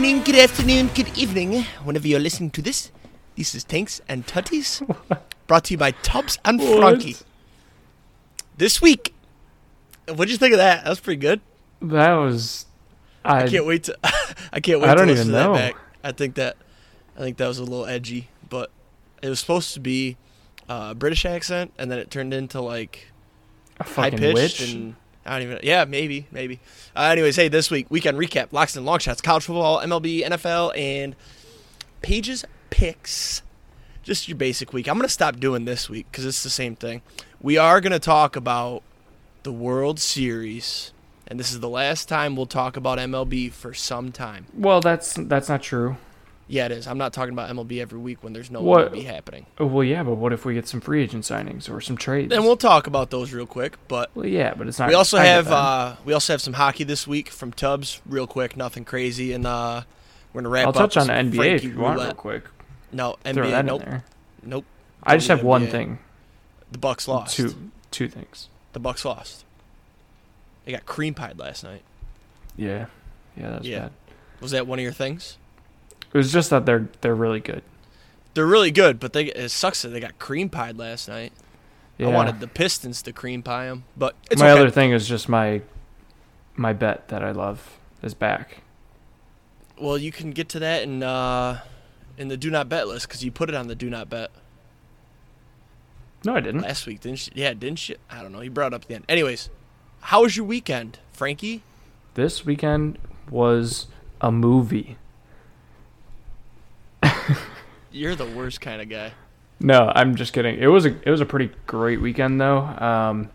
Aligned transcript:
morning, 0.00 0.22
good 0.22 0.36
afternoon, 0.36 0.88
good 0.94 1.18
evening, 1.18 1.62
whenever 1.84 2.08
you're 2.08 2.18
listening 2.18 2.50
to 2.50 2.62
this. 2.62 2.90
This 3.36 3.54
is 3.54 3.64
Tanks 3.64 4.00
and 4.08 4.26
Tuddies, 4.26 4.80
brought 5.46 5.64
to 5.64 5.74
you 5.74 5.76
by 5.76 5.90
Tubbs 5.90 6.38
and 6.42 6.58
Frankie. 6.58 7.16
This 8.56 8.80
week, 8.80 9.12
what'd 10.08 10.30
you 10.30 10.38
think 10.38 10.54
of 10.54 10.56
that? 10.58 10.84
That 10.84 10.88
was 10.88 11.00
pretty 11.00 11.20
good. 11.20 11.42
That 11.82 12.14
was. 12.14 12.64
I, 13.26 13.42
I 13.42 13.48
can't 13.48 13.66
wait 13.66 13.84
to. 13.84 13.98
I 14.54 14.60
can't 14.60 14.80
wait. 14.80 14.88
I 14.88 14.94
don't 14.94 15.08
to 15.08 15.12
even 15.12 15.32
listen 15.32 15.32
to 15.34 15.38
know. 15.38 15.52
That 15.52 15.74
back. 15.74 15.82
I 16.02 16.12
think 16.12 16.34
that. 16.36 16.56
I 17.14 17.20
think 17.20 17.36
that 17.36 17.48
was 17.48 17.58
a 17.58 17.64
little 17.64 17.84
edgy, 17.84 18.28
but 18.48 18.70
it 19.22 19.28
was 19.28 19.38
supposed 19.38 19.74
to 19.74 19.80
be 19.80 20.16
uh, 20.66 20.88
a 20.92 20.94
British 20.94 21.26
accent, 21.26 21.74
and 21.76 21.90
then 21.90 21.98
it 21.98 22.10
turned 22.10 22.32
into 22.32 22.62
like 22.62 23.08
a 23.78 23.84
high 23.84 24.10
fucking 24.10 24.32
witch. 24.32 24.62
and 24.62 24.96
I 25.24 25.38
don't 25.38 25.42
even. 25.42 25.60
Yeah, 25.62 25.84
maybe, 25.84 26.26
maybe. 26.30 26.60
Uh, 26.96 27.02
anyways, 27.12 27.36
hey, 27.36 27.48
this 27.48 27.70
week 27.70 27.86
weekend 27.90 28.18
recap: 28.18 28.52
locks 28.52 28.76
and 28.76 28.86
long 28.86 28.98
shots, 28.98 29.20
college 29.20 29.44
football, 29.44 29.80
MLB, 29.80 30.24
NFL, 30.24 30.76
and 30.76 31.14
Paige's 32.02 32.44
picks. 32.70 33.42
Just 34.02 34.28
your 34.28 34.36
basic 34.36 34.72
week. 34.72 34.88
I'm 34.88 34.96
gonna 34.96 35.08
stop 35.08 35.38
doing 35.38 35.66
this 35.66 35.90
week 35.90 36.06
because 36.10 36.24
it's 36.24 36.42
the 36.42 36.50
same 36.50 36.74
thing. 36.74 37.02
We 37.40 37.58
are 37.58 37.80
gonna 37.80 37.98
talk 37.98 38.34
about 38.34 38.82
the 39.42 39.52
World 39.52 40.00
Series, 40.00 40.92
and 41.26 41.38
this 41.38 41.52
is 41.52 41.60
the 41.60 41.68
last 41.68 42.08
time 42.08 42.34
we'll 42.34 42.46
talk 42.46 42.76
about 42.76 42.98
MLB 42.98 43.52
for 43.52 43.74
some 43.74 44.10
time. 44.12 44.46
Well, 44.54 44.80
that's 44.80 45.14
that's 45.14 45.50
not 45.50 45.62
true. 45.62 45.98
Yeah, 46.50 46.66
it 46.66 46.72
is. 46.72 46.88
I'm 46.88 46.98
not 46.98 47.12
talking 47.12 47.32
about 47.32 47.48
MLB 47.48 47.80
every 47.80 48.00
week 48.00 48.24
when 48.24 48.32
there's 48.32 48.50
no 48.50 48.60
What- 48.60 48.92
MLB 48.92 49.04
happening. 49.04 49.46
Oh, 49.60 49.66
well, 49.66 49.84
yeah, 49.84 50.02
but 50.02 50.14
what 50.16 50.32
if 50.32 50.44
we 50.44 50.54
get 50.54 50.66
some 50.66 50.80
free 50.80 51.00
agent 51.00 51.22
signings 51.22 51.70
or 51.70 51.80
some 51.80 51.96
trades? 51.96 52.28
Then 52.30 52.42
we'll 52.42 52.56
talk 52.56 52.88
about 52.88 53.10
those 53.10 53.32
real 53.32 53.46
quick, 53.46 53.78
but. 53.86 54.10
Well, 54.16 54.26
yeah, 54.26 54.54
but 54.54 54.66
it's 54.66 54.76
not. 54.80 54.88
We 54.88 54.94
also 54.94 55.18
have 55.18 55.46
uh, 55.46 55.94
we 56.04 56.12
also 56.12 56.32
have 56.32 56.40
some 56.42 56.54
hockey 56.54 56.82
this 56.82 57.06
week 57.06 57.28
from 57.30 57.52
Tubbs, 57.52 58.00
real 58.04 58.26
quick, 58.26 58.56
nothing 58.56 58.84
crazy, 58.84 59.32
and 59.32 59.46
uh, 59.46 59.82
we're 60.32 60.42
gonna 60.42 60.48
wrap 60.52 60.66
I'll 60.66 60.72
touch 60.72 60.96
on 60.96 61.06
some 61.06 61.14
NBA 61.14 61.34
Frankie 61.36 61.54
if 61.54 61.64
you 61.72 61.78
want, 61.78 62.00
real 62.00 62.14
quick. 62.14 62.44
No 62.90 63.16
Throw 63.22 63.32
NBA, 63.46 63.50
that 63.52 63.64
nope, 63.64 63.82
in 63.84 63.88
there. 63.88 64.04
nope. 64.42 64.64
I 65.04 65.16
just 65.16 65.28
have 65.28 65.40
do 65.42 65.46
one 65.46 65.68
thing. 65.68 66.00
The 66.72 66.78
Bucks 66.78 67.06
lost. 67.06 67.36
Two 67.36 67.70
two 67.92 68.08
things. 68.08 68.48
The 68.72 68.80
Bucks 68.80 69.04
lost. 69.04 69.44
They 70.64 70.72
got 70.72 70.84
cream 70.84 71.14
pied 71.14 71.38
last 71.38 71.62
night. 71.62 71.82
Yeah, 72.56 72.86
yeah, 73.36 73.50
that's 73.50 73.64
Yeah. 73.66 73.78
bad. 73.82 73.92
Was 74.40 74.50
that 74.50 74.66
one 74.66 74.80
of 74.80 74.82
your 74.82 74.92
things? 74.92 75.36
It 76.12 76.16
was 76.16 76.32
just 76.32 76.50
that 76.50 76.66
they're 76.66 76.88
they're 77.00 77.14
really 77.14 77.40
good. 77.40 77.62
They're 78.34 78.46
really 78.46 78.70
good, 78.70 79.00
but 79.00 79.12
they 79.12 79.26
it 79.26 79.50
sucks 79.50 79.82
that 79.82 79.88
they 79.88 80.00
got 80.00 80.18
cream 80.18 80.48
pied 80.48 80.78
last 80.78 81.08
night. 81.08 81.32
Yeah. 81.98 82.08
I 82.08 82.10
wanted 82.12 82.40
the 82.40 82.48
Pistons 82.48 83.02
to 83.02 83.12
cream 83.12 83.42
pie 83.42 83.66
them, 83.66 83.84
but 83.96 84.16
it's 84.30 84.40
my 84.40 84.50
okay. 84.50 84.60
other 84.60 84.70
thing 84.70 84.92
is 84.92 85.06
just 85.06 85.28
my 85.28 85.62
my 86.56 86.72
bet 86.72 87.08
that 87.08 87.22
I 87.22 87.32
love 87.32 87.78
is 88.02 88.14
back. 88.14 88.62
Well, 89.78 89.98
you 89.98 90.12
can 90.12 90.30
get 90.30 90.48
to 90.50 90.58
that 90.60 90.82
in 90.82 91.02
uh, 91.02 91.60
in 92.18 92.28
the 92.28 92.36
do 92.36 92.50
not 92.50 92.68
bet 92.68 92.88
list 92.88 93.08
because 93.08 93.24
you 93.24 93.30
put 93.30 93.48
it 93.48 93.54
on 93.54 93.68
the 93.68 93.74
do 93.74 93.90
not 93.90 94.08
bet. 94.08 94.30
No, 96.24 96.36
I 96.36 96.40
didn't. 96.40 96.62
last 96.62 96.86
week, 96.86 97.00
didn't 97.00 97.26
you? 97.28 97.32
Yeah, 97.34 97.54
didn't 97.54 97.88
you? 97.88 97.96
I 98.10 98.22
don't 98.22 98.32
know. 98.32 98.42
You 98.42 98.50
brought 98.50 98.72
it 98.72 98.74
up 98.74 98.82
at 98.82 98.88
the 98.88 98.94
end. 98.94 99.04
Anyways, 99.08 99.48
how 100.00 100.22
was 100.22 100.36
your 100.36 100.44
weekend, 100.44 100.98
Frankie? 101.12 101.62
This 102.14 102.44
weekend 102.44 102.98
was 103.30 103.86
a 104.20 104.30
movie. 104.30 104.98
You're 107.92 108.14
the 108.14 108.26
worst 108.26 108.60
kind 108.60 108.80
of 108.80 108.88
guy. 108.88 109.12
No, 109.58 109.90
I'm 109.94 110.14
just 110.14 110.32
kidding. 110.32 110.58
It 110.58 110.68
was 110.68 110.86
a 110.86 110.94
it 111.06 111.10
was 111.10 111.20
a 111.20 111.26
pretty 111.26 111.50
great 111.66 112.00
weekend 112.00 112.40
though. 112.40 112.58
Um, 112.58 113.28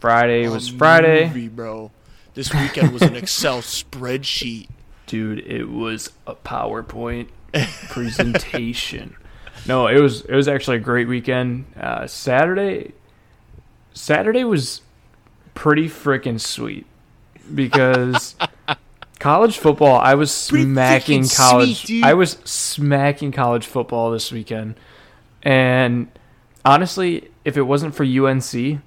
Friday 0.00 0.48
was 0.48 0.68
A 0.70 0.74
Friday, 0.74 1.26
movie, 1.28 1.48
bro. 1.48 1.90
This 2.34 2.52
weekend 2.52 2.92
was 2.92 3.02
an 3.02 3.16
Excel 3.16 3.58
spreadsheet. 3.62 4.68
dude. 5.06 5.40
It 5.40 5.68
was 5.68 6.12
a 6.26 6.34
PowerPoint 6.34 7.28
presentation. 7.88 9.16
No, 9.66 9.86
it 9.86 10.00
was 10.00 10.22
it 10.22 10.34
was 10.34 10.46
actually 10.48 10.76
a 10.76 10.80
great 10.80 11.08
weekend. 11.08 11.64
Uh, 11.78 12.06
Saturday, 12.06 12.92
Saturday 13.94 14.44
was 14.44 14.82
pretty 15.54 15.88
freaking 15.88 16.38
sweet 16.40 16.86
because 17.54 18.36
college 19.18 19.58
football. 19.58 19.98
I 19.98 20.14
was 20.14 20.32
smacking 20.32 21.28
college. 21.28 21.84
sweet. 21.86 22.04
I 22.04 22.14
was 22.14 22.38
smacking 22.44 23.32
college 23.32 23.66
football 23.66 24.10
this 24.10 24.32
weekend, 24.32 24.76
and 25.42 26.08
honestly, 26.64 27.30
if 27.44 27.56
it 27.56 27.62
wasn't 27.62 27.94
for 27.94 28.04
UNC 28.04 28.80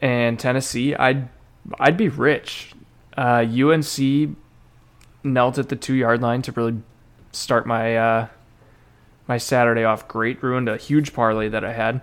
and 0.00 0.38
Tennessee, 0.38 0.94
I'd 0.94 1.28
I'd 1.78 1.96
be 1.96 2.08
rich. 2.08 2.72
Uh, 3.16 3.44
UNC 3.46 4.36
knelt 5.24 5.58
at 5.58 5.68
the 5.68 5.76
two 5.76 5.94
yard 5.94 6.20
line 6.22 6.42
to 6.42 6.52
really 6.52 6.82
start 7.32 7.66
my 7.66 7.96
uh, 7.96 8.28
my 9.28 9.38
Saturday 9.38 9.84
off 9.84 10.08
great. 10.08 10.42
Ruined 10.42 10.68
a 10.68 10.76
huge 10.76 11.12
parlay 11.12 11.48
that 11.48 11.64
I 11.64 11.72
had. 11.72 12.00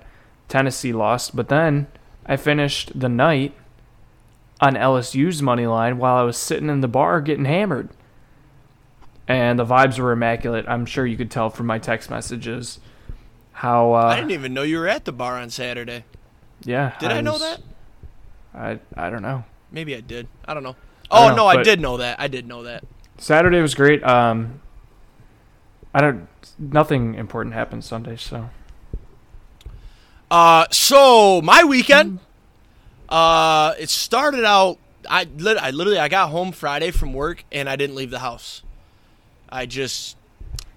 Tennessee 0.47 0.93
lost, 0.93 1.35
but 1.35 1.47
then 1.49 1.87
I 2.25 2.35
finished 2.35 2.99
the 2.99 3.09
night 3.09 3.53
on 4.61 4.73
LSU's 4.75 5.41
money 5.41 5.65
line 5.67 5.97
while 5.97 6.15
I 6.17 6.23
was 6.23 6.37
sitting 6.37 6.69
in 6.69 6.81
the 6.81 6.87
bar 6.87 7.21
getting 7.21 7.45
hammered. 7.45 7.89
And 9.27 9.59
the 9.59 9.65
vibes 9.65 9.99
were 9.99 10.11
immaculate. 10.11 10.65
I'm 10.67 10.85
sure 10.85 11.05
you 11.05 11.15
could 11.15 11.29
tell 11.29 11.49
from 11.51 11.67
my 11.67 11.77
text 11.79 12.09
messages 12.09 12.79
how. 13.53 13.93
Uh, 13.93 13.97
I 14.07 14.15
didn't 14.15 14.31
even 14.31 14.53
know 14.55 14.63
you 14.63 14.79
were 14.79 14.87
at 14.87 15.05
the 15.05 15.11
bar 15.11 15.37
on 15.37 15.49
Saturday. 15.51 16.03
yeah. 16.63 16.93
Did 16.99 17.11
I, 17.11 17.21
know 17.21 17.33
was- 17.33 17.41
that? 17.41 17.61
I 18.55 18.79
I 18.97 19.09
don't 19.11 19.21
know. 19.21 19.43
Maybe 19.71 19.95
I 19.95 20.01
did. 20.01 20.27
I 20.45 20.55
don't 20.55 20.63
know. 20.63 20.75
I 21.11 21.23
Oh 21.25 21.27
don't 21.27 21.37
know, 21.37 21.43
no, 21.43 21.47
I 21.47 21.61
did 21.63 21.79
know 21.79 21.97
that. 21.97 22.19
I 22.19 22.27
did 22.27 22.47
know 22.47 22.63
that. 22.63 22.83
Saturday 23.19 23.61
was 23.61 23.75
great. 23.75 24.03
Um, 24.03 24.59
I 25.93 26.01
don't. 26.01 26.27
Nothing 26.57 27.13
important 27.13 27.53
happened 27.53 27.83
Sunday, 27.83 28.15
so 28.15 28.49
Uh, 30.31 30.65
so 30.71 31.41
my 31.43 31.63
weekend, 31.63 32.19
uh, 33.09 33.73
it 33.79 33.89
started 33.89 34.45
out. 34.45 34.77
I, 35.09 35.27
lit- 35.37 35.57
I 35.57 35.71
literally 35.71 35.99
I 35.99 36.07
got 36.07 36.29
home 36.29 36.51
Friday 36.51 36.91
from 36.91 37.13
work 37.13 37.43
and 37.51 37.69
I 37.69 37.75
didn't 37.75 37.95
leave 37.95 38.11
the 38.11 38.19
house. 38.19 38.61
I 39.49 39.65
just 39.65 40.15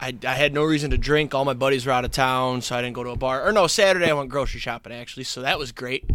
I, 0.01 0.17
I 0.27 0.35
had 0.35 0.53
no 0.55 0.65
reason 0.65 0.91
to 0.91 0.99
drink. 0.99 1.35
All 1.35 1.45
my 1.45 1.55
buddies 1.55 1.87
were 1.87 1.93
out 1.93 2.05
of 2.05 2.11
town, 2.11 2.63
so 2.63 2.75
I 2.75 2.83
didn't 2.83 2.95
go 2.95 3.05
to 3.05 3.11
a 3.11 3.17
bar. 3.17 3.47
Or 3.47 3.53
no, 3.53 3.67
Saturday 3.67 4.11
I 4.11 4.13
went 4.15 4.31
grocery 4.31 4.61
shopping 4.61 4.93
actually, 4.93 5.25
so 5.25 5.43
that 5.43 5.59
was 5.59 5.71
great. 5.71 6.11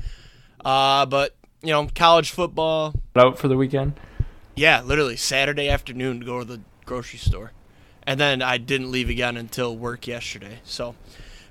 Uh, 0.65 1.05
but 1.05 1.35
you 1.61 1.69
know, 1.69 1.87
college 1.95 2.31
football. 2.31 2.95
out 3.15 3.37
for 3.37 3.47
the 3.47 3.57
weekend. 3.57 3.93
Yeah, 4.55 4.81
literally 4.81 5.17
Saturday 5.17 5.69
afternoon 5.69 6.19
to 6.19 6.25
go 6.25 6.39
to 6.39 6.45
the 6.45 6.61
grocery 6.85 7.19
store, 7.19 7.51
and 8.07 8.19
then 8.19 8.41
I 8.41 8.57
didn't 8.57 8.91
leave 8.91 9.09
again 9.09 9.37
until 9.37 9.75
work 9.75 10.07
yesterday. 10.07 10.59
So, 10.63 10.95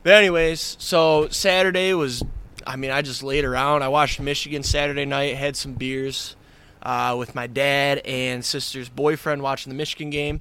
but 0.03 0.13
anyways, 0.13 0.77
so 0.81 1.29
Saturday 1.29 1.95
was. 1.95 2.25
I 2.67 2.77
mean, 2.77 2.91
I 2.91 3.03
just 3.03 3.23
laid 3.23 3.45
around. 3.45 3.83
I 3.83 3.89
watched 3.89 4.19
Michigan 4.21 4.63
Saturday 4.63 5.05
night. 5.05 5.37
Had 5.37 5.57
some 5.57 5.75
beers 5.75 6.35
uh, 6.83 7.15
with 7.19 7.35
my 7.35 7.47
dad 7.47 7.99
and 8.05 8.45
sister's 8.45 8.89
boyfriend 8.89 9.43
watching 9.43 9.71
the 9.71 9.77
Michigan 9.77 10.11
game, 10.11 10.41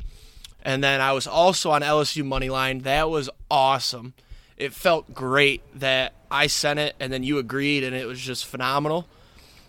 and 0.64 0.84
then 0.84 1.02
I 1.02 1.12
was 1.14 1.28
also 1.28 1.72
on 1.72 1.82
LSU 1.82 2.26
money 2.26 2.50
line. 2.50 2.80
That 2.80 3.10
was 3.10 3.30
awesome. 3.52 4.14
It 4.58 4.74
felt 4.74 5.14
great 5.14 5.62
that 5.80 6.14
I 6.32 6.48
sent 6.48 6.80
it 6.80 6.96
and 7.00 7.12
then 7.12 7.24
you 7.24 7.38
agreed, 7.38 7.84
and 7.84 7.96
it 7.96 8.08
was 8.08 8.20
just 8.20 8.46
phenomenal. 8.46 9.06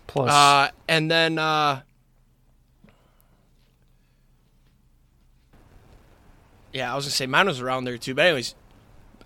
Plus, 0.07 0.31
Uh, 0.31 0.71
and 0.87 1.11
then 1.11 1.37
uh, 1.37 1.81
yeah, 6.73 6.91
I 6.91 6.95
was 6.95 7.05
gonna 7.05 7.11
say 7.11 7.27
mine 7.27 7.47
was 7.47 7.59
around 7.61 7.83
there 7.85 7.97
too. 7.97 8.13
But 8.15 8.25
anyways, 8.25 8.55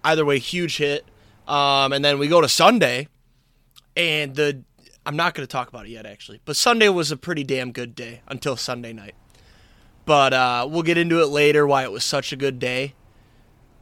either 0.04 0.26
way, 0.26 0.40
huge 0.40 0.78
hit. 0.78 1.06
Um, 1.48 1.92
and 1.92 2.04
then 2.04 2.18
we 2.20 2.28
go 2.28 2.40
to 2.42 2.48
Sunday, 2.48 3.08
and 3.96 4.36
the 4.36 4.64
I'm 5.06 5.16
not 5.16 5.34
gonna 5.34 5.48
talk 5.48 5.68
about 5.68 5.86
it 5.86 5.90
yet 5.90 6.06
actually, 6.06 6.42
but 6.46 6.56
Sunday 6.56 6.90
was 6.90 7.12
a 7.12 7.18
pretty 7.18 7.44
damn 7.44 7.72
good 7.72 7.96
day 7.96 8.22
until 8.28 8.56
Sunday 8.56 8.94
night. 8.94 9.16
But 10.06 10.34
uh, 10.34 10.68
we'll 10.70 10.84
get 10.84 10.98
into 10.98 11.22
it 11.22 11.28
later 11.28 11.66
why 11.66 11.84
it 11.84 11.92
was 11.92 12.04
such 12.04 12.32
a 12.32 12.36
good 12.36 12.60
day. 12.60 12.96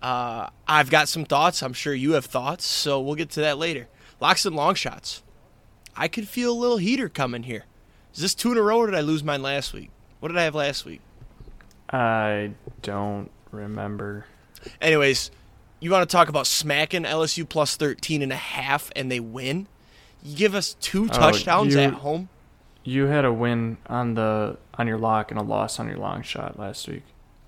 Uh, 0.01 0.49
I've 0.67 0.89
got 0.89 1.09
some 1.09 1.25
thoughts. 1.25 1.61
I'm 1.61 1.73
sure 1.73 1.93
you 1.93 2.13
have 2.13 2.25
thoughts, 2.25 2.65
so 2.65 3.01
we'll 3.01 3.15
get 3.15 3.29
to 3.31 3.41
that 3.41 3.57
later. 3.57 3.87
Locks 4.19 4.45
and 4.45 4.55
long 4.55 4.75
shots. 4.75 5.23
I 5.95 6.07
could 6.07 6.27
feel 6.27 6.53
a 6.53 6.57
little 6.57 6.77
heater 6.77 7.09
coming 7.09 7.43
here. 7.43 7.65
Is 8.13 8.21
this 8.21 8.33
two 8.33 8.51
in 8.51 8.57
a 8.57 8.61
row 8.61 8.79
or 8.79 8.85
did 8.87 8.95
I 8.95 9.01
lose 9.01 9.23
mine 9.23 9.41
last 9.41 9.73
week? 9.73 9.91
What 10.19 10.29
did 10.29 10.37
I 10.37 10.43
have 10.43 10.55
last 10.55 10.85
week? 10.85 11.01
I 11.91 12.51
don't 12.81 13.31
remember. 13.51 14.25
Anyways, 14.81 15.31
you 15.79 15.91
want 15.91 16.07
to 16.09 16.11
talk 16.11 16.29
about 16.29 16.47
smacking 16.47 17.03
LSU 17.03 17.47
plus 17.47 17.75
13 17.75 18.21
and 18.21 18.31
a 18.31 18.37
half 18.37 18.91
and 18.95 19.11
they 19.11 19.19
win? 19.19 19.67
You 20.23 20.35
give 20.35 20.55
us 20.55 20.75
two 20.79 21.05
oh, 21.05 21.07
touchdowns 21.07 21.73
you- 21.75 21.81
at 21.81 21.93
home? 21.95 22.29
You 22.83 23.05
had 23.05 23.25
a 23.25 23.31
win 23.33 23.77
on 23.87 24.15
the 24.15 24.57
on 24.75 24.87
your 24.87 24.97
lock 24.97 25.31
and 25.31 25.39
a 25.39 25.43
loss 25.43 25.79
on 25.79 25.87
your 25.87 25.97
long 25.97 26.21
shot 26.23 26.57
last 26.57 26.87
week. 26.87 27.03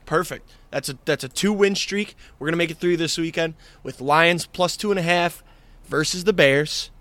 Perfect. 0.06 0.52
That's 0.70 0.90
a 0.90 0.98
that's 1.06 1.24
a 1.24 1.30
two 1.30 1.54
win 1.54 1.74
streak. 1.74 2.16
We're 2.38 2.48
gonna 2.48 2.58
make 2.58 2.70
it 2.70 2.78
through 2.78 2.98
this 2.98 3.18
weekend 3.18 3.54
with 3.82 4.02
Lions 4.02 4.46
plus 4.46 4.76
two 4.78 4.92
and 4.92 5.00
a 5.00 5.04
half 5.04 5.42
versus 5.86 6.26
the 6.26 6.34
Bears. 6.34 6.92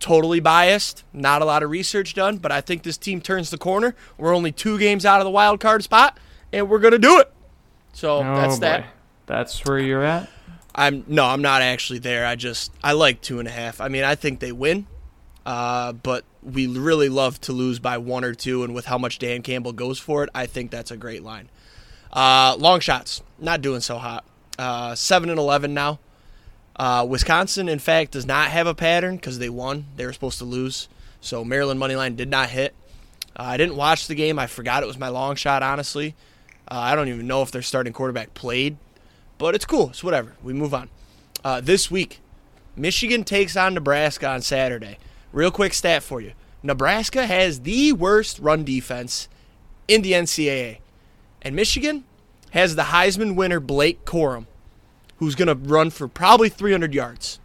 Totally 0.00 0.40
biased. 0.40 1.04
Not 1.12 1.42
a 1.42 1.44
lot 1.44 1.62
of 1.62 1.70
research 1.70 2.14
done, 2.14 2.38
but 2.38 2.50
I 2.52 2.60
think 2.60 2.84
this 2.84 2.96
team 2.96 3.20
turns 3.20 3.50
the 3.50 3.58
corner. 3.58 3.94
We're 4.16 4.34
only 4.34 4.52
two 4.52 4.78
games 4.78 5.04
out 5.04 5.20
of 5.20 5.24
the 5.24 5.30
wild 5.30 5.60
card 5.60 5.82
spot, 5.84 6.18
and 6.52 6.68
we're 6.68 6.78
gonna 6.78 6.98
do 6.98 7.18
it. 7.20 7.32
So 7.92 8.18
Oh, 8.18 8.34
that's 8.36 8.56
boy. 8.56 8.60
that. 8.60 8.84
That's 9.26 9.64
where 9.66 9.78
you're 9.78 10.04
at. 10.04 10.28
I'm 10.78 11.04
no, 11.08 11.24
I'm 11.24 11.42
not 11.42 11.60
actually 11.60 11.98
there. 11.98 12.24
I 12.24 12.36
just 12.36 12.72
I 12.84 12.92
like 12.92 13.20
two 13.20 13.40
and 13.40 13.48
a 13.48 13.50
half. 13.50 13.80
I 13.80 13.88
mean, 13.88 14.04
I 14.04 14.14
think 14.14 14.38
they 14.38 14.52
win, 14.52 14.86
uh, 15.44 15.92
but 15.92 16.24
we 16.40 16.68
really 16.68 17.08
love 17.08 17.40
to 17.42 17.52
lose 17.52 17.80
by 17.80 17.98
one 17.98 18.22
or 18.24 18.32
two. 18.32 18.62
And 18.62 18.74
with 18.74 18.86
how 18.86 18.96
much 18.96 19.18
Dan 19.18 19.42
Campbell 19.42 19.72
goes 19.72 19.98
for 19.98 20.22
it, 20.22 20.30
I 20.34 20.46
think 20.46 20.70
that's 20.70 20.92
a 20.92 20.96
great 20.96 21.24
line. 21.24 21.50
Uh, 22.12 22.54
long 22.58 22.78
shots, 22.78 23.22
not 23.40 23.60
doing 23.60 23.80
so 23.80 23.98
hot. 23.98 24.24
Uh, 24.56 24.94
Seven 24.94 25.30
and 25.30 25.38
eleven 25.38 25.74
now. 25.74 25.98
Uh, 26.76 27.04
Wisconsin, 27.08 27.68
in 27.68 27.80
fact, 27.80 28.12
does 28.12 28.24
not 28.24 28.50
have 28.50 28.68
a 28.68 28.74
pattern 28.74 29.16
because 29.16 29.40
they 29.40 29.48
won. 29.48 29.86
They 29.96 30.06
were 30.06 30.12
supposed 30.12 30.38
to 30.38 30.44
lose, 30.44 30.88
so 31.20 31.44
Maryland 31.44 31.80
money 31.80 31.96
line 31.96 32.14
did 32.14 32.28
not 32.28 32.50
hit. 32.50 32.72
Uh, 33.36 33.42
I 33.42 33.56
didn't 33.56 33.74
watch 33.74 34.06
the 34.06 34.14
game. 34.14 34.38
I 34.38 34.46
forgot 34.46 34.84
it 34.84 34.86
was 34.86 34.96
my 34.96 35.08
long 35.08 35.34
shot. 35.34 35.64
Honestly, 35.64 36.14
uh, 36.70 36.78
I 36.78 36.94
don't 36.94 37.08
even 37.08 37.26
know 37.26 37.42
if 37.42 37.50
their 37.50 37.62
starting 37.62 37.92
quarterback 37.92 38.32
played, 38.34 38.76
but 39.38 39.54
it's 39.54 39.64
cool. 39.64 39.90
It's 39.90 40.04
whatever. 40.04 40.34
We 40.42 40.52
move 40.52 40.74
on. 40.74 40.90
Uh, 41.44 41.60
this 41.60 41.90
week, 41.90 42.20
Michigan 42.76 43.24
takes 43.24 43.56
on 43.56 43.74
Nebraska 43.74 44.28
on 44.28 44.42
Saturday. 44.42 44.98
Real 45.32 45.50
quick 45.50 45.74
stat 45.74 46.02
for 46.02 46.20
you: 46.20 46.32
Nebraska 46.62 47.26
has 47.26 47.60
the 47.60 47.92
worst 47.92 48.38
run 48.38 48.64
defense 48.64 49.28
in 49.86 50.02
the 50.02 50.12
NCAA, 50.12 50.78
and 51.42 51.54
Michigan 51.54 52.04
has 52.50 52.76
the 52.76 52.84
Heisman 52.84 53.34
winner 53.36 53.60
Blake 53.60 54.04
Corum, 54.04 54.46
who's 55.18 55.34
going 55.34 55.48
to 55.48 55.54
run 55.54 55.90
for 55.90 56.08
probably 56.08 56.48
300 56.48 56.94
yards. 56.94 57.38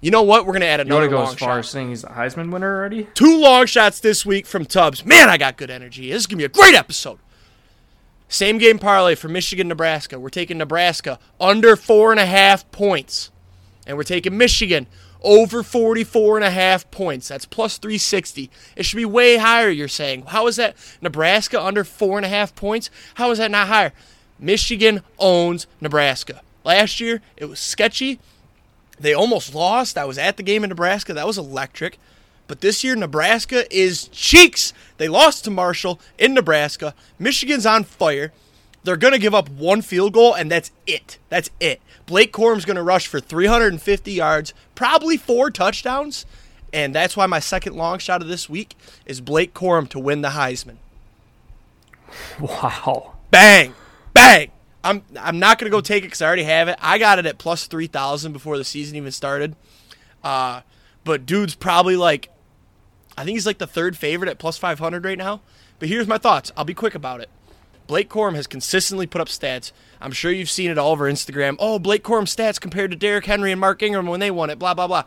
You 0.00 0.10
know 0.10 0.22
what? 0.22 0.44
We're 0.46 0.52
going 0.52 0.62
to 0.62 0.66
add 0.66 0.86
You 0.86 0.92
want 0.92 1.04
another 1.04 1.06
to 1.06 1.10
go 1.10 1.16
long 1.18 1.32
as 1.32 1.38
far 1.38 1.48
shot. 1.50 1.58
as 1.60 1.68
saying 1.68 1.88
he's 1.90 2.04
a 2.04 2.08
Heisman 2.08 2.50
winner 2.52 2.76
already? 2.76 3.06
Two 3.14 3.40
long 3.40 3.66
shots 3.66 4.00
this 4.00 4.26
week 4.26 4.46
from 4.46 4.64
Tubbs. 4.66 5.04
Man, 5.06 5.28
I 5.30 5.38
got 5.38 5.56
good 5.56 5.70
energy. 5.70 6.10
This 6.10 6.22
is 6.22 6.26
going 6.26 6.38
to 6.38 6.42
be 6.42 6.44
a 6.44 6.48
great 6.48 6.74
episode. 6.74 7.18
Same 8.32 8.56
game 8.56 8.78
parlay 8.78 9.14
for 9.14 9.28
Michigan, 9.28 9.68
Nebraska. 9.68 10.18
We're 10.18 10.30
taking 10.30 10.56
Nebraska 10.56 11.18
under 11.38 11.76
four 11.76 12.12
and 12.12 12.18
a 12.18 12.24
half 12.24 12.68
points. 12.72 13.30
And 13.86 13.94
we're 13.94 14.04
taking 14.04 14.38
Michigan 14.38 14.86
over 15.20 15.62
44 15.62 16.38
and 16.38 16.44
a 16.44 16.50
half 16.50 16.90
points. 16.90 17.28
That's 17.28 17.44
plus 17.44 17.76
360. 17.76 18.50
It 18.74 18.84
should 18.86 18.96
be 18.96 19.04
way 19.04 19.36
higher, 19.36 19.68
you're 19.68 19.86
saying. 19.86 20.24
How 20.28 20.46
is 20.46 20.56
that 20.56 20.76
Nebraska 21.02 21.62
under 21.62 21.84
four 21.84 22.16
and 22.16 22.24
a 22.24 22.30
half 22.30 22.54
points? 22.54 22.88
How 23.16 23.30
is 23.32 23.36
that 23.36 23.50
not 23.50 23.68
higher? 23.68 23.92
Michigan 24.38 25.02
owns 25.18 25.66
Nebraska. 25.78 26.40
Last 26.64 27.00
year, 27.00 27.20
it 27.36 27.50
was 27.50 27.60
sketchy. 27.60 28.18
They 28.98 29.12
almost 29.12 29.54
lost. 29.54 29.98
I 29.98 30.06
was 30.06 30.16
at 30.16 30.38
the 30.38 30.42
game 30.42 30.64
in 30.64 30.70
Nebraska. 30.70 31.12
That 31.12 31.26
was 31.26 31.36
electric. 31.36 31.98
But 32.48 32.60
this 32.60 32.84
year, 32.84 32.96
Nebraska 32.96 33.64
is 33.74 34.08
cheeks. 34.08 34.72
They 34.98 35.08
lost 35.08 35.44
to 35.44 35.50
Marshall 35.50 36.00
in 36.18 36.34
Nebraska. 36.34 36.94
Michigan's 37.18 37.66
on 37.66 37.84
fire. 37.84 38.32
They're 38.84 38.96
going 38.96 39.12
to 39.12 39.18
give 39.18 39.34
up 39.34 39.48
one 39.48 39.80
field 39.80 40.12
goal, 40.12 40.34
and 40.34 40.50
that's 40.50 40.70
it. 40.86 41.18
That's 41.28 41.50
it. 41.60 41.80
Blake 42.06 42.32
Corum's 42.32 42.64
going 42.64 42.76
to 42.76 42.82
rush 42.82 43.06
for 43.06 43.20
350 43.20 44.12
yards, 44.12 44.52
probably 44.74 45.16
four 45.16 45.50
touchdowns. 45.50 46.26
And 46.72 46.94
that's 46.94 47.16
why 47.16 47.26
my 47.26 47.38
second 47.38 47.76
long 47.76 47.98
shot 47.98 48.22
of 48.22 48.28
this 48.28 48.48
week 48.48 48.76
is 49.06 49.20
Blake 49.20 49.54
Corum 49.54 49.88
to 49.90 49.98
win 49.98 50.22
the 50.22 50.30
Heisman. 50.30 50.76
Wow. 52.40 53.14
Bang, 53.30 53.74
bang. 54.12 54.50
I'm 54.84 55.02
I'm 55.18 55.38
not 55.38 55.58
gonna 55.58 55.70
go 55.70 55.80
take 55.80 56.02
it 56.02 56.08
because 56.08 56.22
I 56.22 56.26
already 56.26 56.42
have 56.42 56.68
it. 56.68 56.76
I 56.80 56.98
got 56.98 57.18
it 57.18 57.26
at 57.26 57.38
plus 57.38 57.66
three 57.66 57.86
thousand 57.86 58.32
before 58.32 58.58
the 58.58 58.64
season 58.64 58.96
even 58.96 59.12
started. 59.12 59.54
Uh, 60.24 60.62
but 61.04 61.26
dude's 61.26 61.54
probably 61.54 61.96
like, 61.96 62.28
I 63.16 63.24
think 63.24 63.34
he's 63.36 63.46
like 63.46 63.58
the 63.58 63.66
third 63.66 63.96
favorite 63.96 64.30
at 64.30 64.38
plus 64.38 64.58
five 64.58 64.78
hundred 64.78 65.04
right 65.04 65.18
now. 65.18 65.40
But 65.78 65.88
here's 65.88 66.06
my 66.06 66.18
thoughts. 66.18 66.52
I'll 66.56 66.64
be 66.64 66.74
quick 66.74 66.94
about 66.94 67.20
it. 67.20 67.28
Blake 67.88 68.08
Corum 68.08 68.34
has 68.36 68.46
consistently 68.46 69.06
put 69.06 69.20
up 69.20 69.28
stats. 69.28 69.72
I'm 70.00 70.12
sure 70.12 70.30
you've 70.30 70.48
seen 70.50 70.70
it 70.70 70.78
all 70.78 70.92
over 70.92 71.10
Instagram. 71.10 71.56
Oh, 71.58 71.78
Blake 71.78 72.04
Corum 72.04 72.22
stats 72.24 72.60
compared 72.60 72.90
to 72.92 72.96
Derrick 72.96 73.26
Henry 73.26 73.50
and 73.52 73.60
Mark 73.60 73.82
Ingram 73.82 74.06
when 74.06 74.20
they 74.20 74.30
won 74.30 74.48
it. 74.50 74.58
Blah 74.58 74.74
blah 74.74 74.86
blah. 74.86 75.04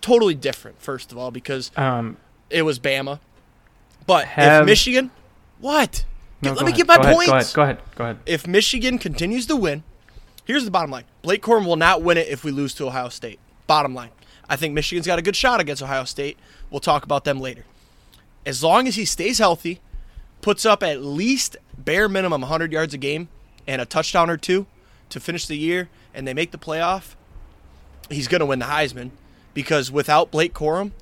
Totally 0.00 0.34
different. 0.34 0.80
First 0.80 1.12
of 1.12 1.18
all, 1.18 1.30
because 1.30 1.70
Um, 1.76 2.16
it 2.50 2.62
was 2.62 2.78
Bama. 2.78 3.20
But 4.06 4.26
Have- 4.26 4.62
if 4.62 4.66
Michigan, 4.66 5.10
what? 5.60 6.04
no, 6.42 6.52
Let 6.52 6.60
me 6.64 6.72
ahead. 6.72 6.76
get 6.76 6.86
my 6.88 6.96
go 6.96 7.02
ahead, 7.02 7.14
points 7.14 7.28
Go 7.28 7.36
ahead. 7.36 7.54
Go 7.54 7.62
ahead. 7.62 7.78
Go 7.96 8.04
ahead. 8.04 8.18
if 8.26 8.46
Michigan 8.46 8.98
continues 8.98 9.46
to 9.46 9.56
win, 9.56 9.82
here's 10.44 10.64
the 10.64 10.70
bottom 10.70 10.90
line. 10.90 11.04
Blake 11.22 11.42
Corum 11.42 11.64
will 11.66 11.76
not 11.76 12.02
win 12.02 12.16
it 12.16 12.26
if 12.28 12.42
we 12.44 12.50
lose 12.50 12.74
to 12.74 12.86
Ohio 12.86 13.08
State. 13.08 13.38
Bottom 13.66 13.94
line. 13.94 14.10
I 14.48 14.56
think 14.56 14.74
Michigan's 14.74 15.06
got 15.06 15.18
a 15.18 15.22
good 15.22 15.36
shot 15.36 15.60
against 15.60 15.82
Ohio 15.82 16.04
State. 16.04 16.38
We'll 16.70 16.80
talk 16.80 17.04
about 17.04 17.24
them 17.24 17.40
later. 17.40 17.64
As 18.46 18.62
long 18.62 18.88
as 18.88 18.96
he 18.96 19.04
stays 19.04 19.38
healthy, 19.38 19.80
puts 20.40 20.64
up 20.64 20.82
at 20.82 21.02
least 21.02 21.56
bare 21.76 22.08
minimum 22.08 22.40
100 22.40 22.72
yards 22.72 22.94
a 22.94 22.98
game 22.98 23.28
and 23.66 23.82
a 23.82 23.86
touchdown 23.86 24.30
or 24.30 24.36
two 24.36 24.66
to 25.10 25.20
finish 25.20 25.46
the 25.46 25.56
year, 25.56 25.88
and 26.14 26.26
they 26.26 26.34
make 26.34 26.50
the 26.50 26.58
playoff, 26.58 27.14
he's 28.08 28.28
going 28.28 28.40
to 28.40 28.46
win 28.46 28.58
the 28.58 28.66
Heisman 28.66 29.10
because 29.54 29.90
without 29.90 30.30
Blake 30.30 30.54
Corum, 30.54 30.92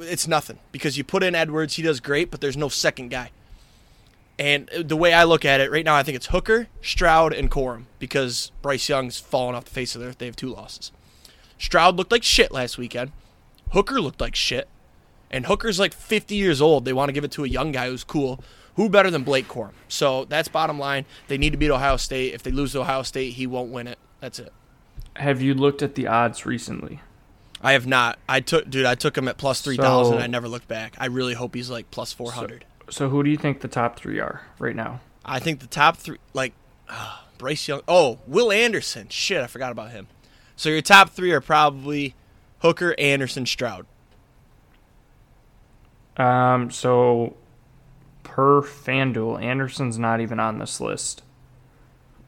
it's 0.00 0.26
nothing. 0.26 0.58
Because 0.72 0.96
you 0.96 1.04
put 1.04 1.22
in 1.22 1.34
Edwards, 1.34 1.76
he 1.76 1.82
does 1.82 2.00
great, 2.00 2.30
but 2.30 2.40
there's 2.40 2.56
no 2.56 2.68
second 2.68 3.10
guy. 3.10 3.30
And 4.38 4.70
the 4.74 4.96
way 4.96 5.12
I 5.12 5.24
look 5.24 5.44
at 5.44 5.60
it 5.60 5.70
right 5.70 5.84
now, 5.84 5.94
I 5.94 6.02
think 6.02 6.16
it's 6.16 6.28
Hooker, 6.28 6.68
Stroud, 6.80 7.34
and 7.34 7.50
Corum 7.50 7.84
because 7.98 8.52
Bryce 8.62 8.88
Young's 8.88 9.18
fallen 9.18 9.54
off 9.54 9.66
the 9.66 9.70
face 9.70 9.94
of 9.94 10.00
the 10.00 10.08
earth. 10.08 10.18
They 10.18 10.26
have 10.26 10.36
two 10.36 10.48
losses. 10.48 10.92
Stroud 11.60 11.96
looked 11.96 12.10
like 12.10 12.24
shit 12.24 12.50
last 12.50 12.78
weekend. 12.78 13.12
Hooker 13.72 14.00
looked 14.00 14.20
like 14.20 14.34
shit. 14.34 14.66
And 15.30 15.46
Hooker's 15.46 15.78
like 15.78 15.92
50 15.94 16.34
years 16.34 16.60
old. 16.60 16.84
They 16.84 16.92
want 16.92 17.08
to 17.10 17.12
give 17.12 17.22
it 17.22 17.30
to 17.32 17.44
a 17.44 17.48
young 17.48 17.70
guy 17.70 17.88
who's 17.88 18.02
cool. 18.02 18.42
Who 18.74 18.88
better 18.88 19.10
than 19.10 19.22
Blake 19.22 19.46
Corum? 19.46 19.72
So 19.86 20.24
that's 20.24 20.48
bottom 20.48 20.78
line. 20.78 21.04
They 21.28 21.38
need 21.38 21.50
to 21.50 21.56
beat 21.58 21.70
Ohio 21.70 21.96
State. 21.98 22.34
If 22.34 22.42
they 22.42 22.50
lose 22.50 22.72
to 22.72 22.80
Ohio 22.80 23.02
State, 23.02 23.34
he 23.34 23.46
won't 23.46 23.70
win 23.70 23.86
it. 23.86 23.98
That's 24.20 24.38
it. 24.40 24.52
Have 25.16 25.40
you 25.42 25.54
looked 25.54 25.82
at 25.82 25.94
the 25.94 26.06
odds 26.06 26.46
recently? 26.46 27.00
I 27.62 27.72
have 27.72 27.86
not. 27.86 28.18
I 28.28 28.40
took, 28.40 28.70
dude. 28.70 28.86
I 28.86 28.94
took 28.94 29.18
him 29.18 29.28
at 29.28 29.36
plus 29.36 29.60
three 29.60 29.76
thousand. 29.76 30.16
So- 30.18 30.22
I 30.24 30.26
never 30.28 30.48
looked 30.48 30.66
back. 30.66 30.94
I 30.98 31.06
really 31.06 31.34
hope 31.34 31.54
he's 31.54 31.68
like 31.68 31.90
plus 31.90 32.12
four 32.12 32.32
hundred. 32.32 32.64
So 32.88 33.08
who 33.10 33.22
do 33.22 33.28
you 33.30 33.36
think 33.36 33.60
the 33.60 33.68
top 33.68 33.98
three 33.98 34.18
are 34.18 34.40
right 34.58 34.74
now? 34.74 35.00
I 35.24 35.38
think 35.40 35.60
the 35.60 35.66
top 35.66 35.98
three, 35.98 36.16
like 36.32 36.54
ah, 36.88 37.26
Bryce 37.38 37.68
Young. 37.68 37.82
Oh, 37.86 38.18
Will 38.26 38.50
Anderson. 38.50 39.08
Shit, 39.10 39.42
I 39.42 39.46
forgot 39.46 39.72
about 39.72 39.90
him. 39.90 40.06
So 40.60 40.68
your 40.68 40.82
top 40.82 41.08
three 41.08 41.32
are 41.32 41.40
probably 41.40 42.14
Hooker, 42.58 42.94
Anderson, 42.98 43.46
Stroud. 43.46 43.86
Um, 46.18 46.70
so 46.70 47.38
per 48.24 48.60
FanDuel, 48.60 49.42
Anderson's 49.42 49.98
not 49.98 50.20
even 50.20 50.38
on 50.38 50.58
this 50.58 50.78
list. 50.78 51.22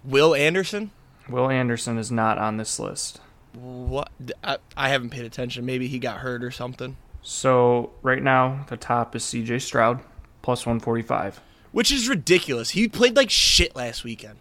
Will 0.02 0.34
Anderson. 0.34 0.92
Will 1.28 1.50
Anderson 1.50 1.98
is 1.98 2.10
not 2.10 2.38
on 2.38 2.56
this 2.56 2.78
list. 2.78 3.20
What? 3.52 4.10
I, 4.42 4.56
I 4.78 4.88
haven't 4.88 5.10
paid 5.10 5.26
attention. 5.26 5.66
Maybe 5.66 5.86
he 5.86 5.98
got 5.98 6.20
hurt 6.20 6.42
or 6.42 6.50
something. 6.50 6.96
So 7.20 7.90
right 8.00 8.22
now, 8.22 8.64
the 8.70 8.78
top 8.78 9.14
is 9.14 9.24
CJ 9.24 9.60
Stroud, 9.60 10.00
plus 10.40 10.64
145. 10.64 11.38
Which 11.72 11.92
is 11.92 12.08
ridiculous. 12.08 12.70
He 12.70 12.88
played 12.88 13.14
like 13.14 13.28
shit 13.28 13.76
last 13.76 14.04
weekend, 14.04 14.38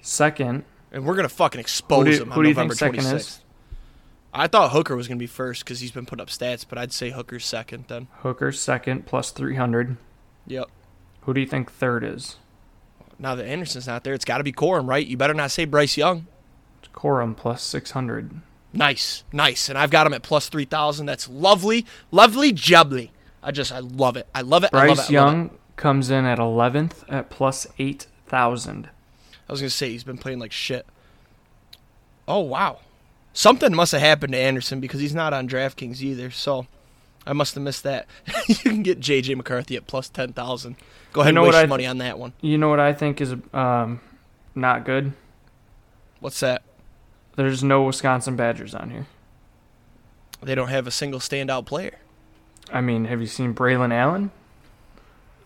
Second, 0.00 0.64
and 0.92 1.04
we're 1.04 1.16
gonna 1.16 1.28
fucking 1.28 1.60
expose 1.60 2.18
him 2.18 2.30
who 2.30 2.40
on 2.40 2.46
November 2.46 2.74
twenty 2.74 3.00
sixth. 3.00 3.42
I 4.32 4.46
thought 4.46 4.72
Hooker 4.72 4.94
was 4.96 5.08
gonna 5.08 5.18
be 5.18 5.26
first 5.26 5.64
because 5.64 5.80
he's 5.80 5.92
been 5.92 6.06
putting 6.06 6.22
up 6.22 6.28
stats, 6.28 6.64
but 6.68 6.78
I'd 6.78 6.92
say 6.92 7.10
Hooker's 7.10 7.44
second 7.44 7.86
then. 7.88 8.08
Hooker 8.18 8.52
second, 8.52 9.06
plus 9.06 9.30
300. 9.30 9.96
Yep. 10.46 10.66
Who 11.22 11.34
do 11.34 11.40
you 11.40 11.46
think 11.46 11.72
third 11.72 12.04
is? 12.04 12.36
Now 13.18 13.34
that 13.34 13.46
Anderson's 13.46 13.86
not 13.86 14.04
there, 14.04 14.14
it's 14.14 14.24
got 14.24 14.38
to 14.38 14.44
be 14.44 14.52
Corum, 14.52 14.86
right? 14.86 15.06
You 15.06 15.16
better 15.16 15.34
not 15.34 15.50
say 15.50 15.64
Bryce 15.64 15.96
Young. 15.96 16.26
Corum, 16.92 17.36
plus 17.36 17.62
600. 17.62 18.42
Nice, 18.72 19.24
nice. 19.32 19.68
And 19.68 19.78
I've 19.78 19.90
got 19.90 20.06
him 20.06 20.14
at 20.14 20.22
plus 20.22 20.48
3,000. 20.48 21.06
That's 21.06 21.28
lovely, 21.28 21.86
lovely 22.10 22.52
jubbly. 22.52 23.10
I 23.42 23.52
just, 23.52 23.72
I 23.72 23.78
love 23.78 24.16
it. 24.16 24.28
I 24.34 24.42
love 24.42 24.64
it. 24.64 24.70
I 24.72 24.86
love 24.86 24.96
Bryce 24.96 24.98
it. 24.98 24.98
Love 24.98 25.08
it. 25.08 25.12
Young 25.12 25.50
comes 25.76 26.10
in 26.10 26.24
at 26.24 26.38
11th 26.38 27.04
at 27.08 27.30
plus 27.30 27.66
8,000. 27.78 28.88
I 29.48 29.52
was 29.52 29.60
going 29.60 29.70
to 29.70 29.76
say 29.76 29.90
he's 29.90 30.04
been 30.04 30.18
playing 30.18 30.38
like 30.38 30.52
shit. 30.52 30.86
Oh, 32.26 32.40
wow. 32.40 32.80
Something 33.32 33.74
must 33.74 33.92
have 33.92 34.00
happened 34.00 34.32
to 34.32 34.38
Anderson 34.38 34.80
because 34.80 35.00
he's 35.00 35.14
not 35.14 35.32
on 35.32 35.48
DraftKings 35.48 36.00
either. 36.00 36.30
So 36.30 36.66
I 37.26 37.32
must 37.32 37.54
have 37.54 37.62
missed 37.62 37.82
that. 37.84 38.06
you 38.48 38.54
can 38.56 38.82
get 38.82 38.98
JJ 38.98 39.36
McCarthy 39.36 39.76
at 39.76 39.86
plus 39.86 40.08
10,000. 40.08 40.76
Go 41.12 41.20
ahead 41.20 41.30
You 41.30 41.34
know 41.34 41.44
and 41.44 41.52
waste 41.52 41.64
I- 41.64 41.66
money 41.66 41.86
on 41.86 41.98
that 41.98 42.18
one. 42.18 42.32
You 42.40 42.58
know 42.58 42.68
what 42.68 42.80
I 42.80 42.92
think 42.92 43.20
is 43.20 43.34
um, 43.52 44.00
not 44.54 44.84
good? 44.84 45.12
What's 46.20 46.40
that? 46.40 46.62
There's 47.36 47.62
no 47.62 47.82
Wisconsin 47.82 48.34
Badgers 48.36 48.74
on 48.74 48.90
here. 48.90 49.06
They 50.42 50.54
don't 50.54 50.68
have 50.68 50.86
a 50.86 50.90
single 50.90 51.20
standout 51.20 51.66
player. 51.66 51.98
I 52.72 52.80
mean, 52.80 53.04
have 53.04 53.20
you 53.20 53.26
seen 53.26 53.54
Braylon 53.54 53.92
Allen? 53.92 54.30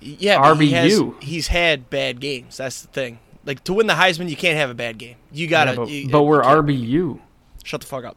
Yeah, 0.00 0.40
but 0.40 0.54
he 0.58 0.70
has, 0.70 0.92
RBU. 0.98 1.22
he's 1.22 1.48
had 1.48 1.90
bad 1.90 2.20
games. 2.20 2.56
That's 2.56 2.80
the 2.82 2.88
thing. 2.88 3.18
Like 3.44 3.64
to 3.64 3.72
win 3.72 3.86
the 3.86 3.94
Heisman, 3.94 4.28
you 4.28 4.36
can't 4.36 4.56
have 4.58 4.70
a 4.70 4.74
bad 4.74 4.98
game. 4.98 5.16
You 5.32 5.46
gotta. 5.46 5.70
Yeah, 5.72 5.76
but, 5.76 5.88
you- 5.88 6.08
but 6.10 6.22
we're. 6.24 6.42
RBU. 6.42 7.20
Shut 7.64 7.80
the 7.80 7.86
fuck 7.86 8.04
up. 8.04 8.16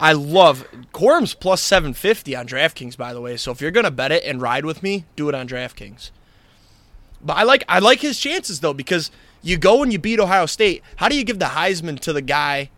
I 0.00 0.12
love 0.12 0.66
Corum's 0.92 1.34
plus 1.34 1.62
750 1.62 2.34
on 2.34 2.46
DraftKings, 2.46 2.96
by 2.96 3.12
the 3.14 3.20
way. 3.20 3.36
So 3.36 3.52
if 3.52 3.60
you're 3.60 3.70
going 3.70 3.84
to 3.84 3.90
bet 3.90 4.10
it 4.10 4.24
and 4.24 4.42
ride 4.42 4.64
with 4.64 4.82
me, 4.82 5.04
do 5.14 5.28
it 5.28 5.34
on 5.34 5.46
DraftKings. 5.46 6.10
But 7.24 7.36
I 7.36 7.44
like 7.44 7.64
I 7.68 7.78
like 7.78 8.00
his 8.00 8.18
chances 8.18 8.60
though 8.60 8.72
because 8.74 9.10
you 9.42 9.56
go 9.56 9.82
and 9.82 9.92
you 9.92 9.98
beat 9.98 10.20
Ohio 10.20 10.46
State. 10.46 10.82
How 10.96 11.08
do 11.08 11.16
you 11.16 11.24
give 11.24 11.38
the 11.38 11.46
Heisman 11.46 11.98
to 12.00 12.12
the 12.12 12.20
guy 12.22 12.70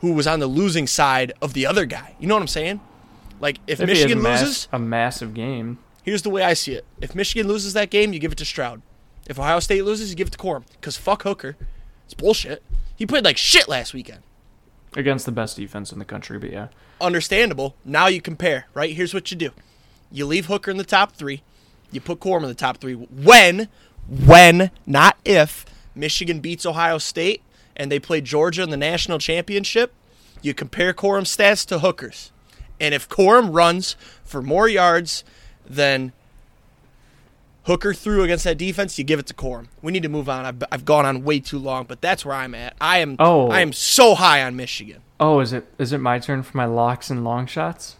who 0.00 0.12
was 0.12 0.26
on 0.26 0.38
the 0.40 0.46
losing 0.46 0.86
side 0.86 1.32
of 1.42 1.52
the 1.52 1.66
other 1.66 1.84
guy? 1.84 2.14
You 2.18 2.26
know 2.28 2.34
what 2.34 2.40
I'm 2.42 2.48
saying? 2.48 2.80
Like 3.40 3.58
if, 3.66 3.80
Michigan 3.80 4.18
a, 4.18 4.22
mass- 4.22 4.40
loses, 4.42 4.68
a 4.72 4.78
massive 4.78 5.34
game, 5.34 5.78
here's 6.02 6.22
the 6.22 6.30
way 6.30 6.42
I 6.42 6.54
see 6.54 6.72
it. 6.74 6.84
If 7.00 7.14
Michigan 7.14 7.46
loses 7.48 7.72
that 7.74 7.90
game, 7.90 8.12
you 8.12 8.20
give 8.20 8.32
it 8.32 8.38
to 8.38 8.44
Stroud. 8.44 8.80
If 9.28 9.38
Ohio 9.38 9.60
State 9.60 9.84
loses, 9.84 10.10
you 10.10 10.16
give 10.16 10.28
it 10.28 10.32
to 10.32 10.38
Corum. 10.38 10.64
Because 10.72 10.96
fuck 10.96 11.22
Hooker. 11.22 11.56
It's 12.04 12.14
bullshit. 12.14 12.62
He 12.96 13.06
played 13.06 13.24
like 13.24 13.36
shit 13.36 13.68
last 13.68 13.94
weekend. 13.94 14.22
against 14.96 15.26
the 15.26 15.32
best 15.32 15.56
defense 15.56 15.92
in 15.92 15.98
the 15.98 16.04
country, 16.04 16.38
but 16.38 16.50
yeah. 16.50 16.68
Understandable. 17.00 17.74
Now 17.84 18.06
you 18.06 18.20
compare, 18.20 18.66
right? 18.74 18.94
Here's 18.94 19.14
what 19.14 19.30
you 19.30 19.36
do. 19.36 19.50
You 20.10 20.26
leave 20.26 20.46
Hooker 20.46 20.70
in 20.70 20.76
the 20.76 20.84
top 20.84 21.12
three. 21.12 21.42
You 21.90 22.00
put 22.00 22.20
Corum 22.20 22.42
in 22.42 22.48
the 22.48 22.54
top 22.54 22.78
three. 22.78 22.94
When, 22.94 23.68
when, 24.08 24.70
not 24.86 25.16
if, 25.24 25.64
Michigan 25.94 26.40
beats 26.40 26.66
Ohio 26.66 26.98
State 26.98 27.42
and 27.76 27.90
they 27.90 27.98
play 27.98 28.20
Georgia 28.20 28.62
in 28.62 28.70
the 28.70 28.76
national 28.76 29.18
championship, 29.18 29.92
you 30.42 30.54
compare 30.54 30.92
Corum's 30.92 31.34
stats 31.34 31.66
to 31.66 31.80
Hooker's. 31.80 32.30
And 32.80 32.94
if 32.94 33.08
Corum 33.08 33.54
runs 33.54 33.96
for 34.24 34.42
more 34.42 34.68
yards 34.68 35.24
than 35.66 36.12
Hooker 37.64 37.94
threw 37.94 38.22
against 38.22 38.44
that 38.44 38.58
defense, 38.58 38.98
you 38.98 39.04
give 39.04 39.18
it 39.18 39.26
to 39.26 39.34
Corum. 39.34 39.68
We 39.82 39.90
need 39.92 40.02
to 40.02 40.08
move 40.08 40.28
on. 40.28 40.44
I've, 40.44 40.62
I've 40.70 40.84
gone 40.84 41.06
on 41.06 41.24
way 41.24 41.40
too 41.40 41.58
long, 41.58 41.84
but 41.84 42.00
that's 42.02 42.24
where 42.24 42.34
I'm 42.34 42.54
at. 42.54 42.74
I 42.80 42.98
am 42.98 43.16
Oh. 43.18 43.48
I 43.50 43.60
am 43.60 43.72
so 43.72 44.14
high 44.14 44.42
on 44.42 44.54
Michigan. 44.56 45.00
Oh, 45.18 45.40
is 45.40 45.52
it 45.52 45.66
is 45.78 45.92
it 45.92 45.98
my 45.98 46.18
turn 46.18 46.42
for 46.42 46.56
my 46.56 46.66
locks 46.66 47.08
and 47.10 47.24
long 47.24 47.46
shots? 47.46 47.96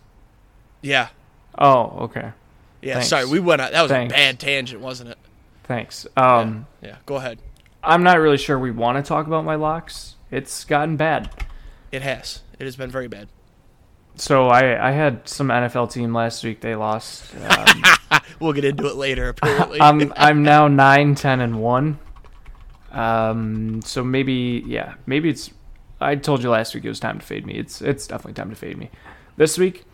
Yeah. 0.82 1.08
Oh, 1.58 1.96
okay. 2.00 2.32
Yeah, 2.82 2.94
Thanks. 2.94 3.08
sorry, 3.08 3.24
we 3.26 3.40
went 3.40 3.62
on. 3.62 3.72
That 3.72 3.82
was 3.82 3.90
Thanks. 3.90 4.12
a 4.12 4.16
bad 4.16 4.38
tangent, 4.38 4.82
wasn't 4.82 5.10
it? 5.10 5.18
Thanks. 5.62 6.06
Um, 6.16 6.66
Yeah, 6.82 6.96
go 7.06 7.16
ahead. 7.16 7.38
I'm 7.82 8.02
not 8.02 8.18
really 8.18 8.36
sure 8.36 8.58
we 8.58 8.70
want 8.70 9.02
to 9.02 9.08
talk 9.08 9.26
about 9.26 9.44
my 9.44 9.54
locks. 9.54 10.16
It's 10.30 10.64
gotten 10.64 10.96
bad. 10.96 11.30
It 11.90 12.02
has. 12.02 12.42
It 12.58 12.64
has 12.64 12.76
been 12.76 12.90
very 12.90 13.08
bad. 13.08 13.28
So 14.16 14.48
I 14.48 14.88
I 14.88 14.92
had 14.92 15.28
some 15.28 15.48
NFL 15.48 15.92
team 15.92 16.14
last 16.14 16.44
week. 16.44 16.60
They 16.60 16.74
lost. 16.74 17.34
Um, 17.36 17.82
We'll 18.40 18.52
get 18.52 18.64
into 18.64 18.86
it 18.86 18.96
later. 18.96 19.28
Apparently, 19.28 19.80
I'm 19.82 20.12
I'm 20.16 20.42
now 20.42 20.66
9, 20.68 21.14
10, 21.14 21.40
and 21.40 21.60
one. 21.60 21.98
Um, 22.92 23.80
so 23.82 24.02
maybe 24.04 24.62
yeah, 24.66 24.94
maybe 25.06 25.28
it's. 25.28 25.50
I 26.00 26.16
told 26.16 26.42
you 26.42 26.50
last 26.50 26.74
week 26.74 26.84
it 26.84 26.88
was 26.88 27.00
time 27.00 27.18
to 27.18 27.24
fade 27.24 27.46
me. 27.46 27.54
It's 27.54 27.80
it's 27.82 28.06
definitely 28.06 28.34
time 28.34 28.50
to 28.50 28.56
fade 28.56 28.76
me. 28.78 28.90
This 29.36 29.58
week, 29.58 29.84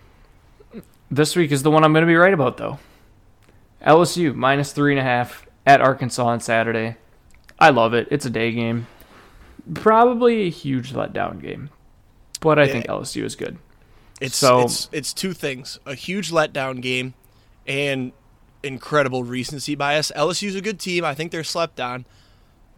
this 1.11 1.35
week 1.37 1.50
is 1.50 1.62
the 1.62 1.71
one 1.71 1.85
I'm 1.85 1.93
going 1.93 2.03
to 2.03 2.07
be 2.07 2.17
right 2.17 2.33
about 2.35 2.57
though. 2.57 2.79
LSU 3.87 4.35
minus 4.35 4.73
three 4.73 4.93
and 4.93 5.00
a 5.00 5.05
half 5.05 5.47
at 5.67 5.81
Arkansas 5.81 6.27
on 6.27 6.41
Saturday. 6.41 6.97
I 7.59 7.71
love 7.71 7.95
it. 7.95 8.09
It's 8.11 8.27
a 8.27 8.31
day 8.31 8.53
game. 8.53 8.87
Probably 9.75 10.47
a 10.47 10.50
huge 10.50 10.93
letdown 10.93 11.41
game, 11.41 11.71
but 12.41 12.59
I 12.59 12.65
Yeah. 12.65 12.73
think 12.73 12.87
LSU 12.87 13.25
is 13.25 13.35
good. 13.37 13.59
It's 14.21 14.37
so- 14.37 14.61
it's 14.62 14.89
it's 14.93 15.12
two 15.12 15.33
things: 15.33 15.79
a 15.87 15.95
huge 15.95 16.31
letdown 16.31 16.81
game, 16.81 17.15
and 17.67 18.12
incredible 18.62 19.25
recency 19.25 19.75
bias. 19.75 20.12
LSU's 20.15 20.55
a 20.55 20.61
good 20.61 20.79
team. 20.79 21.05
I 21.05 21.15
think 21.15 21.33
they're 21.33 21.45
slept 21.45 21.81
on, 21.81 22.05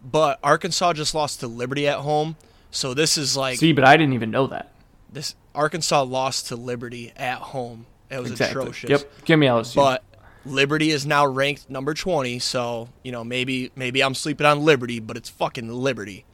but 0.04 0.38
Arkansas 0.42 0.92
just 0.94 1.14
lost 1.14 1.40
to 1.40 1.46
Liberty 1.48 1.88
at 1.88 1.98
home. 1.98 2.36
So 2.70 2.94
this 2.94 3.18
is 3.18 3.36
like 3.36 3.58
See, 3.58 3.72
but 3.72 3.84
I 3.84 3.96
didn't 3.96 4.14
even 4.14 4.30
know 4.30 4.46
that. 4.46 4.72
this. 5.12 5.34
Arkansas 5.54 6.02
lost 6.02 6.46
to 6.48 6.56
Liberty 6.56 7.12
at 7.16 7.38
home. 7.38 7.84
It 8.10 8.20
was 8.20 8.40
atrocious. 8.40 8.88
Yep. 8.88 9.24
Give 9.26 9.38
me 9.38 9.46
LSU. 9.46 9.74
But 9.74 10.02
Liberty 10.46 10.90
is 10.90 11.04
now 11.04 11.26
ranked 11.26 11.68
number 11.68 11.92
20, 11.94 12.38
so, 12.38 12.88
you 13.02 13.12
know, 13.12 13.22
maybe 13.22 13.70
maybe 13.76 14.02
I'm 14.02 14.14
sleeping 14.14 14.46
on 14.46 14.64
Liberty, 14.64 14.98
but 15.00 15.16
it's 15.16 15.28
fucking 15.28 15.70
Liberty. 15.70 16.24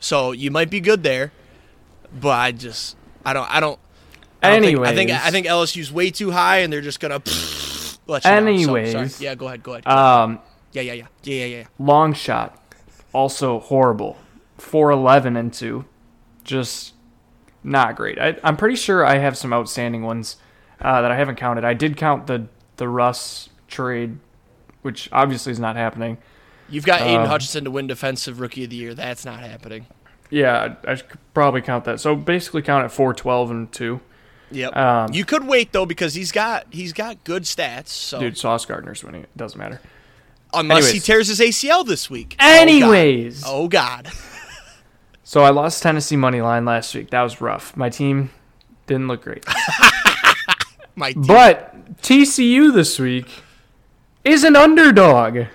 So, 0.00 0.32
you 0.32 0.50
might 0.50 0.68
be 0.70 0.80
good 0.80 1.02
there, 1.04 1.32
but 2.12 2.30
I 2.30 2.52
just 2.52 2.96
I 3.24 3.32
don't 3.32 3.48
I 3.50 3.60
don't 3.60 3.78
I 4.52 4.60
think, 4.60 4.78
I 4.80 4.94
think 4.94 5.10
I 5.10 5.30
think 5.30 5.46
LSU's 5.46 5.92
way 5.92 6.10
too 6.10 6.30
high 6.30 6.58
and 6.58 6.72
they're 6.72 6.80
just 6.80 7.00
going 7.00 7.20
to 7.20 7.30
let 8.06 8.24
you. 8.24 8.28
So, 8.30 8.34
Anyways. 8.34 8.92
sorry. 8.92 9.10
Yeah, 9.18 9.34
go 9.34 9.46
ahead, 9.46 9.62
go 9.62 9.72
ahead. 9.74 9.86
um, 9.86 10.38
yeah, 10.72 10.82
yeah, 10.82 10.92
yeah. 10.94 11.06
Yeah, 11.22 11.44
yeah, 11.44 11.56
yeah. 11.58 11.64
long 11.78 12.12
shot, 12.12 12.60
also 13.12 13.60
horrible. 13.60 14.16
Four 14.58 14.90
eleven 14.90 15.36
and 15.36 15.52
two, 15.52 15.84
just 16.44 16.94
not 17.62 17.96
great. 17.96 18.18
I, 18.18 18.36
I'm 18.42 18.56
pretty 18.56 18.76
sure 18.76 19.04
I 19.04 19.18
have 19.18 19.36
some 19.36 19.52
outstanding 19.52 20.02
ones 20.02 20.36
uh, 20.80 21.02
that 21.02 21.10
I 21.10 21.16
haven't 21.16 21.36
counted. 21.36 21.64
I 21.64 21.74
did 21.74 21.96
count 21.96 22.26
the 22.26 22.46
the 22.76 22.88
Russ 22.88 23.48
trade, 23.68 24.18
which 24.82 25.08
obviously 25.12 25.52
is 25.52 25.60
not 25.60 25.76
happening. 25.76 26.18
You've 26.68 26.86
got 26.86 27.02
Aidan 27.02 27.22
Um, 27.22 27.26
Hutchinson 27.28 27.64
to 27.64 27.70
win 27.70 27.86
defensive 27.86 28.40
rookie 28.40 28.64
of 28.64 28.70
the 28.70 28.76
year. 28.76 28.94
That's 28.94 29.24
not 29.24 29.40
happening. 29.40 29.86
Yeah, 30.30 30.74
I, 30.86 30.92
I 30.92 30.96
could 30.96 31.20
probably 31.34 31.60
count 31.62 31.84
that. 31.84 32.00
So 32.00 32.16
basically, 32.16 32.62
count 32.62 32.84
it 32.84 32.88
four 32.90 33.14
twelve 33.14 33.50
and 33.50 33.70
two. 33.70 34.00
Yep. 34.50 34.76
Um, 34.76 35.12
you 35.12 35.24
could 35.24 35.46
wait 35.46 35.72
though 35.72 35.86
because 35.86 36.14
he's 36.14 36.32
got 36.32 36.66
he's 36.70 36.92
got 36.92 37.22
good 37.24 37.42
stats. 37.42 37.88
So 37.88 38.20
Dude, 38.20 38.38
Sauce 38.38 38.64
Gardner's 38.64 39.02
winning. 39.02 39.22
It 39.22 39.36
doesn't 39.36 39.58
matter. 39.58 39.80
unless 40.54 40.90
he 40.90 41.00
tears 41.00 41.28
his 41.28 41.40
ACL 41.40 41.84
this 41.86 42.08
week. 42.08 42.36
Anyways, 42.38 43.42
Oh 43.46 43.68
God. 43.68 44.08
so 45.24 45.42
I 45.42 45.50
lost 45.50 45.82
Tennessee 45.82 46.16
money 46.16 46.40
line 46.40 46.64
last 46.64 46.94
week. 46.94 47.10
That 47.10 47.22
was 47.22 47.40
rough. 47.40 47.76
My 47.76 47.90
team 47.90 48.30
didn't 48.86 49.08
look 49.08 49.22
great. 49.22 49.44
My 50.94 51.12
team. 51.12 51.22
But 51.22 52.00
TCU 52.02 52.72
this 52.72 52.98
week 52.98 53.28
is 54.24 54.44
an 54.44 54.56
underdog 54.56 55.46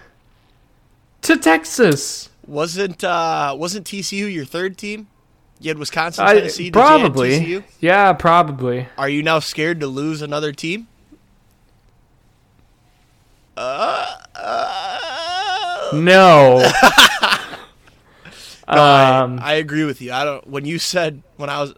to 1.22 1.38
Texas. 1.38 2.30
Wasn't 2.46 3.04
uh 3.04 3.56
wasn't 3.58 3.88
TCU 3.88 4.32
your 4.32 4.46
third 4.46 4.78
team? 4.78 5.08
You 5.62 5.70
had 5.70 5.78
Wisconsin, 5.78 6.26
I, 6.26 6.34
Tennessee. 6.34 6.66
You 6.66 6.72
probably. 6.72 7.40
TCU? 7.40 7.64
Yeah, 7.80 8.14
probably. 8.14 8.88
Are 8.98 9.08
you 9.08 9.22
now 9.22 9.40
scared 9.40 9.80
to 9.82 9.88
lose 9.88 10.22
another 10.24 10.52
team? 10.52 10.88
Uh, 13.56 14.18
uh, 14.36 15.90
No. 15.94 16.70
No, 18.68 18.82
I- 18.82 19.20
um, 19.20 19.40
I, 19.42 19.56
agree 19.56 19.84
with 19.84 20.02
you. 20.02 20.14
I 20.14 20.24
don't. 20.24 20.48
When 20.48 20.64
you 20.64 20.80
said 20.80 21.24
when 21.36 21.50
I 21.50 21.60
was 21.60 21.74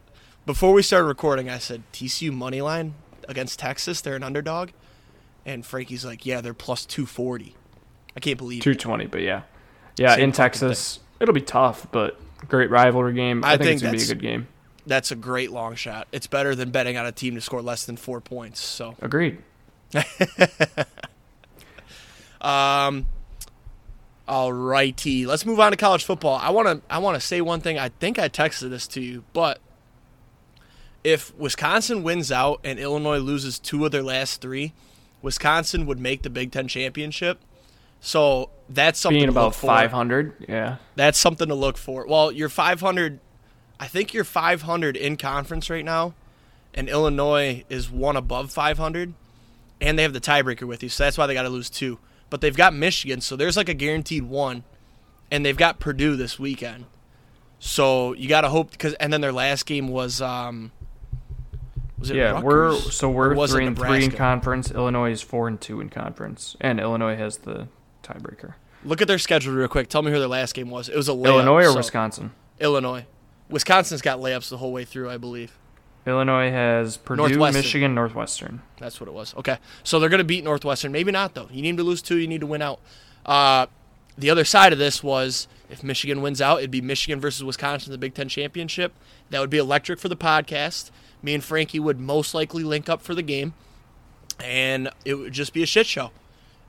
before 0.45 0.73
we 0.73 0.83
started 0.83 1.07
recording, 1.07 1.49
I 1.49 1.57
said 1.57 1.81
TCU 1.91 2.31
money 2.31 2.61
line 2.61 2.93
against 3.27 3.57
Texas. 3.57 3.99
They're 4.01 4.15
an 4.15 4.21
underdog, 4.21 4.69
and 5.43 5.65
Frankie's 5.65 6.05
like, 6.05 6.23
yeah, 6.23 6.39
they're 6.39 6.53
plus 6.53 6.85
two 6.85 7.07
forty. 7.07 7.55
I 8.15 8.19
can't 8.19 8.37
believe. 8.37 8.59
it. 8.59 8.63
220, 8.63 9.07
but 9.07 9.21
yeah. 9.21 9.41
Yeah, 9.97 10.13
Same 10.15 10.25
in 10.25 10.31
Texas, 10.33 10.99
it'll 11.19 11.33
be 11.33 11.41
tough, 11.41 11.87
but 11.91 12.19
great 12.47 12.69
rivalry 12.69 13.13
game. 13.13 13.43
I, 13.43 13.53
I 13.53 13.57
think, 13.57 13.63
think 13.63 13.73
it's 13.73 13.81
going 13.83 13.93
to 13.93 14.05
be 14.05 14.11
a 14.11 14.15
good 14.15 14.21
game. 14.21 14.47
That's 14.85 15.11
a 15.11 15.15
great 15.15 15.51
long 15.51 15.75
shot. 15.75 16.07
It's 16.11 16.27
better 16.27 16.55
than 16.55 16.71
betting 16.71 16.97
on 16.97 17.05
a 17.05 17.11
team 17.11 17.35
to 17.35 17.41
score 17.41 17.61
less 17.61 17.85
than 17.85 17.95
four 17.95 18.19
points. 18.21 18.59
So, 18.59 18.95
Agreed. 19.01 19.37
um, 22.41 23.07
all 24.27 24.51
righty, 24.51 25.25
let's 25.25 25.45
move 25.45 25.59
on 25.59 25.71
to 25.71 25.77
college 25.77 26.03
football. 26.03 26.39
I 26.41 26.49
want 26.49 26.67
to 26.67 26.81
I 26.93 26.97
want 26.97 27.15
to 27.15 27.21
say 27.21 27.41
one 27.41 27.61
thing. 27.61 27.77
I 27.77 27.89
think 27.89 28.17
I 28.17 28.29
texted 28.29 28.69
this 28.69 28.87
to 28.89 29.01
you, 29.01 29.23
but 29.33 29.59
if 31.03 31.35
Wisconsin 31.37 32.03
wins 32.03 32.31
out 32.31 32.59
and 32.63 32.79
Illinois 32.79 33.17
loses 33.17 33.59
two 33.59 33.85
of 33.85 33.91
their 33.91 34.03
last 34.03 34.41
three, 34.41 34.73
Wisconsin 35.21 35.85
would 35.85 35.99
make 35.99 36.23
the 36.23 36.29
Big 36.29 36.51
Ten 36.51 36.67
championship. 36.67 37.39
So 38.05 38.49
that's 38.67 38.99
something 38.99 39.19
Being 39.19 39.27
to 39.27 39.31
about 39.31 39.45
look 39.45 39.53
for. 39.53 39.67
500, 39.67 40.45
yeah. 40.49 40.75
That's 40.97 41.17
something 41.17 41.47
to 41.47 41.55
look 41.55 41.77
for. 41.77 42.05
Well, 42.05 42.33
you're 42.33 42.49
500. 42.49 43.21
I 43.79 43.87
think 43.87 44.13
you're 44.13 44.25
500 44.25 44.97
in 44.97 45.15
conference 45.15 45.69
right 45.69 45.85
now, 45.85 46.13
and 46.73 46.89
Illinois 46.89 47.63
is 47.69 47.89
one 47.89 48.17
above 48.17 48.51
500, 48.51 49.13
and 49.79 49.97
they 49.97 50.03
have 50.03 50.11
the 50.11 50.19
tiebreaker 50.19 50.63
with 50.63 50.83
you, 50.83 50.89
so 50.89 51.05
that's 51.05 51.17
why 51.17 51.27
they 51.27 51.33
got 51.33 51.43
to 51.43 51.49
lose 51.49 51.69
two. 51.69 51.97
But 52.29 52.41
they've 52.41 52.55
got 52.55 52.73
Michigan, 52.73 53.21
so 53.21 53.37
there's 53.37 53.55
like 53.55 53.69
a 53.69 53.73
guaranteed 53.73 54.23
one, 54.23 54.65
and 55.31 55.45
they've 55.45 55.55
got 55.55 55.79
Purdue 55.79 56.17
this 56.17 56.37
weekend. 56.37 56.83
So 57.59 58.11
you 58.15 58.27
got 58.27 58.41
to 58.41 58.49
hope 58.49 58.71
because, 58.71 58.95
and 58.95 59.13
then 59.13 59.21
their 59.21 59.31
last 59.31 59.65
game 59.65 59.87
was 59.87 60.21
um, 60.21 60.73
was 61.97 62.09
it 62.09 62.17
Yeah, 62.17 62.41
we're 62.41 62.75
so 62.75 63.09
we're 63.09 63.47
three 63.47 63.65
and 63.65 63.77
three 63.77 64.03
in 64.03 64.11
conference. 64.11 64.71
Illinois 64.71 65.11
is 65.11 65.21
four 65.21 65.47
and 65.47 65.61
two 65.61 65.79
in 65.79 65.87
conference, 65.87 66.57
and 66.59 66.81
Illinois 66.81 67.15
has 67.15 67.37
the 67.37 67.69
tiebreaker. 68.03 68.53
Look 68.85 69.01
at 69.01 69.07
their 69.07 69.17
schedule 69.19 69.53
real 69.53 69.67
quick. 69.67 69.87
Tell 69.87 70.01
me 70.01 70.11
who 70.11 70.19
their 70.19 70.27
last 70.27 70.53
game 70.53 70.69
was. 70.69 70.89
It 70.89 70.95
was 70.95 71.07
a 71.09 71.13
layup, 71.13 71.27
Illinois 71.27 71.63
or 71.65 71.71
so- 71.71 71.77
Wisconsin? 71.77 72.31
Illinois. 72.59 73.05
Wisconsin's 73.49 74.01
got 74.01 74.19
layups 74.19 74.49
the 74.49 74.57
whole 74.57 74.71
way 74.71 74.83
through, 74.85 75.09
I 75.09 75.17
believe. 75.17 75.57
Illinois 76.05 76.49
has 76.51 76.97
Purdue, 76.97 77.21
Northwestern. 77.21 77.61
Michigan, 77.61 77.95
Northwestern. 77.95 78.61
That's 78.77 78.99
what 78.99 79.07
it 79.07 79.13
was. 79.13 79.33
Okay. 79.37 79.57
So 79.83 79.99
they're 79.99 80.09
going 80.09 80.17
to 80.19 80.23
beat 80.25 80.43
Northwestern. 80.43 80.91
Maybe 80.91 81.11
not, 81.13 81.33
though. 81.33 81.47
You 81.49 81.61
need 81.61 81.77
to 81.77 81.83
lose 81.83 82.01
two. 82.01 82.17
You 82.17 82.27
need 82.27 82.41
to 82.41 82.47
win 82.47 82.61
out. 82.61 82.79
Uh, 83.25 83.67
the 84.17 84.29
other 84.29 84.43
side 84.43 84.73
of 84.73 84.79
this 84.79 85.01
was 85.01 85.47
if 85.69 85.81
Michigan 85.81 86.21
wins 86.21 86.41
out, 86.41 86.57
it'd 86.59 86.71
be 86.71 86.81
Michigan 86.81 87.21
versus 87.21 87.43
Wisconsin 87.43 87.87
in 87.89 87.91
the 87.93 87.97
Big 87.97 88.13
Ten 88.13 88.27
Championship. 88.27 88.93
That 89.29 89.39
would 89.39 89.49
be 89.49 89.57
electric 89.57 89.97
for 89.99 90.09
the 90.09 90.17
podcast. 90.17 90.91
Me 91.21 91.33
and 91.33 91.43
Frankie 91.43 91.79
would 91.79 91.99
most 91.99 92.33
likely 92.33 92.63
link 92.63 92.89
up 92.89 93.01
for 93.01 93.15
the 93.15 93.21
game, 93.23 93.53
and 94.39 94.89
it 95.05 95.13
would 95.15 95.31
just 95.33 95.53
be 95.53 95.63
a 95.63 95.65
shit 95.65 95.87
show. 95.87 96.11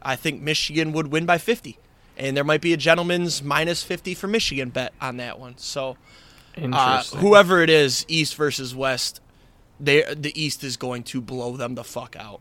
I 0.05 0.17
think 0.17 0.43
Michigan 0.43 0.93
would 0.93 1.09
win 1.09 1.27
by 1.27 1.39
50. 1.39 1.79
and 2.17 2.37
there 2.37 2.45
might 2.45 2.61
be 2.61 2.73
a 2.73 2.77
gentleman's 2.77 3.43
minus 3.43 3.83
50 3.83 4.15
for 4.15 4.29
Michigan 4.29 4.71
bet 4.71 4.93
on 5.01 5.17
that 5.17 5.39
one. 5.41 5.57
So 5.59 5.97
uh, 6.57 7.03
whoever 7.17 7.61
it 7.63 7.71
is, 7.71 8.05
East 8.09 8.37
versus 8.37 8.75
West, 8.75 9.21
they 9.81 10.03
the 10.15 10.33
East 10.41 10.63
is 10.63 10.77
going 10.77 11.03
to 11.05 11.21
blow 11.21 11.57
them 11.57 11.75
the 11.75 11.83
fuck 11.85 12.15
out. 12.17 12.41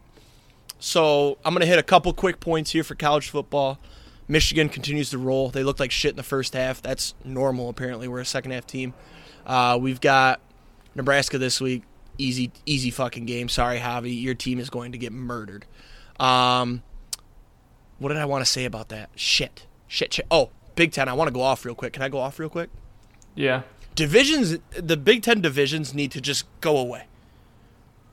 So 0.80 1.38
I'm 1.44 1.54
gonna 1.54 1.66
hit 1.66 1.80
a 1.80 1.84
couple 1.84 2.14
quick 2.14 2.40
points 2.40 2.72
here 2.72 2.84
for 2.84 2.94
college 2.96 3.30
football. 3.30 3.80
Michigan 4.28 4.70
continues 4.70 5.10
to 5.10 5.18
roll. 5.18 5.50
They 5.50 5.64
looked 5.64 5.80
like 5.80 5.92
shit 5.92 6.12
in 6.12 6.18
the 6.18 6.24
first 6.24 6.54
half. 6.54 6.82
That's 6.82 7.14
normal. 7.26 7.70
Apparently, 7.70 8.08
we're 8.08 8.20
a 8.22 8.26
second 8.26 8.52
half 8.52 8.66
team. 8.68 8.94
Uh, 9.46 9.78
we've 9.82 10.00
got 10.00 10.40
Nebraska 10.96 11.38
this 11.38 11.60
week. 11.60 11.84
Easy, 12.18 12.52
easy 12.66 12.90
fucking 12.92 13.26
game. 13.26 13.50
Sorry, 13.50 13.80
Javi. 13.80 14.22
Your 14.22 14.34
team 14.36 14.60
is 14.60 14.70
going 14.70 14.92
to 14.94 14.98
get 14.98 15.12
murdered. 15.12 15.66
Um, 16.20 16.84
what 18.04 18.10
did 18.10 18.18
I 18.18 18.26
want 18.26 18.46
to 18.46 18.52
say 18.52 18.66
about 18.66 18.90
that? 18.90 19.10
Shit, 19.16 19.66
shit, 19.88 20.14
shit. 20.14 20.28
Oh, 20.30 20.50
Big 20.76 20.92
Ten. 20.92 21.08
I 21.10 21.14
want 21.14 21.28
to 21.30 21.34
go 21.34 21.42
off 21.42 21.66
real 21.66 21.74
quick. 21.76 21.94
Can 21.94 22.04
I 22.04 22.10
go 22.10 22.20
off 22.20 22.38
real 22.38 22.50
quick? 22.50 22.70
yeah. 23.36 23.64
divisions 23.96 24.58
the 24.80 24.96
big 24.98 25.24
ten 25.24 25.42
divisions 25.42 25.94
need 25.94 26.12
to 26.12 26.22
just 26.22 26.46
go 26.62 26.78
away 26.78 27.06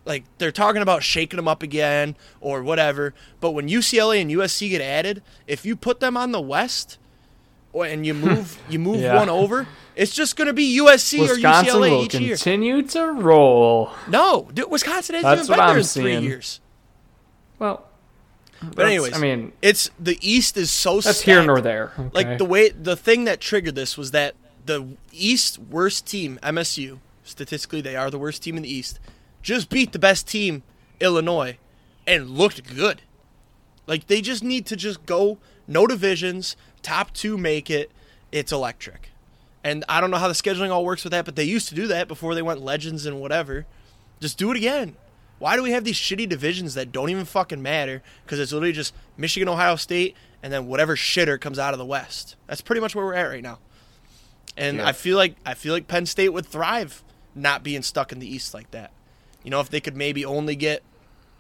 like 0.07 0.25
they're 0.39 0.51
talking 0.53 0.81
about 0.83 1.03
shaking 1.03 1.37
them 1.37 1.47
up 1.49 1.63
again 1.63 2.17
or 2.41 2.63
whatever 2.63 3.13
but 3.41 3.51
when 3.51 3.69
ucla 3.69 4.19
and 4.21 4.31
usc 4.31 4.67
get 4.71 4.81
added 4.81 5.23
if 5.47 5.67
you 5.67 5.77
put 5.77 6.01
them 6.01 6.17
on 6.17 6.33
the 6.33 6.41
west 6.41 6.97
and 7.75 8.07
you 8.07 8.15
move 8.15 8.59
you 8.71 8.79
move 8.79 9.01
Yeah. 9.01 9.17
one 9.17 9.29
over 9.29 9.67
it's 9.95 10.15
just 10.15 10.37
going 10.37 10.47
to 10.47 10.55
be 10.55 10.79
usc 10.81 11.19
or 11.19 11.35
ucla 11.37 11.81
will 11.81 12.05
each 12.05 12.15
year 12.15 12.37
continue 12.37 12.83
to 12.89 13.07
roll. 13.13 13.91
no 14.09 14.49
dude, 14.55 14.71
wisconsin 14.71 15.17
hasn't 15.17 15.37
That's 15.37 15.49
even 15.49 15.51
what 15.51 15.57
been 15.59 15.67
there 15.67 15.75
I'm 15.75 15.81
in 15.81 15.85
three 15.85 16.17
years 16.29 16.61
Well, 17.59 17.87
but 18.63 18.87
anyways 18.87 19.15
I 19.15 19.19
mean, 19.19 19.53
it's 19.63 19.91
the 19.99 20.19
east 20.21 20.57
is 20.57 20.71
so 20.71 21.01
that's 21.01 21.19
stacked. 21.19 21.23
here 21.23 21.43
nor 21.43 21.61
there. 21.61 21.93
Like 22.13 22.39
the 22.39 22.45
way 22.45 22.69
the 22.69 22.97
thing 22.97 23.25
that 23.25 23.41
triggered 23.41 23.75
this 23.75 23.97
was 23.97 24.11
that 24.11 24.35
the 24.67 24.97
East 25.13 25.59
worst 25.59 26.07
team, 26.07 26.39
MSU, 26.43 26.99
statistically 27.25 27.81
they 27.81 27.97
are 27.97 28.11
the 28.11 28.19
worst 28.19 28.43
team 28.43 28.57
in 28.57 28.63
the 28.63 28.73
East, 28.73 29.01
just 29.43 29.69
beat 29.69 29.93
the 29.93 29.99
best 29.99 30.29
team, 30.29 30.63
Illinois, 31.01 31.59
and 32.07 32.31
looked 32.31 32.75
good. 32.75 33.03
Like 33.87 34.07
they 34.07 34.21
just 34.21 34.45
need 34.45 34.67
to 34.67 34.77
just 34.77 35.07
go 35.07 35.39
no 35.67 35.87
divisions, 35.87 36.57
top 36.83 37.13
two 37.13 37.37
make 37.39 37.71
it. 37.71 37.91
It's 38.33 38.53
electric. 38.53 39.11
And 39.65 39.85
I 39.89 40.01
don't 40.01 40.11
know 40.11 40.19
how 40.19 40.29
the 40.29 40.35
scheduling 40.35 40.71
all 40.71 40.85
works 40.85 41.05
with 41.05 41.11
that, 41.11 41.25
but 41.25 41.37
they 41.37 41.45
used 41.45 41.69
to 41.69 41.75
do 41.75 41.87
that 41.89 42.09
before 42.09 42.35
they 42.35 42.43
went 42.43 42.63
legends 42.63 43.07
and 43.07 43.21
whatever. 43.21 43.67
Just 44.21 44.39
do 44.39 44.51
it 44.51 44.57
again. 44.57 44.97
Why 45.41 45.57
do 45.57 45.63
we 45.65 45.73
have 45.73 45.83
these 45.83 45.97
shitty 45.97 46.29
divisions 46.29 46.75
that 46.75 46.93
don't 46.93 47.11
even 47.11 47.25
fucking 47.25 47.61
matter? 47.61 48.03
Because 48.25 48.39
it's 48.39 48.53
literally 48.53 48.73
just 48.73 48.95
Michigan, 49.17 49.49
Ohio 49.49 49.75
State, 49.75 50.15
and 50.43 50.53
then 50.53 50.69
whatever 50.69 50.95
shitter 50.95 51.41
comes 51.41 51.59
out 51.59 51.75
of 51.75 51.79
the 51.79 51.85
West. 51.85 52.37
That's 52.47 52.61
pretty 52.61 52.81
much 52.81 52.95
where 52.95 53.05
we're 53.05 53.15
at 53.15 53.25
right 53.29 53.43
now. 53.43 53.59
And 54.57 54.77
Yeah. 54.77 54.87
I 54.87 54.93
feel 54.93 55.17
like 55.17 55.35
I 55.45 55.55
feel 55.55 55.73
like 55.73 55.89
Penn 55.89 56.07
State 56.07 56.29
would 56.29 56.47
thrive 56.47 57.03
not 57.35 57.63
being 57.63 57.83
stuck 57.83 58.13
in 58.13 58.19
the 58.21 58.33
East 58.33 58.53
like 58.55 58.71
that. 58.73 58.93
You 59.43 59.51
know, 59.51 59.61
if 59.61 59.71
they 59.71 59.81
could 59.81 59.97
maybe 59.97 60.25
only 60.25 60.55
get 60.57 60.83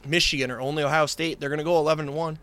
Michigan 0.06 0.50
or 0.50 0.60
only 0.60 0.82
Ohio 0.82 1.06
State, 1.06 1.38
they're 1.38 1.50
gonna 1.50 1.62
go 1.64 1.76
eleven 1.78 2.08
and 2.08 2.16
one. 2.16 2.38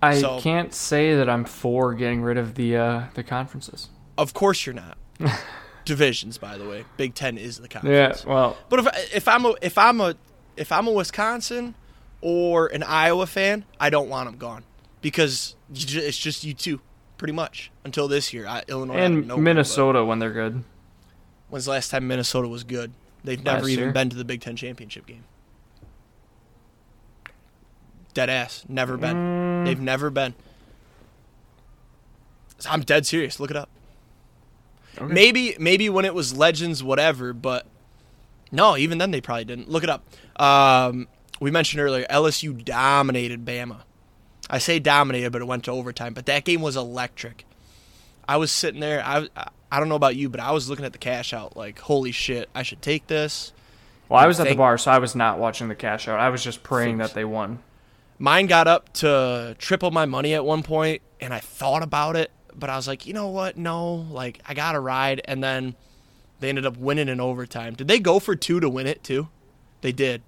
I 0.00 0.20
so- 0.20 0.38
can't 0.40 0.72
say 0.72 1.16
that 1.16 1.28
I'm 1.28 1.44
for 1.44 1.94
getting 1.94 2.22
rid 2.22 2.36
of 2.38 2.54
the 2.54 2.76
uh, 2.76 3.02
the 3.14 3.24
conferences. 3.24 3.88
Of 4.16 4.34
course 4.34 4.64
you're 4.66 4.74
not. 4.74 4.96
Divisions, 5.84 6.36
by 6.36 6.58
the 6.58 6.68
way, 6.68 6.84
Big 6.96 7.14
Ten 7.14 7.38
is 7.38 7.58
the 7.58 7.68
conference. 7.68 8.24
Yeah. 8.26 8.32
Well, 8.32 8.56
But 8.68 8.80
if 8.80 9.14
if 9.16 9.28
I'm 9.28 9.44
a 9.44 9.54
if 9.62 9.78
I'm 9.78 10.00
a 10.00 10.14
if 10.56 10.72
I'm 10.72 10.86
a 10.86 10.92
Wisconsin 10.92 11.74
or 12.20 12.66
an 12.68 12.82
Iowa 12.82 13.26
fan, 13.26 13.64
I 13.78 13.90
don't 13.90 14.08
want 14.08 14.28
them 14.28 14.38
gone 14.38 14.64
because 15.00 15.54
it's 15.72 16.18
just 16.18 16.44
you 16.44 16.54
two, 16.54 16.80
pretty 17.18 17.32
much 17.32 17.70
until 17.84 18.08
this 18.08 18.32
year. 18.32 18.46
I, 18.46 18.62
Illinois 18.68 18.94
and 18.96 19.26
Minnesota 19.38 20.04
when 20.04 20.18
they're 20.18 20.32
good. 20.32 20.64
When's 21.48 21.66
the 21.66 21.72
last 21.72 21.90
time 21.90 22.08
Minnesota 22.08 22.48
was 22.48 22.64
good? 22.64 22.92
They've 23.22 23.42
never 23.42 23.62
Last 23.62 23.70
even 23.70 23.84
year. 23.84 23.92
been 23.92 24.10
to 24.10 24.16
the 24.16 24.24
Big 24.24 24.40
Ten 24.40 24.56
championship 24.56 25.06
game. 25.06 25.24
Dead 28.14 28.30
ass, 28.30 28.64
never 28.68 28.96
been. 28.96 29.16
Mm. 29.16 29.64
They've 29.66 29.80
never 29.80 30.10
been. 30.10 30.34
I'm 32.68 32.80
dead 32.80 33.04
serious. 33.04 33.38
Look 33.38 33.50
it 33.50 33.56
up. 33.56 33.68
Okay. 34.96 35.12
Maybe 35.12 35.54
maybe 35.58 35.90
when 35.90 36.04
it 36.06 36.14
was 36.14 36.34
Legends, 36.34 36.82
whatever, 36.82 37.32
but 37.34 37.66
no, 38.52 38.76
even 38.76 38.98
then 38.98 39.10
they 39.10 39.20
probably 39.20 39.44
didn't. 39.44 39.68
Look 39.68 39.84
it 39.84 39.90
up. 39.90 40.04
Um, 40.40 41.08
we 41.40 41.50
mentioned 41.50 41.80
earlier 41.80 42.06
LSU 42.08 42.64
dominated 42.64 43.44
Bama. 43.44 43.82
I 44.48 44.58
say 44.58 44.78
dominated, 44.78 45.32
but 45.32 45.42
it 45.42 45.46
went 45.46 45.64
to 45.64 45.72
overtime. 45.72 46.14
But 46.14 46.26
that 46.26 46.44
game 46.44 46.62
was 46.62 46.76
electric. 46.76 47.44
I 48.28 48.36
was 48.36 48.50
sitting 48.50 48.80
there. 48.80 49.02
I 49.04 49.28
I 49.70 49.78
don't 49.78 49.88
know 49.88 49.96
about 49.96 50.16
you, 50.16 50.28
but 50.28 50.40
I 50.40 50.52
was 50.52 50.68
looking 50.68 50.84
at 50.84 50.92
the 50.92 50.98
cash 50.98 51.32
out 51.32 51.56
like, 51.56 51.78
holy 51.80 52.12
shit, 52.12 52.48
I 52.54 52.62
should 52.62 52.82
take 52.82 53.06
this. 53.08 53.52
Well, 54.08 54.20
I 54.20 54.26
was 54.26 54.38
at 54.38 54.46
the 54.46 54.54
bar, 54.54 54.78
so 54.78 54.90
I 54.90 54.98
was 54.98 55.16
not 55.16 55.38
watching 55.38 55.68
the 55.68 55.74
cash 55.74 56.06
out. 56.06 56.20
I 56.20 56.28
was 56.28 56.42
just 56.42 56.62
praying 56.62 56.98
that 56.98 57.14
they 57.14 57.24
won. 57.24 57.58
Mine 58.18 58.46
got 58.46 58.68
up 58.68 58.92
to 58.94 59.56
triple 59.58 59.90
my 59.90 60.06
money 60.06 60.32
at 60.34 60.44
one 60.44 60.62
point, 60.62 61.02
and 61.20 61.34
I 61.34 61.40
thought 61.40 61.82
about 61.82 62.14
it, 62.14 62.30
but 62.54 62.70
I 62.70 62.76
was 62.76 62.86
like, 62.86 63.06
you 63.06 63.12
know 63.12 63.28
what? 63.28 63.56
No, 63.56 63.94
like 63.94 64.40
I 64.46 64.54
got 64.54 64.72
to 64.72 64.80
ride, 64.80 65.20
and 65.24 65.42
then 65.42 65.74
they 66.40 66.48
ended 66.48 66.66
up 66.66 66.76
winning 66.76 67.08
in 67.08 67.20
overtime. 67.20 67.74
Did 67.74 67.88
they 67.88 67.98
go 67.98 68.18
for 68.18 68.36
two 68.36 68.60
to 68.60 68.68
win 68.68 68.86
it 68.86 69.02
too? 69.02 69.28
They 69.80 69.92
did. 69.92 70.22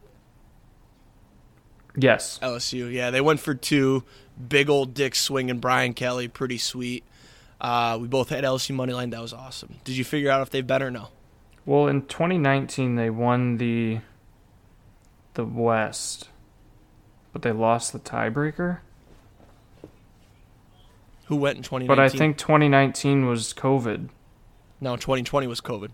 Yes. 1.97 2.39
LSU, 2.43 2.93
yeah, 2.93 3.11
they 3.11 3.21
went 3.21 3.41
for 3.41 3.55
two. 3.55 4.05
Big 4.49 4.71
old 4.71 4.95
dick 4.95 5.15
swinging 5.15 5.59
Brian 5.59 5.95
Kelly, 5.95 6.29
pretty 6.29 6.59
sweet. 6.59 7.05
Uh, 7.61 7.99
we 8.01 8.07
both 8.07 8.29
had 8.29 8.45
LSU 8.45 8.75
money 8.75 8.93
line. 8.93 9.11
That 9.11 9.21
was 9.21 9.33
awesome. 9.33 9.77
Did 9.83 9.97
you 9.97 10.05
figure 10.05 10.31
out 10.31 10.43
if 10.43 10.51
they've 10.51 10.67
been 10.67 10.83
or 10.83 10.91
no? 10.91 11.09
Well, 11.67 11.89
in 11.89 12.03
2019 12.03 12.95
they 12.95 13.11
won 13.11 13.59
the 13.59 14.01
the 15.35 15.45
West, 15.45 16.29
but 17.33 17.43
they 17.43 17.53
lost 17.53 17.93
the 17.93 17.99
tiebreaker. 17.99 18.79
Who 21.27 21.37
went 21.37 21.59
in 21.59 21.63
2019? 21.63 21.87
But 21.87 21.99
I 21.99 22.09
think 22.09 22.39
2019 22.39 23.27
was 23.27 23.53
COVID, 23.53 24.09
no, 24.81 24.97
2020 24.97 25.47
was 25.47 25.61
COVID. 25.61 25.91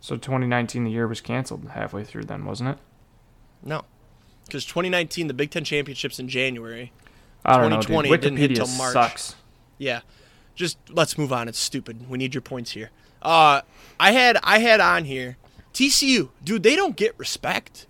so 0.00 0.16
2019 0.16 0.84
the 0.84 0.90
year 0.90 1.06
was 1.08 1.20
canceled 1.20 1.68
halfway 1.70 2.04
through. 2.04 2.24
Then 2.24 2.44
wasn't 2.44 2.70
it? 2.70 2.78
No, 3.62 3.84
because 4.46 4.64
2019 4.64 5.26
the 5.28 5.34
Big 5.34 5.50
Ten 5.50 5.64
championships 5.64 6.18
in 6.18 6.28
January. 6.28 6.92
I 7.44 7.56
don't 7.58 7.70
know. 7.70 7.76
Dude. 7.76 7.88
2020 7.88 8.10
it 8.10 8.20
didn't 8.20 8.38
hit 8.38 8.54
till 8.56 8.66
March. 8.76 8.92
sucks. 8.92 9.34
Yeah. 9.78 10.00
Just 10.54 10.76
let's 10.90 11.16
move 11.16 11.32
on. 11.32 11.48
It's 11.48 11.58
stupid. 11.58 12.08
We 12.08 12.18
need 12.18 12.34
your 12.34 12.42
points 12.42 12.72
here. 12.72 12.90
Uh 13.22 13.62
I 13.98 14.12
had 14.12 14.38
I 14.42 14.58
had 14.58 14.80
on 14.80 15.04
here 15.04 15.36
TCU. 15.72 16.30
Dude, 16.42 16.62
they 16.62 16.76
don't 16.76 16.96
get 16.96 17.16
respect. 17.18 17.86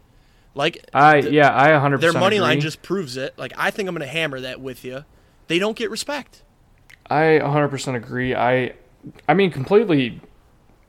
Like 0.54 0.84
I 0.92 1.20
th- 1.22 1.32
yeah, 1.32 1.50
I 1.50 1.72
100. 1.72 2.00
their 2.00 2.12
money 2.12 2.40
line 2.40 2.60
just 2.60 2.82
proves 2.82 3.16
it. 3.16 3.38
Like 3.38 3.52
I 3.56 3.70
think 3.70 3.88
I'm 3.88 3.94
going 3.94 4.06
to 4.06 4.12
hammer 4.12 4.40
that 4.40 4.60
with 4.60 4.84
you. 4.84 5.04
They 5.46 5.58
don't 5.58 5.76
get 5.76 5.90
respect. 5.90 6.42
I 7.08 7.38
100% 7.42 7.94
agree. 7.94 8.34
I 8.34 8.74
I 9.28 9.34
mean 9.34 9.50
completely 9.50 10.20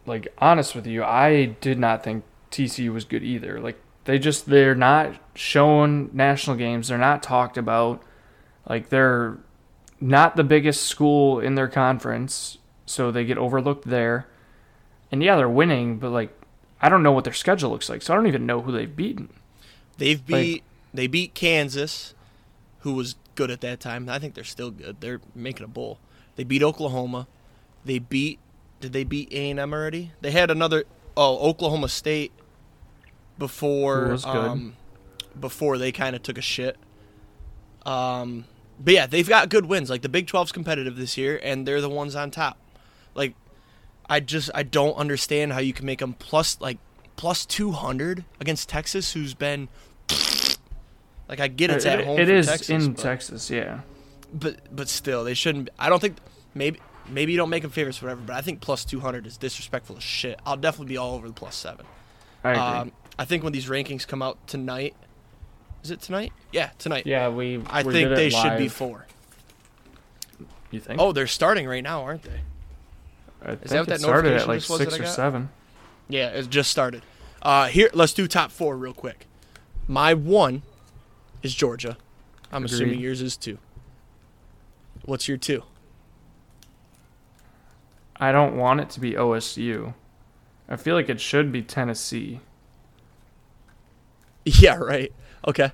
like 0.06 0.28
honest 0.38 0.76
with 0.76 0.88
you. 0.88 1.04
I 1.04 1.46
did 1.62 1.80
not 1.80 2.04
think 2.04 2.24
TCU 2.52 2.92
was 2.94 3.06
good 3.06 3.24
either. 3.24 3.60
Like 3.60 3.80
they 4.06 4.20
just 4.20 4.48
they're 4.48 4.76
not 4.76 5.14
showing 5.36 6.10
national 6.14 6.56
games. 6.56 6.88
They're 6.88 6.98
not 6.98 7.22
talked 7.24 7.58
about. 7.58 8.02
Like 8.68 8.90
they're 8.90 9.38
not 10.02 10.36
the 10.36 10.44
biggest 10.44 10.84
school 10.84 11.40
in 11.40 11.56
their 11.56 11.68
conference, 11.68 12.58
so 12.86 13.12
they 13.12 13.26
get 13.26 13.38
overlooked 13.38 13.88
there. 13.88 14.28
And 15.12 15.24
yeah, 15.24 15.36
they're 15.36 15.50
winning, 15.50 15.98
but 15.98 16.10
like 16.12 16.32
I 16.82 16.90
don't 16.90 17.04
know 17.04 17.12
what 17.12 17.24
their 17.24 17.34
schedule 17.34 17.70
looks 17.72 17.90
like. 17.90 18.02
So 18.02 18.14
I 18.14 18.18
don't 18.18 18.28
even 18.28 18.46
know 18.46 18.62
who 18.62 18.72
they've 18.72 18.94
beaten. 18.96 19.30
They've 19.98 20.22
Like- 20.30 20.44
beat 20.44 20.64
they 20.94 21.06
beat 21.06 21.36
Kansas, 21.36 22.16
who 22.80 22.94
was 22.94 23.16
good 23.36 23.52
at 23.52 23.62
that 23.62 23.80
time. 23.80 24.10
I 24.10 24.18
think 24.18 24.34
they're 24.34 24.44
still 24.44 24.72
good. 24.72 25.02
They're 25.02 25.22
making 25.36 25.66
a 25.66 25.68
bowl. 25.68 26.00
They 26.36 26.44
beat 26.44 26.64
Oklahoma. 26.64 27.28
They 27.86 28.00
beat 28.00 28.40
did 28.80 28.94
they 28.94 29.04
beat 29.04 29.32
A&M 29.34 29.60
already? 29.74 30.12
They 30.22 30.32
had 30.32 30.50
another 30.52 30.86
oh, 31.18 31.38
Oklahoma 31.50 31.90
State 31.90 32.32
before 33.38 34.08
was 34.10 34.26
good. 34.26 34.36
um 34.36 34.76
before 35.40 35.78
they 35.78 35.92
kind 35.92 36.16
of 36.16 36.24
took 36.24 36.38
a 36.38 36.42
shit. 36.42 36.78
Um 37.86 38.46
but 38.82 38.94
yeah, 38.94 39.06
they've 39.08 39.28
got 39.28 39.50
good 39.50 39.66
wins. 39.66 39.90
Like 39.90 40.02
the 40.02 40.10
Big 40.10 40.28
12's 40.28 40.52
competitive 40.52 40.96
this 40.96 41.18
year 41.18 41.40
and 41.44 41.68
they're 41.68 41.82
the 41.82 41.90
ones 41.90 42.16
on 42.16 42.32
top. 42.32 42.58
Like 43.16 43.34
I 44.10 44.20
just 44.20 44.50
I 44.56 44.64
don't 44.64 44.96
understand 44.96 45.54
how 45.54 45.60
you 45.60 45.74
can 45.74 45.86
make 45.86 46.00
them 46.00 46.14
plus 46.14 46.60
like 46.62 46.78
plus 47.16 47.46
200 47.46 48.24
against 48.40 48.70
Texas 48.70 49.14
who's 49.14 49.34
been 49.34 49.68
like 51.30 51.40
I 51.40 51.48
get 51.48 51.70
it's 51.70 51.86
at 51.86 52.00
It- 52.00 52.06
home 52.06 52.20
it 52.20 52.30
is 52.30 52.48
Texas, 52.48 52.70
in 52.70 52.94
but, 52.94 53.02
Texas, 53.02 53.50
yeah. 53.50 53.82
but 54.34 54.58
but 54.76 54.88
still 54.90 55.24
they 55.24 55.34
shouldn't 55.34 55.70
I 55.78 55.90
don't 55.90 56.00
think 56.00 56.18
maybe 56.54 56.80
maybe 57.10 57.32
you 57.32 57.38
don't 57.38 57.50
make 57.50 57.62
them 57.64 57.72
favorites 57.72 58.02
whatever, 58.02 58.22
but 58.22 58.36
I 58.36 58.42
think 58.42 58.62
plus 58.62 58.86
200 58.86 59.26
is 59.28 59.38
disrespectful 59.38 59.98
as 59.98 60.04
shit. 60.04 60.40
I'll 60.46 60.58
definitely 60.58 60.94
be 60.94 60.98
all 60.98 61.16
over 61.16 61.28
the 61.28 61.34
plus 61.34 61.56
7. 61.56 61.86
I 62.44 62.52
agree. 62.52 62.62
Um, 62.62 62.92
I 63.18 63.26
think 63.26 63.44
when 63.44 63.52
these 63.54 63.68
rankings 63.68 64.08
come 64.08 64.22
out 64.22 64.46
tonight, 64.48 64.96
is 65.84 65.92
it 65.92 66.02
tonight? 66.02 66.32
Yeah, 66.52 66.70
tonight. 66.78 67.06
yeah, 67.06 67.30
we 67.30 67.62
I 67.70 67.84
we 67.84 67.94
think 67.94 68.10
they 68.10 68.30
should 68.30 68.58
be 68.58 68.68
four. 68.68 69.06
You 70.72 70.80
think? 70.80 71.00
Oh, 71.02 71.12
they're 71.12 71.28
starting 71.28 71.68
right 71.68 71.84
now, 71.84 72.04
aren't 72.04 72.24
they? 72.24 72.42
I 73.42 73.56
think 73.56 73.70
that 73.70 73.72
what 73.72 73.82
it 73.82 73.88
that 73.88 74.00
started 74.00 74.34
at 74.34 74.48
like 74.48 74.60
just 74.60 74.70
was 74.70 74.80
that 74.80 74.92
six 74.92 75.00
or 75.00 75.06
seven. 75.06 75.50
Yeah, 76.08 76.30
it 76.30 76.50
just 76.50 76.70
started. 76.70 77.04
Uh, 77.42 77.68
here, 77.68 77.90
let's 77.94 78.14
do 78.14 78.28
top 78.28 78.52
four 78.52 78.76
real 78.78 78.94
quick. 78.94 79.26
My 79.88 80.14
one 80.14 80.64
is 81.42 81.56
Georgia. 81.56 81.98
I'm 82.52 82.66
Agreed. 82.66 82.76
assuming 82.76 83.00
yours 83.00 83.22
is 83.22 83.38
two. 83.38 83.58
What's 85.06 85.28
your 85.28 85.38
two? 85.38 85.64
I 88.20 88.32
don't 88.32 88.58
want 88.58 88.82
it 88.82 88.90
to 88.92 89.00
be 89.00 89.14
OSU. 89.14 89.94
I 90.68 90.76
feel 90.76 90.96
like 90.96 91.10
it 91.10 91.22
should 91.22 91.52
be 91.52 91.62
Tennessee, 91.62 92.40
Yeah, 94.46 94.76
right. 94.76 95.12
Okay. 95.48 95.72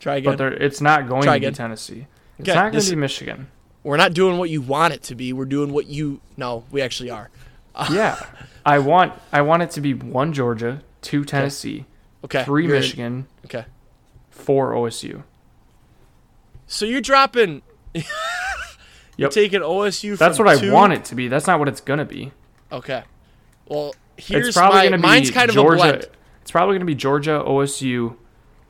Try 0.00 0.16
again. 0.16 0.32
but 0.32 0.38
there, 0.38 0.52
it's 0.52 0.80
not 0.80 1.08
going 1.08 1.22
Try 1.22 1.34
to 1.34 1.36
again. 1.38 1.52
be 1.52 1.56
Tennessee. 1.56 2.06
It's 2.38 2.48
Okay, 2.48 2.56
not 2.58 2.72
going 2.72 2.84
to 2.84 2.90
be 2.90 2.96
Michigan. 2.96 3.48
We're 3.82 3.96
not 3.96 4.12
doing 4.14 4.38
what 4.38 4.50
you 4.50 4.60
want 4.60 4.94
it 4.94 5.02
to 5.04 5.14
be. 5.14 5.32
We're 5.32 5.44
doing 5.46 5.72
what 5.72 5.86
you. 5.86 6.20
No, 6.36 6.64
we 6.70 6.82
actually 6.82 7.10
are. 7.10 7.30
yeah, 7.90 8.18
I 8.64 8.78
want 8.78 9.12
I 9.32 9.42
want 9.42 9.62
it 9.62 9.70
to 9.72 9.80
be 9.80 9.94
one 9.94 10.32
Georgia, 10.32 10.82
two 11.02 11.24
Tennessee, 11.24 11.86
Okay. 12.24 12.44
3 12.44 12.66
you're- 12.66 12.78
Michigan, 12.78 13.26
Okay. 13.44 13.64
four 14.30 14.72
OSU. 14.72 15.22
So 16.66 16.84
you're 16.84 17.00
dropping. 17.00 17.62
you're 19.16 19.26
Yep. 19.26 19.30
taking 19.32 19.60
OSU. 19.60 20.16
That's 20.18 20.38
what 20.38 20.48
I 20.48 20.70
want 20.70 20.92
it 20.92 21.04
to 21.06 21.14
be. 21.14 21.28
That's 21.28 21.46
not 21.46 21.58
what 21.58 21.68
it's 21.68 21.80
going 21.80 21.98
to 21.98 22.04
be. 22.04 22.32
Okay. 22.70 23.02
Well, 23.66 23.94
here's 24.16 24.48
it's 24.48 24.56
probably 24.56 24.80
my. 24.80 24.88
to 24.88 24.96
be 24.96 25.02
mine's 25.02 25.30
kind 25.30 25.50
of 25.50 25.56
a 25.56 25.60
Georgia. 25.60 25.76
blend. 25.76 26.06
It's 26.42 26.50
probably 26.50 26.72
going 26.74 26.80
to 26.80 26.86
be 26.86 26.94
Georgia, 26.94 27.42
OSU, 27.46 28.16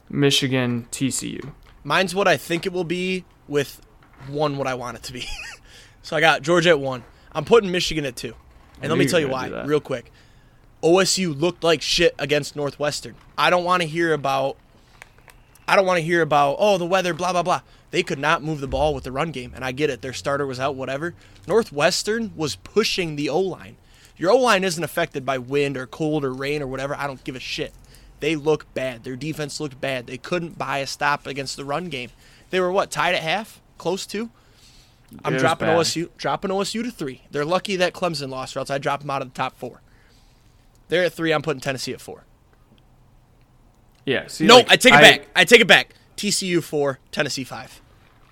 Michigan, 0.09 0.87
TCU. 0.91 1.53
Mine's 1.85 2.15
what 2.15 2.27
I 2.29 2.37
think 2.37 2.67
it 2.67 2.73
will 2.73 2.85
be 2.85 3.25
with 3.49 3.81
one 4.29 4.57
what 4.57 4.67
I 4.67 4.75
want 4.75 4.97
it 4.97 5.03
to 5.05 5.13
be. 5.13 5.27
so 6.03 6.17
I 6.17 6.21
got 6.21 6.43
Georgia 6.43 6.71
at 6.71 6.81
one. 6.81 7.05
I'm 7.33 7.45
putting 7.45 7.71
Michigan 7.71 8.05
at 8.05 8.17
two. 8.17 8.35
And 8.81 8.87
I 8.87 8.95
let 8.95 8.99
me 8.99 9.07
tell 9.07 9.21
you 9.21 9.29
why, 9.29 9.49
real 9.65 9.81
quick. 9.81 10.11
OSU 10.83 11.39
looked 11.39 11.65
like 11.65 11.81
shit 11.83 12.15
against 12.19 12.57
Northwestern. 12.57 13.15
I 13.37 13.51
don't 13.51 13.65
want 13.65 13.83
to 13.83 13.89
hear 13.89 14.13
about 14.13 14.57
I 15.67 15.75
don't 15.77 15.87
want 15.87 15.99
to 15.99 16.03
hear 16.05 16.23
about 16.23 16.57
oh 16.59 16.79
the 16.79 16.87
weather 16.87 17.13
blah 17.15 17.33
blah 17.33 17.43
blah. 17.43 17.61
They 17.97 18.03
could 18.03 18.19
not 18.19 18.43
move 18.43 18.61
the 18.61 18.69
ball 18.69 18.93
with 18.93 19.05
the 19.05 19.11
run 19.11 19.31
game 19.31 19.53
and 19.55 19.65
I 19.65 19.73
get 19.73 19.89
it. 19.89 20.03
Their 20.03 20.13
starter 20.13 20.45
was 20.45 20.61
out 20.61 20.75
whatever. 20.75 21.15
Northwestern 21.49 22.31
was 22.37 22.57
pushing 22.57 23.17
the 23.17 23.31
O-line. 23.31 23.79
Your 24.19 24.33
O-line 24.33 24.65
isn't 24.65 24.85
affected 24.85 25.25
by 25.25 25.39
wind 25.39 25.79
or 25.79 25.87
cold 25.87 26.23
or 26.23 26.35
rain 26.35 26.61
or 26.61 26.67
whatever. 26.67 26.95
I 26.95 27.07
don't 27.07 27.25
give 27.25 27.37
a 27.37 27.41
shit. 27.41 27.73
They 28.21 28.37
look 28.37 28.67
bad. 28.75 29.03
Their 29.03 29.17
defense 29.17 29.61
looked 29.61 29.81
bad. 29.81 30.07
They 30.07 30.19
couldn't 30.19 30.59
buy 30.59 30.81
a 30.81 30.87
stop 30.87 31.27
against 31.27 31.57
the 31.57 31.65
run 31.65 31.89
game. 31.89 32.11
They 32.51 32.61
were 32.61 32.71
what 32.71 32.91
tied 32.91 33.15
at 33.15 33.23
half, 33.23 33.63
close 33.79 34.05
to. 34.09 34.29
I'm 35.25 35.37
It 35.37 35.39
dropping. 35.39 35.69
OSU, 35.69 36.11
dropping 36.19 36.51
OSU 36.51 36.83
to 36.83 36.91
three. 36.91 37.23
They're 37.31 37.47
lucky 37.47 37.77
that 37.77 37.95
Clemson 37.95 38.29
lost, 38.29 38.55
or 38.57 38.59
else 38.59 38.69
I 38.69 38.77
drop 38.77 39.01
them 39.01 39.09
out 39.09 39.23
of 39.23 39.33
the 39.33 39.35
top 39.35 39.57
four. 39.57 39.81
They're 40.89 41.05
at 41.05 41.15
three. 41.15 41.33
I'm 41.33 41.41
putting 41.41 41.63
Tennessee 41.63 41.95
at 41.95 42.03
four. 42.03 42.25
Yeah. 44.05 44.27
See, 44.27 44.45
no, 44.45 44.57
like, 44.57 44.71
I 44.71 44.77
take 44.77 44.93
it 44.93 45.01
back. 45.01 45.29
I 45.35 45.47
take 45.47 45.63
it 45.63 45.67
back. 45.67 45.95
TCU 46.19 46.63
four, 46.63 46.99
Tennessee 47.11 47.43
five. 47.43 47.81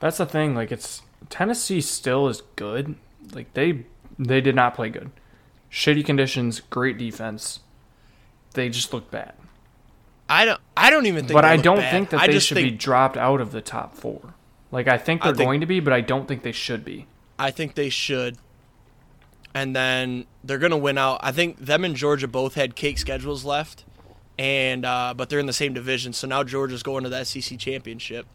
That's 0.00 0.18
the 0.18 0.26
thing. 0.26 0.54
Like 0.54 0.72
it's 0.72 1.02
Tennessee 1.30 1.80
still 1.80 2.28
is 2.28 2.42
good. 2.56 2.96
Like 3.32 3.52
they 3.54 3.84
they 4.18 4.40
did 4.40 4.54
not 4.54 4.74
play 4.74 4.90
good. 4.90 5.10
Shitty 5.70 6.04
conditions, 6.04 6.60
great 6.60 6.98
defense. 6.98 7.60
They 8.52 8.68
just 8.68 8.92
look 8.92 9.10
bad. 9.10 9.34
I 10.28 10.44
don't. 10.44 10.60
I 10.76 10.90
don't 10.90 11.06
even 11.06 11.24
think. 11.26 11.32
but 11.34 11.42
they 11.42 11.48
I 11.48 11.56
don't 11.56 11.78
bad. 11.78 11.90
think 11.90 12.10
that 12.10 12.20
I 12.20 12.26
they 12.28 12.38
should 12.38 12.56
think, 12.56 12.70
be 12.72 12.76
dropped 12.76 13.16
out 13.16 13.40
of 13.40 13.50
the 13.52 13.60
top 13.60 13.94
four. 13.94 14.34
Like 14.70 14.88
I 14.88 14.98
think 14.98 15.22
they're 15.22 15.34
think- 15.34 15.46
going 15.46 15.60
to 15.60 15.66
be, 15.66 15.80
but 15.80 15.92
I 15.92 16.00
don't 16.00 16.26
think 16.28 16.42
they 16.42 16.52
should 16.52 16.84
be. 16.84 17.06
I 17.38 17.50
think 17.50 17.74
they 17.74 17.88
should. 17.90 18.38
And 19.56 19.74
then 19.74 20.26
they're 20.42 20.58
gonna 20.58 20.76
win 20.76 20.98
out. 20.98 21.20
I 21.22 21.30
think 21.32 21.58
them 21.58 21.84
and 21.84 21.94
Georgia 21.94 22.26
both 22.26 22.54
had 22.54 22.74
cake 22.74 22.98
schedules 22.98 23.44
left, 23.44 23.84
and 24.38 24.84
uh, 24.84 25.14
but 25.16 25.28
they're 25.28 25.38
in 25.38 25.46
the 25.46 25.52
same 25.52 25.74
division. 25.74 26.12
So 26.12 26.26
now 26.26 26.42
Georgia's 26.42 26.82
going 26.82 27.04
to 27.04 27.10
the 27.10 27.24
SEC 27.24 27.56
championship. 27.58 28.26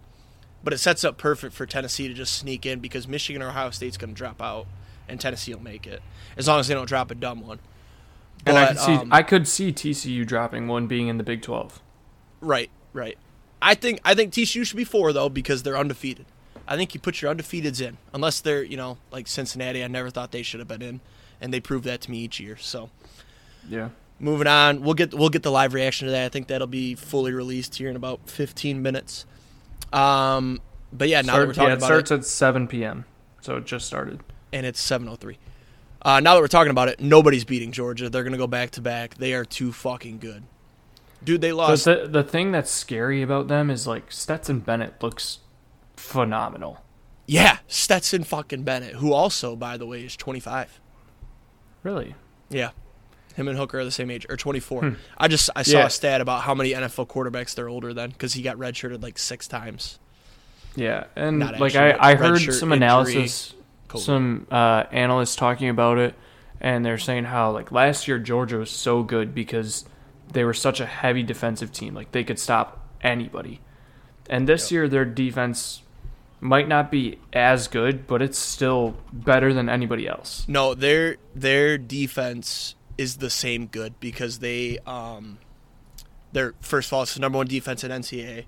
But 0.63 0.74
it 0.74 0.80
sets 0.80 1.04
up 1.04 1.17
perfect 1.17 1.54
for 1.56 1.65
Tennessee 1.65 2.08
to 2.08 2.13
just 2.13 2.34
sneak 2.38 2.65
in 2.65 2.80
because 2.80 3.08
Michigan 3.08 3.41
or 3.41 3.50
Ohio 3.50 3.69
State's 3.69 3.98
gonna 3.98 4.13
drop 4.13 4.41
out, 4.41 4.67
and 5.08 5.19
Tennessee 5.19 5.54
will 5.54 5.62
make 5.63 5.88
it 5.88 6.02
as 6.38 6.48
long 6.48 6.60
as 6.60 6.67
they 6.67 6.74
don't 6.74 6.88
drop 6.88 7.12
a 7.12 7.15
dumb 7.15 7.45
one. 7.45 7.60
And 8.45 8.58
I 8.58 8.65
But, 8.65 8.67
could 8.74 8.80
see 8.80 8.93
um, 8.93 9.10
I 9.13 9.24
could 9.24 9.48
see 9.48 9.72
TCU 9.72 10.26
dropping 10.26 10.67
one 10.67 10.88
being 10.88 11.08
in 11.08 11.17
the 11.17 11.24
Big 11.24 11.41
Twelve. 11.41 11.82
Right, 12.41 12.69
right. 12.93 13.17
I 13.62 13.74
think 13.76 14.00
I 14.06 14.13
think 14.15 14.34
TCU 14.34 14.65
should 14.65 14.78
be 14.78 14.84
four 14.86 15.12
though 15.13 15.30
because 15.30 15.63
they're 15.63 15.78
undefeated. 15.78 16.26
I 16.67 16.76
think 16.78 16.93
you 16.93 17.00
put 17.00 17.22
your 17.22 17.34
undefeateds 17.34 17.82
in, 17.82 17.98
unless 18.13 18.39
they're 18.41 18.63
you 18.63 18.78
know 18.78 18.98
like 19.12 19.28
Cincinnati. 19.28 19.84
I 19.84 19.88
never 19.88 20.10
thought 20.10 20.32
they 20.32 20.43
should 20.43 20.60
have 20.60 20.67
been 20.67 20.82
in, 20.82 21.00
and 21.41 21.54
they 21.54 21.60
prove 21.60 21.84
that 21.84 22.02
to 22.02 22.12
me 22.12 22.19
each 22.19 22.39
year. 22.39 22.58
So 22.58 22.89
Yeah. 23.67 23.89
moving 24.19 24.48
on, 24.48 24.82
we'll 24.82 24.93
get 24.93 25.13
we'll 25.13 25.30
get 25.30 25.43
the 25.43 25.52
live 25.52 25.74
reaction 25.74 26.06
to 26.08 26.12
that. 26.12 26.26
I 26.26 26.30
think 26.30 26.48
that'll 26.48 26.67
be 26.67 26.95
fully 26.95 27.32
released 27.34 27.76
here 27.76 27.89
in 27.89 27.95
about 27.95 28.30
15 28.30 28.82
minutes. 28.82 29.26
Um, 29.94 30.60
but 30.94 31.08
yeah, 31.10 31.22
now 31.22 31.38
that 31.39 31.48
we're 31.48 31.54
talking 31.54 31.68
yeah, 31.70 31.74
it 31.74 31.78
about 31.78 31.86
starts 31.88 32.12
it, 32.12 32.15
at 32.15 32.26
seven 32.26 32.68
PM. 32.68 33.06
So 33.42 33.58
it 33.58 33.65
just 33.65 33.86
started. 33.88 34.20
and 34.54 34.65
it's 34.65 34.82
7:03. 34.82 35.38
Uh, 36.02 36.20
now 36.20 36.34
that 36.34 36.42
we're 36.42 36.48
talking 36.48 36.72
about 36.72 36.88
it, 36.88 37.00
nobody's 37.00 37.44
beating 37.46 37.72
Georgia. 37.72 38.10
They're 38.10 38.24
gonna 38.24 38.38
go 38.38 38.48
back 38.48 38.72
to 38.72 38.82
back. 38.82 39.15
They 39.15 39.34
are 39.34 39.44
too 39.46 39.72
fucking 39.72 40.20
good, 40.20 40.44
dude. 41.24 41.42
They 41.42 41.52
But 41.52 41.58
lost. 41.58 41.86
the 41.86 42.08
the 42.10 42.24
thing 42.24 42.52
that's 42.52 42.72
scary 42.72 43.22
about 43.22 43.48
them 43.48 43.70
is 43.70 43.86
like 43.88 44.12
Stetson 44.12 44.60
Bennett 44.60 45.02
looks 45.04 45.39
phenomenal. 45.98 46.84
yeah, 47.28 47.58
Stetson 47.68 48.24
fucking 48.24 48.63
Bennett, 48.63 48.96
who 48.96 49.13
also, 49.13 49.56
by 49.56 49.78
the 49.78 49.86
way, 49.86 50.06
is 50.06 50.15
25. 50.15 50.80
Really? 51.84 52.15
Yeah. 52.50 52.72
Him 53.36 53.48
and 53.48 53.58
Hooker 53.58 53.80
are 53.80 53.86
the 53.86 53.92
same 53.92 54.12
age, 54.12 54.26
or 54.30 54.36
24. 54.38 54.82
Hmm. 54.82 54.94
I 55.18 55.28
just 55.28 55.50
I 55.56 55.62
saw 55.63 55.80
Yeah. 55.80 55.86
a 55.86 55.89
stat 55.89 56.20
about 56.22 56.42
how 56.42 56.54
many 56.56 56.72
NFL 56.74 57.08
quarterbacks 57.08 57.56
they're 57.56 57.70
older 57.70 57.94
than 57.94 58.10
because 58.10 58.34
he 58.34 58.42
got 58.42 58.58
redshirted 58.58 59.02
like 59.02 59.18
six 59.18 59.48
times. 59.48 60.00
Yeah, 60.76 61.06
and 61.15 61.39
Not 61.39 61.60
like 61.60 61.76
actually, 61.76 62.00
I, 62.00 62.12
I 62.12 62.15
heard 62.15 62.42
some 62.54 62.72
analysis, 62.72 63.54
COVID. 63.89 64.00
some 64.00 64.48
uh, 64.52 64.84
analysts 64.92 65.36
talking 65.36 65.68
about 65.70 65.98
it, 65.98 66.15
and 66.62 66.86
they're 66.86 66.98
saying 66.98 67.26
how 67.26 67.52
like 67.52 67.72
last 67.72 68.08
year 68.08 68.20
Georgia 68.20 68.58
was 68.58 68.70
so 68.72 69.04
good 69.04 69.34
because 69.34 69.86
they 70.32 70.44
were 70.44 70.54
such 70.54 70.80
a 70.80 70.86
heavy 70.86 71.24
defensive 71.24 71.72
team, 71.72 71.94
like 71.96 72.12
they 72.12 72.24
could 72.24 72.38
stop 72.39 72.86
anybody, 73.02 73.62
and 74.30 74.48
this 74.48 74.72
year 74.72 74.88
their 74.88 75.06
defense 75.06 75.82
might 76.42 76.68
not 76.68 76.89
be 76.92 77.18
as 77.34 77.68
good, 77.68 78.06
but 78.08 78.22
it's 78.22 78.38
still 78.39 78.96
better 79.12 79.54
than 79.54 79.68
anybody 79.70 80.08
else. 80.08 80.46
No, 80.48 80.74
their 80.76 81.18
their 81.36 81.78
defense 81.78 82.76
is 83.00 83.18
the 83.18 83.30
same 83.30 83.66
good 83.66 83.98
because 84.02 84.40
they 84.40 84.78
um 84.86 85.38
their 86.34 86.54
first 86.60 86.90
of 86.90 86.94
all 86.94 87.04
it's 87.04 87.14
the 87.14 87.20
number 87.22 87.38
one 87.38 87.48
defense 87.48 87.84
in 87.84 87.92
NCAA. 87.92 88.44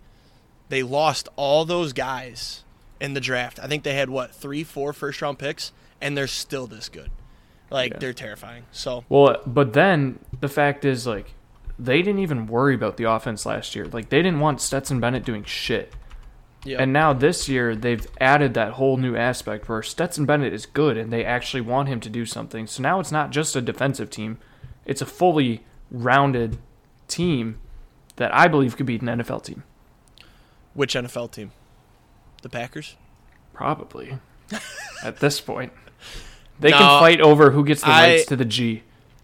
They 0.67 0.83
lost 0.83 1.29
all 1.37 1.63
those 1.65 1.93
guys 1.93 2.63
in 2.99 3.13
the 3.13 3.21
draft. 3.21 3.59
I 3.59 3.67
think 3.67 3.83
they 3.83 3.93
had 3.95 4.09
what 4.09 4.35
three, 4.35 4.63
four 4.63 4.91
first 4.93 5.21
round 5.21 5.39
picks, 5.39 5.71
and 6.01 6.17
they're 6.17 6.27
still 6.27 6.67
this 6.67 6.89
good. 6.89 7.09
Like 7.69 7.93
Yeah. 7.93 7.97
they're 7.99 8.13
terrifying. 8.13 8.65
So 8.71 9.05
Well, 9.07 9.37
but 9.47 9.71
then 9.73 10.19
the 10.41 10.49
fact 10.49 10.83
is 10.83 11.07
like 11.07 11.33
they 11.79 12.01
didn't 12.01 12.19
even 12.19 12.45
worry 12.45 12.75
about 12.75 12.97
the 12.97 13.05
offense 13.05 13.45
last 13.45 13.73
year. 13.75 13.85
Like 13.85 14.09
they 14.09 14.21
didn't 14.21 14.41
want 14.41 14.59
Stetson 14.61 14.99
Bennett 14.99 15.23
doing 15.23 15.45
shit. 15.45 15.93
Yeah, 16.63 16.77
And 16.81 16.93
now 16.93 17.13
this 17.13 17.49
year 17.49 17.75
they've 17.75 18.05
added 18.19 18.53
that 18.53 18.73
whole 18.73 18.97
new 18.97 19.15
aspect 19.15 19.67
where 19.67 19.81
Stetson 19.81 20.25
Bennett 20.25 20.53
is 20.53 20.65
good 20.65 20.95
and 20.97 21.11
they 21.11 21.25
actually 21.25 21.61
want 21.61 21.89
him 21.89 21.99
to 22.01 22.09
do 22.09 22.25
something. 22.25 22.67
So 22.67 22.83
now 22.83 22.99
it's 22.99 23.11
not 23.11 23.31
just 23.31 23.55
a 23.55 23.61
defensive 23.61 24.09
team; 24.09 24.37
it's 24.85 25.01
a 25.01 25.05
fully 25.05 25.63
rounded 25.89 26.57
team 27.07 27.59
that 28.17 28.33
I 28.33 28.47
believe 28.47 28.77
could 28.77 28.85
beat 28.85 29.01
an 29.01 29.07
NFL 29.07 29.43
team. 29.43 29.63
which 30.73 30.93
NFL 30.95 31.31
team? 31.31 31.51
The 32.43 32.49
Packers. 32.49 32.95
Probably 33.53 34.17
at 35.03 35.19
this 35.19 35.41
point, 35.41 35.73
they 36.59 36.71
No, 36.71 36.77
can 36.77 36.99
fight 36.99 37.21
over 37.21 37.51
who 37.51 37.65
gets 37.65 37.81
the 37.81 37.87
I- 37.89 38.07
rights 38.15 38.25
to 38.27 38.35
the 38.35 38.45
G. 38.45 38.83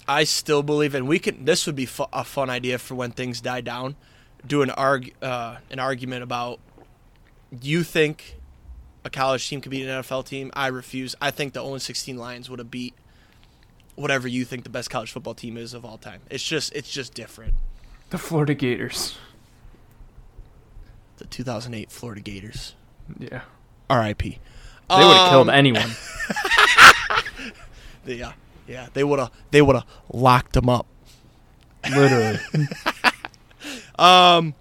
I 0.09 0.23
still 0.23 0.63
believe, 0.63 0.95
and 0.95 1.07
we 1.07 1.19
can. 1.19 1.43
This 1.45 1.65
would 1.65 1.75
be 1.75 1.85
fu- 1.85 2.05
a 2.13 2.23
fun 2.23 2.49
idea 2.49 2.77
for 2.79 2.95
when 2.95 3.11
things 3.11 3.41
die 3.41 3.59
down. 3.61 3.95
Do 4.45 4.61
an 4.61 4.69
arg 4.71 5.13
uh, 5.21 5.57
an 5.69 5.79
argument 5.79 6.23
about. 6.23 6.59
You 7.61 7.83
think 7.83 8.35
a 9.05 9.09
college 9.09 9.47
team 9.47 9.61
could 9.61 9.69
beat 9.71 9.87
an 9.87 10.01
NFL 10.03 10.25
team? 10.25 10.51
I 10.53 10.67
refuse. 10.67 11.15
I 11.21 11.31
think 11.31 11.53
the 11.53 11.61
0 11.63 11.77
16 11.77 12.17
Lions 12.17 12.49
would 12.49 12.59
have 12.59 12.69
beat 12.71 12.93
whatever 13.95 14.27
you 14.27 14.45
think 14.45 14.63
the 14.63 14.69
best 14.69 14.89
college 14.89 15.11
football 15.11 15.33
team 15.33 15.57
is 15.57 15.73
of 15.73 15.83
all 15.85 15.97
time. 15.97 16.21
It's 16.29 16.43
just 16.43 16.73
it's 16.75 16.89
just 16.91 17.13
different. 17.13 17.53
The 18.09 18.17
Florida 18.17 18.53
Gators. 18.53 19.17
The 21.17 21.25
2008 21.25 21.91
Florida 21.91 22.21
Gators. 22.21 22.75
Yeah, 23.17 23.41
R.I.P. 23.89 24.29
they 24.89 24.95
would 24.95 25.01
have 25.17 25.29
killed 25.29 25.49
Um, 25.49 25.55
anyone. 25.55 25.89
Yeah, 28.05 28.31
yeah. 28.69 28.87
They 28.93 29.03
would 29.03 29.19
have 29.19 29.31
they 29.51 29.61
would 29.61 29.75
have 29.75 29.85
locked 30.13 30.53
them 30.53 30.69
up. 30.69 30.85
Literally. 31.89 32.39
Um, 33.99 34.53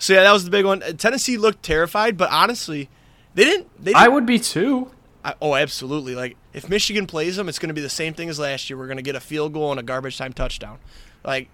so 0.00 0.14
yeah, 0.14 0.22
that 0.22 0.32
was 0.32 0.44
the 0.44 0.50
big 0.50 0.64
one. 0.64 0.80
Tennessee 0.96 1.36
looked 1.36 1.62
terrified, 1.62 2.16
but 2.16 2.30
honestly, 2.32 2.88
they 3.34 3.44
didn't. 3.44 3.68
They 3.78 3.92
didn't 3.92 4.02
I 4.02 4.08
would 4.08 4.24
be 4.24 4.38
too. 4.38 4.90
I, 5.22 5.34
oh, 5.42 5.54
absolutely. 5.54 6.14
Like 6.14 6.38
if 6.54 6.70
Michigan 6.70 7.06
plays 7.06 7.36
them, 7.36 7.50
it's 7.50 7.58
going 7.58 7.68
to 7.68 7.74
be 7.74 7.82
the 7.82 7.90
same 7.90 8.14
thing 8.14 8.30
as 8.30 8.38
last 8.38 8.70
year. 8.70 8.78
We're 8.78 8.86
going 8.86 8.96
to 8.96 9.02
get 9.02 9.14
a 9.14 9.20
field 9.20 9.52
goal 9.52 9.70
and 9.70 9.78
a 9.78 9.82
garbage 9.82 10.16
time 10.16 10.32
touchdown. 10.32 10.78
Like, 11.22 11.50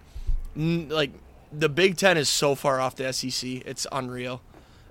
n- 0.55 0.87
like 0.87 1.11
the 1.51 1.67
Big 1.67 1.97
Ten 1.97 2.17
is 2.17 2.29
so 2.29 2.55
far 2.55 2.79
off 2.79 2.95
the 2.95 3.11
SEC. 3.11 3.49
It's 3.65 3.85
unreal. 3.91 4.41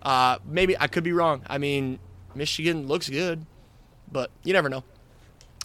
Uh, 0.03 0.38
maybe 0.45 0.79
I 0.79 0.87
could 0.87 1.03
be 1.03 1.14
wrong. 1.14 1.42
I 1.49 1.57
mean, 1.57 1.99
Michigan 2.35 2.87
looks 2.87 3.09
good, 3.09 3.47
but 4.12 4.31
you 4.45 4.53
never 4.53 4.69
know. 4.69 4.85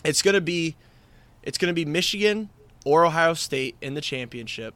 It's 0.06 0.21
gonna 0.21 0.41
be, 0.41 0.77
it's 1.43 1.58
gonna 1.58 1.73
be 1.73 1.86
Michigan 1.86 2.49
or 2.86 3.06
Ohio 3.06 3.34
State 3.34 3.75
in 3.82 3.95
the 3.95 4.01
championship, 4.01 4.73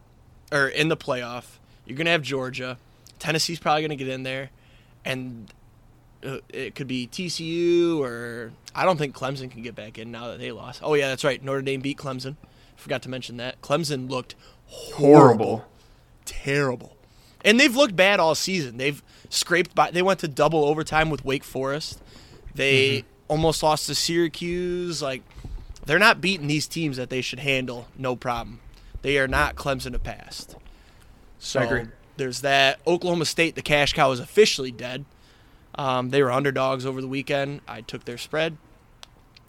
or 0.51 0.67
in 0.67 0.89
the 0.89 0.97
playoff. 0.97 1.57
You're 1.85 1.97
gonna 1.97 2.11
have 2.11 2.21
Georgia. 2.21 2.77
Tennessee's 3.19 3.59
probably 3.59 3.81
gonna 3.81 3.95
get 3.95 4.07
in 4.07 4.23
there, 4.23 4.49
and 5.03 5.51
uh, 6.25 6.37
it 6.49 6.75
could 6.75 6.87
be 6.87 7.07
TCU 7.07 7.99
or 7.99 8.51
I 8.73 8.85
don't 8.85 8.97
think 8.97 9.15
Clemson 9.15 9.49
can 9.49 9.61
get 9.61 9.75
back 9.75 9.97
in 9.97 10.11
now 10.11 10.27
that 10.27 10.39
they 10.39 10.51
lost. 10.51 10.81
Oh 10.83 10.93
yeah, 10.93 11.09
that's 11.09 11.23
right. 11.23 11.43
Notre 11.43 11.61
Dame 11.61 11.81
beat 11.81 11.97
Clemson. 11.97 12.35
Forgot 12.75 13.03
to 13.03 13.09
mention 13.09 13.37
that. 13.37 13.61
Clemson 13.61 14.09
looked 14.09 14.35
horrible, 14.65 15.65
terrible, 16.25 16.95
and 17.43 17.59
they've 17.59 17.75
looked 17.75 17.95
bad 17.95 18.19
all 18.19 18.35
season. 18.35 18.77
They've 18.77 19.01
scraped 19.29 19.75
by. 19.75 19.91
They 19.91 20.01
went 20.01 20.19
to 20.21 20.27
double 20.27 20.65
overtime 20.65 21.09
with 21.09 21.23
Wake 21.23 21.43
Forest. 21.43 22.01
They 22.53 23.05
almost 23.27 23.63
lost 23.63 23.87
to 23.87 23.95
Syracuse. 23.95 25.01
Like 25.01 25.23
they're 25.85 25.99
not 25.99 26.21
beating 26.21 26.47
these 26.47 26.67
teams 26.67 26.97
that 26.97 27.09
they 27.09 27.21
should 27.21 27.39
handle. 27.39 27.87
No 27.97 28.15
problem. 28.15 28.59
They 29.01 29.19
are 29.19 29.27
not 29.27 29.55
Clemson 29.55 29.93
of 29.93 30.03
past. 30.03 30.55
So 31.39 31.59
I 31.59 31.63
agree. 31.63 31.85
There's 32.17 32.41
that. 32.41 32.79
Oklahoma 32.85 33.25
State, 33.25 33.55
the 33.55 33.61
cash 33.61 33.93
cow 33.93 34.11
is 34.11 34.19
officially 34.19 34.71
dead. 34.71 35.05
Um, 35.75 36.09
they 36.09 36.23
were 36.23 36.31
underdogs 36.31 36.85
over 36.85 37.01
the 37.01 37.07
weekend. 37.07 37.61
I 37.67 37.81
took 37.81 38.05
their 38.05 38.17
spread. 38.17 38.57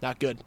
Not 0.02 0.18
good. 0.18 0.38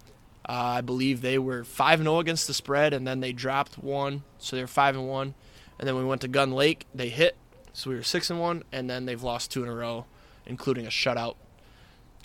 Uh, 0.47 0.53
I 0.77 0.82
believe 0.82 1.21
they 1.21 1.38
were 1.38 1.63
five 1.63 1.99
and 1.99 2.08
zero 2.08 2.19
against 2.19 2.47
the 2.47 2.53
spread, 2.53 2.93
and 2.93 3.08
then 3.08 3.19
they 3.19 3.32
dropped 3.32 3.77
one, 3.77 4.23
so 4.38 4.55
they're 4.55 4.67
five 4.67 4.95
and 4.95 5.08
one. 5.08 5.36
And 5.77 5.88
then 5.88 5.95
we 5.95 6.03
went 6.03 6.21
to 6.21 6.27
Gun 6.27 6.51
Lake. 6.51 6.86
They 6.93 7.10
hit, 7.10 7.38
so 7.71 7.89
we 7.89 7.95
were 7.95 8.03
six 8.03 8.29
and 8.29 8.39
one, 8.39 8.63
and 8.71 8.89
then 8.89 9.05
they've 9.05 9.21
lost 9.21 9.51
two 9.51 9.63
in 9.63 9.69
a 9.69 9.73
row, 9.73 10.05
including 10.45 10.86
a 10.86 10.89
shutout. 10.89 11.36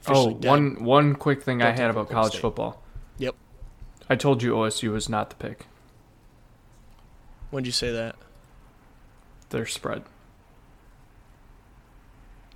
Oh, 0.07 0.31
one 0.31 0.83
one 0.85 1.15
quick 1.15 1.43
thing 1.43 1.63
I 1.63 1.71
had 1.71 1.91
about 1.91 2.11
college 2.11 2.33
State. 2.33 2.43
football. 2.43 2.83
Yep. 3.19 3.37
I 4.11 4.17
told 4.17 4.43
you 4.43 4.53
OSU 4.53 4.91
was 4.93 5.09
not 5.09 5.31
the 5.31 5.37
pick. 5.37 5.67
When'd 7.51 7.67
you 7.67 7.73
say 7.73 7.91
that? 7.93 8.17
Their 9.55 9.67
spread. 9.67 10.03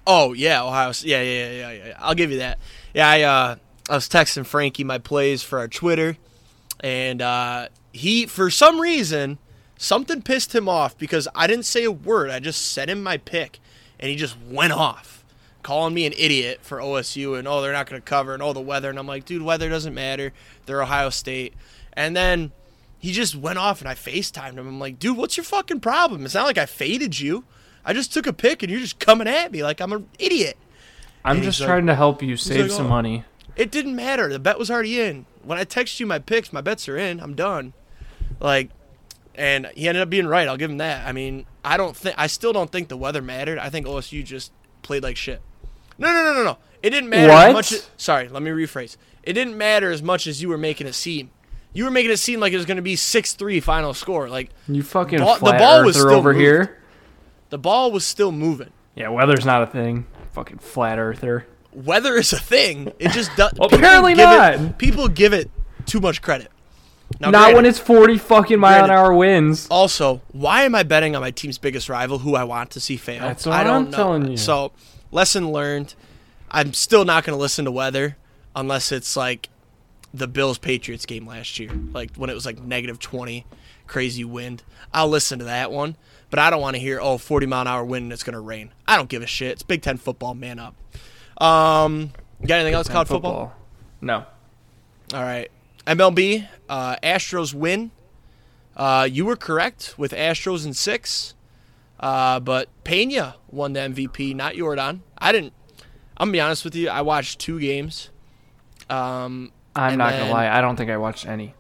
Oh 0.04 0.32
yeah, 0.32 0.64
Ohio. 0.64 0.92
Yeah, 1.02 1.22
yeah, 1.22 1.50
yeah, 1.50 1.52
yeah, 1.52 1.86
yeah. 1.86 1.96
I'll 2.00 2.16
give 2.16 2.32
you 2.32 2.38
that. 2.38 2.58
Yeah, 2.92 3.08
I 3.08 3.22
uh, 3.22 3.56
I 3.88 3.94
was 3.94 4.08
texting 4.08 4.44
Frankie 4.44 4.82
my 4.82 4.98
plays 4.98 5.44
for 5.44 5.60
our 5.60 5.68
Twitter, 5.68 6.16
and 6.80 7.22
uh, 7.22 7.68
he 7.92 8.26
for 8.26 8.50
some 8.50 8.80
reason 8.80 9.38
something 9.76 10.22
pissed 10.22 10.56
him 10.56 10.68
off 10.68 10.98
because 10.98 11.28
I 11.36 11.46
didn't 11.46 11.66
say 11.66 11.84
a 11.84 11.92
word. 11.92 12.30
I 12.30 12.40
just 12.40 12.72
said 12.72 12.90
him 12.90 13.00
my 13.00 13.16
pick, 13.16 13.60
and 14.00 14.10
he 14.10 14.16
just 14.16 14.36
went 14.50 14.72
off, 14.72 15.24
calling 15.62 15.94
me 15.94 16.04
an 16.04 16.14
idiot 16.18 16.60
for 16.62 16.78
OSU 16.78 17.38
and 17.38 17.46
oh 17.46 17.62
they're 17.62 17.72
not 17.72 17.88
going 17.88 18.02
to 18.02 18.04
cover 18.04 18.34
and 18.34 18.42
oh 18.42 18.52
the 18.52 18.60
weather 18.60 18.90
and 18.90 18.98
I'm 18.98 19.06
like 19.06 19.24
dude 19.24 19.42
weather 19.42 19.68
doesn't 19.68 19.94
matter. 19.94 20.32
They're 20.66 20.82
Ohio 20.82 21.10
State, 21.10 21.54
and 21.92 22.16
then 22.16 22.50
he 22.98 23.12
just 23.12 23.34
went 23.36 23.58
off 23.58 23.80
and 23.80 23.88
I 23.88 23.94
FaceTimed 23.94 24.52
him. 24.54 24.66
I'm 24.66 24.80
like 24.80 24.98
dude 24.98 25.16
what's 25.16 25.36
your 25.36 25.44
fucking 25.44 25.80
problem? 25.80 26.24
It's 26.24 26.34
not 26.34 26.46
like 26.46 26.58
I 26.58 26.66
faded 26.66 27.18
you. 27.20 27.44
I 27.84 27.92
just 27.92 28.12
took 28.12 28.26
a 28.26 28.32
pick 28.32 28.62
and 28.62 28.70
you're 28.70 28.80
just 28.80 28.98
coming 28.98 29.28
at 29.28 29.52
me 29.52 29.62
like 29.62 29.80
I'm 29.80 29.92
an 29.92 30.08
idiot. 30.18 30.56
I'm 31.24 31.36
And 31.36 31.44
just 31.44 31.58
he's 31.58 31.62
like- 31.62 31.68
trying 31.74 31.86
to 31.86 31.94
help 31.94 32.22
you 32.22 32.36
save 32.36 32.62
like, 32.62 32.70
some 32.70 32.86
"Oh." 32.86 32.90
money. 32.90 33.24
It 33.56 33.70
didn't 33.72 33.96
matter. 33.96 34.28
The 34.28 34.38
bet 34.38 34.58
was 34.58 34.70
already 34.70 35.00
in. 35.00 35.26
When 35.42 35.58
I 35.58 35.64
text 35.64 35.98
you 35.98 36.06
my 36.06 36.18
picks, 36.20 36.52
my 36.52 36.60
bets 36.60 36.88
are 36.88 36.96
in. 36.96 37.18
I'm 37.18 37.34
done. 37.34 37.72
Like, 38.40 38.70
and 39.34 39.66
he 39.74 39.88
ended 39.88 40.02
up 40.02 40.10
being 40.10 40.26
right. 40.28 40.46
I'll 40.46 40.56
give 40.56 40.70
him 40.70 40.78
that. 40.78 41.06
I 41.08 41.12
mean, 41.12 41.44
I 41.64 41.76
don't 41.76 41.96
think. 41.96 42.14
I 42.18 42.28
still 42.28 42.52
don't 42.52 42.70
think 42.70 42.88
the 42.88 42.96
weather 42.96 43.20
mattered. 43.22 43.58
I 43.58 43.68
think 43.68 43.86
OSU 43.86 44.24
just 44.24 44.52
played 44.82 45.02
like 45.02 45.16
shit. 45.16 45.40
No, 45.96 46.12
no, 46.12 46.22
no, 46.24 46.34
no, 46.34 46.44
no. 46.44 46.58
It 46.82 46.90
didn't 46.90 47.10
matter 47.10 47.32
What? 47.32 47.48
as 47.48 47.52
much. 47.52 47.72
As, 47.72 47.90
sorry, 47.96 48.28
let 48.28 48.42
me 48.42 48.50
rephrase. 48.52 48.96
It 49.24 49.32
didn't 49.32 49.58
matter 49.58 49.90
as 49.90 50.02
much 50.02 50.28
as 50.28 50.40
you 50.40 50.48
were 50.48 50.58
making 50.58 50.86
it 50.86 50.92
seem. 50.94 51.30
You 51.72 51.84
were 51.84 51.90
making 51.90 52.10
it 52.10 52.16
seem 52.18 52.40
like 52.40 52.52
it 52.52 52.56
was 52.56 52.66
going 52.66 52.76
to 52.76 52.82
be 52.82 52.96
six 52.96 53.34
three 53.34 53.60
final 53.60 53.94
score. 53.94 54.28
Like 54.28 54.50
You 54.66 54.82
fucking 54.82 55.18
Ball- 55.20 55.34
the 55.34 55.40
flat 55.40 55.58
ball 55.58 55.84
was 55.84 55.96
earther 55.96 56.08
still 56.08 56.18
over 56.18 56.32
moved. 56.32 56.40
here. 56.42 56.78
the 57.50 57.58
ball 57.58 57.92
was 57.92 58.04
still 58.04 58.32
moving. 58.32 58.70
Yeah, 58.94 59.08
weather's 59.10 59.44
not 59.44 59.62
a 59.62 59.66
thing. 59.66 60.06
Fucking 60.32 60.58
flat 60.58 60.98
earther. 60.98 61.46
Weather 61.72 62.14
is 62.16 62.32
a 62.32 62.40
thing. 62.40 62.92
It 62.98 63.12
just 63.12 63.34
does. 63.36 63.52
Well, 63.56 63.68
apparently 63.72 64.14
not. 64.14 64.54
It, 64.54 64.78
people 64.78 65.06
give 65.08 65.32
it 65.32 65.50
too 65.86 66.00
much 66.00 66.20
credit. 66.22 66.50
Now, 67.20 67.30
not 67.30 67.38
granted- 67.38 67.56
when 67.56 67.66
it's 67.66 67.78
40 67.78 68.18
fucking 68.18 68.58
mile 68.58 68.80
an 68.84 68.86
Granted. 68.88 68.94
hour 69.02 69.14
winds. 69.14 69.66
Also, 69.70 70.20
why 70.32 70.64
am 70.64 70.74
I 70.74 70.82
betting 70.82 71.14
on 71.14 71.22
my 71.22 71.30
team's 71.30 71.58
biggest 71.58 71.88
rival, 71.88 72.18
who 72.18 72.34
I 72.34 72.44
want 72.44 72.70
to 72.72 72.80
see 72.80 72.96
fail? 72.96 73.20
That's 73.22 73.46
what 73.46 73.54
I 73.54 73.62
don't 73.64 73.86
I'm 73.86 73.90
know. 73.90 73.96
telling 73.96 74.30
you. 74.30 74.36
So, 74.36 74.72
lesson 75.12 75.52
learned. 75.52 75.94
I'm 76.50 76.72
still 76.72 77.04
not 77.04 77.24
going 77.24 77.36
to 77.36 77.40
listen 77.40 77.64
to 77.66 77.70
weather 77.72 78.16
unless 78.56 78.90
it's 78.92 79.16
like 79.16 79.48
the 80.14 80.26
Bills 80.26 80.58
Patriots 80.58 81.06
game 81.06 81.26
last 81.26 81.58
year, 81.58 81.70
like 81.92 82.16
when 82.16 82.30
it 82.30 82.34
was 82.34 82.46
like 82.46 82.60
negative 82.62 82.98
20, 82.98 83.44
crazy 83.86 84.24
wind. 84.24 84.62
I'll 84.92 85.08
listen 85.08 85.38
to 85.40 85.44
that 85.46 85.70
one, 85.70 85.96
but 86.30 86.38
I 86.38 86.50
don't 86.50 86.60
want 86.60 86.76
to 86.76 86.80
hear 86.80 87.00
oh 87.00 87.18
40 87.18 87.46
mile 87.46 87.62
an 87.62 87.66
hour 87.66 87.84
wind 87.84 88.04
and 88.04 88.12
it's 88.12 88.22
going 88.22 88.34
to 88.34 88.40
rain. 88.40 88.72
I 88.86 88.96
don't 88.96 89.08
give 89.08 89.22
a 89.22 89.26
shit. 89.26 89.52
It's 89.52 89.62
Big 89.62 89.82
Ten 89.82 89.96
football. 89.96 90.34
Man 90.34 90.58
up. 90.58 90.74
Um, 91.42 92.12
you 92.40 92.46
got 92.46 92.56
anything 92.56 92.74
else 92.74 92.88
called 92.88 93.08
football? 93.08 93.52
No. 94.00 94.24
All 95.14 95.22
right. 95.22 95.50
MLB, 95.86 96.46
uh, 96.68 96.96
Astros 97.02 97.54
win. 97.54 97.90
Uh, 98.76 99.08
you 99.10 99.24
were 99.24 99.36
correct 99.36 99.94
with 99.96 100.12
Astros 100.12 100.64
in 100.64 100.72
six, 100.72 101.34
uh, 101.98 102.38
but 102.40 102.68
Pena 102.84 103.36
won 103.50 103.72
the 103.72 103.80
MVP, 103.80 104.34
not 104.34 104.54
Yordan. 104.54 105.00
I 105.16 105.32
didn't. 105.32 105.52
I'm 106.16 106.28
gonna 106.28 106.32
be 106.32 106.40
honest 106.40 106.64
with 106.64 106.74
you. 106.74 106.88
I 106.88 107.00
watched 107.00 107.38
two 107.38 107.58
games. 107.58 108.10
Um, 108.90 109.52
I'm 109.78 109.90
And 109.92 109.98
not 109.98 110.10
then- 110.10 110.20
gonna 110.22 110.32
lie. 110.32 110.48
I 110.48 110.60
don't 110.60 110.76
think 110.76 110.90
I 110.90 110.96
watched 110.96 111.26
any. 111.26 111.54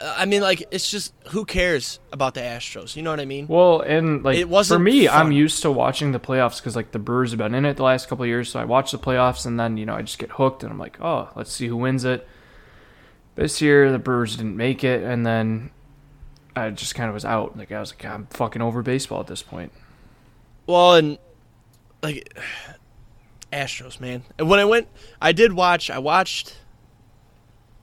Uh, 0.00 0.14
I 0.18 0.24
mean, 0.24 0.40
like, 0.40 0.66
it's 0.70 0.90
just 0.90 1.12
who 1.28 1.44
cares 1.44 2.00
about 2.12 2.34
the 2.34 2.40
Astros? 2.40 2.96
You 2.96 3.02
know 3.02 3.10
what 3.10 3.20
I 3.20 3.24
mean? 3.26 3.46
Well, 3.48 3.80
and 3.82 4.24
like 4.24 4.38
It 4.38 4.48
wasn't 4.48 4.78
for 4.78 4.82
me, 4.82 5.06
fun. 5.06 5.26
I'm 5.26 5.32
used 5.32 5.62
to 5.62 5.70
watching 5.70 6.12
the 6.12 6.18
playoffs 6.20 6.56
because 6.58 6.74
like 6.74 6.92
the 6.92 6.98
Brewers 6.98 7.30
have 7.30 7.38
been 7.38 7.54
in 7.54 7.64
it 7.64 7.76
the 7.76 7.82
last 7.84 8.08
couple 8.08 8.22
of 8.24 8.28
years. 8.28 8.50
So 8.50 8.58
I 8.60 8.64
watch 8.64 8.90
the 8.92 8.98
playoffs, 8.98 9.46
and 9.46 9.60
then 9.60 9.76
you 9.76 9.86
know 9.86 9.94
I 9.94 10.02
just 10.02 10.18
get 10.18 10.30
hooked, 10.32 10.62
and 10.62 10.72
I'm 10.72 10.78
like, 10.78 11.00
oh, 11.00 11.28
let's 11.36 11.52
see 11.52 11.66
who 11.68 11.76
wins 11.76 12.04
it. 12.04 12.26
This 13.36 13.60
year, 13.62 13.92
the 13.92 13.98
Brewers 13.98 14.36
didn't 14.36 14.56
make 14.56 14.82
it, 14.84 15.02
and 15.02 15.24
then 15.24 15.70
I 16.56 16.70
just 16.70 16.94
kind 16.94 17.08
of 17.08 17.14
was 17.14 17.24
out. 17.24 17.56
Like 17.56 17.70
I 17.70 17.78
was 17.80 17.92
like, 17.92 18.04
I'm 18.04 18.26
fucking 18.30 18.60
over 18.62 18.82
baseball 18.82 19.20
at 19.20 19.26
this 19.28 19.42
point. 19.42 19.70
Well, 20.66 20.94
and 20.94 21.18
like 22.02 22.36
Astros, 23.52 24.00
man. 24.00 24.22
And 24.38 24.48
when 24.48 24.60
I 24.60 24.64
went, 24.64 24.88
I 25.20 25.32
did 25.32 25.52
watch. 25.52 25.90
I 25.90 25.98
watched. 25.98 26.56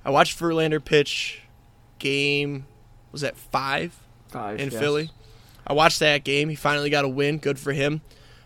I 0.08 0.10
watched 0.10 0.40
Verlander 0.40 0.84
pitch. 0.84 1.42
Game 2.00 2.66
was 3.12 3.22
that 3.22 3.36
five 3.36 4.00
Five 4.30 4.58
in 4.58 4.70
Philly. 4.70 5.12
I 5.66 5.74
watched 5.74 6.00
that 6.00 6.24
game. 6.24 6.48
He 6.48 6.56
finally 6.56 6.90
got 6.90 7.04
a 7.04 7.10
win. 7.10 7.40
Good 7.40 7.60
for 7.60 7.74
him. 7.74 8.00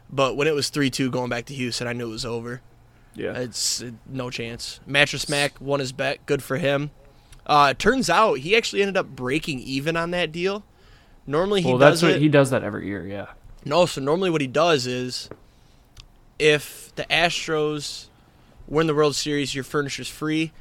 But 0.10 0.36
when 0.36 0.48
it 0.48 0.56
was 0.56 0.70
three 0.70 0.90
two 0.90 1.12
going 1.12 1.30
back 1.30 1.46
to 1.46 1.54
Houston, 1.54 1.86
I 1.86 1.94
knew 1.94 2.08
it 2.08 2.12
was 2.12 2.26
over. 2.26 2.62
Yeah. 3.14 3.38
It's 3.38 3.84
uh, 3.84 3.92
no 4.08 4.32
chance. 4.32 4.80
Mattress 4.88 5.30
Mac 5.30 5.62
won 5.62 5.80
his 5.80 5.92
bet. 5.92 6.26
Good 6.26 6.42
for 6.42 6.58
him. 6.58 6.90
Uh, 7.46 7.70
it 7.72 7.80
turns 7.80 8.10
out 8.10 8.40
he 8.40 8.56
actually 8.56 8.82
ended 8.82 8.98
up 8.98 9.10
breaking 9.10 9.60
even 9.60 9.96
on 9.96 10.10
that 10.12 10.32
deal. 10.32 10.64
Normally 11.28 11.62
he 11.62 11.68
well, 11.68 11.78
does 11.78 12.02
that's 12.02 12.12
what 12.12 12.16
it. 12.18 12.22
he 12.22 12.28
does 12.28 12.50
that 12.50 12.64
every 12.64 12.88
year. 12.88 13.06
Yeah. 13.06 13.28
No, 13.66 13.86
so 13.86 14.02
normally 14.02 14.32
what 14.32 14.42
he 14.42 14.48
does 14.48 14.88
is 14.88 15.30
if 16.40 16.92
the 16.96 17.04
Astros 17.04 18.08
win 18.68 18.88
the 18.88 18.96
World 18.96 19.16
Series, 19.16 19.54
your 19.54 19.64
furniture's 19.64 20.10
free, 20.10 20.52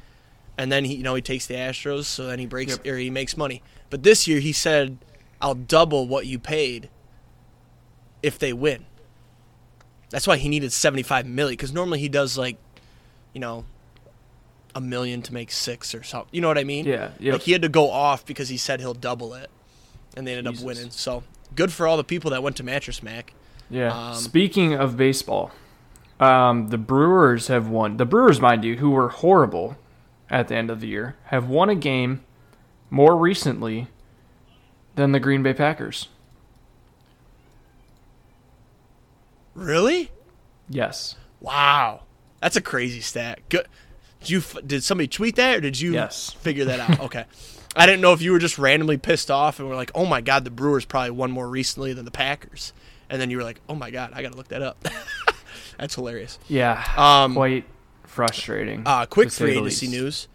and 0.61 0.71
then 0.71 0.85
he 0.85 0.93
you 0.93 1.03
know 1.03 1.15
he 1.15 1.23
takes 1.23 1.47
the 1.47 1.55
Astros, 1.55 2.03
so 2.05 2.27
then 2.27 2.37
he 2.37 2.45
breaks 2.45 2.73
Yep. 2.73 2.85
or 2.85 2.97
he 2.97 3.09
makes 3.09 3.35
money. 3.35 3.63
But 3.89 4.03
this 4.03 4.27
year 4.27 4.39
he 4.39 4.51
said, 4.53 4.99
"I'll 5.41 5.55
double 5.55 6.07
what 6.07 6.27
you 6.27 6.37
paid 6.37 6.87
if 8.21 8.37
they 8.37 8.53
win." 8.53 8.85
That's 10.11 10.27
why 10.27 10.37
he 10.37 10.49
needed 10.49 10.71
75 10.71 11.25
million 11.25 11.57
cuz 11.57 11.73
normally 11.73 11.97
he 11.99 12.09
does 12.09 12.37
like 12.37 12.57
you 13.33 13.39
know 13.41 13.65
a 14.75 14.81
million 14.81 15.23
to 15.23 15.33
make 15.33 15.51
6 15.51 15.95
or 15.95 16.03
something. 16.03 16.29
You 16.31 16.41
know 16.41 16.47
what 16.47 16.59
I 16.59 16.63
mean? 16.63 16.85
Yeah. 16.85 17.09
Yep. 17.19 17.33
Like 17.33 17.41
he 17.41 17.53
had 17.53 17.63
to 17.63 17.69
go 17.69 17.89
off 17.89 18.23
because 18.23 18.49
he 18.49 18.57
said 18.57 18.79
he'll 18.81 18.93
double 18.93 19.33
it, 19.33 19.49
and 20.15 20.27
they 20.27 20.33
ended 20.35 20.53
Jesus. 20.53 20.61
up 20.63 20.67
winning. 20.67 20.91
So 20.91 21.23
good 21.55 21.73
for 21.73 21.87
all 21.87 21.97
the 21.97 22.03
people 22.03 22.29
that 22.31 22.43
went 22.43 22.55
to 22.57 22.63
Mattress 22.63 23.01
Mac. 23.01 23.33
Yeah. 23.67 23.91
Um, 24.11 24.13
Speaking 24.15 24.73
of 24.75 24.95
baseball, 24.95 25.51
um, 26.19 26.67
the 26.69 26.77
Brewers 26.77 27.47
have 27.47 27.67
won. 27.67 27.97
The 27.97 28.05
Brewers, 28.05 28.39
mind 28.39 28.63
you, 28.63 28.77
who 28.77 28.91
were 28.91 29.09
horrible 29.09 29.75
at 30.31 30.47
the 30.47 30.55
end 30.55 30.71
of 30.71 30.79
the 30.81 30.87
year, 30.87 31.15
have 31.25 31.47
won 31.47 31.69
a 31.69 31.75
game 31.75 32.23
more 32.89 33.15
recently 33.15 33.87
than 34.95 35.11
the 35.11 35.19
Green 35.19 35.43
Bay 35.43 35.53
Packers. 35.53 36.07
Really? 39.53 40.11
Yes. 40.69 41.15
Wow, 41.39 42.03
that's 42.41 42.55
a 42.55 42.61
crazy 42.61 43.01
stat. 43.01 43.39
Good. 43.49 43.67
Did 44.21 44.29
you 44.29 44.41
did 44.65 44.83
somebody 44.83 45.07
tweet 45.07 45.35
that 45.37 45.57
or 45.57 45.61
did 45.61 45.79
you 45.79 45.93
Yes. 45.93 46.31
figure 46.33 46.65
that 46.65 46.79
out? 46.79 46.99
Okay. 47.11 47.25
I 47.75 47.85
didn't 47.85 48.01
know 48.01 48.11
if 48.13 48.21
you 48.21 48.33
were 48.33 48.39
just 48.39 48.57
randomly 48.57 48.97
pissed 48.97 49.31
off 49.31 49.59
and 49.59 49.67
were 49.69 49.75
like, 49.75 49.91
"Oh 49.95 50.05
my 50.05 50.19
god, 50.21 50.43
the 50.43 50.51
Brewers 50.51 50.83
probably 50.85 51.11
won 51.11 51.31
more 51.31 51.47
recently 51.47 51.93
than 51.93 52.03
the 52.05 52.11
Packers," 52.11 52.73
and 53.09 53.19
then 53.21 53.29
you 53.29 53.37
were 53.37 53.43
like, 53.43 53.61
"Oh 53.69 53.75
my 53.75 53.91
god, 53.91 54.11
I 54.13 54.21
gotta 54.21 54.35
look 54.35 54.49
that 54.49 54.61
up." 54.61 54.85
That's 55.79 55.95
hilarious. 55.95 56.37
Yeah, 56.49 56.83
Um, 56.97 57.33
quite 57.33 57.63
frustrating. 58.11 58.83
Uh, 58.85 59.05
quick 59.05 59.29
to 59.29 59.35
free 59.35 59.57
agency 59.57 59.87
news: 59.87 60.27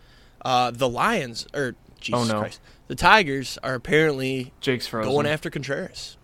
uh, 0.45 0.71
the 0.71 0.89
Lions 0.89 1.47
or 1.55 1.75
Jesus 2.01 2.29
Oh, 2.31 2.33
no. 2.33 2.41
Christ, 2.41 2.61
the 2.89 2.95
Tigers 2.95 3.59
are 3.63 3.75
apparently 3.75 4.53
Jake's 4.61 4.87
frozen. 4.87 5.13
going 5.13 5.27
after 5.27 5.51
Contreras. 5.51 6.17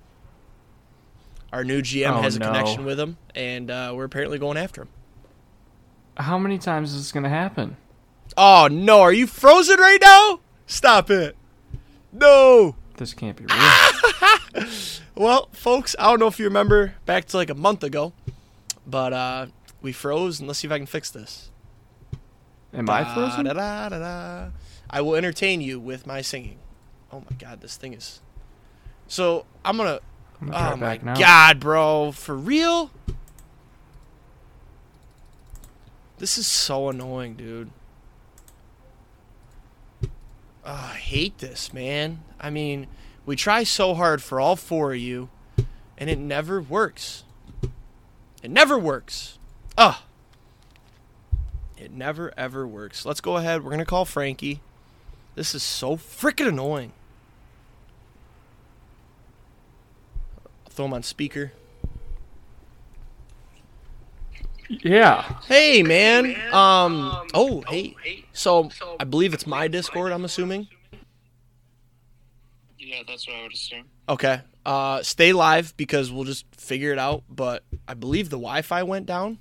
Our 1.52 1.64
new 1.64 1.82
GM 1.82 2.10
Oh, 2.18 2.22
has 2.22 2.36
a 2.36 2.38
no. 2.38 2.46
connection 2.46 2.84
with 2.84 2.98
him, 2.98 3.18
and 3.34 3.70
uh, 3.70 3.92
we're 3.94 4.04
apparently 4.04 4.38
going 4.38 4.56
after 4.56 4.82
him. 4.82 4.88
How 6.16 6.38
many 6.38 6.58
times 6.58 6.92
is 6.94 7.02
this 7.02 7.12
gonna 7.12 7.28
happen? 7.28 7.76
Oh 8.36 8.68
no, 8.70 9.00
are 9.02 9.12
you 9.12 9.26
frozen 9.26 9.78
right 9.78 9.98
now? 10.00 10.40
Stop 10.66 11.10
it. 11.10 11.36
No. 12.12 12.76
This 12.96 13.12
can't 13.14 13.36
be 13.36 13.44
real. 14.54 14.66
Well, 15.14 15.48
folks, 15.52 15.94
I 15.98 16.04
don't 16.10 16.20
know 16.20 16.26
if 16.26 16.38
you 16.38 16.44
remember 16.46 16.94
back 17.06 17.26
to 17.26 17.36
like 17.36 17.50
a 17.50 17.54
month 17.54 17.82
ago, 17.84 18.12
but 18.86 19.12
uh, 19.12 19.46
we 19.82 19.92
froze, 19.92 20.38
and 20.38 20.48
let's 20.48 20.60
see 20.60 20.68
if 20.68 20.72
I 20.72 20.78
can 20.78 20.86
fix 20.86 21.10
this. 21.10 21.50
Am 22.72 22.88
I 22.88 23.04
frozen? 23.12 23.44
Da-da-da-da-da. 23.44 24.50
I 24.88 25.00
will 25.02 25.14
entertain 25.14 25.60
you 25.60 25.78
with 25.78 26.06
my 26.06 26.22
singing. 26.22 26.58
Oh 27.12 27.20
my 27.20 27.36
god, 27.36 27.60
this 27.60 27.76
thing 27.76 27.92
is. 27.92 28.20
So 29.08 29.44
I'm 29.64 29.76
gonna. 29.76 30.00
I'm 30.40 30.48
gonna 30.48 30.72
Oh 30.72 30.76
my 30.76 30.98
now. 31.02 31.14
god, 31.14 31.60
bro, 31.60 32.12
for 32.12 32.34
real? 32.36 32.90
This 36.18 36.38
is 36.38 36.46
so 36.46 36.88
annoying, 36.88 37.34
dude. 37.34 37.70
Oh, 40.04 40.08
I 40.64 40.94
hate 40.96 41.38
this, 41.38 41.72
man. 41.72 42.22
I 42.40 42.48
mean, 42.50 42.86
we 43.26 43.34
try 43.36 43.64
so 43.64 43.94
hard 43.94 44.22
for 44.22 44.38
all 44.40 44.54
four 44.56 44.92
of 44.92 44.98
you, 44.98 45.28
and 45.98 46.08
it 46.08 46.18
never 46.18 46.60
works. 46.62 47.24
It 48.42 48.50
never 48.50 48.78
works. 48.78 49.38
Ugh. 49.76 49.96
It 51.76 51.90
never 51.90 52.32
ever 52.36 52.66
works. 52.66 53.04
Let's 53.04 53.20
go 53.20 53.36
ahead. 53.36 53.64
We're 53.64 53.70
gonna 53.70 53.84
call 53.84 54.04
Frankie. 54.04 54.60
This 55.34 55.54
is 55.54 55.62
so 55.62 55.96
freaking 55.96 56.48
annoying. 56.48 56.92
I'll 60.66 60.70
throw 60.70 60.84
him 60.84 60.94
on 60.94 61.02
speaker. 61.02 61.52
Yeah. 64.68 65.40
Hey, 65.46 65.82
man. 65.82 66.36
Um. 66.52 67.26
Oh, 67.34 67.62
hey. 67.68 67.94
So 68.32 68.70
I 69.00 69.04
believe 69.04 69.34
it's 69.34 69.46
my 69.46 69.68
Discord. 69.68 70.12
I'm 70.12 70.24
assuming. 70.24 70.68
Yeah, 72.78 73.02
that's 73.06 73.26
what 73.26 73.36
I 73.36 73.42
would 73.42 73.52
assume. 73.52 73.84
Okay. 74.08 74.40
Uh, 74.64 75.02
stay 75.02 75.32
live 75.32 75.76
because 75.76 76.12
we'll 76.12 76.24
just 76.24 76.46
figure 76.54 76.92
it 76.92 76.98
out. 76.98 77.24
But 77.28 77.64
I 77.88 77.94
believe 77.94 78.30
the 78.30 78.38
Wi-Fi 78.38 78.82
went 78.84 79.06
down. 79.06 79.38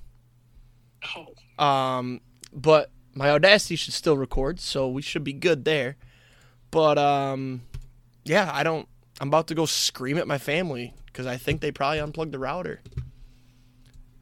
Oh, 1.15 1.63
Um, 1.63 2.21
but 2.53 2.89
my 3.13 3.29
Audacity 3.29 3.75
should 3.75 3.93
still 3.93 4.17
record, 4.17 4.59
so 4.59 4.87
we 4.87 5.01
should 5.01 5.23
be 5.23 5.33
good 5.33 5.65
there. 5.65 5.97
But 6.69 6.97
um, 6.97 7.61
yeah, 8.23 8.49
I 8.53 8.63
don't. 8.63 8.87
I'm 9.19 9.27
about 9.27 9.47
to 9.47 9.55
go 9.55 9.65
scream 9.65 10.17
at 10.17 10.27
my 10.27 10.37
family 10.37 10.93
because 11.05 11.27
I 11.27 11.37
think 11.37 11.61
they 11.61 11.71
probably 11.71 11.99
unplugged 11.99 12.31
the 12.31 12.39
router. 12.39 12.81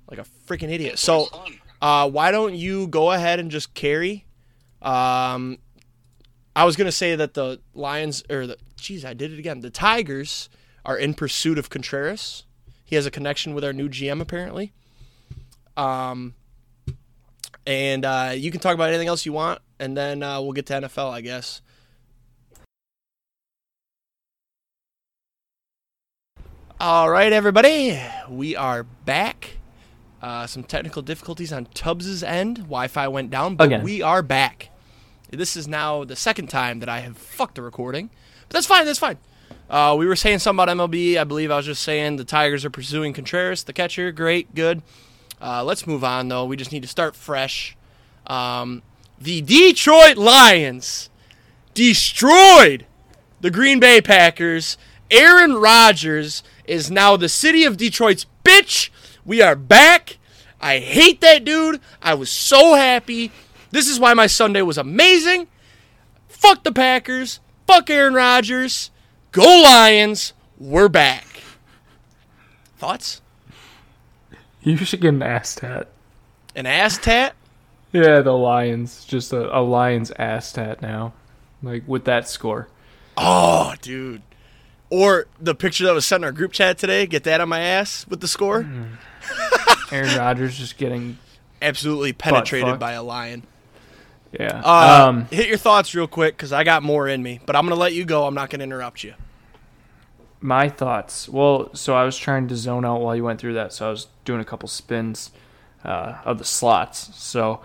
Like 0.09 0.19
a 0.19 0.25
freaking 0.47 0.71
idiot. 0.71 0.97
So, 0.97 1.27
uh, 1.81 2.09
why 2.09 2.31
don't 2.31 2.55
you 2.55 2.87
go 2.87 3.11
ahead 3.11 3.39
and 3.39 3.51
just 3.51 3.73
carry? 3.75 4.25
Um, 4.81 5.59
I 6.55 6.65
was 6.65 6.75
gonna 6.75 6.91
say 6.91 7.15
that 7.15 7.35
the 7.35 7.61
Lions 7.73 8.23
or 8.29 8.47
the 8.47 8.57
geez, 8.75 9.05
I 9.05 9.13
did 9.13 9.31
it 9.31 9.39
again. 9.39 9.59
The 9.61 9.69
Tigers 9.69 10.49
are 10.83 10.97
in 10.97 11.13
pursuit 11.13 11.59
of 11.59 11.69
Contreras. 11.69 12.45
He 12.83 12.95
has 12.95 13.05
a 13.05 13.11
connection 13.11 13.53
with 13.53 13.63
our 13.63 13.73
new 13.73 13.87
GM 13.87 14.19
apparently. 14.19 14.73
Um, 15.77 16.33
and 17.69 18.03
uh, 18.03 18.31
you 18.35 18.49
can 18.49 18.59
talk 18.59 18.73
about 18.73 18.89
anything 18.89 19.07
else 19.07 19.27
you 19.27 19.31
want, 19.31 19.61
and 19.79 19.95
then 19.95 20.23
uh, 20.23 20.41
we'll 20.41 20.53
get 20.53 20.65
to 20.65 20.73
NFL, 20.73 21.11
I 21.11 21.21
guess. 21.21 21.61
All 26.79 27.11
right, 27.11 27.31
everybody, 27.31 28.01
we 28.27 28.55
are 28.55 28.81
back. 28.81 29.57
Uh, 30.19 30.47
some 30.47 30.63
technical 30.63 31.03
difficulties 31.03 31.53
on 31.53 31.67
Tubbs's 31.75 32.23
end. 32.23 32.57
Wi-Fi 32.57 33.07
went 33.07 33.29
down, 33.29 33.55
but 33.55 33.65
Again. 33.67 33.83
we 33.83 34.01
are 34.01 34.23
back. 34.23 34.69
This 35.29 35.55
is 35.55 35.67
now 35.67 36.03
the 36.03 36.15
second 36.15 36.47
time 36.47 36.79
that 36.79 36.89
I 36.89 37.01
have 37.01 37.19
fucked 37.19 37.53
the 37.53 37.61
recording, 37.61 38.09
but 38.47 38.55
that's 38.55 38.65
fine. 38.65 38.85
That's 38.85 38.97
fine. 38.97 39.19
Uh, 39.69 39.95
we 39.95 40.07
were 40.07 40.15
saying 40.15 40.39
something 40.39 40.63
about 40.63 40.75
MLB. 40.75 41.17
I 41.17 41.23
believe 41.23 41.51
I 41.51 41.57
was 41.57 41.67
just 41.67 41.83
saying 41.83 42.15
the 42.15 42.23
Tigers 42.23 42.65
are 42.65 42.71
pursuing 42.71 43.13
Contreras, 43.13 43.65
the 43.65 43.73
catcher. 43.73 44.11
Great, 44.11 44.55
good. 44.55 44.81
Uh, 45.41 45.63
let's 45.63 45.87
move 45.87 46.03
on, 46.03 46.27
though. 46.27 46.45
We 46.45 46.57
just 46.57 46.71
need 46.71 46.81
to 46.81 46.87
start 46.87 47.15
fresh. 47.15 47.77
Um, 48.27 48.83
the 49.19 49.41
Detroit 49.41 50.17
Lions 50.17 51.09
destroyed 51.73 52.85
the 53.41 53.51
Green 53.51 53.79
Bay 53.79 54.01
Packers. 54.01 54.77
Aaron 55.11 55.55
Rodgers 55.55 56.43
is 56.65 56.91
now 56.91 57.17
the 57.17 57.29
city 57.29 57.63
of 57.63 57.77
Detroit's 57.77 58.25
bitch. 58.43 58.89
We 59.25 59.41
are 59.41 59.55
back. 59.55 60.17
I 60.61 60.79
hate 60.79 61.21
that 61.21 61.45
dude. 61.45 61.79
I 62.01 62.13
was 62.13 62.29
so 62.29 62.75
happy. 62.75 63.31
This 63.71 63.87
is 63.87 63.99
why 63.99 64.13
my 64.13 64.27
Sunday 64.27 64.61
was 64.61 64.77
amazing. 64.77 65.47
Fuck 66.27 66.63
the 66.63 66.71
Packers. 66.71 67.39
Fuck 67.65 67.89
Aaron 67.89 68.13
Rodgers. 68.13 68.91
Go 69.31 69.61
Lions. 69.63 70.33
We're 70.57 70.89
back. 70.89 71.25
Thoughts? 72.77 73.21
You 74.69 74.77
should 74.77 75.01
get 75.01 75.09
an 75.15 75.23
ass 75.23 75.55
tat. 75.55 75.87
An 76.55 76.67
ass 76.67 76.99
tat? 76.99 77.33
Yeah, 77.91 78.21
the 78.21 78.33
Lions. 78.33 79.03
Just 79.05 79.33
a, 79.33 79.57
a 79.57 79.61
Lions 79.61 80.11
ass 80.19 80.51
tat 80.51 80.79
now. 80.81 81.13
Like 81.63 81.83
with 81.87 82.05
that 82.05 82.29
score. 82.29 82.67
Oh, 83.17 83.73
dude. 83.81 84.21
Or 84.91 85.25
the 85.39 85.55
picture 85.55 85.85
that 85.85 85.93
was 85.93 86.05
sent 86.05 86.21
in 86.21 86.25
our 86.25 86.31
group 86.31 86.51
chat 86.51 86.77
today. 86.77 87.07
Get 87.07 87.23
that 87.23 87.41
on 87.41 87.49
my 87.49 87.61
ass 87.61 88.05
with 88.07 88.21
the 88.21 88.27
score. 88.27 88.59
Aaron 89.91 90.15
Rodgers 90.15 90.57
just 90.57 90.77
getting 90.77 91.17
Absolutely 91.61 92.13
penetrated 92.13 92.77
by 92.79 92.91
a 92.91 93.01
lion. 93.03 93.43
yeah. 94.39 94.61
Uh, 94.63 95.07
um 95.09 95.25
hit 95.31 95.47
your 95.47 95.57
thoughts 95.57 95.95
real 95.95 96.07
quick 96.07 96.37
because 96.37 96.53
I 96.53 96.63
got 96.63 96.83
more 96.83 97.07
in 97.07 97.23
me, 97.23 97.41
but 97.45 97.55
I'm 97.55 97.65
gonna 97.65 97.75
let 97.75 97.93
you 97.93 98.05
go. 98.05 98.25
I'm 98.27 98.35
not 98.35 98.49
gonna 98.51 98.63
interrupt 98.63 99.03
you. 99.03 99.15
My 100.41 100.69
thoughts. 100.69 101.27
Well, 101.27 101.73
so 101.75 101.95
I 101.95 102.03
was 102.03 102.17
trying 102.17 102.47
to 102.47 102.55
zone 102.55 102.85
out 102.85 103.01
while 103.01 103.15
you 103.15 103.23
went 103.23 103.39
through 103.39 103.53
that, 103.53 103.73
so 103.73 103.87
I 103.87 103.91
was 103.91 104.07
doing 104.25 104.39
a 104.39 104.45
couple 104.45 104.69
spins 104.69 105.31
uh, 105.83 106.19
of 106.23 106.37
the 106.37 106.45
slots. 106.45 107.09
So 107.15 107.61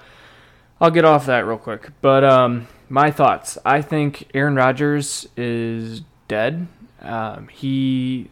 I'll 0.81 0.91
get 0.91 1.05
off 1.05 1.27
that 1.27 1.47
real 1.47 1.59
quick. 1.59 1.91
But 2.01 2.25
um, 2.25 2.69
my 2.89 3.11
thoughts. 3.11 3.59
I 3.65 3.83
think 3.83 4.29
Aaron 4.35 4.57
Rodgers 4.57 5.29
is 5.37 6.03
dead. 6.29 6.67
Um, 7.01 7.49
he, 7.49 8.31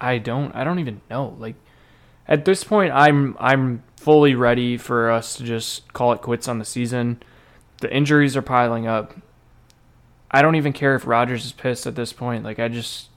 I 0.00 0.18
don't, 0.18 0.54
I 0.54 0.64
don't 0.64 0.78
even 0.78 1.00
know. 1.10 1.36
Like 1.38 1.56
at 2.26 2.44
this 2.44 2.64
point, 2.64 2.92
I'm, 2.92 3.36
I'm 3.38 3.82
fully 3.96 4.34
ready 4.34 4.76
for 4.76 5.10
us 5.10 5.36
to 5.36 5.44
just 5.44 5.92
call 5.92 6.12
it 6.12 6.22
quits 6.22 6.48
on 6.48 6.58
the 6.58 6.64
season. 6.64 7.22
The 7.80 7.94
injuries 7.94 8.36
are 8.36 8.42
piling 8.42 8.86
up. 8.86 9.14
I 10.30 10.42
don't 10.42 10.56
even 10.56 10.72
care 10.72 10.94
if 10.94 11.06
Rodgers 11.06 11.44
is 11.44 11.52
pissed 11.52 11.86
at 11.86 11.96
this 11.96 12.12
point. 12.12 12.44
Like 12.44 12.58
I 12.58 12.68
just 12.68 13.08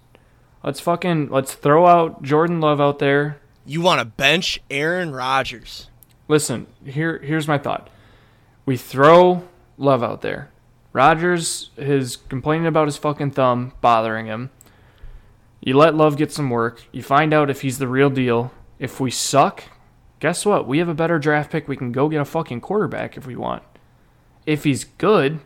let's 0.63 0.79
fucking 0.79 1.29
let's 1.29 1.53
throw 1.53 1.85
out 1.85 2.23
Jordan 2.23 2.59
Love 2.59 2.81
out 2.81 2.99
there. 2.99 3.39
You 3.65 3.81
want 3.81 3.99
to 3.99 4.05
bench 4.05 4.61
Aaron 4.69 5.13
Rodgers? 5.13 5.89
Listen, 6.27 6.67
here 6.85 7.19
here's 7.19 7.47
my 7.47 7.57
thought. 7.57 7.89
We 8.65 8.77
throw 8.77 9.47
Love 9.77 10.03
out 10.03 10.21
there. 10.21 10.49
Rodgers 10.91 11.71
is 11.75 12.15
complaining 12.15 12.67
about 12.67 12.87
his 12.87 12.97
fucking 12.97 13.31
thumb 13.31 13.73
bothering 13.81 14.27
him. 14.27 14.51
You 15.59 15.75
let 15.77 15.95
Love 15.95 16.17
get 16.17 16.31
some 16.31 16.49
work. 16.49 16.83
You 16.91 17.01
find 17.01 17.33
out 17.33 17.49
if 17.49 17.61
he's 17.61 17.79
the 17.79 17.87
real 17.87 18.09
deal. 18.09 18.51
If 18.79 18.99
we 18.99 19.11
suck, 19.11 19.63
guess 20.19 20.45
what? 20.45 20.67
We 20.67 20.79
have 20.79 20.89
a 20.89 20.93
better 20.93 21.19
draft 21.19 21.51
pick. 21.51 21.67
We 21.67 21.77
can 21.77 21.91
go 21.91 22.09
get 22.09 22.21
a 22.21 22.25
fucking 22.25 22.61
quarterback 22.61 23.17
if 23.17 23.25
we 23.25 23.35
want. 23.35 23.63
If 24.45 24.65
he's 24.65 24.83
good, 24.83 25.39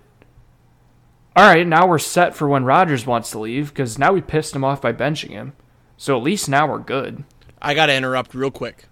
all 1.37 1.43
right, 1.43 1.67
now 1.67 1.85
we're 1.85 1.99
set 1.99 2.35
for 2.35 2.47
when 2.47 2.65
Rodgers 2.65 3.05
wants 3.05 3.29
to 3.29 3.37
leave 3.37 3.69
because 3.69 3.99
now 3.99 4.11
we 4.11 4.21
pissed 4.21 4.55
him 4.55 4.63
off 4.63 4.81
by 4.81 4.91
benching 4.91 5.29
him. 5.29 5.53
So 5.95 6.17
at 6.17 6.23
least 6.23 6.49
now 6.49 6.67
we're 6.67 6.79
good. 6.79 7.23
I 7.61 7.75
gotta 7.75 7.93
interrupt 7.93 8.33
real 8.33 8.49
quick. 8.49 8.85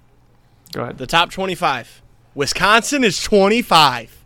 Go 0.71 0.83
ahead. 0.83 0.99
The 0.99 1.07
top 1.07 1.31
25. 1.31 2.03
Wisconsin 2.35 3.03
is 3.03 3.19
25. 3.23 4.23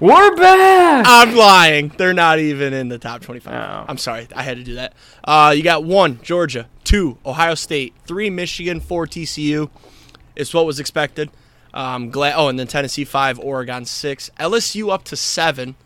We're 0.00 0.36
back. 0.36 1.04
I'm 1.06 1.36
lying. 1.36 1.92
They're 1.98 2.14
not 2.14 2.38
even 2.38 2.72
in 2.72 2.88
the 2.88 2.98
top 2.98 3.20
25. 3.20 3.52
Oh. 3.52 3.84
I'm 3.86 3.98
sorry. 3.98 4.26
I 4.34 4.42
had 4.42 4.56
to 4.56 4.64
do 4.64 4.76
that. 4.76 4.94
Uh, 5.22 5.52
you 5.54 5.62
got 5.62 5.84
one, 5.84 6.18
Georgia. 6.22 6.66
Two, 6.82 7.18
Ohio 7.26 7.54
State. 7.54 7.92
Three, 8.06 8.30
Michigan. 8.30 8.80
Four, 8.80 9.06
TCU. 9.06 9.68
It's 10.34 10.54
what 10.54 10.64
was 10.64 10.80
expected. 10.80 11.28
Um, 11.74 12.08
glad. 12.08 12.34
Oh, 12.36 12.48
and 12.48 12.58
then 12.58 12.68
Tennessee 12.68 13.04
five, 13.04 13.38
Oregon 13.38 13.84
six, 13.84 14.30
LSU 14.40 14.90
up 14.90 15.04
to 15.04 15.16
seven, 15.16 15.76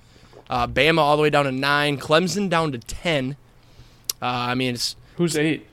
uh, 0.51 0.67
Bama 0.67 0.99
all 0.99 1.17
the 1.17 1.23
way 1.23 1.31
down 1.31 1.45
to 1.45 1.53
nine, 1.53 1.99
Clemson 1.99 2.49
down 2.49 2.73
to 2.73 2.79
ten. 2.79 3.37
Uh, 4.23 4.27
I 4.27 4.55
mean, 4.55 4.75
it's 4.75 4.97
Who's 5.17 5.37
eight? 5.37 5.67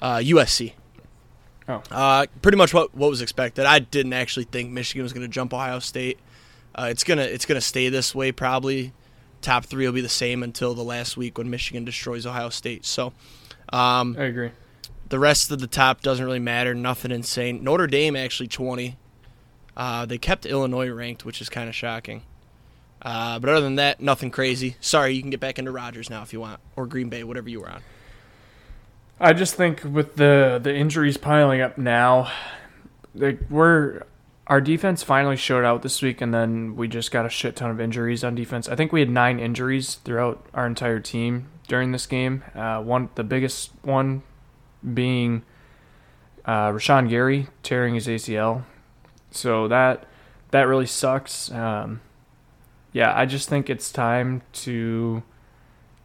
uh, 0.00 0.16
USC. 0.18 0.72
Oh. 1.68 1.82
Uh, 1.90 2.26
pretty 2.42 2.58
much 2.58 2.74
what 2.74 2.94
what 2.94 3.08
was 3.10 3.22
expected. 3.22 3.64
I 3.66 3.78
didn't 3.78 4.12
actually 4.12 4.44
think 4.44 4.70
Michigan 4.70 5.02
was 5.04 5.12
going 5.12 5.22
to 5.26 5.32
jump 5.32 5.54
Ohio 5.54 5.78
State. 5.78 6.18
Uh, 6.74 6.88
it's 6.90 7.04
gonna 7.04 7.22
it's 7.22 7.46
gonna 7.46 7.60
stay 7.60 7.88
this 7.88 8.14
way 8.14 8.32
probably. 8.32 8.92
Top 9.42 9.64
three 9.64 9.86
will 9.86 9.92
be 9.92 10.00
the 10.00 10.08
same 10.08 10.42
until 10.42 10.72
the 10.74 10.84
last 10.84 11.16
week 11.16 11.36
when 11.36 11.50
Michigan 11.50 11.84
destroys 11.84 12.24
Ohio 12.26 12.48
State. 12.48 12.84
So, 12.84 13.12
um, 13.72 14.16
I 14.18 14.24
agree. 14.24 14.50
the 15.08 15.18
rest 15.18 15.50
of 15.50 15.58
the 15.60 15.66
top 15.66 16.00
doesn't 16.00 16.24
really 16.24 16.38
matter. 16.38 16.74
Nothing 16.74 17.10
insane. 17.10 17.62
Notre 17.64 17.86
Dame 17.88 18.14
actually 18.16 18.46
twenty. 18.48 18.96
Uh, 19.76 20.04
they 20.06 20.18
kept 20.18 20.46
Illinois 20.46 20.88
ranked, 20.90 21.24
which 21.24 21.40
is 21.40 21.48
kind 21.48 21.68
of 21.68 21.74
shocking. 21.74 22.22
Uh, 23.02 23.38
but 23.40 23.50
other 23.50 23.60
than 23.62 23.74
that, 23.76 24.00
nothing 24.00 24.30
crazy. 24.30 24.76
Sorry, 24.80 25.12
you 25.12 25.20
can 25.20 25.30
get 25.30 25.40
back 25.40 25.58
into 25.58 25.72
Rodgers 25.72 26.08
now 26.08 26.22
if 26.22 26.32
you 26.32 26.40
want, 26.40 26.60
or 26.76 26.86
Green 26.86 27.08
Bay, 27.08 27.24
whatever 27.24 27.48
you 27.48 27.60
were 27.60 27.68
on. 27.68 27.82
I 29.18 29.32
just 29.32 29.54
think 29.54 29.82
with 29.84 30.16
the 30.16 30.60
the 30.62 30.74
injuries 30.74 31.16
piling 31.16 31.60
up 31.60 31.78
now, 31.78 32.30
like 33.14 33.40
we're 33.50 34.02
our 34.46 34.60
defense 34.60 35.02
finally 35.02 35.36
showed 35.36 35.64
out 35.64 35.82
this 35.82 36.02
week, 36.02 36.20
and 36.20 36.32
then 36.32 36.76
we 36.76 36.88
just 36.88 37.10
got 37.10 37.26
a 37.26 37.28
shit 37.28 37.56
ton 37.56 37.70
of 37.70 37.80
injuries 37.80 38.24
on 38.24 38.34
defense. 38.34 38.68
I 38.68 38.76
think 38.76 38.92
we 38.92 39.00
had 39.00 39.10
nine 39.10 39.38
injuries 39.38 39.96
throughout 39.96 40.44
our 40.54 40.66
entire 40.66 41.00
team 41.00 41.48
during 41.68 41.92
this 41.92 42.06
game. 42.06 42.44
Uh, 42.54 42.80
one, 42.82 43.08
the 43.14 43.24
biggest 43.24 43.70
one 43.82 44.22
being 44.94 45.42
uh, 46.44 46.70
Rashan 46.70 47.08
Gary 47.08 47.46
tearing 47.62 47.94
his 47.94 48.06
ACL. 48.06 48.64
So 49.30 49.68
that 49.68 50.06
that 50.50 50.62
really 50.62 50.86
sucks. 50.86 51.50
Um, 51.50 52.00
yeah, 52.92 53.16
I 53.16 53.26
just 53.26 53.48
think 53.48 53.70
it's 53.70 53.90
time 53.90 54.42
to 54.52 55.22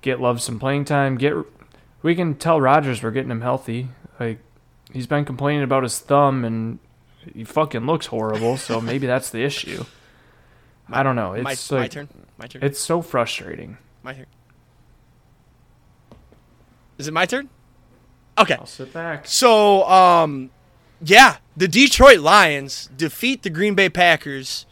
get 0.02 0.22
Love 0.22 0.42
some 0.42 0.60
playing 0.60 0.86
time. 0.86 1.18
Get 1.18 1.34
we 2.02 2.16
can 2.16 2.36
tell 2.36 2.62
Rodgers 2.62 3.04
we're 3.04 3.12
getting 3.12 3.32
him 3.32 3.42
healthy. 3.42 3.90
Like 4.20 4.40
he's 4.92 5.08
been 5.08 5.26
complaining 5.26 5.64
about 5.64 5.84
his 5.84 6.00
thumb 6.00 6.46
and 6.46 6.80
he 7.34 7.44
fucking 7.44 7.86
looks 7.86 8.08
horrible, 8.08 8.58
so 8.58 8.80
maybe 8.92 9.08
that's 9.08 9.30
the 9.30 9.44
issue. 9.44 9.84
I 10.90 11.04
don't 11.04 11.16
know. 11.16 11.32
my, 11.42 11.52
It's 11.52 11.72
my 11.72 11.80
like 11.80 11.92
turn. 11.92 12.08
My 12.38 12.48
turn. 12.48 12.64
it's 12.64 12.80
so 12.80 13.02
frustrating. 13.02 13.78
my 14.04 14.14
turn. 14.14 14.26
Is 16.98 17.08
it 17.08 17.14
my 17.14 17.26
turn? 17.26 17.50
Okay. 18.38 18.56
I'll 18.56 18.66
sit 18.66 18.94
back. 18.94 19.28
So, 19.28 19.84
um, 19.90 20.52
yeah, 21.02 21.38
the 21.56 21.68
Detroit 21.68 22.20
Lions 22.20 22.90
defeat 22.96 23.44
the 23.44 23.50
Green 23.50 23.76
Bay 23.76 23.90
Packers 23.90 24.67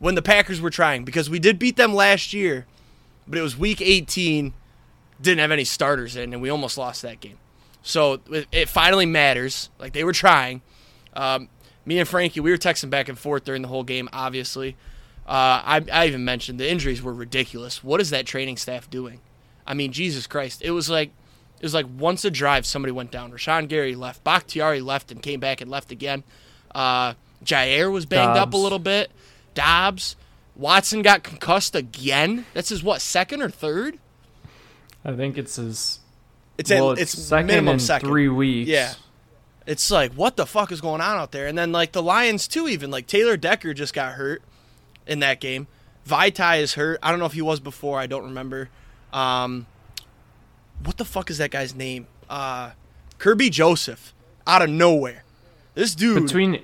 when 0.00 0.16
the 0.16 0.22
Packers 0.22 0.60
were 0.60 0.70
trying 0.70 1.04
because 1.04 1.30
we 1.30 1.38
did 1.38 1.58
beat 1.58 1.76
them 1.76 1.94
last 1.94 2.32
year, 2.32 2.66
but 3.28 3.38
it 3.38 3.42
was 3.42 3.56
week 3.56 3.80
18, 3.80 4.52
didn't 5.20 5.38
have 5.38 5.52
any 5.52 5.64
starters 5.64 6.16
in, 6.16 6.32
and 6.32 6.42
we 6.42 6.50
almost 6.50 6.76
lost 6.76 7.02
that 7.02 7.20
game. 7.20 7.38
So 7.82 8.20
it, 8.50 8.68
finally 8.68 9.06
matters. 9.06 9.70
Like 9.78 9.92
they 9.92 10.02
were 10.02 10.12
trying. 10.12 10.62
Um, 11.14 11.48
me 11.84 11.98
and 11.98 12.08
Frankie, 12.08 12.40
we 12.40 12.50
were 12.50 12.58
texting 12.58 12.90
back 12.90 13.08
and 13.08 13.18
forth 13.18 13.44
during 13.44 13.62
the 13.62 13.68
whole 13.68 13.84
game, 13.84 14.08
obviously. 14.12 14.76
Uh, 15.26 15.62
I, 15.64 15.84
I 15.92 16.06
even 16.06 16.24
mentioned 16.24 16.58
the 16.58 16.70
injuries 16.70 17.02
were 17.02 17.14
ridiculous. 17.14 17.84
What 17.84 18.00
is 18.00 18.10
that 18.10 18.26
training 18.26 18.56
staff 18.56 18.90
doing? 18.90 19.20
I 19.66 19.74
mean, 19.74 19.92
Jesus 19.92 20.26
Christ. 20.26 20.62
It 20.62 20.72
was 20.72 20.90
like 20.90 21.10
it 21.58 21.62
was 21.62 21.74
like 21.74 21.86
once 21.98 22.24
a 22.24 22.30
drive 22.30 22.64
somebody 22.66 22.92
went 22.92 23.10
down. 23.10 23.32
Rashan 23.32 23.68
Gary 23.68 23.94
left. 23.94 24.24
Bakhtiari 24.24 24.80
left 24.80 25.12
and 25.12 25.22
came 25.22 25.40
back 25.40 25.60
and 25.60 25.70
left 25.70 25.92
again. 25.92 26.24
Uh, 26.74 27.14
Jaire 27.44 27.92
was 27.92 28.06
banged 28.06 28.36
up 28.36 28.54
a 28.54 28.56
little 28.56 28.78
bit. 28.78 29.10
Doubs. 29.54 30.16
Watson 30.56 31.02
got 31.02 31.22
concussed 31.22 31.74
again. 31.74 32.44
That's 32.54 32.68
his 32.68 32.82
what, 32.82 33.00
second 33.00 33.42
or 33.42 33.48
third? 33.48 33.98
I 35.04 35.12
think 35.14 35.38
it's 35.38 35.56
his 35.56 36.00
It's 36.58 36.70
well, 36.70 36.92
at, 36.92 36.98
it's, 36.98 37.14
it's 37.14 37.22
second 37.22 37.46
minimum 37.46 37.74
in 37.74 37.80
second. 37.80 38.08
three 38.08 38.28
weeks. 38.28 38.68
Yeah. 38.68 38.92
It's 39.66 39.90
like 39.90 40.12
what 40.12 40.36
the 40.36 40.46
fuck 40.46 40.72
is 40.72 40.80
going 40.80 41.00
on 41.00 41.16
out 41.16 41.32
there? 41.32 41.46
And 41.46 41.56
then 41.56 41.72
like 41.72 41.92
the 41.92 42.02
Lions 42.02 42.46
too, 42.48 42.68
even 42.68 42.90
like 42.90 43.06
Taylor 43.06 43.36
Decker 43.36 43.72
just 43.72 43.94
got 43.94 44.14
hurt 44.14 44.42
in 45.06 45.20
that 45.20 45.40
game. 45.40 45.66
Vaitai 46.06 46.60
is 46.60 46.74
hurt. 46.74 46.98
I 47.02 47.10
don't 47.10 47.20
know 47.20 47.26
if 47.26 47.32
he 47.32 47.42
was 47.42 47.60
before. 47.60 47.98
I 47.98 48.06
don't 48.06 48.24
remember. 48.24 48.68
Um, 49.12 49.66
what 50.84 50.96
the 50.96 51.04
fuck 51.04 51.30
is 51.30 51.38
that 51.38 51.50
guy's 51.50 51.74
name? 51.74 52.06
Uh, 52.28 52.72
Kerby 53.18 53.50
Joseph 53.50 54.14
out 54.46 54.62
of 54.62 54.70
nowhere. 54.70 55.24
This 55.74 55.94
dude. 55.94 56.24
Between 56.24 56.62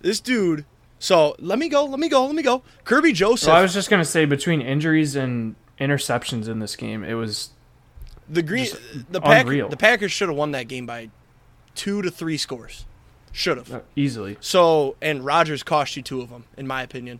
this 0.00 0.20
dude. 0.20 0.64
So 1.02 1.34
let 1.40 1.58
me 1.58 1.68
go. 1.68 1.84
Let 1.84 1.98
me 1.98 2.08
go. 2.08 2.26
Let 2.26 2.34
me 2.36 2.44
go. 2.44 2.62
Kerby 2.84 3.12
Joseph. 3.12 3.48
well, 3.48 3.56
I 3.56 3.62
was 3.62 3.74
just 3.74 3.90
gonna 3.90 4.04
say 4.04 4.24
between 4.24 4.60
injuries 4.62 5.16
and 5.16 5.56
interceptions 5.80 6.46
in 6.46 6.60
this 6.60 6.76
game, 6.76 7.02
it 7.02 7.14
was 7.14 7.50
the 8.28 8.40
green. 8.40 8.68
The 9.10 9.20
Pack. 9.20 9.46
The 9.46 9.76
Packers 9.76 10.12
should 10.12 10.28
have 10.28 10.38
won 10.38 10.52
that 10.52 10.68
game 10.68 10.86
by 10.86 11.10
two 11.74 12.02
to 12.02 12.10
three 12.10 12.36
scores. 12.36 12.84
Should 13.32 13.56
have. 13.56 13.72
uh, 13.72 13.80
easily. 13.96 14.36
So, 14.40 14.94
and 15.02 15.24
Rodgers 15.24 15.64
cost 15.64 15.96
you 15.96 16.02
two 16.02 16.20
of 16.20 16.30
them, 16.30 16.44
in 16.56 16.68
my 16.68 16.82
opinion. 16.82 17.18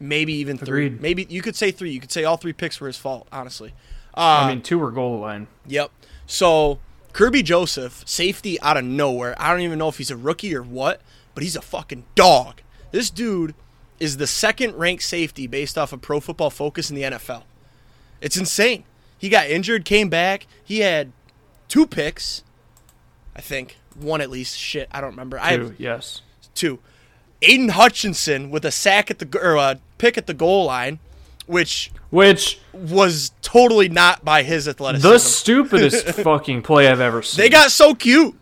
Maybe 0.00 0.32
even 0.32 0.56
three. 0.56 0.86
Agreed. 0.86 1.02
Maybe 1.02 1.26
you 1.28 1.42
could 1.42 1.54
say 1.54 1.70
three. 1.70 1.90
You 1.90 2.00
could 2.00 2.12
say 2.12 2.24
all 2.24 2.38
three 2.38 2.54
picks 2.54 2.80
were 2.80 2.86
his 2.86 2.96
fault, 2.96 3.28
honestly. 3.30 3.74
Uh, 4.16 4.44
I 4.44 4.48
mean, 4.48 4.62
two 4.62 4.78
were 4.78 4.90
goal 4.90 5.18
line. 5.20 5.48
yep. 5.66 5.90
So, 6.26 6.78
Kerby 7.12 7.44
Joseph, 7.44 8.04
safety 8.06 8.58
out 8.62 8.78
of 8.78 8.84
nowhere. 8.86 9.34
I 9.38 9.50
don't 9.52 9.60
even 9.60 9.78
know 9.78 9.88
if 9.88 9.98
he's 9.98 10.10
a 10.10 10.16
rookie 10.16 10.54
or 10.54 10.62
what, 10.62 11.02
but 11.34 11.42
he's 11.42 11.56
a 11.56 11.62
fucking 11.62 12.04
dog. 12.14 12.62
This 12.90 13.10
dude 13.10 13.54
is 13.98 14.16
the 14.18 14.26
second 14.26 14.74
ranked 14.76 15.02
safety 15.02 15.46
based 15.46 15.76
off 15.78 15.92
of 15.92 16.00
Pro 16.02 16.20
Football 16.20 16.50
Focus 16.50 16.90
in 16.90 16.96
the 16.96 17.02
NFL. 17.02 17.42
It's 18.20 18.36
insane. 18.36 18.84
He 19.18 19.28
got 19.28 19.48
injured, 19.48 19.84
came 19.84 20.08
back. 20.08 20.46
He 20.64 20.80
had 20.80 21.12
two 21.68 21.86
picks, 21.86 22.42
I 23.34 23.40
think. 23.40 23.78
One 23.98 24.20
at 24.20 24.28
least. 24.30 24.56
Shit, 24.58 24.88
I 24.92 25.00
don't 25.00 25.10
remember. 25.10 25.38
I 25.38 25.52
have 25.52 25.68
Two, 25.68 25.74
yes. 25.78 26.20
two. 26.54 26.78
Aidan 27.42 27.70
Hutchinson 27.70 28.50
with 28.50 28.64
a 28.64 28.70
sack 28.70 29.10
at 29.10 29.18
the 29.18 29.38
or 29.42 29.56
a 29.56 29.78
pick 29.98 30.18
at 30.18 30.26
the 30.26 30.34
goal 30.34 30.66
line, 30.66 30.98
which 31.46 31.90
Which 32.10 32.58
was 32.72 33.32
totally 33.42 33.88
not 33.88 34.24
by 34.24 34.42
his 34.42 34.68
athleticism. 34.68 35.08
the 35.08 35.18
stupidest 35.18 36.06
fucking 36.08 36.62
play 36.62 36.88
I've 36.88 37.00
ever 37.00 37.22
seen. 37.22 37.42
they 37.42 37.48
got 37.48 37.70
so 37.70 37.94
cute, 37.94 38.34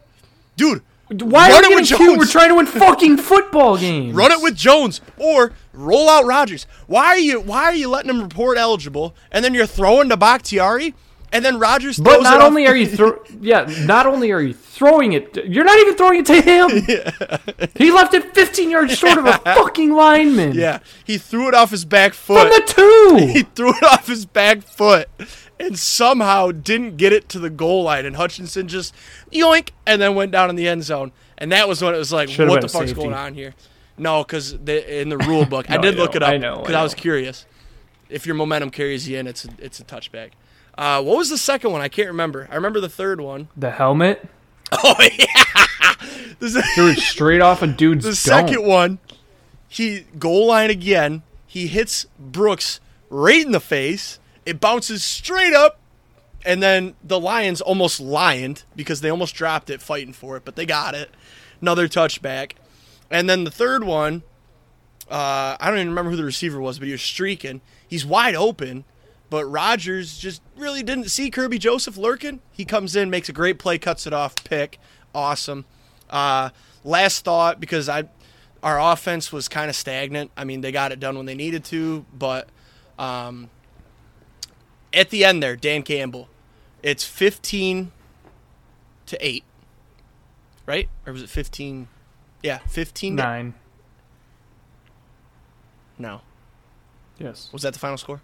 dude. 0.56 0.82
Why 1.08 1.50
run 1.50 1.64
are 1.64 1.64
it 1.64 1.68
we 1.70 1.74
with 1.76 1.88
getting 1.88 1.96
cute? 1.98 2.08
Jones. 2.10 2.18
We're 2.18 2.26
trying 2.32 2.48
to 2.48 2.54
win 2.56 2.66
fucking 2.82 3.16
football 3.18 3.76
games. 3.76 4.14
Run 4.14 4.32
it 4.32 4.42
with 4.42 4.56
Jones 4.56 5.00
or 5.18 5.52
roll 5.72 6.08
out 6.08 6.24
Rodgers. 6.24 6.66
Why 6.86 7.06
are 7.08 7.18
you 7.18 7.40
Why 7.40 7.64
are 7.64 7.74
you 7.74 7.88
letting 7.88 8.10
him 8.10 8.22
report 8.22 8.56
eligible 8.58 9.14
and 9.30 9.44
then 9.44 9.54
you're 9.54 9.66
throwing 9.66 10.08
to 10.08 10.16
Bakhtiari 10.16 10.94
and 11.32 11.44
then 11.44 11.58
Rodgers 11.58 11.98
But 11.98 12.22
not 12.22 12.40
it 12.40 12.44
only 12.44 12.66
are 12.68 12.76
you 12.76 12.86
throw, 12.86 13.20
yeah, 13.40 13.66
not 13.84 14.06
only 14.06 14.30
are 14.30 14.40
you 14.40 14.54
throwing 14.54 15.14
it, 15.14 15.36
you're 15.44 15.64
not 15.64 15.78
even 15.80 15.96
throwing 15.96 16.20
it 16.20 16.26
to 16.26 16.40
him. 16.40 16.70
He 17.76 17.90
left 17.90 18.14
it 18.14 18.32
15 18.34 18.70
yards 18.70 18.96
short 18.96 19.18
of 19.18 19.26
a 19.26 19.38
fucking 19.38 19.92
lineman. 19.92 20.54
yeah 20.54 20.78
he 21.04 21.18
threw 21.18 21.48
it 21.48 21.54
off 21.54 21.70
his 21.70 21.84
back 21.84 22.14
foot. 22.14 22.48
from 22.52 23.16
the 23.16 23.32
he 23.32 23.42
threw 23.42 23.70
it 23.70 23.82
off 23.82 24.06
his 24.06 24.26
back 24.26 24.62
foot 24.62 25.08
and 25.64 25.78
somehow 25.78 26.50
didn't 26.50 26.96
get 26.96 27.12
it 27.12 27.28
to 27.30 27.38
the 27.38 27.50
goal 27.50 27.84
line. 27.84 28.06
And 28.06 28.16
Hutchinson 28.16 28.68
just 28.68 28.94
yoink 29.32 29.70
and 29.86 30.00
then 30.00 30.14
went 30.14 30.32
down 30.32 30.50
in 30.50 30.56
the 30.56 30.68
end 30.68 30.84
zone. 30.84 31.12
And 31.38 31.50
that 31.52 31.68
was 31.68 31.82
when 31.82 31.94
it 31.94 31.98
was 31.98 32.12
like, 32.12 32.28
Should've 32.28 32.50
what 32.50 32.60
the 32.60 32.68
fuck's 32.68 32.90
safety. 32.90 33.02
going 33.02 33.14
on 33.14 33.34
here? 33.34 33.54
No, 33.96 34.22
because 34.24 34.52
in 34.52 35.08
the 35.08 35.18
rule 35.18 35.44
book, 35.44 35.70
I 35.70 35.76
did 35.78 35.96
I 35.96 35.98
look 35.98 36.14
it 36.14 36.22
up 36.22 36.30
I 36.30 36.36
know, 36.36 36.56
I 36.56 36.60
because 36.60 36.74
I, 36.74 36.82
was 36.82 36.94
curious. 36.94 37.46
If 38.08 38.26
your 38.26 38.34
momentum 38.34 38.70
carries 38.70 39.08
you 39.08 39.18
in, 39.18 39.26
it's 39.26 39.44
a, 39.44 39.48
it's 39.58 39.80
a 39.80 39.84
touchback. 39.84 40.30
Uh, 40.76 41.02
what 41.02 41.16
was 41.16 41.30
the 41.30 41.38
second 41.38 41.70
one? 41.72 41.80
I 41.80 41.88
can't 41.88 42.08
remember. 42.08 42.48
I 42.50 42.56
remember 42.56 42.80
the 42.80 42.88
third 42.88 43.20
one. 43.20 43.48
The 43.56 43.70
helmet 43.70 44.28
Oh 44.72 44.94
yeah, 44.98 45.94
it 46.40 46.98
straight 46.98 47.40
off 47.40 47.62
a 47.62 47.66
dude's 47.66 48.04
the 48.04 48.10
dome. 48.10 48.48
second 48.48 48.66
one, 48.66 48.98
he 49.68 50.06
goal 50.18 50.46
line 50.46 50.70
again. 50.70 51.22
He 51.46 51.68
hits 51.68 52.06
Brooks 52.18 52.80
right 53.08 53.44
in 53.44 53.52
the 53.52 53.60
face. 53.60 54.18
It 54.46 54.60
bounces 54.60 55.02
straight 55.02 55.54
up, 55.54 55.80
and 56.44 56.62
then 56.62 56.94
the 57.02 57.18
Lions 57.18 57.60
almost 57.60 58.00
lioned 58.00 58.64
because 58.76 59.00
they 59.00 59.10
almost 59.10 59.34
dropped 59.34 59.70
it 59.70 59.80
fighting 59.80 60.12
for 60.12 60.36
it, 60.36 60.44
but 60.44 60.56
they 60.56 60.66
got 60.66 60.94
it. 60.94 61.10
Another 61.60 61.88
touchback, 61.88 62.52
and 63.10 63.28
then 63.28 63.44
the 63.44 63.50
third 63.50 63.84
one. 63.84 64.22
Uh, 65.10 65.54
I 65.60 65.68
don't 65.68 65.78
even 65.78 65.88
remember 65.90 66.10
who 66.10 66.16
the 66.16 66.24
receiver 66.24 66.60
was, 66.60 66.78
but 66.78 66.86
he 66.86 66.92
was 66.92 67.02
streaking. 67.02 67.60
He's 67.86 68.06
wide 68.06 68.34
open, 68.34 68.84
but 69.28 69.44
Rodgers 69.44 70.16
just 70.16 70.40
really 70.56 70.82
didn't 70.82 71.10
see 71.10 71.30
Kerby 71.30 71.58
Joseph 71.58 71.96
lurking. 71.96 72.40
He 72.52 72.64
comes 72.64 72.96
in, 72.96 73.10
makes 73.10 73.28
a 73.28 73.32
great 73.32 73.58
play, 73.58 73.76
cuts 73.78 74.06
it 74.06 74.14
off, 74.14 74.34
pick, 74.44 74.78
awesome. 75.14 75.66
Uh, 76.08 76.50
last 76.84 77.24
thought 77.24 77.60
because 77.60 77.88
I, 77.88 78.04
our 78.62 78.80
offense 78.80 79.32
was 79.32 79.48
kind 79.48 79.68
of 79.68 79.76
stagnant. 79.76 80.30
I 80.36 80.44
mean, 80.44 80.62
they 80.62 80.72
got 80.72 80.92
it 80.92 81.00
done 81.00 81.16
when 81.16 81.26
they 81.26 81.34
needed 81.34 81.64
to, 81.66 82.06
but 82.16 82.48
um, 82.98 83.50
at 84.94 85.10
the 85.10 85.24
end 85.24 85.42
there, 85.42 85.56
Dan 85.56 85.82
Campbell, 85.82 86.28
it's 86.82 87.04
fifteen 87.04 87.92
to 89.06 89.16
eight, 89.26 89.44
right? 90.66 90.88
Or 91.06 91.12
was 91.12 91.22
it 91.22 91.28
fifteen? 91.28 91.88
Yeah, 92.42 92.58
fifteen. 92.66 93.16
To, 93.16 93.22
No. 95.98 96.20
Yes, 97.18 97.48
Was 97.52 97.62
that 97.62 97.72
the 97.72 97.78
final 97.78 97.96
score? 97.96 98.20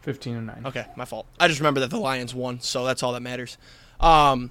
fifteen 0.00 0.34
and 0.34 0.46
nine. 0.46 0.62
Okay, 0.64 0.86
my 0.96 1.04
fault. 1.04 1.26
I 1.38 1.46
just 1.46 1.60
remember 1.60 1.80
that 1.80 1.90
the 1.90 1.98
Lions 2.00 2.34
won, 2.34 2.60
so 2.60 2.84
that's 2.86 3.02
all 3.02 3.12
that 3.12 3.20
matters. 3.20 3.58
Um, 4.00 4.50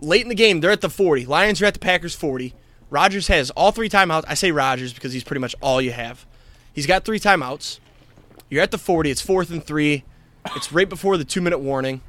late 0.00 0.22
in 0.22 0.28
the 0.28 0.34
game, 0.34 0.60
they're 0.60 0.72
at 0.72 0.80
the 0.80 0.90
40. 0.90 1.24
Lions 1.26 1.62
are 1.62 1.66
at 1.66 1.74
the 1.74 1.78
Packers 1.80 2.16
40. 2.16 2.52
Rodgers 2.90 3.28
has 3.28 3.50
all 3.50 3.70
three 3.70 3.88
timeouts. 3.88 4.24
I 4.26 4.34
say 4.34 4.50
Rodgers 4.50 4.92
because 4.92 5.12
he's 5.12 5.22
pretty 5.22 5.40
much 5.40 5.54
all 5.60 5.80
you 5.80 5.92
have. 5.92 6.26
He's 6.72 6.86
got 6.86 7.04
three 7.04 7.20
timeouts. 7.20 7.78
You're 8.50 8.62
at 8.62 8.72
the 8.72 8.78
40. 8.78 9.08
It's 9.10 9.20
fourth 9.20 9.50
and 9.50 9.62
three. 9.64 10.02
It's 10.54 10.72
right 10.72 10.88
before 10.88 11.16
the 11.16 11.24
two 11.24 11.40
minute 11.40 11.58
warning. 11.58 12.00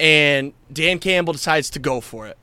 And 0.00 0.52
Dan 0.72 0.98
Campbell 0.98 1.32
decides 1.32 1.70
to 1.70 1.78
go 1.78 2.00
for 2.00 2.26
it. 2.26 2.36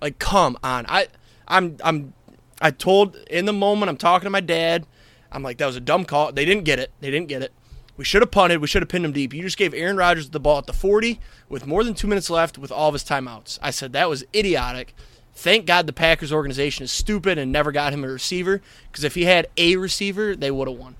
Like, 0.00 0.18
come 0.18 0.58
on. 0.62 0.86
I, 0.88 1.08
I'm, 1.46 1.76
I'm, 1.84 2.14
I 2.60 2.70
told 2.70 3.16
in 3.30 3.44
the 3.44 3.52
moment. 3.52 3.90
I'm 3.90 3.96
talking 3.96 4.26
to 4.26 4.30
my 4.30 4.40
dad. 4.40 4.86
I'm 5.30 5.42
like, 5.42 5.58
that 5.58 5.66
was 5.66 5.76
a 5.76 5.80
dumb 5.80 6.04
call. 6.04 6.32
They 6.32 6.44
didn't 6.44 6.64
get 6.64 6.78
it. 6.78 6.90
They 7.00 7.10
didn't 7.10 7.28
get 7.28 7.42
it. 7.42 7.52
We 7.96 8.04
should 8.04 8.22
have 8.22 8.30
punted. 8.30 8.60
We 8.60 8.66
should 8.66 8.82
have 8.82 8.88
pinned 8.88 9.04
him 9.04 9.12
deep. 9.12 9.32
You 9.32 9.42
just 9.42 9.56
gave 9.56 9.72
Aaron 9.72 9.96
Rodgers 9.96 10.30
the 10.30 10.40
ball 10.40 10.58
at 10.58 10.66
the 10.66 10.72
40 10.72 11.20
with 11.48 11.66
more 11.66 11.84
than 11.84 11.94
two 11.94 12.08
minutes 12.08 12.28
left 12.28 12.58
with 12.58 12.72
all 12.72 12.88
of 12.88 12.94
his 12.94 13.04
timeouts. 13.04 13.58
I 13.62 13.70
said 13.70 13.92
that 13.92 14.08
was 14.08 14.24
idiotic. 14.34 14.94
Thank 15.34 15.66
God 15.66 15.86
the 15.86 15.92
Packers 15.92 16.32
organization 16.32 16.84
is 16.84 16.92
stupid 16.92 17.38
and 17.38 17.50
never 17.50 17.72
got 17.72 17.92
him 17.92 18.04
a 18.04 18.08
receiver 18.08 18.62
because 18.90 19.04
if 19.04 19.14
he 19.14 19.24
had 19.24 19.48
a 19.56 19.76
receiver, 19.76 20.36
they 20.36 20.50
would 20.50 20.68
have 20.68 20.78
won. 20.78 20.96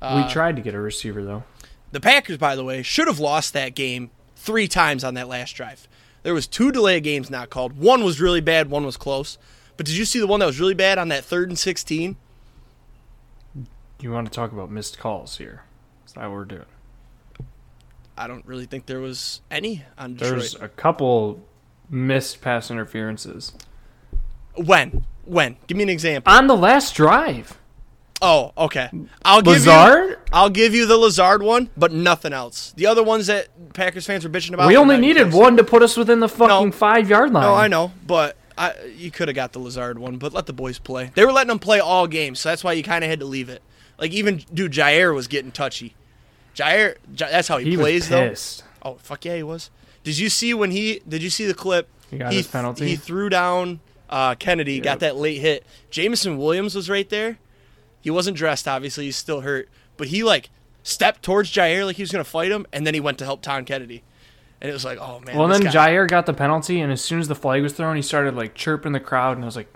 we 0.00 0.06
uh, 0.06 0.28
tried 0.28 0.56
to 0.56 0.62
get 0.62 0.74
a 0.74 0.80
receiver 0.80 1.24
though. 1.24 1.44
The 1.92 2.00
Packers, 2.00 2.38
by 2.38 2.56
the 2.56 2.64
way, 2.64 2.82
should 2.82 3.06
have 3.06 3.18
lost 3.18 3.52
that 3.52 3.74
game 3.74 4.10
three 4.36 4.66
times 4.66 5.04
on 5.04 5.14
that 5.14 5.28
last 5.28 5.52
drive. 5.52 5.86
There 6.22 6.34
was 6.34 6.46
two 6.46 6.72
delay 6.72 6.96
of 6.98 7.02
games 7.02 7.30
not 7.30 7.50
called. 7.50 7.78
One 7.78 8.02
was 8.04 8.20
really 8.20 8.40
bad. 8.40 8.70
One 8.70 8.84
was 8.84 8.96
close. 8.96 9.38
But 9.76 9.86
did 9.86 9.96
you 9.96 10.04
see 10.04 10.18
the 10.18 10.26
one 10.26 10.40
that 10.40 10.46
was 10.46 10.60
really 10.60 10.74
bad 10.74 10.98
on 10.98 11.08
that 11.08 11.24
third 11.24 11.48
and 11.48 11.58
16? 11.58 12.16
You 14.00 14.10
want 14.10 14.26
to 14.26 14.32
talk 14.32 14.52
about 14.52 14.70
missed 14.70 14.98
calls 14.98 15.38
here? 15.38 15.62
Is 16.06 16.12
that 16.14 16.22
what 16.22 16.32
we're 16.32 16.44
doing? 16.44 16.64
I 18.16 18.26
don't 18.26 18.44
really 18.46 18.66
think 18.66 18.86
there 18.86 19.00
was 19.00 19.40
any 19.50 19.84
on 19.96 20.14
Detroit. 20.14 20.30
There's 20.30 20.54
a 20.56 20.68
couple 20.68 21.40
missed 21.88 22.40
pass 22.40 22.70
interferences 22.70 23.52
When? 24.54 25.04
When? 25.24 25.56
Give 25.66 25.76
me 25.76 25.82
an 25.84 25.88
example. 25.88 26.32
on 26.32 26.46
the 26.46 26.56
last 26.56 26.94
drive. 26.94 27.58
Oh, 28.24 28.52
okay. 28.56 28.88
I'll 29.24 29.42
give 29.42 29.66
you. 29.66 30.16
I'll 30.32 30.48
give 30.48 30.74
you 30.74 30.86
the 30.86 30.96
Lazard 30.96 31.42
one, 31.42 31.68
but 31.76 31.92
nothing 31.92 32.32
else. 32.32 32.72
The 32.76 32.86
other 32.86 33.02
ones 33.02 33.26
that 33.26 33.48
Packers 33.74 34.06
fans 34.06 34.24
were 34.24 34.30
bitching 34.30 34.54
about. 34.54 34.68
We 34.68 34.76
only 34.76 34.96
needed 34.96 35.30
close. 35.30 35.40
one 35.40 35.56
to 35.56 35.64
put 35.64 35.82
us 35.82 35.96
within 35.96 36.20
the 36.20 36.28
fucking 36.28 36.72
five 36.72 37.10
yard 37.10 37.32
line. 37.32 37.42
No, 37.42 37.54
I 37.54 37.66
know, 37.66 37.92
but 38.06 38.36
I, 38.56 38.74
you 38.96 39.10
could 39.10 39.26
have 39.26 39.34
got 39.34 39.52
the 39.52 39.58
Lazard 39.58 39.98
one, 39.98 40.18
but 40.18 40.32
let 40.32 40.46
the 40.46 40.52
boys 40.52 40.78
play. 40.78 41.10
They 41.14 41.24
were 41.24 41.32
letting 41.32 41.48
them 41.48 41.58
play 41.58 41.80
all 41.80 42.06
games, 42.06 42.38
so 42.38 42.48
that's 42.48 42.62
why 42.62 42.74
you 42.74 42.84
kind 42.84 43.02
of 43.02 43.10
had 43.10 43.18
to 43.20 43.26
leave 43.26 43.48
it. 43.48 43.60
Like 43.98 44.12
even 44.12 44.42
dude, 44.54 44.72
Jaire 44.72 45.12
was 45.14 45.26
getting 45.26 45.50
touchy. 45.50 45.96
Jaire, 46.54 46.96
Ja- 47.16 47.28
that's 47.28 47.48
how 47.48 47.58
he, 47.58 47.70
He 47.70 47.76
plays 47.76 48.08
though. 48.08 48.34
Oh 48.82 48.94
fuck 48.94 49.24
yeah, 49.24 49.36
he 49.36 49.42
was. 49.42 49.70
Did 50.04 50.18
you 50.18 50.28
see 50.28 50.54
when 50.54 50.70
he? 50.70 51.02
Did 51.08 51.22
you 51.22 51.30
see 51.30 51.46
the 51.46 51.54
clip? 51.54 51.88
He 52.08 52.18
got 52.18 52.30
he, 52.30 52.38
his 52.38 52.46
penalty? 52.46 52.88
He 52.88 52.96
threw 52.96 53.28
down 53.28 53.80
uh, 54.08 54.34
Kennedy, 54.36 54.78
got 54.80 55.00
that 55.00 55.16
late 55.16 55.40
hit. 55.40 55.64
Jameson 55.90 56.36
Williams 56.36 56.74
was 56.74 56.90
right 56.90 57.08
there. 57.08 57.38
He 58.02 58.10
wasn't 58.10 58.36
dressed, 58.36 58.68
obviously. 58.68 59.06
He's 59.06 59.16
still 59.16 59.40
hurt, 59.40 59.68
but 59.96 60.08
he 60.08 60.22
like 60.22 60.50
stepped 60.82 61.22
towards 61.22 61.50
Jaire 61.50 61.86
like 61.86 61.96
he 61.96 62.02
was 62.02 62.12
gonna 62.12 62.24
fight 62.24 62.50
him, 62.52 62.66
and 62.72 62.86
then 62.86 62.92
he 62.92 63.00
went 63.00 63.16
to 63.18 63.24
help 63.24 63.40
Tom 63.40 63.64
Kennedy, 63.64 64.02
and 64.60 64.68
it 64.68 64.72
was 64.74 64.84
like, 64.84 64.98
oh 65.00 65.20
man. 65.20 65.36
Well, 65.38 65.48
then 65.48 65.62
guy- 65.62 65.70
Jaire 65.70 66.08
got 66.08 66.26
the 66.26 66.34
penalty, 66.34 66.80
and 66.80 66.92
as 66.92 67.00
soon 67.00 67.20
as 67.20 67.28
the 67.28 67.34
flag 67.34 67.62
was 67.62 67.72
thrown, 67.72 67.96
he 67.96 68.02
started 68.02 68.34
like 68.36 68.54
chirping 68.54 68.92
the 68.92 69.00
crowd, 69.00 69.36
and 69.36 69.44
I 69.44 69.46
was 69.46 69.56
like, 69.56 69.72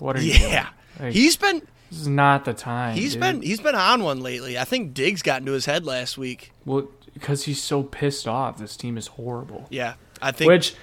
"What 0.00 0.16
are 0.16 0.20
you 0.20 0.36
doing? 0.38 0.50
Yeah, 0.52 0.68
Like, 1.00 1.12
he's 1.14 1.36
been 1.36 1.62
this 1.90 2.00
is 2.00 2.08
not 2.08 2.44
the 2.44 2.52
time." 2.54 2.96
He's 2.96 3.12
dude. 3.12 3.20
been 3.20 3.42
he's 3.42 3.60
been 3.60 3.74
on 3.76 4.02
one 4.02 4.20
lately. 4.20 4.58
I 4.58 4.64
think 4.64 4.92
Diggs 4.92 5.22
got 5.22 5.40
into 5.40 5.52
his 5.52 5.66
head 5.66 5.86
last 5.86 6.18
week. 6.18 6.52
well 6.66 6.88
because 7.14 7.44
he's 7.44 7.60
so 7.62 7.82
pissed 7.82 8.28
off. 8.28 8.58
This 8.58 8.76
team 8.76 8.96
is 8.98 9.06
horrible. 9.08 9.66
Yeah, 9.70 9.94
I 10.22 10.30
think 10.32 10.48
Which 10.50 10.74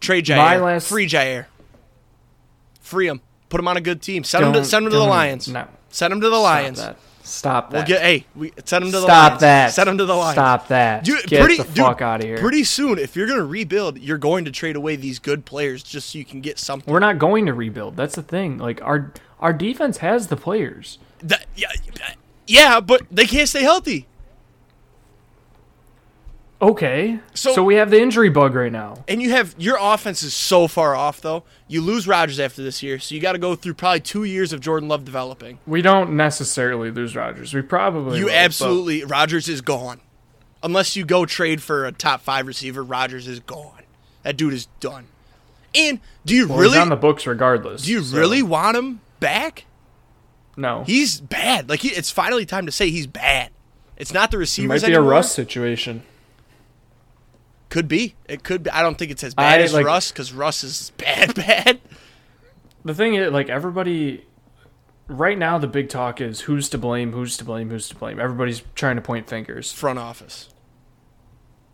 trade 0.00 0.28
my 0.30 0.56
Jaire, 0.56 0.62
last- 0.64 0.88
free 0.88 1.06
Jaire, 1.06 1.46
free 2.80 3.08
him, 3.08 3.20
put 3.48 3.60
him 3.60 3.68
on 3.68 3.76
a 3.76 3.80
good 3.80 4.02
team. 4.02 4.24
Send 4.24 4.44
him 4.46 4.52
to 4.54 4.64
send 4.64 4.86
him 4.86 4.92
to 4.92 4.98
the 4.98 5.04
Lions. 5.04 5.48
No, 5.48 5.66
Send 5.94 6.12
him 6.12 6.20
to 6.22 6.28
the 6.28 6.34
Stop 6.34 6.42
Lions. 6.42 6.78
that. 6.78 6.96
Stop 7.22 7.70
that. 7.70 7.76
We'll 7.76 7.86
get 7.86 8.02
hey, 8.02 8.26
we 8.34 8.52
send 8.64 8.84
him 8.84 8.90
to 8.90 8.98
the 8.98 9.04
Stop 9.04 9.28
Lions. 9.30 9.40
that. 9.42 9.72
Send 9.72 9.88
him 9.88 9.98
to 9.98 10.04
the 10.04 10.14
Lions. 10.16 10.34
Stop 10.34 10.66
that. 10.68 11.04
Dude, 11.04 11.24
get 11.26 11.40
pretty, 11.40 11.56
the 11.56 11.62
dude, 11.62 11.76
fuck 11.76 12.02
out 12.02 12.20
of 12.20 12.26
here. 12.26 12.36
Pretty 12.38 12.64
soon, 12.64 12.98
if 12.98 13.14
you're 13.14 13.28
gonna 13.28 13.44
rebuild, 13.44 13.98
you're 14.00 14.18
going 14.18 14.44
to 14.44 14.50
trade 14.50 14.74
away 14.74 14.96
these 14.96 15.20
good 15.20 15.44
players 15.44 15.84
just 15.84 16.10
so 16.10 16.18
you 16.18 16.24
can 16.24 16.40
get 16.40 16.58
something. 16.58 16.92
We're 16.92 16.98
not 16.98 17.20
going 17.20 17.46
to 17.46 17.54
rebuild. 17.54 17.96
That's 17.96 18.16
the 18.16 18.24
thing. 18.24 18.58
Like 18.58 18.82
our 18.82 19.12
our 19.38 19.52
defense 19.52 19.98
has 19.98 20.26
the 20.26 20.36
players. 20.36 20.98
That- 21.20 21.46
yeah, 21.54 21.68
yeah, 22.48 22.80
but 22.80 23.02
they 23.10 23.24
can't 23.26 23.48
stay 23.48 23.62
healthy. 23.62 24.08
Okay. 26.62 27.18
So- 27.34 27.52
So, 27.54 27.62
we 27.62 27.74
have 27.74 27.90
the 27.90 28.00
injury 28.00 28.30
bug 28.30 28.54
right 28.54 28.72
now. 28.72 29.04
And 29.08 29.20
you 29.20 29.30
have 29.30 29.54
your 29.58 29.76
offense 29.80 30.22
is 30.22 30.34
so 30.34 30.66
far 30.68 30.94
off 30.94 31.20
though. 31.20 31.44
You 31.68 31.80
lose 31.82 32.06
Rodgers 32.06 32.38
after 32.40 32.62
this 32.62 32.82
year, 32.82 32.98
so 32.98 33.14
you 33.14 33.20
got 33.20 33.32
to 33.32 33.38
go 33.38 33.54
through 33.54 33.74
probably 33.74 34.00
two 34.00 34.24
years 34.24 34.52
of 34.52 34.60
Jordan 34.60 34.88
Love 34.88 35.04
developing. 35.04 35.58
We 35.66 35.82
don't 35.82 36.16
necessarily 36.16 36.90
lose 36.90 37.14
Rodgers. 37.16 37.52
We 37.52 37.62
probably 37.62 38.18
You 38.18 38.26
will, 38.26 38.32
but 38.32 38.38
absolutely 38.38 39.04
Rodgers 39.04 39.48
is 39.48 39.60
gone. 39.60 40.00
Unless 40.62 40.96
you 40.96 41.04
go 41.04 41.26
trade 41.26 41.62
for 41.62 41.84
a 41.84 41.92
top 41.92 42.22
five 42.22 42.46
receiver, 42.46 42.82
Rodgers 42.82 43.28
is 43.28 43.40
gone. 43.40 43.82
That 44.22 44.36
dude 44.38 44.54
is 44.54 44.66
done. 44.80 45.06
And 45.74 46.00
do 46.24 46.34
you 46.34 46.48
well, 46.48 46.58
he's 46.58 46.68
really 46.68 46.78
on 46.78 46.88
the 46.88 46.96
books 46.96 47.26
regardless. 47.26 47.82
do 47.82 47.92
you 47.92 48.02
so- 48.02 48.16
really 48.16 48.42
want 48.42 48.76
him 48.76 49.00
back? 49.20 49.66
No. 50.56 50.84
He's 50.84 51.20
bad. 51.20 51.68
Like 51.68 51.80
he, 51.80 51.88
it's 51.88 52.10
finally 52.10 52.46
time 52.46 52.64
to 52.66 52.72
say 52.72 52.90
he's 52.90 53.06
bad. 53.06 53.50
It's 53.96 54.14
not 54.14 54.30
the 54.30 54.40
It 54.40 54.58
might 54.66 54.80
be 54.80 54.92
a 54.92 54.96
anymore. 54.96 55.10
Russ 55.10 55.32
situation. 55.32 56.02
Could 57.68 57.88
be. 57.88 58.14
It 58.28 58.44
could 58.44 58.62
be. 58.64 58.70
I 58.70 58.82
don't 58.82 58.96
think 58.96 59.10
it's 59.10 59.24
as 59.24 59.34
bad 59.34 59.60
I, 59.60 59.64
as 59.64 59.72
like- 59.72 59.84
Russ 59.86 60.10
because 60.12 60.32
Russ 60.32 60.62
is 60.64 60.92
bad, 60.96 61.34
bad. 61.34 61.80
The 62.84 62.94
thing 62.94 63.14
is, 63.14 63.32
like 63.32 63.48
everybody, 63.48 64.26
right 65.08 65.38
now 65.38 65.58
the 65.58 65.66
big 65.66 65.88
talk 65.88 66.20
is 66.20 66.42
who's 66.42 66.68
to 66.70 66.78
blame, 66.78 67.12
who's 67.12 67.36
to 67.38 67.44
blame, 67.44 67.70
who's 67.70 67.88
to 67.88 67.94
blame. 67.96 68.20
Everybody's 68.20 68.62
trying 68.74 68.96
to 68.96 69.02
point 69.02 69.28
fingers. 69.28 69.72
Front 69.72 69.98
office. 69.98 70.50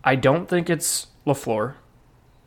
I 0.04 0.14
don't 0.16 0.48
think 0.48 0.70
it's 0.70 1.08
LaFleur. 1.26 1.74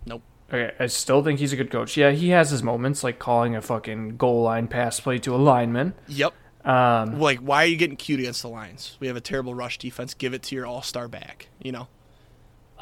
Nope. 0.05 0.23
Okay, 0.51 0.73
I 0.79 0.87
still 0.87 1.23
think 1.23 1.39
he's 1.39 1.53
a 1.53 1.55
good 1.55 1.69
coach. 1.69 1.95
Yeah, 1.97 2.11
he 2.11 2.29
has 2.29 2.49
his 2.49 2.63
moments, 2.63 3.03
like 3.03 3.19
calling 3.19 3.55
a 3.55 3.61
fucking 3.61 4.17
goal 4.17 4.41
line 4.43 4.67
pass 4.67 4.99
play 4.99 5.19
to 5.19 5.35
a 5.35 5.37
lineman. 5.37 5.93
Yep. 6.07 6.33
Um, 6.65 7.19
Like, 7.19 7.39
why 7.39 7.63
are 7.63 7.67
you 7.67 7.75
getting 7.75 7.97
cute 7.97 8.21
against 8.21 8.41
the 8.41 8.47
Lions? 8.47 8.95
We 9.01 9.07
have 9.07 9.17
a 9.17 9.21
terrible 9.21 9.53
rush 9.53 9.77
defense. 9.77 10.13
Give 10.13 10.33
it 10.33 10.43
to 10.43 10.55
your 10.55 10.65
all 10.65 10.81
star 10.81 11.07
back. 11.09 11.49
You 11.61 11.73
know. 11.73 11.87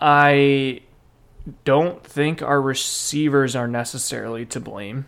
I 0.01 0.81
don't 1.63 2.03
think 2.03 2.41
our 2.41 2.61
receivers 2.61 3.55
are 3.55 3.67
necessarily 3.67 4.45
to 4.47 4.59
blame. 4.59 5.05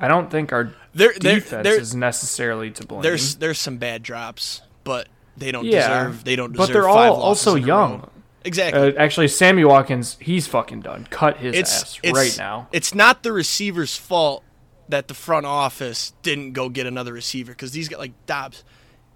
I 0.00 0.08
don't 0.08 0.30
think 0.30 0.52
our 0.52 0.72
There, 0.94 1.12
defense 1.12 1.64
there, 1.64 1.78
is 1.78 1.94
necessarily 1.94 2.70
to 2.72 2.86
blame. 2.86 3.02
there's 3.02 3.36
there's 3.36 3.58
some 3.60 3.76
bad 3.78 4.02
drops, 4.02 4.62
but 4.82 5.08
they 5.36 5.52
don't 5.52 5.64
yeah, 5.64 5.88
deserve. 5.88 6.24
They 6.24 6.36
don't 6.36 6.52
deserve. 6.52 6.68
but 6.68 6.72
they're 6.72 6.88
all 6.88 7.14
also 7.14 7.54
young. 7.54 8.10
Exactly. 8.44 8.80
Uh, 8.80 8.92
actually, 8.98 9.28
Sammy 9.28 9.64
Watkins, 9.64 10.18
he's 10.20 10.46
fucking 10.46 10.80
done. 10.80 11.06
Cut 11.10 11.38
his 11.38 11.56
it's 11.56 11.82
ass 11.82 12.00
it's 12.02 12.16
right 12.16 12.36
now. 12.36 12.68
It's 12.72 12.94
not 12.94 13.22
the 13.22 13.32
receiver's 13.32 13.96
fault 13.96 14.44
that 14.88 15.08
the 15.08 15.14
front 15.14 15.46
office 15.46 16.12
didn't 16.22 16.52
go 16.52 16.68
get 16.68 16.86
another 16.86 17.12
receiver 17.12 17.52
because 17.52 17.72
these 17.72 17.88
got 17.88 17.98
like 17.98 18.12
Doubs. 18.26 18.64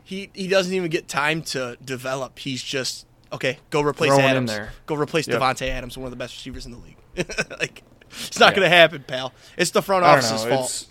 He 0.02 0.30
he 0.32 0.48
doesn't 0.48 0.72
even 0.72 0.90
get 0.90 1.08
time 1.08 1.42
to 1.42 1.76
develop. 1.84 2.38
He's 2.38 2.62
just 2.62 3.06
okay. 3.32 3.58
Go 3.70 3.80
replace 3.82 4.10
Throw 4.14 4.20
Adams. 4.20 4.50
there. 4.50 4.72
Go 4.86 4.94
replace 4.94 5.26
Yep. 5.28 5.40
Davante 5.40 5.68
Adams, 5.68 5.96
one 5.98 6.06
of 6.06 6.10
the 6.10 6.16
best 6.16 6.34
receivers 6.34 6.66
in 6.66 6.72
the 6.72 6.78
league. 6.78 6.96
like 7.60 7.82
it's 8.10 8.38
not 8.38 8.50
Yeah. 8.52 8.56
gonna 8.56 8.68
happen, 8.68 9.04
pal. 9.06 9.32
It's 9.56 9.70
the 9.72 9.82
front 9.82 10.04
I 10.04 10.10
office's 10.14 10.44
fault. 10.44 10.64
It's. 10.66 10.86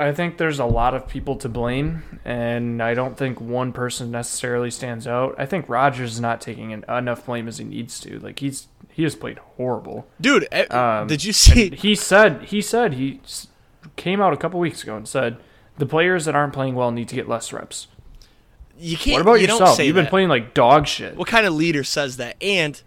I 0.00 0.12
think 0.12 0.38
there's 0.38 0.60
a 0.60 0.64
lot 0.64 0.94
of 0.94 1.08
people 1.08 1.34
to 1.36 1.48
blame, 1.48 2.20
and 2.24 2.80
I 2.80 2.94
don't 2.94 3.16
think 3.16 3.40
one 3.40 3.72
person 3.72 4.12
necessarily 4.12 4.70
stands 4.70 5.08
out. 5.08 5.34
I 5.38 5.44
think 5.44 5.68
Rodgers 5.68 6.12
is 6.14 6.20
not 6.20 6.40
taking 6.40 6.72
en- 6.72 6.84
enough 6.88 7.26
blame 7.26 7.48
as 7.48 7.58
he 7.58 7.64
needs 7.64 7.98
to. 8.00 8.20
Like 8.20 8.38
he's 8.38 8.68
he 8.92 9.02
has 9.02 9.16
played 9.16 9.38
horrible. 9.56 10.06
Dude, 10.20 10.46
eh, 10.52 10.66
Um, 10.66 11.08
did 11.08 11.24
you 11.24 11.32
see? 11.32 11.70
He 11.74 11.96
said 11.96 12.42
he 12.44 12.62
said 12.62 12.94
he 12.94 13.20
came 13.96 14.20
out 14.20 14.32
a 14.32 14.36
couple 14.36 14.60
weeks 14.60 14.84
ago 14.84 14.96
and 14.96 15.08
said 15.08 15.36
the 15.78 15.86
players 15.86 16.26
that 16.26 16.36
aren't 16.36 16.52
playing 16.52 16.76
well 16.76 16.92
need 16.92 17.08
to 17.08 17.16
get 17.16 17.28
less 17.28 17.52
reps. 17.52 17.88
You 18.78 18.96
can't. 18.96 19.14
What 19.14 19.22
about 19.22 19.34
you 19.40 19.48
yourself? 19.48 19.78
You've 19.78 19.94
been 19.94 20.04
that. 20.04 20.10
playing 20.10 20.28
like 20.28 20.54
dog 20.54 20.86
shit. 20.86 21.16
What 21.16 21.28
kind 21.28 21.46
of 21.46 21.54
leader 21.54 21.84
says 21.84 22.16
that? 22.18 22.36
And 22.42 22.80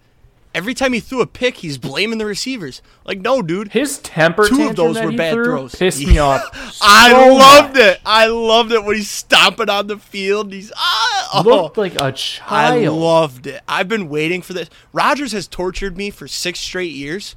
every 0.54 0.74
time 0.74 0.94
he 0.94 1.00
threw 1.00 1.22
a 1.22 1.28
pick, 1.28 1.58
he's 1.58 1.78
blaming 1.78 2.18
the 2.18 2.26
receivers. 2.26 2.82
Like, 3.06 3.20
no, 3.20 3.42
dude. 3.42 3.72
His 3.72 4.00
temper 4.00 4.48
Two 4.48 4.68
of 4.68 4.76
those 4.76 5.00
were 5.02 5.12
bad 5.12 5.34
threw 5.34 5.46
throws. 5.46 5.76
Pissed 5.76 6.06
me 6.06 6.18
off. 6.18 6.42
I 6.82 7.12
so 7.12 7.34
loved 7.34 7.74
much. 7.74 7.84
it. 7.84 8.02
I 8.06 8.28
loved 8.28 8.72
it 8.72 8.84
when 8.84 8.96
he's 8.96 9.10
stomping 9.10 9.70
on 9.70 9.88
the 9.88 9.98
field. 9.98 10.52
He's 10.52 10.72
ah, 10.76 11.30
oh, 11.34 11.42
Looked 11.44 11.78
like 11.78 11.96
a 11.96 12.12
child. 12.12 12.84
I 12.84 12.88
loved 12.88 13.48
it. 13.48 13.62
I've 13.68 13.88
been 13.88 14.10
waiting 14.10 14.42
for 14.42 14.54
this. 14.54 14.70
Rodgers 14.94 15.32
has 15.32 15.48
tortured 15.48 15.98
me 15.98 16.10
for 16.10 16.28
six 16.28 16.60
straight 16.60 16.94
years. 16.94 17.36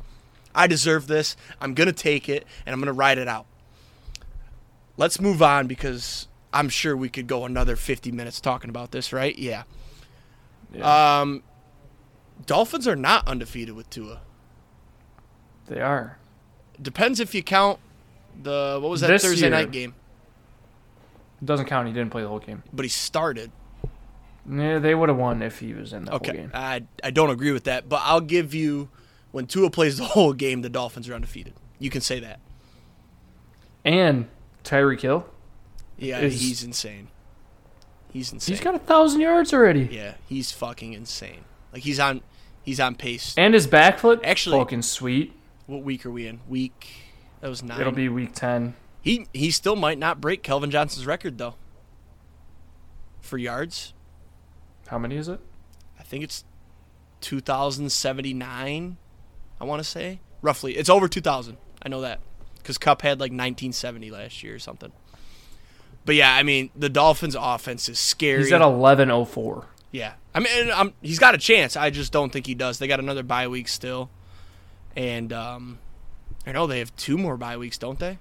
I 0.54 0.66
deserve 0.66 1.08
this. 1.08 1.36
I'm 1.60 1.74
gonna 1.74 1.92
take 1.92 2.28
it 2.28 2.46
and 2.64 2.72
I'm 2.72 2.80
gonna 2.80 2.92
ride 2.92 3.18
it 3.18 3.26
out. 3.26 3.46
Let's 4.96 5.20
move 5.20 5.42
on 5.42 5.66
because 5.66 6.28
I'm 6.54 6.68
sure 6.68 6.96
we 6.96 7.08
could 7.08 7.26
go 7.26 7.44
another 7.44 7.76
50 7.76 8.12
minutes 8.12 8.40
talking 8.40 8.70
about 8.70 8.90
this, 8.92 9.12
right? 9.12 9.36
Yeah. 9.38 9.64
Yeah. 10.72 11.20
Um, 11.20 11.42
Dolphins 12.46 12.86
are 12.88 12.96
not 12.96 13.26
undefeated 13.28 13.74
with 13.74 13.90
Tua. 13.90 14.20
they 15.66 15.80
are. 15.80 16.18
Depends 16.80 17.20
if 17.20 17.34
you 17.34 17.42
count 17.42 17.78
the 18.42 18.78
what 18.80 18.90
was 18.90 19.00
that 19.02 19.08
This 19.08 19.22
Thursday 19.22 19.42
year. 19.46 19.50
night 19.50 19.70
game, 19.70 19.94
It 21.40 21.46
doesn't 21.46 21.66
count. 21.66 21.86
He 21.86 21.92
didn't 21.94 22.10
play 22.10 22.22
the 22.22 22.28
whole 22.28 22.38
game. 22.40 22.62
but 22.72 22.84
he 22.84 22.88
started. 22.88 23.52
Yeah, 24.50 24.78
they 24.78 24.94
would 24.94 25.08
have 25.08 25.16
won 25.16 25.40
if 25.42 25.60
he 25.60 25.72
was 25.72 25.92
in 25.92 26.04
the 26.04 26.10
whole 26.10 26.16
Okay, 26.18 26.32
game. 26.32 26.50
I 26.52 26.82
I 27.02 27.10
don't 27.10 27.30
agree 27.30 27.52
with 27.52 27.64
that, 27.64 27.88
but 27.88 28.00
I'll 28.04 28.20
give 28.20 28.52
you 28.54 28.88
when 29.30 29.46
Tua 29.46 29.70
plays 29.70 29.96
the 29.98 30.04
whole 30.16 30.32
game, 30.32 30.62
the 30.62 30.68
Dolphins 30.68 31.08
are 31.08 31.14
undefeated. 31.14 31.54
You 31.78 31.90
can 31.90 32.00
say 32.00 32.20
that. 32.20 32.40
And 33.84 34.26
Tyreek 34.64 35.00
Hill, 35.00 35.26
Yeah, 35.98 36.20
Is- 36.20 36.40
he's 36.40 36.62
insane. 36.64 37.08
He's 38.12 38.32
insane. 38.32 38.54
he's 38.54 38.62
got 38.64 38.74
a 38.74 38.78
thousand 38.78 39.20
yards 39.20 39.52
already. 39.52 39.88
yeah, 39.90 40.14
he's 40.28 40.52
fucking 40.52 40.92
insane. 40.92 41.44
Like 41.72 41.82
he's 41.82 41.98
on 41.98 42.20
he's 42.62 42.78
on 42.78 42.94
pace. 42.94 43.34
And 43.36 43.54
his 43.54 43.66
back 43.66 43.98
foot, 43.98 44.20
Actually- 44.24 44.58
fucking 44.58 44.82
sweet. 44.82 45.32
What 45.66 45.82
week 45.82 46.04
are 46.06 46.10
we 46.10 46.26
in? 46.26 46.40
Week 46.48 46.88
that 47.40 47.48
was 47.48 47.62
nine. 47.62 47.80
It'll 47.80 47.92
be 47.92 48.08
week 48.08 48.34
ten. 48.34 48.74
He 49.02 49.26
he 49.32 49.50
still 49.50 49.76
might 49.76 49.98
not 49.98 50.20
break 50.20 50.42
Calvin 50.42 50.70
Johnson's 50.70 51.06
record 51.06 51.38
though. 51.38 51.54
For 53.20 53.38
yards, 53.38 53.94
How 54.88 54.98
many 54.98 55.16
is 55.16 55.28
it? 55.28 55.40
I 55.98 56.02
think 56.02 56.22
it's 56.22 56.44
2079. 57.22 58.96
I 59.60 59.64
want 59.64 59.80
to 59.82 59.88
say 59.88 60.20
roughly. 60.42 60.76
It's 60.76 60.90
over 60.90 61.08
2000. 61.08 61.56
I 61.82 61.88
know 61.88 62.00
that 62.02 62.20
because 62.58 62.76
Kupp 62.78 63.02
had 63.02 63.18
like 63.20 63.30
1970 63.30 64.10
last 64.10 64.42
year 64.42 64.54
or 64.54 64.58
something. 64.58 64.92
But 66.04 66.14
yeah, 66.16 66.34
I 66.34 66.42
mean 66.42 66.70
the 66.76 66.88
Dolphins' 66.88 67.36
offense 67.38 67.88
is 67.88 67.98
scary. 67.98 68.42
He's 68.42 68.52
at 68.52 68.60
eleven 68.60 69.10
oh 69.10 69.24
four. 69.24 69.66
Yeah, 69.90 70.14
I 70.34 70.40
mean, 70.40 70.52
and, 70.54 70.70
um, 70.70 70.94
he's 71.02 71.18
got 71.18 71.34
a 71.34 71.38
chance. 71.38 71.76
I 71.76 71.90
just 71.90 72.12
don't 72.12 72.32
think 72.32 72.46
he 72.46 72.54
does. 72.54 72.78
They 72.78 72.88
got 72.88 72.98
another 72.98 73.22
bye 73.22 73.46
week 73.46 73.68
still, 73.68 74.10
and 74.96 75.32
um, 75.32 75.78
I 76.46 76.52
know 76.52 76.66
they 76.66 76.80
have 76.80 76.94
two 76.96 77.16
more 77.16 77.36
bye 77.36 77.56
weeks, 77.56 77.78
don't 77.78 77.98
they? 77.98 78.18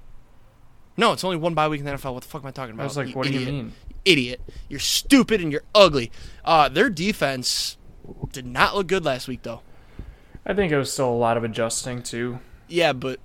No, 0.95 1.11
it's 1.13 1.23
only 1.23 1.38
one 1.38 1.55
bye 1.55 1.67
week 1.67 1.79
in 1.79 1.86
the 1.86 1.91
NFL. 1.93 2.13
What 2.13 2.23
the 2.23 2.29
fuck 2.29 2.43
am 2.43 2.47
I 2.47 2.51
talking 2.51 2.75
about? 2.75 2.84
I 2.84 2.86
was 2.86 2.97
like, 2.97 3.15
what 3.15 3.25
do 3.25 3.34
you 3.34 3.45
mean? 3.45 3.73
Idiot! 4.05 4.41
You're 4.69 4.79
stupid 4.79 5.41
and 5.41 5.51
you're 5.51 5.63
ugly. 5.73 6.11
Uh, 6.45 6.69
their 6.69 6.89
defense 6.89 7.77
did 8.31 8.45
not 8.45 8.75
look 8.75 8.88
good 8.88 9.03
last 9.03 9.27
week, 9.27 9.41
though. 9.43 9.61
I 10.45 10.53
think 10.53 10.71
it 10.71 10.77
was 10.77 10.91
still 10.91 11.09
a 11.09 11.11
lot 11.11 11.38
of 11.38 11.43
adjusting 11.43 12.03
too. 12.03 12.39
Yeah, 12.67 12.93
but 12.93 13.19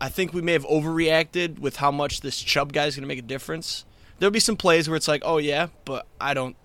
I 0.00 0.08
think 0.08 0.32
we 0.32 0.42
may 0.42 0.52
have 0.52 0.66
overreacted 0.66 1.58
with 1.58 1.76
how 1.76 1.90
much 1.90 2.20
this 2.20 2.40
Chubb 2.40 2.72
guy 2.72 2.86
is 2.86 2.96
going 2.96 3.02
to 3.02 3.08
make 3.08 3.18
a 3.18 3.22
difference. 3.22 3.84
There'll 4.18 4.32
be 4.32 4.40
some 4.40 4.56
plays 4.56 4.88
where 4.88 4.96
it's 4.96 5.08
like, 5.08 5.22
oh 5.24 5.38
yeah, 5.38 5.68
but 5.84 6.06
I 6.20 6.34
don't, 6.34 6.56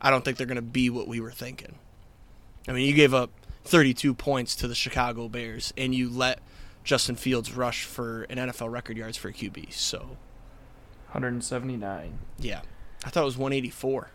I 0.00 0.10
don't 0.10 0.24
think 0.24 0.36
they're 0.38 0.46
going 0.46 0.56
to 0.56 0.62
be 0.62 0.90
what 0.90 1.08
we 1.08 1.20
were 1.20 1.30
thinking. 1.30 1.76
I 2.66 2.72
mean, 2.72 2.86
you 2.86 2.94
gave 2.94 3.14
up 3.14 3.30
32 3.64 4.14
points 4.14 4.54
to 4.56 4.68
the 4.68 4.74
Chicago 4.74 5.28
Bears, 5.28 5.72
and 5.76 5.94
you 5.94 6.08
let 6.08 6.40
Justin 6.84 7.16
Fields 7.16 7.52
rush 7.52 7.84
for 7.84 8.22
an 8.24 8.38
NFL 8.38 8.70
record 8.70 8.96
yards 8.96 9.16
for 9.16 9.28
a 9.28 9.32
QB. 9.32 9.72
So 9.72 10.16
179. 11.12 12.18
yeah, 12.38 12.60
I 13.04 13.10
thought 13.10 13.22
it 13.22 13.26
was 13.26 13.38
184. 13.38 14.10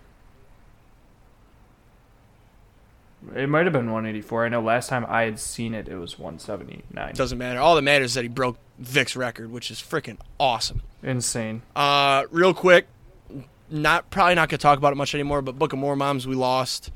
It 3.35 3.49
might 3.49 3.65
have 3.65 3.73
been 3.73 3.85
184. 3.85 4.45
I 4.45 4.49
know 4.49 4.61
last 4.61 4.89
time 4.89 5.05
I 5.07 5.23
had 5.23 5.39
seen 5.39 5.73
it, 5.73 5.87
it 5.87 5.97
was 5.97 6.19
179. 6.19 7.09
It 7.09 7.15
doesn't 7.15 7.37
matter. 7.37 7.59
All 7.59 7.75
that 7.75 7.81
matters 7.81 8.11
is 8.11 8.13
that 8.15 8.23
he 8.23 8.27
broke 8.27 8.57
Vick's 8.79 9.15
record, 9.15 9.51
which 9.51 9.71
is 9.71 9.79
freaking 9.79 10.17
awesome. 10.39 10.81
Insane. 11.01 11.61
Uh, 11.75 12.23
real 12.31 12.53
quick, 12.53 12.87
not 13.69 14.09
probably 14.09 14.35
not 14.35 14.49
gonna 14.49 14.57
talk 14.57 14.77
about 14.77 14.93
it 14.93 14.95
much 14.95 15.13
anymore. 15.15 15.41
But 15.41 15.57
Book 15.57 15.73
of 15.73 15.79
More 15.79 15.95
Moms, 15.95 16.27
we 16.27 16.35
lost. 16.35 16.91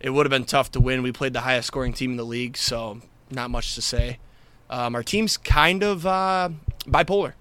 It 0.00 0.10
would 0.10 0.26
have 0.26 0.30
been 0.30 0.44
tough 0.44 0.72
to 0.72 0.80
win. 0.80 1.02
We 1.02 1.12
played 1.12 1.32
the 1.32 1.40
highest 1.40 1.68
scoring 1.68 1.92
team 1.92 2.12
in 2.12 2.16
the 2.16 2.24
league, 2.24 2.56
so 2.56 3.00
not 3.30 3.50
much 3.50 3.74
to 3.74 3.82
say. 3.82 4.18
Um, 4.70 4.94
our 4.94 5.02
team's 5.02 5.36
kind 5.36 5.82
of 5.82 6.06
uh, 6.06 6.50
bipolar. 6.86 7.34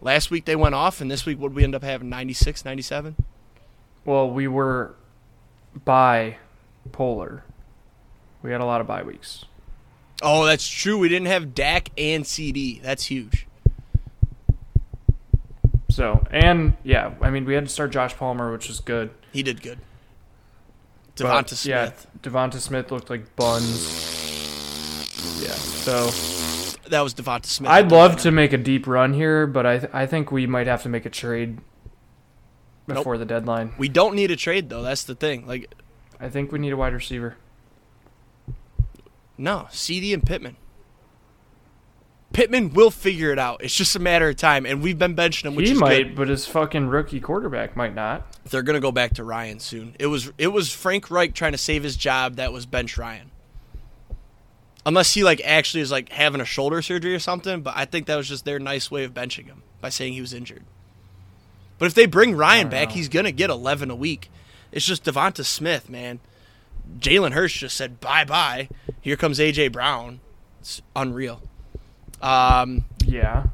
Last 0.00 0.30
week 0.30 0.44
they 0.44 0.56
went 0.56 0.74
off, 0.74 1.00
and 1.00 1.10
this 1.10 1.24
week 1.24 1.38
would 1.40 1.54
we 1.54 1.64
end 1.64 1.74
up 1.74 1.82
having 1.82 2.08
96, 2.08 2.64
97? 2.64 3.16
Well, 4.04 4.28
we 4.28 4.48
were 4.48 4.94
by 5.84 6.36
polar. 6.90 7.44
We 8.42 8.50
had 8.50 8.60
a 8.60 8.64
lot 8.64 8.80
of 8.80 8.86
bye 8.86 9.02
weeks. 9.02 9.44
Oh, 10.22 10.44
that's 10.44 10.68
true. 10.68 10.98
We 10.98 11.08
didn't 11.08 11.26
have 11.28 11.54
Dak 11.54 11.90
and 11.98 12.26
CD. 12.26 12.80
That's 12.80 13.06
huge. 13.06 13.46
So, 15.90 16.24
and 16.30 16.74
yeah, 16.84 17.12
I 17.20 17.30
mean, 17.30 17.44
we 17.44 17.54
had 17.54 17.64
to 17.66 17.70
start 17.70 17.90
Josh 17.90 18.16
Palmer, 18.16 18.50
which 18.50 18.68
was 18.68 18.80
good. 18.80 19.10
He 19.32 19.42
did 19.42 19.62
good. 19.62 19.78
Devonta 21.16 21.50
Smith. 21.54 22.06
Yeah, 22.14 22.30
Devonta 22.30 22.58
Smith 22.58 22.90
looked 22.90 23.10
like 23.10 23.36
buns. 23.36 23.82
Yeah. 25.42 25.50
So, 25.52 26.06
That 26.88 27.02
was 27.02 27.14
Devonta 27.14 27.46
Smith. 27.46 27.70
I'd 27.70 27.90
love 27.90 28.16
to 28.18 28.30
make 28.30 28.52
a 28.52 28.58
deep 28.58 28.86
run 28.86 29.12
here, 29.12 29.46
but 29.46 29.66
I 29.66 29.78
th- 29.78 29.92
I 29.92 30.06
think 30.06 30.32
we 30.32 30.46
might 30.46 30.66
have 30.66 30.82
to 30.84 30.88
make 30.88 31.04
a 31.04 31.10
trade 31.10 31.58
before 32.86 33.18
the 33.18 33.26
deadline. 33.26 33.74
We 33.76 33.88
don't 33.88 34.14
need 34.14 34.30
a 34.30 34.36
trade 34.36 34.70
though. 34.70 34.82
That's 34.82 35.04
the 35.04 35.14
thing. 35.14 35.46
Like, 35.46 35.74
I 36.18 36.28
think 36.30 36.52
we 36.52 36.58
need 36.58 36.72
a 36.72 36.76
wide 36.76 36.94
receiver. 36.94 37.36
No, 39.38 39.68
CD 39.70 40.12
and 40.12 40.24
Pittman. 40.24 40.56
Pittman 42.32 42.72
will 42.72 42.90
figure 42.90 43.30
it 43.30 43.38
out. 43.38 43.62
It's 43.62 43.74
just 43.74 43.94
a 43.94 43.98
matter 43.98 44.28
of 44.28 44.36
time, 44.36 44.64
and 44.64 44.82
we've 44.82 44.98
been 44.98 45.14
benching 45.14 45.44
him, 45.44 45.54
which 45.54 45.68
he 45.68 45.74
might, 45.74 46.02
good. 46.04 46.16
but 46.16 46.28
his 46.28 46.46
fucking 46.46 46.88
rookie 46.88 47.20
quarterback 47.20 47.76
might 47.76 47.94
not. 47.94 48.26
They're 48.44 48.62
gonna 48.62 48.80
go 48.80 48.92
back 48.92 49.14
to 49.14 49.24
Ryan 49.24 49.60
soon. 49.60 49.94
It 49.98 50.06
was 50.06 50.32
it 50.38 50.48
was 50.48 50.72
Frank 50.72 51.10
Reich 51.10 51.34
trying 51.34 51.52
to 51.52 51.58
save 51.58 51.82
his 51.82 51.96
job. 51.96 52.36
That 52.36 52.52
was 52.52 52.66
bench 52.66 52.96
Ryan. 52.96 53.30
Unless 54.84 55.14
he 55.14 55.22
like 55.22 55.40
actually 55.44 55.82
is 55.82 55.90
like 55.90 56.08
having 56.08 56.40
a 56.40 56.44
shoulder 56.44 56.82
surgery 56.82 57.14
or 57.14 57.20
something, 57.20 57.60
but 57.60 57.74
I 57.76 57.84
think 57.84 58.06
that 58.06 58.16
was 58.16 58.28
just 58.28 58.44
their 58.44 58.58
nice 58.58 58.90
way 58.90 59.04
of 59.04 59.12
benching 59.14 59.46
him 59.46 59.62
by 59.80 59.90
saying 59.90 60.14
he 60.14 60.20
was 60.20 60.32
injured. 60.32 60.64
But 61.78 61.86
if 61.86 61.94
they 61.94 62.06
bring 62.06 62.36
Ryan 62.36 62.68
back, 62.68 62.88
know. 62.88 62.94
he's 62.94 63.08
gonna 63.08 63.32
get 63.32 63.50
eleven 63.50 63.90
a 63.90 63.96
week. 63.96 64.30
It's 64.72 64.86
just 64.86 65.04
Devonta 65.04 65.44
Smith, 65.44 65.90
man. 65.90 66.20
Jalen 66.98 67.32
Hurts 67.32 67.54
just 67.54 67.76
said 67.76 68.00
bye 68.00 68.24
bye. 68.24 68.68
Here 69.00 69.16
comes 69.16 69.38
AJ 69.38 69.72
Brown. 69.72 70.20
It's 70.60 70.80
unreal. 70.94 71.42
Um, 72.20 72.84
Yeah. 73.04 73.46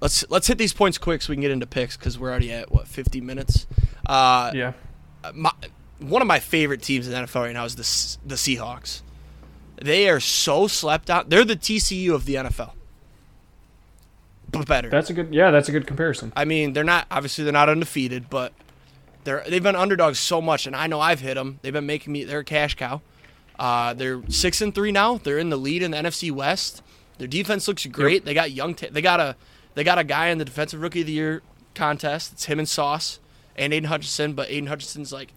let's 0.00 0.24
let's 0.30 0.46
hit 0.46 0.58
these 0.58 0.72
points 0.72 0.96
quick 0.98 1.20
so 1.22 1.30
we 1.30 1.36
can 1.36 1.42
get 1.42 1.50
into 1.50 1.66
picks 1.66 1.96
because 1.96 2.18
we're 2.18 2.30
already 2.30 2.50
at 2.52 2.72
what 2.72 2.88
fifty 2.88 3.20
minutes. 3.20 3.66
Uh, 4.06 4.50
Yeah. 4.54 4.72
my, 5.34 5.50
one 5.98 6.22
of 6.22 6.28
my 6.28 6.38
favorite 6.40 6.82
teams 6.82 7.06
in 7.06 7.12
the 7.12 7.18
NFL 7.20 7.42
right 7.42 7.52
now 7.52 7.64
is 7.64 7.74
the 7.76 8.28
the 8.28 8.34
Seahawks. 8.36 9.02
They 9.82 10.08
are 10.08 10.20
so 10.20 10.66
slept 10.66 11.10
out. 11.10 11.30
They're 11.30 11.44
the 11.44 11.56
TCU 11.56 12.14
of 12.14 12.24
the 12.26 12.36
NFL, 12.36 12.72
but 14.50 14.66
better. 14.66 14.88
That's 14.88 15.10
a 15.10 15.12
good. 15.12 15.34
Yeah, 15.34 15.50
that's 15.50 15.68
a 15.68 15.72
good 15.72 15.86
comparison. 15.86 16.32
I 16.36 16.44
mean, 16.44 16.72
they're 16.72 16.84
not 16.84 17.06
obviously 17.10 17.44
they're 17.44 17.52
not 17.52 17.68
undefeated, 17.68 18.30
but 18.30 18.52
they're 19.24 19.44
they've 19.48 19.62
been 19.62 19.76
underdogs 19.76 20.18
so 20.18 20.40
much, 20.40 20.66
and 20.66 20.76
I 20.76 20.86
know 20.86 21.00
I've 21.00 21.20
hit 21.20 21.34
them. 21.34 21.58
They've 21.62 21.72
been 21.72 21.86
making 21.86 22.12
me 22.12 22.24
they're 22.24 22.40
a 22.40 22.44
cash 22.44 22.74
cow. 22.74 23.00
Uh, 23.58 23.94
they're 23.94 24.22
six 24.28 24.60
and 24.60 24.74
three 24.74 24.92
now. 24.92 25.18
They're 25.18 25.38
in 25.38 25.50
the 25.50 25.56
lead 25.56 25.82
in 25.82 25.92
the 25.92 25.96
NFC 25.96 26.30
West. 26.30 26.82
Their 27.18 27.28
defense 27.28 27.68
looks 27.68 27.86
great. 27.86 28.24
They 28.24 28.34
got 28.34 28.50
young. 28.50 28.74
Ta- 28.74 28.88
they 28.90 29.02
got 29.02 29.20
a 29.20 29.36
they 29.74 29.84
got 29.84 29.98
a 29.98 30.04
guy 30.04 30.28
in 30.28 30.38
the 30.38 30.44
defensive 30.44 30.80
rookie 30.80 31.00
of 31.00 31.06
the 31.06 31.12
year 31.12 31.42
contest. 31.74 32.32
It's 32.32 32.44
him 32.44 32.58
and 32.58 32.68
Sauce 32.68 33.20
and 33.56 33.72
Aidan 33.72 33.88
Hutchinson, 33.88 34.34
but 34.34 34.50
Aidan 34.50 34.66
Hutchinson's 34.66 35.12
like 35.12 35.32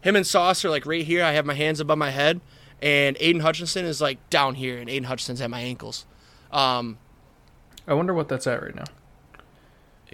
him 0.00 0.16
and 0.16 0.26
Sauce 0.26 0.64
are 0.64 0.70
like 0.70 0.86
right 0.86 1.04
here. 1.04 1.22
I 1.22 1.32
have 1.32 1.46
my 1.46 1.54
hands 1.54 1.80
above 1.80 1.98
my 1.98 2.10
head, 2.10 2.40
and 2.80 3.16
Aidan 3.20 3.42
Hutchinson 3.42 3.84
is 3.84 4.00
like 4.00 4.30
down 4.30 4.54
here, 4.54 4.78
and 4.78 4.88
Aidan 4.88 5.04
Hutchinson's 5.04 5.40
at 5.40 5.50
my 5.50 5.60
ankles. 5.60 6.06
Um, 6.50 6.98
I 7.86 7.94
wonder 7.94 8.14
what 8.14 8.28
that's 8.28 8.46
at 8.46 8.62
right 8.62 8.74
now. 8.74 8.84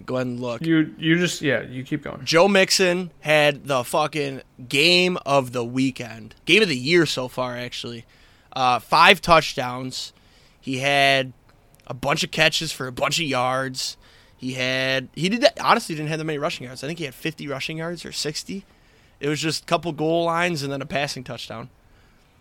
Go 0.05 0.17
ahead 0.17 0.27
and 0.27 0.41
look. 0.41 0.63
You 0.63 0.95
you 0.99 1.19
just 1.19 1.41
yeah 1.41 1.63
you 1.63 1.85
keep 1.85 2.03
going. 2.03 2.25
Joe 2.25 2.49
Mixon 2.49 3.11
had 3.21 3.67
the 3.67 3.85
fucking 3.85 4.43
game 4.69 5.19
of 5.25 5.53
the 5.53 5.65
weekend, 5.65 6.35
game 6.45 6.63
of 6.63 6.69
the 6.69 6.77
year 6.77 7.07
so 7.07 7.29
far, 7.29 7.57
actually. 7.57 8.05
Uh, 8.53 8.79
five 8.79 9.21
touchdowns. 9.21 10.13
He 10.61 10.79
had 10.79 11.33
a 11.87 11.95
bunch 11.95 12.25
of 12.25 12.31
catches 12.31 12.73
for 12.73 12.87
a 12.87 12.93
bunch 12.93 13.19
of 13.19 13.27
yards. 13.27 13.97
He 14.37 14.55
had 14.55 15.09
he 15.15 15.29
did 15.29 15.41
that, 15.43 15.59
honestly 15.61 15.95
didn't 15.95 16.09
have 16.09 16.19
that 16.19 16.25
many 16.25 16.39
rushing 16.39 16.67
yards. 16.67 16.85
I 16.85 16.87
think 16.87 16.99
he 16.99 17.05
had 17.05 17.15
50 17.15 17.49
rushing 17.49 17.79
yards 17.79 18.05
or 18.05 18.13
60. 18.13 18.65
It 19.19 19.29
was 19.29 19.41
just 19.41 19.63
a 19.63 19.67
couple 19.67 19.93
goal 19.93 20.25
lines 20.25 20.63
and 20.63 20.71
then 20.71 20.83
a 20.83 20.87
passing 20.87 21.25
touchdown. 21.25 21.71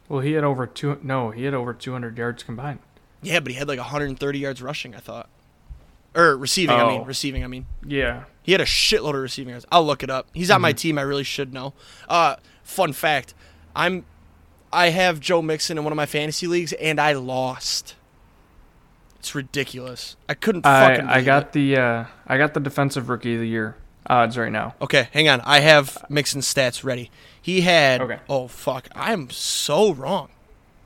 Well, 0.09 0.19
he 0.19 0.33
had 0.33 0.43
over 0.43 0.67
two. 0.67 0.99
No, 1.01 1.31
he 1.31 1.45
had 1.45 1.53
over 1.53 1.73
200 1.73 2.17
yards 2.17 2.43
combined. 2.43 2.79
Yeah, 3.21 3.39
but 3.39 3.51
he 3.51 3.57
had 3.57 3.67
like 3.67 3.79
130 3.79 4.39
yards 4.39 4.61
rushing. 4.61 4.93
I 4.93 4.99
thought, 4.99 5.29
or 6.15 6.37
receiving. 6.37 6.75
I 6.75 6.87
mean, 6.87 7.01
Oh. 7.01 7.05
receiving. 7.05 7.43
I 7.43 7.47
mean. 7.47 7.65
Yeah. 7.85 8.23
He 8.43 8.51
had 8.51 8.61
a 8.61 8.65
shitload 8.65 9.15
of 9.15 9.21
receiving 9.21 9.49
yards. 9.51 9.65
I'll 9.71 9.85
look 9.85 10.03
it 10.03 10.09
up. 10.09 10.27
He's 10.33 10.51
on 10.51 10.61
my 10.61 10.71
team. 10.71 10.97
I 10.97 11.01
really 11.01 11.23
should 11.23 11.53
know. 11.53 11.73
Uh, 12.07 12.35
fun 12.63 12.93
fact: 12.93 13.33
I'm, 13.75 14.05
I 14.71 14.89
have 14.89 15.19
Joe 15.19 15.41
Mixon 15.41 15.77
in 15.79 15.83
one 15.83 15.91
of 15.91 15.97
my 15.97 16.05
fantasy 16.05 16.45
leagues, 16.47 16.71
and 16.73 16.99
I 17.01 17.13
lost. 17.13 17.95
It's 19.19 19.33
ridiculous. 19.33 20.15
I 20.29 20.35
couldn't 20.35 20.65
I 20.65 20.87
fucking. 20.89 21.07
I 21.07 21.13
believe 21.13 21.25
got 21.25 21.43
it. 21.43 21.51
the 21.53 21.77
uh, 21.77 22.05
I 22.27 22.37
got 22.37 22.53
the 22.53 22.59
defensive 22.59 23.09
rookie 23.09 23.33
of 23.33 23.39
the 23.39 23.47
year 23.47 23.75
odds 24.07 24.37
right 24.37 24.51
now. 24.51 24.75
Okay, 24.79 25.07
hang 25.11 25.27
on. 25.27 25.41
I 25.41 25.61
have 25.61 25.97
Mixon's 26.09 26.51
stats 26.51 26.83
ready. 26.83 27.09
He 27.41 27.61
had. 27.61 28.01
Okay. 28.01 28.19
Oh 28.29 28.47
fuck! 28.47 28.87
I 28.93 29.11
am 29.13 29.31
so 29.31 29.91
wrong. 29.91 30.29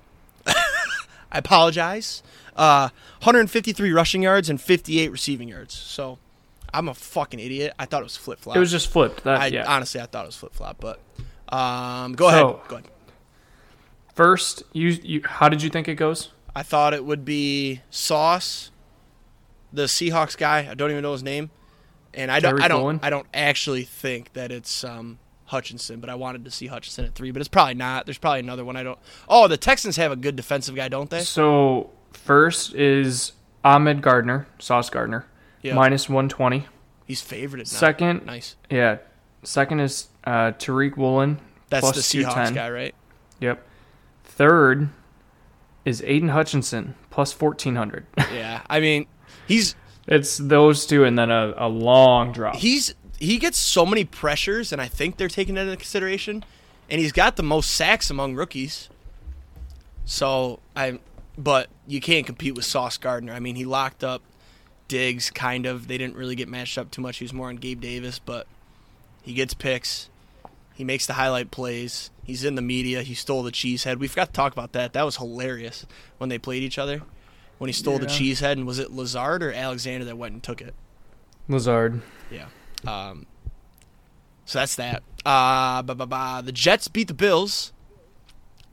I 0.48 1.38
apologize. 1.40 2.24
Uh, 2.60 2.90
153 3.20 3.92
rushing 3.92 4.22
yards 4.22 4.50
and 4.50 4.60
58 4.60 5.12
receiving 5.12 5.48
yards. 5.48 5.74
So, 5.74 6.20
I'm 6.74 6.88
a 6.90 6.94
fucking 6.94 7.40
idiot. 7.40 7.74
I 7.80 7.86
thought 7.86 8.02
it 8.02 8.04
was 8.04 8.18
flip 8.18 8.40
flop. 8.40 8.56
It 8.56 8.60
was 8.60 8.72
just 8.72 8.90
flipped. 8.90 9.24
That, 9.24 9.40
I 9.40 9.48
yeah. 9.48 9.66
honestly 9.68 10.02
I 10.02 10.06
thought 10.06 10.26
it 10.26 10.28
was 10.28 10.36
flip 10.36 10.54
flop, 10.54 10.78
but 10.80 11.00
um, 11.50 12.14
go 12.14 12.28
ahead. 12.28 12.44
Go 12.68 12.76
ahead. 12.76 12.88
First, 14.14 14.64
you, 14.74 14.90
you 14.90 15.22
how 15.24 15.50
did 15.50 15.64
you 15.64 15.70
think 15.70 15.88
it 15.88 15.96
goes? 15.96 16.32
I 16.56 16.64
thought 16.64 16.94
it 16.94 17.06
would 17.06 17.24
be 17.24 17.82
Sauce, 17.90 18.72
the 19.72 19.84
Seahawks 19.84 20.38
guy. 20.38 20.68
I 20.70 20.74
don't 20.74 20.92
even 20.92 21.04
know 21.04 21.14
his 21.14 21.24
name, 21.24 21.52
and 22.14 22.30
I 22.32 22.40
don't. 22.40 22.62
I 22.62 22.68
don't. 22.68 23.04
I 23.04 23.10
don't 23.10 23.28
actually 23.34 23.84
think 23.84 24.34
that 24.34 24.52
it's 24.52 24.84
um, 24.84 25.20
Hutchinson, 25.46 26.00
but 26.00 26.10
I 26.10 26.16
wanted 26.16 26.44
to 26.46 26.52
see 26.52 26.68
Hutchinson 26.68 27.06
at 27.06 27.16
three, 27.16 27.32
but 27.32 27.40
it's 27.40 27.48
probably 27.48 27.76
not. 27.76 28.06
There's 28.06 28.18
probably 28.18 28.42
another 28.42 28.66
one. 28.66 28.76
I 28.76 28.84
don't. 28.84 29.00
Oh, 29.30 29.48
the 29.48 29.58
Texans 29.58 29.96
have 29.96 30.12
a 30.12 30.16
good 30.16 30.36
defensive 30.36 30.76
guy, 30.76 30.90
don't 30.90 31.10
they? 31.10 31.22
So 31.22 31.92
first 32.12 32.74
is 32.76 33.34
Ahmad 33.64 34.02
Gardner, 34.02 34.48
Sauce 34.60 34.90
Gardner, 34.90 35.26
Yeah. 35.62 35.74
minus 35.76 36.08
120. 36.10 36.66
He's 37.06 37.22
favored 37.22 37.58
now. 37.58 37.64
Second, 37.64 38.26
nice. 38.26 38.56
yeah. 38.70 38.98
Second 39.44 39.80
is 39.80 40.10
uh, 40.26 40.52
Tariq 40.52 40.96
Woolen. 40.98 41.40
That's 41.70 41.82
plus 41.92 41.96
the 41.96 42.02
Seahawks 42.02 42.34
210. 42.52 42.54
guy, 42.56 42.70
right? 42.70 42.96
Yep. 43.40 43.66
Third 44.24 44.90
is 45.86 46.04
Aidan 46.06 46.30
Hutchinson, 46.30 46.96
plus 47.10 47.40
1400. 47.40 48.06
Yeah. 48.34 48.62
I 48.70 48.80
mean, 48.80 49.08
he's 49.48 49.76
it's 50.08 50.38
those 50.38 50.86
two 50.86 51.04
and 51.04 51.18
then 51.18 51.30
a, 51.32 51.54
a 51.58 51.68
long 51.68 52.32
drop. 52.32 52.56
he's 52.58 52.94
he 53.20 53.38
gets 53.38 53.58
so 53.58 53.86
many 53.86 54.04
pressures, 54.06 54.72
and 54.72 54.82
I 54.82 54.88
think 54.88 55.18
they're 55.18 55.28
taking 55.28 55.56
that 55.56 55.62
into 55.66 55.76
consideration. 55.78 56.44
And 56.90 57.00
he's 57.02 57.12
got 57.12 57.36
the 57.36 57.44
most 57.44 57.72
sacks 57.72 58.10
among 58.10 58.36
rookies. 58.36 58.90
So 60.06 60.60
I, 60.76 61.00
but 61.40 61.70
you 61.88 62.02
can't 62.02 62.26
compete 62.26 62.54
with 62.54 62.66
Sauce 62.66 62.98
Gardner. 62.98 63.34
I 63.34 63.40
mean, 63.40 63.56
he 63.56 63.64
locked 63.66 64.04
up 64.04 64.22
Diggs, 64.90 65.32
kind 65.32 65.66
of. 65.66 65.88
They 65.88 65.98
didn't 65.98 66.16
really 66.18 66.36
get 66.36 66.50
matched 66.50 66.78
up 66.78 66.92
too 66.92 67.02
much. 67.02 67.18
He 67.18 67.24
was 67.24 67.32
more 67.34 67.48
on 67.48 67.56
Gabe 67.56 67.80
Davis, 67.80 68.20
but 68.20 68.46
he 69.24 69.34
gets 69.34 69.54
picks. 69.54 70.10
He 70.76 70.84
makes 70.84 71.06
the 71.06 71.14
highlight 71.14 71.50
plays. 71.52 72.12
He's 72.24 72.44
in 72.44 72.56
the 72.56 72.62
media. 72.62 73.02
He 73.04 73.14
stole 73.14 73.42
the 73.44 73.52
cheese 73.52 73.86
head. 73.86 74.00
We 74.00 74.08
forgot 74.08 74.28
to 74.28 74.34
talk 74.34 74.52
about 74.54 74.74
that. 74.74 74.94
That 74.94 75.04
was 75.04 75.18
hilarious 75.18 75.86
when 76.18 76.30
they 76.30 76.38
played 76.38 76.62
each 76.64 76.78
other. 76.78 77.02
When 77.58 77.68
he 77.68 77.74
stole 77.74 78.00
the 78.00 78.08
Yeah. 78.08 78.18
cheese 78.18 78.40
head, 78.42 78.58
and 78.58 78.66
was 78.68 78.80
it 78.80 78.92
Lazard 78.92 79.42
or 79.44 79.52
Alexander 79.52 80.06
that 80.06 80.18
went 80.18 80.34
and 80.34 80.44
took 80.44 80.62
it? 80.62 80.74
Lazard. 81.48 82.02
Yeah. 82.32 82.46
Um, 82.88 83.26
so 84.46 84.60
that's 84.60 84.76
that. 84.76 85.04
Uh, 85.26 85.82
ba, 85.84 85.96
ba, 85.96 86.06
ba. 86.06 86.42
The 86.44 86.52
Jets 86.54 86.88
beat 86.88 87.08
the 87.10 87.14
Bills. 87.14 87.74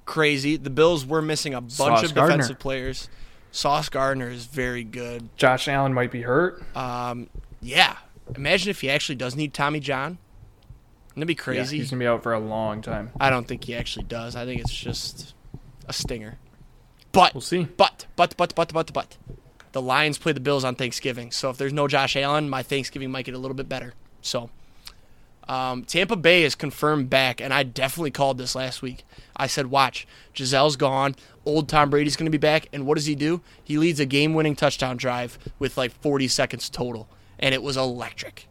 Crazy. 0.06 0.56
The 0.56 0.70
Bills 0.70 1.04
were 1.04 1.20
missing 1.20 1.52
a 1.54 1.60
bunch 1.60 1.72
Sauce 1.72 2.02
of 2.04 2.14
Gardner. 2.14 2.36
defensive 2.38 2.58
players. 2.58 3.08
Sauce 3.50 3.88
Gardner 3.88 4.28
is 4.30 4.46
very 4.46 4.84
good. 4.84 5.28
Josh 5.36 5.68
Allen 5.68 5.92
might 5.92 6.10
be 6.10 6.22
hurt. 6.22 6.62
Um, 6.76 7.28
yeah. 7.60 7.96
Imagine 8.34 8.70
if 8.70 8.80
he 8.80 8.90
actually 8.90 9.16
does 9.16 9.36
need 9.36 9.52
Tommy 9.54 9.80
John. 9.80 10.18
That'd 11.14 11.26
be 11.28 11.32
Yeah, 11.34 11.38
crazy. 11.42 11.78
he's 11.78 11.90
gonna 11.90 12.00
be 12.00 12.06
out 12.06 12.22
for 12.22 12.32
a 12.34 12.38
long 12.40 12.82
time. 12.82 13.10
I 13.18 13.30
don't 13.30 13.46
think 13.48 13.64
he 13.64 13.74
actually 13.74 14.04
does. 14.04 14.36
I 14.36 14.44
think 14.44 14.60
it's 14.60 14.74
just 14.74 15.34
a 15.88 15.92
stinger. 15.92 16.38
But 17.12 17.32
We'll 17.34 17.40
see. 17.40 17.64
But, 17.64 18.06
but, 18.16 18.36
but, 18.36 18.54
but, 18.54 18.72
but, 18.72 18.92
but. 18.92 19.16
The 19.72 19.80
Lions 19.82 20.18
play 20.18 20.32
the 20.32 20.40
Bills 20.40 20.64
on 20.64 20.74
Thanksgiving. 20.74 21.30
So 21.32 21.50
if 21.50 21.56
there's 21.56 21.72
no 21.72 21.88
Josh 21.88 22.16
Allen, 22.16 22.48
my 22.50 22.62
Thanksgiving 22.62 23.10
might 23.10 23.24
get 23.24 23.34
a 23.34 23.38
little 23.38 23.54
bit 23.54 23.68
better. 23.68 23.94
So 24.22 24.50
um, 25.48 25.84
Tampa 25.84 26.16
Bay 26.16 26.42
is 26.42 26.54
confirmed 26.54 27.08
back, 27.08 27.40
and 27.40 27.52
I 27.54 27.62
definitely 27.62 28.10
called 28.10 28.38
this 28.38 28.54
last 28.54 28.82
week. 28.82 29.04
I 29.36 29.46
said, 29.46 29.66
watch, 29.66 30.06
Gisele's 30.34 30.76
gone. 30.76 31.14
Old 31.44 31.68
Tom 31.68 31.90
Brady's 31.90 32.16
going 32.16 32.26
to 32.26 32.30
be 32.30 32.38
back. 32.38 32.68
And 32.72 32.86
what 32.86 32.96
does 32.96 33.06
he 33.06 33.14
do? 33.14 33.40
He 33.62 33.78
leads 33.78 34.00
a 34.00 34.06
game 34.06 34.34
winning 34.34 34.56
touchdown 34.56 34.96
drive 34.96 35.38
with 35.58 35.76
like 35.76 35.92
40 35.92 36.26
seconds 36.28 36.68
total. 36.68 37.08
And 37.38 37.54
it 37.54 37.62
was 37.62 37.76
electric. 37.76 38.48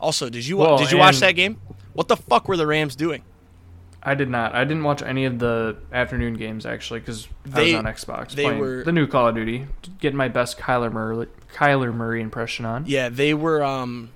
Also, 0.00 0.28
did 0.28 0.46
you 0.46 0.56
Well, 0.56 0.78
did 0.78 0.90
you 0.90 0.98
watch 0.98 1.18
that 1.20 1.32
game? 1.32 1.60
What 1.92 2.08
the 2.08 2.16
fuck 2.16 2.48
were 2.48 2.56
the 2.56 2.66
Rams 2.66 2.96
doing? 2.96 3.22
I 4.02 4.14
did 4.14 4.30
not. 4.30 4.54
I 4.54 4.64
didn't 4.64 4.84
watch 4.84 5.02
any 5.02 5.26
of 5.26 5.38
the 5.38 5.76
afternoon 5.92 6.34
games 6.34 6.64
actually 6.64 7.00
because 7.00 7.28
I 7.52 7.62
was 7.62 7.74
on 7.74 7.84
Xbox 7.84 8.30
they 8.32 8.44
playing 8.44 8.58
were- 8.58 8.82
the 8.84 8.92
new 8.92 9.06
Call 9.06 9.28
of 9.28 9.34
Duty, 9.34 9.66
getting 10.00 10.16
my 10.16 10.28
best 10.28 10.58
Kyler 10.58 10.90
Murray, 10.90 11.26
Kyler 11.54 11.94
Murray 11.94 12.22
impression 12.22 12.64
on. 12.64 12.84
Yeah, 12.86 13.10
they 13.10 13.34
were 13.34 13.62
um 13.62 14.10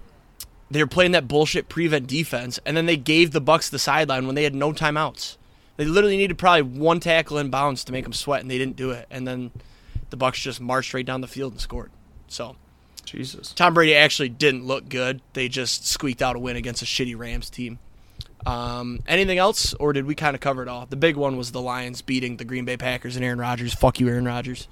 they 0.75 0.83
were 0.83 0.89
playing 0.89 1.12
that 1.12 1.29
bullshit 1.29 1.68
prevent 1.68 2.07
defense 2.07 2.59
and 2.66 2.77
then 2.77 2.87
they 2.87 2.97
gave 2.97 3.31
the 3.31 3.41
Bucs 3.41 3.70
the 3.70 3.79
sideline 3.79 4.27
when 4.27 4.35
they 4.35 4.43
had 4.45 4.55
no 4.55 4.72
timeouts. 4.72 5.37
They 5.77 5.85
literally 5.85 6.16
needed 6.16 6.37
probably 6.37 6.62
one 6.62 7.01
tackle 7.01 7.39
in 7.39 7.49
bounds 7.51 7.85
to 7.85 7.93
make 7.93 8.05
them 8.05 8.12
sweat 8.12 8.41
and 8.43 8.51
they 8.51 8.59
didn't 8.59 8.77
do 8.77 8.91
it. 8.91 9.07
And 9.11 9.27
then 9.27 9.53
the 10.11 10.16
Bucs 10.16 10.35
just 10.35 10.61
marched 10.61 10.93
right 10.93 11.07
down 11.07 11.20
the 11.20 11.27
field 11.29 11.53
and 11.53 11.61
scored. 11.61 11.91
So, 12.29 12.57
Jesus. 13.05 13.53
Tom 13.53 13.75
Brady 13.75 13.95
actually 13.95 14.29
didn't 14.29 14.64
look 14.64 14.89
good. 14.89 15.20
They 15.33 15.49
just 15.49 15.87
squeaked 15.87 16.22
out 16.22 16.37
a 16.37 16.39
win 16.39 16.57
against 16.57 16.83
a 16.83 16.87
shitty 16.87 17.16
Rams 17.16 17.51
team. 17.51 17.79
Um, 18.47 19.01
anything 19.07 19.39
else, 19.39 19.75
or 19.75 19.93
did 19.93 20.07
we 20.07 20.14
kind 20.14 20.35
of 20.35 20.41
cover 20.41 20.62
it 20.62 20.68
all? 20.68 20.87
The 20.87 20.97
big 20.97 21.16
one 21.16 21.37
was 21.37 21.53
the 21.53 21.61
Lions 21.61 22.03
beating 22.03 22.37
the 22.37 22.45
Green 22.45 22.64
Bay 22.64 22.77
Packers 22.77 23.16
and 23.16 23.25
Aaron 23.25 23.39
Rodgers. 23.39 23.72
Fuck 23.75 24.01
you, 24.01 24.09
Aaron 24.09 24.25
Rodgers. 24.27 24.68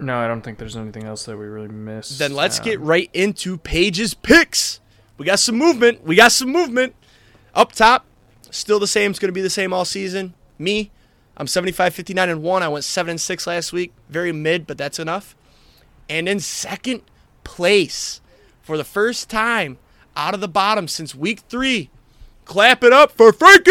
No, 0.00 0.18
I 0.18 0.26
don't 0.26 0.42
think 0.42 0.58
there's 0.58 0.76
anything 0.76 1.04
else 1.04 1.24
that 1.24 1.36
we 1.36 1.44
really 1.46 1.68
missed. 1.68 2.18
Then 2.18 2.34
let's 2.34 2.58
Um, 2.58 2.64
get 2.64 2.80
right 2.80 3.10
into 3.12 3.56
Paige's 3.58 4.14
picks. 4.14 4.80
We 5.18 5.26
got 5.26 5.38
some 5.38 5.56
movement. 5.56 6.04
We 6.04 6.16
got 6.16 6.32
some 6.32 6.50
movement. 6.50 6.94
Up 7.54 7.72
top, 7.72 8.06
still 8.50 8.78
the 8.78 8.86
same. 8.86 9.10
It's 9.10 9.18
going 9.20 9.28
to 9.28 9.32
be 9.32 9.42
the 9.42 9.50
same 9.50 9.72
all 9.72 9.84
season. 9.84 10.34
Me, 10.58 10.90
I'm 11.36 11.46
75, 11.46 11.94
59, 11.94 12.28
and 12.28 12.42
1. 12.42 12.62
I 12.62 12.68
went 12.68 12.84
7 12.84 13.10
and 13.10 13.20
6 13.20 13.46
last 13.46 13.72
week. 13.72 13.92
Very 14.08 14.32
mid, 14.32 14.66
but 14.66 14.78
that's 14.78 14.98
enough. 14.98 15.36
And 16.08 16.28
in 16.28 16.40
second 16.40 17.02
place, 17.44 18.20
for 18.62 18.76
the 18.76 18.84
first 18.84 19.28
time 19.28 19.78
out 20.16 20.34
of 20.34 20.40
the 20.40 20.48
bottom 20.48 20.88
since 20.88 21.14
week 21.14 21.40
three, 21.48 21.90
clap 22.44 22.84
it 22.84 22.92
up 22.92 23.12
for 23.12 23.32
Frankie! 23.32 23.70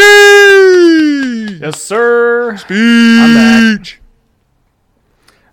Yes, 1.59 1.81
sir. 1.81 2.57
Speech! 2.57 3.99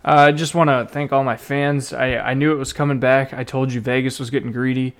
Uh, 0.04 0.28
I 0.28 0.32
just 0.32 0.54
want 0.54 0.70
to 0.70 0.86
thank 0.90 1.12
all 1.12 1.24
my 1.24 1.36
fans. 1.36 1.92
I, 1.92 2.16
I 2.16 2.34
knew 2.34 2.52
it 2.52 2.56
was 2.56 2.72
coming 2.72 2.98
back. 2.98 3.34
I 3.34 3.44
told 3.44 3.72
you 3.72 3.80
Vegas 3.80 4.18
was 4.18 4.30
getting 4.30 4.52
greedy, 4.52 4.94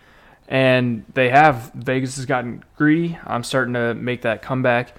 and 0.49 1.05
they 1.15 1.29
have. 1.29 1.71
Vegas 1.75 2.17
has 2.17 2.27
gotten 2.27 2.65
greedy. 2.77 3.19
I'm 3.25 3.45
starting 3.45 3.75
to 3.75 3.95
make 3.95 4.23
that 4.23 4.43
comeback, 4.43 4.95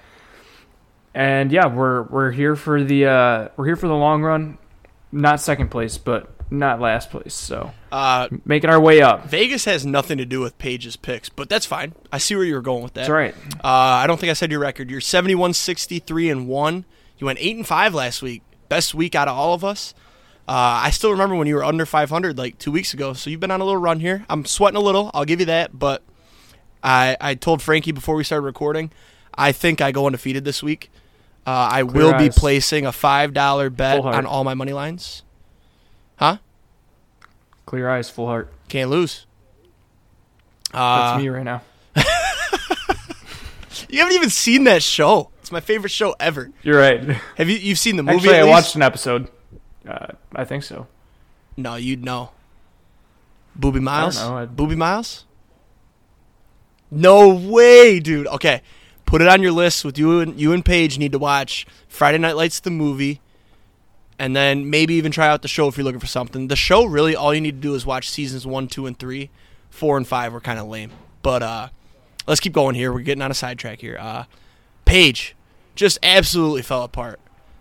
and 1.14 1.50
yeah, 1.52 1.66
we're 1.66 2.02
we're 2.04 2.30
here 2.30 2.56
for 2.56 2.82
the 2.82 3.06
uh, 3.06 3.48
we're 3.56 3.66
here 3.66 3.76
for 3.76 3.88
the 3.88 3.94
long 3.94 4.22
run. 4.22 4.58
Not 5.12 5.40
second 5.40 5.70
place, 5.70 5.98
but 5.98 6.30
not 6.52 6.80
last 6.80 7.10
place. 7.10 7.34
So 7.34 7.72
Uh, 7.90 8.28
making 8.44 8.70
our 8.70 8.78
way 8.80 9.02
up. 9.02 9.26
Vegas 9.26 9.64
has 9.64 9.84
nothing 9.84 10.18
to 10.18 10.24
do 10.24 10.40
with 10.40 10.56
Paige's 10.58 10.96
picks, 10.96 11.28
but 11.28 11.48
that's 11.48 11.66
fine. 11.66 11.94
I 12.12 12.18
see 12.18 12.36
where 12.36 12.44
you 12.44 12.54
were 12.54 12.60
going 12.60 12.82
with 12.84 12.94
that. 12.94 13.00
That's 13.02 13.10
right. 13.10 13.34
Uh, 13.56 13.66
I 13.66 14.06
don't 14.06 14.18
think 14.20 14.30
I 14.30 14.34
said 14.34 14.50
your 14.52 14.60
record. 14.60 14.88
You're 14.90 15.00
71, 15.00 15.54
63, 15.54 16.30
and 16.30 16.46
one. 16.48 16.84
You 17.18 17.26
went 17.26 17.38
eight 17.40 17.56
and 17.56 17.66
five 17.66 17.92
last 17.94 18.22
week. 18.22 18.42
Best 18.68 18.94
week 18.94 19.14
out 19.16 19.26
of 19.28 19.36
all 19.36 19.52
of 19.52 19.64
us. 19.64 19.94
Uh, 20.50 20.82
I 20.82 20.90
still 20.90 21.12
remember 21.12 21.36
when 21.36 21.46
you 21.46 21.54
were 21.54 21.62
under 21.62 21.86
500 21.86 22.36
like 22.36 22.58
two 22.58 22.72
weeks 22.72 22.92
ago. 22.92 23.12
So 23.12 23.30
you've 23.30 23.38
been 23.38 23.52
on 23.52 23.60
a 23.60 23.64
little 23.64 23.80
run 23.80 24.00
here. 24.00 24.26
I'm 24.28 24.44
sweating 24.44 24.76
a 24.76 24.80
little. 24.80 25.08
I'll 25.14 25.24
give 25.24 25.38
you 25.38 25.46
that. 25.46 25.78
But 25.78 26.02
I 26.82 27.16
I 27.20 27.36
told 27.36 27.62
Frankie 27.62 27.92
before 27.92 28.16
we 28.16 28.24
started 28.24 28.44
recording, 28.44 28.90
I 29.32 29.52
think 29.52 29.80
I 29.80 29.92
go 29.92 30.06
undefeated 30.06 30.44
this 30.44 30.60
week. 30.60 30.90
Uh, 31.46 31.68
I 31.70 31.82
Clear 31.84 32.06
will 32.06 32.18
be 32.18 32.30
placing 32.30 32.84
a 32.84 32.90
five 32.90 33.32
dollar 33.32 33.70
bet 33.70 34.00
on 34.00 34.26
all 34.26 34.42
my 34.42 34.54
money 34.54 34.72
lines. 34.72 35.22
Huh? 36.16 36.38
Clear 37.64 37.88
eyes, 37.88 38.10
full 38.10 38.26
heart. 38.26 38.52
Can't 38.68 38.90
lose. 38.90 39.26
That's 40.72 41.16
Uh, 41.16 41.18
me 41.18 41.28
right 41.28 41.44
now. 41.44 41.62
you 43.88 44.00
haven't 44.00 44.14
even 44.16 44.30
seen 44.30 44.64
that 44.64 44.82
show. 44.82 45.30
It's 45.42 45.52
my 45.52 45.60
favorite 45.60 45.90
show 45.90 46.16
ever. 46.18 46.50
You're 46.64 46.80
right. 46.80 47.04
Have 47.36 47.48
you? 47.48 47.56
You've 47.56 47.78
seen 47.78 47.96
the 47.96 48.02
movie? 48.02 48.16
Actually, 48.16 48.38
I 48.38 48.44
watched 48.44 48.74
an 48.74 48.82
episode. 48.82 49.28
Uh, 49.88 50.08
I 50.34 50.44
think 50.44 50.62
so. 50.62 50.86
No, 51.56 51.76
you'd 51.76 52.04
know. 52.04 52.30
Boobie 53.58 53.82
Miles? 53.82 54.16
know, 54.16 54.46
Boobie 54.46 54.76
Miles? 54.76 55.24
No 56.90 57.28
way, 57.28 58.00
dude. 58.00 58.26
Okay. 58.26 58.62
Put 59.06 59.22
it 59.22 59.28
on 59.28 59.42
your 59.42 59.52
list 59.52 59.84
with 59.84 59.98
you 59.98 60.20
and 60.20 60.38
you 60.40 60.52
and 60.52 60.64
Paige 60.64 60.98
need 60.98 61.12
to 61.12 61.18
watch 61.18 61.66
Friday 61.88 62.18
Night 62.18 62.36
Lights 62.36 62.60
the 62.60 62.70
movie 62.70 63.20
and 64.18 64.36
then 64.36 64.70
maybe 64.70 64.94
even 64.94 65.10
try 65.10 65.28
out 65.28 65.42
the 65.42 65.48
show 65.48 65.66
if 65.66 65.76
you're 65.76 65.84
looking 65.84 66.00
for 66.00 66.06
something. 66.06 66.48
The 66.48 66.56
show 66.56 66.84
really 66.84 67.16
all 67.16 67.34
you 67.34 67.40
need 67.40 67.56
to 67.56 67.60
do 67.60 67.74
is 67.74 67.84
watch 67.84 68.08
seasons 68.08 68.46
1, 68.46 68.68
2 68.68 68.86
and 68.86 68.98
3. 68.98 69.30
4 69.70 69.96
and 69.96 70.06
5 70.06 70.32
were 70.32 70.40
kind 70.40 70.58
of 70.58 70.68
lame. 70.68 70.92
But 71.22 71.42
uh 71.42 71.68
let's 72.26 72.40
keep 72.40 72.52
going 72.52 72.74
here. 72.76 72.92
We're 72.92 73.00
getting 73.00 73.22
on 73.22 73.30
a 73.30 73.34
sidetrack 73.34 73.80
here. 73.80 73.98
Uh 74.00 74.24
Paige 74.84 75.34
just 75.74 75.98
absolutely 76.02 76.62
fell 76.62 76.82
apart. 76.84 77.18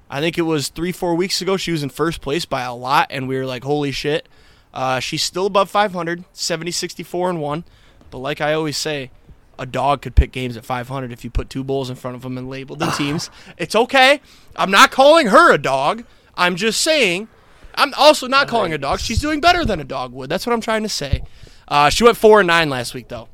I 0.10 0.20
think 0.22 0.38
it 0.38 0.43
was 0.43 0.70
three, 0.70 0.91
four 0.91 1.16
weeks 1.16 1.41
ago. 1.41 1.55
She 1.57 1.72
was 1.72 1.84
in 1.84 1.89
first 1.89 2.22
place 2.22 2.45
by 2.45 2.62
a 2.64 2.74
lot, 2.74 3.07
and 3.10 3.28
we 3.28 3.38
were 3.38 3.45
like, 3.45 3.64
"Holy 3.64 3.91
shit!" 3.91 4.28
Uh, 4.74 4.99
she's 4.99 5.24
still 5.24 5.45
above 5.45 5.70
500, 5.70 6.24
70, 6.34 6.72
64, 6.72 7.30
and 7.30 7.41
1. 7.41 7.64
But 8.12 8.20
like 8.20 8.41
I 8.41 8.53
always 8.53 8.78
say, 8.78 9.12
a 9.57 9.66
dog 9.66 10.01
could 10.01 10.16
pick 10.16 10.32
games 10.32 10.55
at 10.57 10.66
500 10.66 11.12
if 11.12 11.24
you 11.24 11.30
put 11.30 11.49
two 11.49 11.64
bulls 11.64 11.89
in 11.89 11.95
front 11.95 12.16
of 12.16 12.22
them 12.22 12.38
and 12.38 12.49
labeled 12.49 12.80
the 12.80 12.89
teams. 12.97 13.30
it's 13.57 13.76
okay. 13.76 14.22
I'm 14.55 14.72
not 14.72 14.91
calling 14.91 15.28
her 15.28 15.53
a 15.53 15.57
dog. 15.57 16.03
I'm 16.36 16.55
just 16.55 16.82
saying. 16.82 17.28
I'm 17.76 17.93
also 17.97 18.28
not 18.28 18.47
calling 18.47 18.72
her 18.72 18.76
a 18.76 18.80
dog. 18.80 18.99
She's 18.99 19.20
doing 19.20 19.39
better 19.41 19.64
than 19.64 19.80
a 19.80 19.84
dog 19.84 20.12
would. 20.14 20.30
That's 20.30 20.45
what 20.45 20.53
I'm 20.53 20.62
trying 20.62 20.84
to 20.84 20.89
say. 20.89 21.24
Uh, 21.68 21.89
she 21.89 22.03
went 22.03 22.18
four 22.18 22.39
and 22.39 22.47
nine 22.47 22.70
last 22.70 22.93
week, 22.93 23.07
though. 23.10 23.30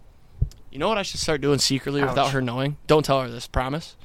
You 0.71 0.79
know 0.79 0.89
what 0.89 0.97
I 0.97 1.03
should 1.03 1.21
start 1.21 1.39
doing 1.41 1.59
secretly 1.59 2.03
without 2.03 2.31
her 2.31 2.41
knowing? 2.41 2.77
Don't 2.85 3.05
tell 3.05 3.21
her 3.21 3.29
this. 3.29 3.47
Promise. 3.47 3.95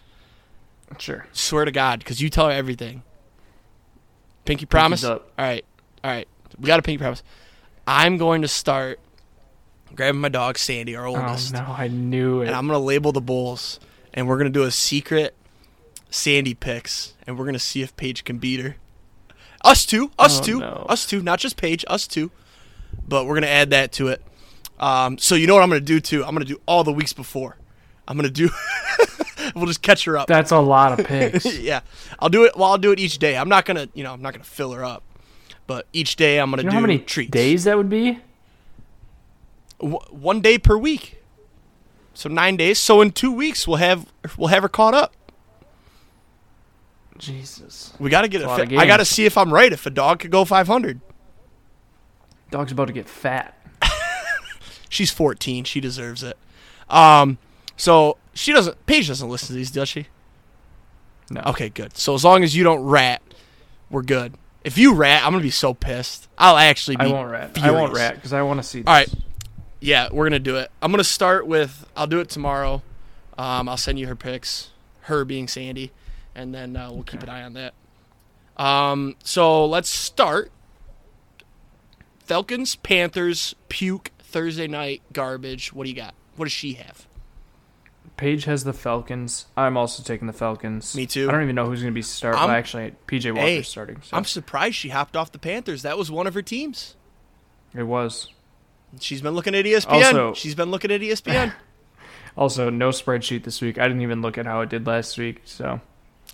Sure. 0.99 1.27
Swear 1.33 1.65
to 1.65 1.71
God, 1.73 1.99
because 2.01 2.21
you 2.21 2.29
tell 2.31 2.47
her 2.47 2.53
everything. 2.53 3.03
Pinky 4.45 4.67
promise. 4.67 5.05
All 5.05 5.21
right, 5.39 5.65
all 6.03 6.11
right. 6.11 6.27
We 6.59 6.67
got 6.67 6.79
a 6.79 6.83
pinky 6.83 6.99
promise. 6.99 7.23
I'm 7.87 8.17
going 8.17 8.43
to 8.43 8.49
start 8.49 8.99
grabbing 9.95 10.21
my 10.21 10.29
dog 10.29 10.59
Sandy, 10.59 10.97
our 10.97 11.07
oldest. 11.07 11.55
Oh 11.55 11.59
no, 11.59 11.65
I 11.77 11.89
knew 11.89 12.43
it. 12.43 12.47
and 12.49 12.57
I'm 12.57 12.67
gonna 12.67 12.79
label 12.79 13.13
the 13.13 13.21
bulls, 13.21 13.81
and 14.15 14.27
we're 14.29 14.37
gonna 14.39 14.51
do 14.51 14.63
a 14.65 14.71
secret 14.71 15.35
Sandy 16.11 16.55
picks, 16.55 17.15
and 17.27 17.39
we're 17.39 17.45
gonna 17.47 17.59
see 17.59 17.83
if 17.83 17.95
Paige 17.97 18.25
can 18.25 18.39
beat 18.39 18.61
her. 18.61 18.77
Us 19.65 19.85
two, 19.87 20.11
us 20.19 20.41
Oh, 20.41 20.43
two, 20.43 20.59
no. 20.61 20.87
us 20.89 21.07
two, 21.07 21.23
not 21.23 21.39
just 21.39 21.57
Paige, 21.57 21.85
us 21.89 22.07
two. 22.07 22.31
But 23.07 23.27
we're 23.27 23.35
gonna 23.35 23.47
add 23.49 23.71
that 23.71 23.93
to 23.93 24.09
it. 24.09 24.23
Um, 24.79 25.19
so 25.19 25.35
you 25.35 25.47
know 25.47 25.55
what 25.55 25.63
I'm 25.63 25.69
gonna 25.69 25.81
do 25.81 26.01
too? 26.01 26.25
I'm 26.25 26.35
gonna 26.35 26.45
do 26.45 26.61
all 26.67 26.83
the 26.85 26.93
weeks 26.93 27.13
before. 27.13 27.57
I'm 28.09 28.17
gonna 28.17 28.29
do. 28.31 28.49
we'll 29.55 29.67
just 29.67 29.83
catch 29.83 30.05
her 30.05 30.17
up. 30.19 30.27
That's 30.29 30.51
a 30.51 30.59
lot 30.59 30.99
of 30.99 31.07
picks. 31.07 31.59
yeah, 31.59 31.81
I'll 32.19 32.29
do 32.29 32.45
it. 32.45 32.57
Well, 32.57 32.71
I'll 32.71 32.79
do 32.79 32.93
it 32.93 32.99
each 33.01 33.19
day. 33.19 33.37
I'm 33.37 33.49
not 33.49 33.65
gonna, 33.65 33.89
you 33.95 34.03
know, 34.05 34.13
I'm 34.13 34.23
not 34.23 34.33
gonna 34.33 34.45
fill 34.45 34.73
her 34.73 34.85
up, 34.85 35.03
but 35.67 35.87
each 35.93 36.17
day 36.17 36.39
I'm 36.39 36.51
gonna 36.51 36.63
you 36.63 36.67
know 36.67 36.71
do 36.71 36.75
how 36.77 36.81
many 36.83 36.99
treats. 36.99 37.31
days 37.31 37.65
that 37.65 37.77
would 37.77 37.89
be? 37.91 38.19
W- 39.81 39.99
one 40.11 40.41
day 40.41 40.59
per 40.59 40.77
week, 40.77 41.23
so 42.15 42.29
nine 42.29 42.57
days. 42.57 42.79
So 42.79 43.01
in 43.01 43.13
two 43.13 43.33
weeks 43.33 43.67
we'll 43.67 43.79
have 43.79 44.07
we'll 44.37 44.49
have 44.49 44.63
her 44.63 44.69
caught 44.69 44.95
up. 44.95 45.15
Jesus. 47.19 47.93
We 47.99 48.09
got 48.11 48.23
to 48.23 48.29
get 48.29 48.41
That's 48.41 48.63
it. 48.63 48.73
a 48.73 48.77
Fi- 48.77 48.83
I 48.83 48.87
got 48.87 48.97
to 48.99 49.05
see 49.05 49.27
if 49.27 49.37
I'm 49.37 49.53
right. 49.53 49.71
If 49.73 49.85
a 49.85 49.91
dog 49.91 50.21
could 50.21 50.31
go 50.31 50.45
500, 50.47 51.01
Dog's 52.51 52.73
about 52.73 52.87
to 52.87 52.95
get 52.95 53.09
fat. 53.09 53.55
she's 54.89 55.11
14. 55.11 55.65
She 55.65 55.81
deserves 55.81 56.23
it. 56.23 56.39
Um, 56.89 57.37
so 57.77 58.17
she 58.35 58.53
doesn't. 58.53 58.87
Paige 58.87 59.09
doesn't 59.09 59.29
listen 59.29 59.49
to 59.49 59.53
these, 59.55 59.71
does 59.71 59.89
she? 59.89 60.07
No. 61.31 61.43
Okay, 61.47 61.69
good. 61.69 61.97
So 61.97 62.15
as 62.15 62.25
long 62.25 62.43
as 62.43 62.57
you 62.57 62.65
don't 62.65 62.83
rat, 62.83 63.23
we're 63.89 64.03
good. 64.03 64.35
If 64.65 64.77
you 64.77 64.95
rat, 64.95 65.25
I'm 65.25 65.33
gonna 65.33 65.43
be 65.43 65.51
so 65.51 65.75
pissed. 65.75 66.29
I'll 66.37 66.57
actually 66.57 66.97
be. 66.97 67.05
I 67.05 67.09
won't 67.09 67.31
rat. 67.31 67.59
I 67.63 67.71
won't 67.71 67.95
rat 67.95 68.17
because 68.17 68.33
I 68.33 68.43
want 68.43 68.61
to 68.61 68.63
see. 68.63 68.81
This. 68.81 68.89
All 68.89 68.95
right. 68.95 69.13
Yeah, 69.81 70.09
we're 70.13 70.27
gonna 70.27 70.39
do 70.39 70.57
it. 70.57 70.71
I'm 70.83 70.91
gonna 70.91 71.05
start 71.05 71.47
with. 71.47 71.87
I'll 71.97 72.07
do 72.07 72.21
it 72.21 72.29
tomorrow. 72.29 72.83
Um, 73.39 73.69
I'll 73.69 73.77
send 73.77 73.99
you 73.99 74.07
her 74.07 74.17
pics. 74.17 74.71
Her 75.03 75.25
being 75.25 75.49
Sandy, 75.49 75.93
and 76.35 76.55
then 76.55 76.77
uh, 76.77 76.93
we'll 76.93 77.03
keep 77.03 77.23
an 77.23 77.29
eye 77.29 77.43
on 77.43 77.55
that. 77.55 77.75
Um, 78.57 79.17
so 79.25 79.65
let's 79.65 79.89
start. 79.89 80.53
Falcons, 82.19 82.77
Panthers, 82.77 83.57
puke 83.69 84.11
Thursday 84.21 84.69
night 84.69 85.03
garbage. 85.13 85.73
What 85.73 85.85
do 85.85 85.91
you 85.91 85.97
got? 85.97 86.15
What 86.37 86.45
does 86.45 86.53
she 86.53 86.75
have? 86.75 87.09
Paige 88.17 88.45
has 88.45 88.65
the 88.65 88.73
Falcons. 88.73 89.47
I'm 89.57 89.77
also 89.77 90.03
taking 90.03 90.27
the 90.27 90.33
Falcons. 90.33 90.95
Me 90.95 91.07
too. 91.07 91.29
I 91.29 91.33
don't 91.33 91.43
even 91.43 91.55
know 91.55 91.67
who's 91.67 91.81
going 91.81 91.93
to 91.93 91.95
be 91.95 92.03
starting. 92.03 92.41
Well, 92.41 92.51
actually, 92.51 92.95
PJ 93.07 93.27
Walker's 93.35 93.43
Hey, 93.49 93.63
starting. 93.63 94.03
So 94.03 94.17
I'm 94.17 94.25
surprised 94.25 94.75
she 94.77 94.91
hopped 94.91 95.17
off 95.17 95.33
the 95.33 95.39
Panthers. 95.39 95.83
That 95.83 95.97
was 95.97 96.11
one 96.11 96.27
of 96.27 96.35
her 96.35 96.43
teams. 96.43 96.97
it 97.75 97.85
was. 97.85 98.29
She's 99.01 99.23
been 99.23 99.35
looking 99.35 99.55
at 99.55 99.65
ESPN. 99.65 99.91
Also- 100.05 100.35
She's 100.35 100.55
been 100.55 100.71
looking 100.71 100.91
at 100.91 101.01
ESPN. 101.01 101.55
Also, 102.37 102.71
no 102.71 102.91
spreadsheet 102.91 103.43
this 103.43 103.61
week. 103.61 103.77
I 103.77 103.89
didn't 103.89 104.03
even 104.03 104.23
look 104.23 104.39
at 104.39 104.47
how 104.47 104.61
it 104.61 104.69
did 104.69 104.87
last 104.87 105.19
week. 105.19 105.43
So, 105.45 105.81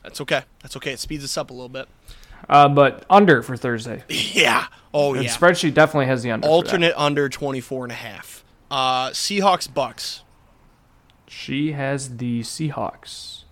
That's 0.02 0.20
okay. 0.20 0.42
That's 0.62 0.76
okay. 0.76 0.92
It 0.92 0.98
speeds 1.00 1.24
us 1.24 1.38
up 1.38 1.48
a 1.48 1.54
little 1.54 1.70
bit. 1.70 1.88
uh, 2.50 2.68
but 2.68 3.06
under 3.08 3.42
for 3.42 3.56
Thursday. 3.56 4.04
Yeah. 4.08 4.66
Oh 4.92 5.14
The 5.14 5.24
yeah. 5.24 5.30
spreadsheet 5.30 5.72
definitely 5.72 6.06
has 6.06 6.22
the 6.22 6.30
under. 6.32 6.46
alternate 6.46 6.92
under 6.96 7.30
24 7.30 7.84
and 7.86 7.92
a 7.92 7.96
half. 7.96 8.44
Uh, 8.70 9.08
Seahawks 9.10 9.68
Bucs. 9.68 10.20
She 11.28 11.72
has 11.72 12.16
the 12.18 12.40
Seahawks. 12.40 13.42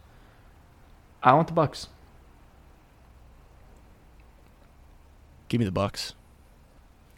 I 1.22 1.32
want 1.32 1.48
the 1.48 1.54
Bucs. 1.54 1.88
Give 5.48 5.58
me 5.58 5.64
the 5.64 5.72
Bucs. 5.72 6.12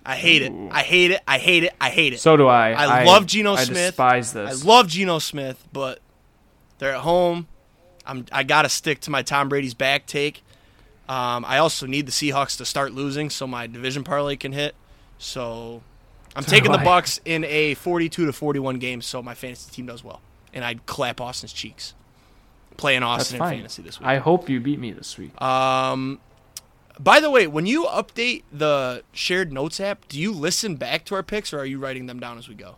I 0.04 0.14
hate 0.14 0.42
it. 0.42 0.52
I 0.70 0.82
hate 0.82 1.11
it. 1.11 1.20
I 1.26 1.38
hate 1.38 1.64
it. 1.64 1.74
I 1.80 1.90
hate 1.90 2.12
it. 2.12 2.20
So 2.20 2.36
do 2.36 2.46
I. 2.46 2.70
I 2.72 3.04
love 3.04 3.26
Geno 3.26 3.54
I 3.54 3.64
Smith. 3.64 3.76
despise 3.88 4.36
I 4.36 4.52
love 4.52 4.86
Geno 4.86 5.18
Smith, 5.18 5.66
but 5.72 5.98
they're 6.78 6.94
at 6.94 7.00
home. 7.00 7.48
I'm 8.07 8.24
I 8.30 8.44
gotta 8.44 8.68
stick 8.68 9.00
to 9.00 9.11
my 9.11 9.22
Tom 9.22 9.48
Brady's 9.48 9.74
back 9.74 10.07
take. 10.07 10.42
Um, 11.09 11.44
I 11.44 11.59
also 11.59 11.86
need 11.86 12.07
the 12.07 12.12
Seahawks 12.12 12.57
to 12.59 12.64
start 12.64 12.92
losing 12.92 13.30
so 13.30 13.46
my 13.46 13.66
division 13.66 14.04
parlay 14.04 14.36
can 14.36 14.52
hit. 14.52 14.74
So 15.18 15.82
I'm 16.36 16.42
So 16.44 16.50
taking 16.50 16.70
the 16.70 16.78
Bucs 16.78 17.20
in 17.24 17.44
a 17.44 17.74
42 17.74 18.26
to 18.26 18.32
41 18.32 18.78
game 18.78 19.00
so 19.02 19.22
my 19.22 19.34
fantasy 19.34 19.70
team 19.72 19.86
does 19.86 20.04
well, 20.04 20.20
and 20.57 20.64
I'd 20.64 20.86
clap 20.86 21.20
Austin's 21.20 21.52
cheeks. 21.52 21.94
Playing 22.78 23.02
Austin 23.02 23.36
in 23.36 23.48
fantasy 23.48 23.82
this 23.82 24.00
week. 24.00 24.09
I 24.09 24.16
hope 24.16 24.48
you 24.48 24.59
beat 24.59 24.78
me 24.78 24.90
this 24.90 25.16
week. 25.16 25.40
Um, 25.40 26.18
by 26.98 27.20
the 27.20 27.30
way, 27.30 27.46
when 27.46 27.66
you 27.66 27.84
update 27.84 28.42
the 28.50 29.02
shared 29.12 29.52
notes 29.52 29.80
app, 29.80 30.09
do 30.09 30.18
you 30.18 30.32
listen 30.32 30.76
back 30.76 31.04
to 31.07 31.14
our 31.14 31.22
picks 31.22 31.52
or 31.52 31.61
are 31.61 31.64
you 31.64 31.78
writing 31.78 32.07
them 32.07 32.18
down 32.18 32.38
as 32.38 32.48
we 32.48 32.54
go? 32.54 32.76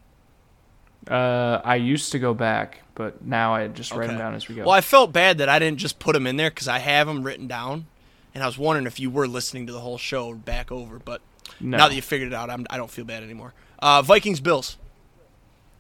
Uh, 1.09 1.61
I 1.65 1.77
used 1.77 2.13
to 2.13 2.19
go 2.19 2.35
back, 2.35 2.83
but 2.95 3.25
now 3.25 3.55
I 3.55 3.69
just 3.69 3.93
write 3.93 4.09
them 4.09 4.19
down 4.19 4.35
as 4.35 4.49
we 4.49 4.57
go. 4.57 4.63
Well, 4.63 4.73
I 4.73 4.83
felt 4.83 5.13
bad 5.13 5.39
that 5.39 5.49
I 5.49 5.59
didn't 5.59 5.79
just 5.79 5.99
put 5.99 6.13
them 6.13 6.27
in 6.27 6.37
there 6.37 6.51
because 6.51 6.69
I 6.69 6.79
have 6.81 7.07
them 7.07 7.23
written 7.23 7.47
down, 7.47 7.87
and 8.35 8.43
I 8.43 8.47
was 8.47 8.59
wondering 8.59 8.87
if 8.87 9.01
you 9.01 9.09
were 9.09 9.27
listening 9.27 9.67
to 9.69 9.73
the 9.73 9.81
whole 9.81 9.99
show 9.99 10.35
back 10.35 10.71
over. 10.71 10.99
But 10.99 11.23
no. 11.61 11.79
now 11.79 11.89
that 11.89 11.95
you 11.95 12.03
figured 12.03 12.33
it 12.33 12.35
out, 12.35 12.51
I'm, 12.51 12.67
I 12.71 12.77
don't 12.77 12.91
feel 12.91 13.05
bad 13.05 13.23
anymore. 13.23 13.55
Uh, 13.79 14.03
Vikings 14.03 14.41
Bills. 14.41 14.77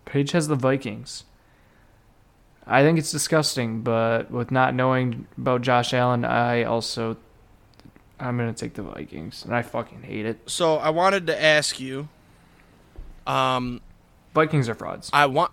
Paige 0.06 0.30
has 0.30 0.48
the 0.48 0.56
Vikings. 0.56 1.24
I 2.68 2.82
think 2.82 2.98
it's 2.98 3.10
disgusting, 3.10 3.80
but 3.80 4.30
with 4.30 4.50
not 4.50 4.74
knowing 4.74 5.26
about 5.38 5.62
Josh 5.62 5.94
Allen, 5.94 6.24
I 6.24 6.64
also 6.64 7.16
I'm 8.20 8.36
gonna 8.36 8.52
take 8.52 8.74
the 8.74 8.82
Vikings, 8.82 9.44
and 9.44 9.54
I 9.54 9.62
fucking 9.62 10.02
hate 10.02 10.26
it. 10.26 10.38
So 10.50 10.76
I 10.76 10.90
wanted 10.90 11.26
to 11.28 11.42
ask 11.42 11.80
you. 11.80 12.08
Um, 13.26 13.80
Vikings 14.34 14.68
are 14.68 14.74
frauds. 14.74 15.10
I 15.12 15.26
want 15.26 15.52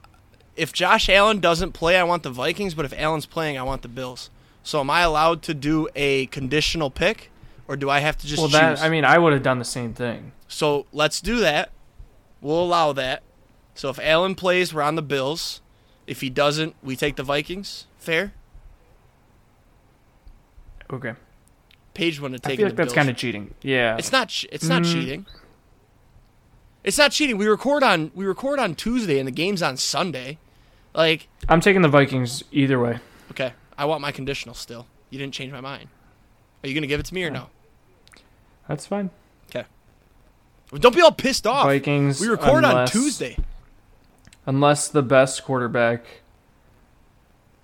if 0.55 0.74
Josh 0.74 1.09
Allen 1.09 1.39
doesn't 1.39 1.74
play, 1.74 1.97
I 1.97 2.03
want 2.03 2.24
the 2.24 2.30
Vikings. 2.30 2.74
But 2.74 2.86
if 2.86 2.93
Allen's 2.93 3.26
playing, 3.26 3.57
I 3.57 3.63
want 3.63 3.82
the 3.82 3.88
Bills. 3.88 4.30
So 4.63 4.80
am 4.80 4.89
I 4.89 5.01
allowed 5.01 5.41
to 5.43 5.53
do 5.53 5.88
a 5.95 6.26
conditional 6.28 6.89
pick, 6.89 7.30
or 7.68 7.78
do 7.78 7.89
I 7.89 7.99
have 7.99 8.18
to 8.18 8.28
just 8.28 8.39
well, 8.39 8.49
choose? 8.49 8.80
that 8.80 8.82
I 8.82 8.89
mean, 8.89 9.05
I 9.05 9.18
would 9.18 9.34
have 9.34 9.43
done 9.43 9.59
the 9.59 9.66
same 9.66 9.93
thing. 9.93 10.32
So 10.47 10.86
let's 10.91 11.22
do 11.22 11.39
that. 11.39 11.72
We'll 12.41 12.63
allow 12.63 12.93
that. 12.93 13.24
So 13.76 13.89
if 13.89 13.99
Allen 13.99 14.36
plays, 14.36 14.74
we're 14.74 14.82
on 14.82 14.95
the 14.95 15.01
Bills. 15.01 15.61
If 16.08 16.22
he 16.22 16.30
doesn't, 16.30 16.76
we 16.84 16.95
take 16.95 17.16
the 17.16 17.24
Vikings. 17.24 17.88
Fair. 17.97 18.34
Okay, 20.91 21.14
Paige 21.95 22.20
wanted 22.22 22.43
to 22.43 22.51
I 22.51 22.56
feel 22.56 22.68
like 22.68 22.76
that's 22.76 22.93
kind 22.93 23.10
of 23.10 23.18
cheating. 23.18 23.53
Yeah, 23.64 23.97
It's 23.97 24.12
not. 24.12 24.43
It's 24.51 24.68
not 24.68 24.84
Mm. 24.84 24.91
cheating. 24.93 25.26
It's 26.84 26.97
not 26.99 27.12
cheating. 27.12 27.38
We 27.38 27.47
record 27.47 27.82
on 27.82 28.12
we 28.14 28.26
record 28.26 28.60
on 28.60 28.76
Tuesday 28.76 29.18
and 29.18 29.28
the 29.28 29.32
game's 29.32 29.64
on 29.64 29.78
Sunday. 29.78 30.38
Like, 30.93 31.28
I'm 31.49 31.60
taking 31.60 31.82
the 31.82 31.88
Vikings 31.89 32.43
either 32.51 32.80
way. 32.80 32.99
okay, 33.32 33.53
I 33.78 33.86
want 33.86 34.01
my 34.01 34.12
conditional 34.12 34.53
still. 34.53 34.86
You 35.10 35.18
didn't 35.18 35.34
change 35.34 35.51
my 35.51 35.62
mind. 35.62 35.89
Are 36.64 36.68
you 36.70 36.76
gonna 36.76 36.88
give 36.88 36.99
it 36.99 37.06
to 37.08 37.14
me 37.16 37.24
or 37.24 37.32
no? 37.32 37.47
That's 38.68 38.86
fine. 38.86 39.10
Well, 40.72 40.80
Don't 40.80 40.95
be 40.95 41.01
all 41.01 41.12
pissed 41.12 41.45
off. 41.45 41.68
Vikings. 41.68 42.20
we 42.20 42.28
record 42.28 42.66
on 42.66 42.88
Tuesday. 42.88 43.38
Unless 44.45 44.87
the 44.87 45.01
best 45.01 45.43
quarterback 45.43 46.21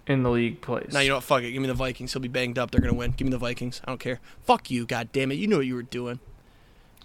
in 0.07 0.23
the 0.23 0.29
league 0.29 0.61
plays. 0.61 0.91
Now 0.91 0.99
you 0.99 1.13
what? 1.13 1.23
Fuck 1.23 1.43
it. 1.43 1.51
Give 1.51 1.61
me 1.61 1.67
the 1.67 1.73
Vikings. 1.73 2.13
He'll 2.13 2.21
be 2.21 2.27
banged 2.27 2.57
up. 2.57 2.71
They're 2.71 2.81
gonna 2.81 2.93
win. 2.93 3.11
Give 3.11 3.25
me 3.25 3.31
the 3.31 3.37
Vikings. 3.37 3.81
I 3.85 3.91
don't 3.91 3.99
care. 3.99 4.19
Fuck 4.41 4.69
you. 4.71 4.85
God 4.85 5.09
damn 5.11 5.31
it. 5.31 5.35
You 5.35 5.47
knew 5.47 5.57
what 5.57 5.65
you 5.65 5.75
were 5.75 5.83
doing. 5.83 6.19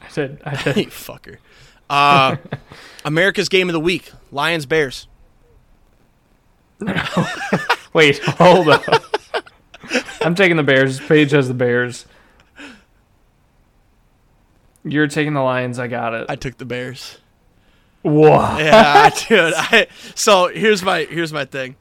I 0.01 0.09
did. 0.13 0.41
I 0.45 0.51
you 0.67 0.73
did. 0.73 0.89
fucker. 0.89 1.39
Uh, 1.89 2.37
America's 3.05 3.49
game 3.49 3.69
of 3.69 3.73
the 3.73 3.81
week: 3.81 4.13
Lions 4.33 4.67
Bears. 4.67 5.07
No. 6.81 6.95
Wait, 7.93 8.19
hold 8.19 8.69
up. 8.69 8.83
I'm 10.21 10.35
taking 10.35 10.57
the 10.57 10.63
Bears. 10.63 11.01
Paige 11.01 11.31
has 11.31 11.49
the 11.49 11.55
Bears. 11.55 12.07
You're 14.85 15.09
taking 15.09 15.33
the 15.33 15.41
Lions. 15.41 15.79
I 15.79 15.89
got 15.89 16.13
it. 16.15 16.27
I 16.29 16.37
took 16.37 16.59
the 16.59 16.65
Bears. 16.65 17.19
Whoa. 18.03 18.57
Yeah, 18.59 19.11
dude. 19.29 19.55
I, 19.57 19.87
so 20.15 20.49
here's 20.49 20.83
my 20.83 21.05
here's 21.05 21.33
my 21.33 21.45
thing. 21.45 21.77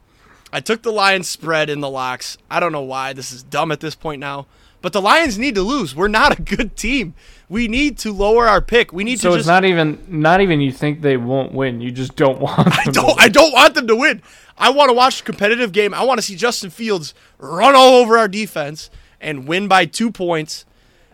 I 0.52 0.60
took 0.60 0.82
the 0.84 0.92
Lions 0.92 1.30
spread 1.30 1.70
in 1.70 1.82
the 1.82 1.90
locks. 1.90 2.38
I 2.50 2.60
don't 2.60 2.72
know 2.72 2.82
why. 2.82 3.14
This 3.14 3.32
is 3.32 3.44
dumb 3.44 3.72
at 3.72 3.80
this 3.80 3.96
point 3.96 4.20
now. 4.20 4.48
But 4.82 4.94
the 4.94 5.02
Lions 5.02 5.40
need 5.40 5.56
to 5.56 5.64
lose. 5.64 5.96
We're 5.96 6.08
not 6.08 6.38
a 6.40 6.42
good 6.42 6.76
team. 6.78 7.16
We 7.50 7.68
need 7.68 7.98
to 8.00 8.14
lower 8.14 8.48
our 8.48 8.62
pick. 8.62 8.94
We 8.94 9.04
need 9.04 9.20
So 9.20 9.32
to 9.32 9.38
it's 9.38 9.48
not 9.48 9.66
even 9.66 10.04
not 10.08 10.42
even 10.42 10.62
you 10.62 10.72
think 10.72 11.02
they 11.02 11.18
won't 11.18 11.54
win. 11.54 11.82
You 11.82 11.92
just 11.92 12.16
don't 12.16 12.40
want 12.40 12.58
them. 12.66 12.74
I 12.74 12.84
don't 12.92 13.06
win. 13.08 13.16
I 13.20 13.28
don't 13.30 13.52
want 13.52 13.74
them 13.76 13.88
to 13.88 13.96
win. 13.96 14.22
I 14.58 14.70
want 14.70 14.90
to 14.90 14.94
watch 14.94 15.22
a 15.22 15.24
competitive 15.24 15.72
game. 15.72 15.94
I 15.94 16.04
want 16.04 16.20
to 16.20 16.22
see 16.22 16.36
Justin 16.36 16.70
Fields 16.70 17.14
run 17.40 17.76
all 17.76 17.96
over 17.96 18.18
our 18.18 18.28
defense 18.28 18.90
and 19.20 19.48
win 19.48 19.68
by 19.68 19.86
2 19.86 20.12
points. 20.12 20.66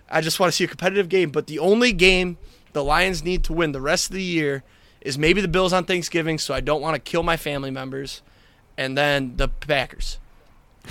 I 0.09 0.21
just 0.21 0.39
want 0.39 0.51
to 0.51 0.55
see 0.55 0.65
a 0.65 0.67
competitive 0.67 1.09
game, 1.09 1.31
but 1.31 1.47
the 1.47 1.57
only 1.57 1.93
game 1.93 2.37
the 2.73 2.83
Lions 2.83 3.23
need 3.23 3.43
to 3.45 3.53
win 3.53 3.71
the 3.71 3.81
rest 3.81 4.09
of 4.09 4.13
the 4.15 4.21
year 4.21 4.63
is 5.01 5.17
maybe 5.17 5.41
the 5.41 5.47
Bills 5.47 5.73
on 5.73 5.85
Thanksgiving, 5.85 6.37
so 6.37 6.53
I 6.53 6.59
don't 6.61 6.81
want 6.81 6.95
to 6.95 6.99
kill 6.99 7.23
my 7.23 7.37
family 7.37 7.71
members, 7.71 8.21
and 8.77 8.97
then 8.97 9.35
the 9.37 9.47
Packers. 9.47 10.19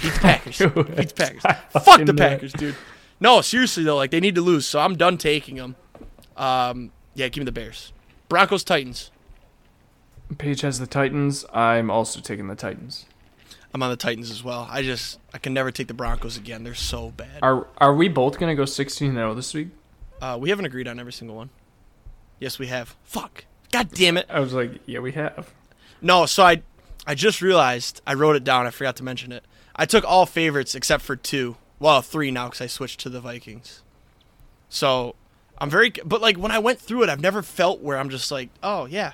Beat 0.03 0.13
the 0.15 0.19
Packers. 0.21 0.59
Beat 0.59 0.75
the 0.75 1.15
Packers. 1.15 1.43
Fuck 1.85 2.05
the. 2.05 2.15
Packers, 2.15 2.53
dude. 2.53 2.77
No, 3.21 3.41
seriously 3.43 3.85
though, 3.85 3.97
like 3.97 4.11
they 4.11 4.21
need 4.21 4.35
to 4.35 4.41
lose, 4.41 4.67
so 4.67 4.81
I'm 4.81 4.97
done 4.97 5.19
taking 5.19 5.57
them. 5.57 5.77
Um, 6.37 6.91
yeah, 7.15 7.29
give 7.29 7.43
me 7.43 7.45
the 7.45 7.53
Bears. 7.53 7.93
Broncos 8.29 8.65
Titans. 8.65 9.11
Paige 10.39 10.63
has 10.63 10.79
the 10.79 10.87
Titans. 10.87 11.45
I'm 11.53 11.91
also 11.91 12.21
taking 12.21 12.47
the 12.47 12.55
Titans. 12.55 13.07
I'm 13.75 13.83
on 13.83 13.91
the 13.91 13.97
Titans 13.97 14.31
as 14.31 14.43
well. 14.43 14.67
I 14.71 14.83
just 14.83 15.19
I 15.35 15.39
can 15.39 15.53
never 15.53 15.71
take 15.71 15.89
the 15.89 15.95
Broncos 15.95 16.37
again. 16.37 16.65
They're 16.65 16.75
so 16.75 17.11
bad. 17.11 17.41
Are 17.43 17.67
are 17.79 17.95
we 17.95 18.09
both 18.09 18.39
gonna 18.39 18.55
go 18.55 18.65
16 18.65 19.13
0 19.13 19.35
this 19.35 19.53
week? 19.55 19.69
Uh, 20.21 20.39
we 20.41 20.51
haven't 20.51 20.65
agreed 20.65 20.89
on 20.89 20.99
every 20.99 21.13
single 21.13 21.37
one. 21.37 21.51
Yes, 22.39 22.59
we 22.59 22.69
have. 22.69 22.97
Fuck. 23.05 23.45
God 23.73 23.91
damn 23.93 24.17
it. 24.17 24.27
I 24.29 24.41
was 24.41 24.53
like, 24.53 24.81
yeah, 24.87 24.99
we 25.01 25.13
have. 25.13 25.53
No, 26.03 26.27
so 26.27 26.43
I 26.43 26.63
I 27.07 27.15
just 27.15 27.41
realized 27.41 28.01
I 28.07 28.15
wrote 28.15 28.37
it 28.37 28.45
down. 28.45 28.67
I 28.67 28.71
forgot 28.71 28.97
to 28.97 29.05
mention 29.05 29.33
it. 29.33 29.45
I 29.75 29.87
took 29.87 30.05
all 30.05 30.27
favorites 30.27 30.75
except 30.75 31.03
for 31.03 31.17
two. 31.17 31.57
Well, 31.79 32.03
three 32.03 32.31
now 32.31 32.47
because 32.47 32.61
I 32.61 32.67
switched 32.67 33.01
to 33.01 33.09
the 33.09 33.21
Vikings. 33.21 33.83
So 34.69 35.15
I'm 35.59 35.71
very. 35.71 35.91
But 36.05 36.21
like 36.21 36.37
when 36.37 36.51
I 36.53 36.59
went 36.59 36.79
through 36.79 37.05
it, 37.05 37.09
I've 37.09 37.21
never 37.21 37.43
felt 37.43 37.81
where 37.81 37.99
I'm 37.99 38.11
just 38.11 38.31
like, 38.31 38.51
oh 38.63 38.87
yeah, 38.87 39.13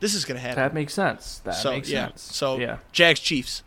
this 0.00 0.14
is 0.14 0.24
gonna 0.24 0.40
happen. 0.40 0.56
That 0.56 0.74
makes 0.74 0.94
sense. 0.94 1.38
That 1.44 1.54
so 1.54 1.70
makes 1.70 1.90
yeah. 1.90 2.08
sense. 2.08 2.22
So 2.22 2.58
yeah, 2.58 2.78
Jags 2.92 3.20
Chiefs. 3.20 3.62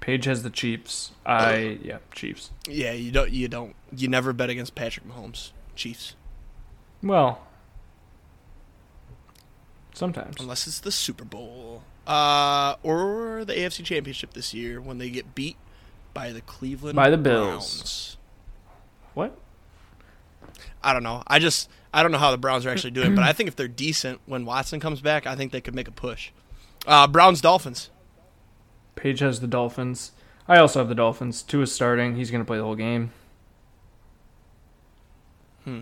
Paige 0.00 0.24
has 0.24 0.42
the 0.42 0.50
Chiefs. 0.50 1.12
I 1.24 1.78
yeah, 1.82 1.98
Chiefs. 2.12 2.50
Yeah, 2.66 2.92
you 2.92 3.12
don't. 3.12 3.30
You 3.30 3.48
don't. 3.48 3.76
You 3.96 4.08
never 4.08 4.32
bet 4.32 4.50
against 4.50 4.74
Patrick 4.74 5.06
Mahomes. 5.06 5.52
Chiefs. 5.76 6.16
Well, 7.02 7.40
sometimes. 9.94 10.36
unless 10.40 10.66
it's 10.66 10.80
the 10.80 10.92
Super 10.92 11.24
Bowl 11.24 11.82
uh, 12.06 12.76
or 12.82 13.44
the 13.44 13.52
AFC 13.54 13.84
Championship 13.84 14.32
this 14.34 14.52
year 14.54 14.80
when 14.80 14.98
they 14.98 15.10
get 15.10 15.34
beat 15.34 15.56
by 16.14 16.32
the 16.32 16.40
Cleveland 16.42 16.96
By 16.96 17.10
the 17.10 17.16
Bills. 17.18 17.76
Browns. 17.76 18.16
What? 19.14 19.38
I 20.82 20.92
don't 20.92 21.02
know. 21.02 21.22
I 21.26 21.38
just 21.38 21.68
I 21.94 22.02
don't 22.02 22.12
know 22.12 22.18
how 22.18 22.30
the 22.30 22.38
Browns 22.38 22.66
are 22.66 22.70
actually 22.70 22.90
doing, 22.92 23.14
but 23.14 23.24
I 23.24 23.32
think 23.32 23.48
if 23.48 23.56
they're 23.56 23.68
decent 23.68 24.20
when 24.26 24.44
Watson 24.44 24.80
comes 24.80 25.00
back, 25.00 25.26
I 25.26 25.36
think 25.36 25.52
they 25.52 25.60
could 25.60 25.74
make 25.74 25.88
a 25.88 25.92
push. 25.92 26.30
Uh, 26.86 27.06
Browns 27.06 27.40
Dolphins. 27.40 27.90
Paige 28.96 29.20
has 29.20 29.40
the 29.40 29.46
Dolphins. 29.46 30.12
I 30.48 30.58
also 30.58 30.80
have 30.80 30.88
the 30.88 30.94
Dolphins. 30.94 31.42
Two 31.42 31.62
is 31.62 31.72
starting. 31.72 32.16
He's 32.16 32.30
gonna 32.30 32.44
play 32.44 32.58
the 32.58 32.64
whole 32.64 32.74
game. 32.74 33.12
Hmm. 35.64 35.80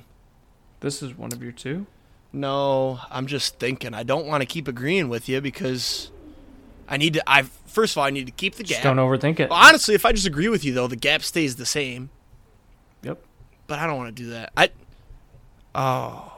This 0.81 1.03
is 1.03 1.17
one 1.17 1.33
of 1.33 1.43
your 1.43 1.53
two. 1.53 1.87
No, 2.33 3.01
I'm 3.11 3.27
just 3.27 3.59
thinking. 3.59 3.95
I 3.95 4.03
don't 4.03 4.27
want 4.27 4.43
to 4.43 4.47
keep 4.47 4.69
agreeing 4.69 5.09
with 5.09 5.29
you 5.29 5.41
because 5.41 6.11
I 6.89 6.97
need 6.97 7.15
to. 7.15 7.23
I 7.31 7.43
first 7.43 7.95
of 7.95 7.99
all 7.99 8.05
I 8.05 8.11
need 8.11 8.27
to 8.27 8.33
keep 8.33 8.55
the 8.55 8.63
Just 8.63 8.83
gap. 8.83 8.97
don't 8.97 9.05
overthink 9.05 9.41
it. 9.41 9.51
Well, 9.51 9.59
honestly, 9.59 9.95
if 9.95 10.05
I 10.05 10.13
just 10.13 10.27
agree 10.27 10.49
with 10.49 10.65
you 10.65 10.73
though, 10.73 10.87
the 10.87 10.97
gap 10.97 11.23
stays 11.23 11.57
the 11.57 11.67
same. 11.67 12.11
Yep. 13.03 13.23
But 13.67 13.79
I 13.79 13.87
don't 13.87 13.97
want 13.97 14.15
to 14.15 14.23
do 14.23 14.31
that. 14.31 14.53
I 14.57 14.71
oh, 15.75 16.33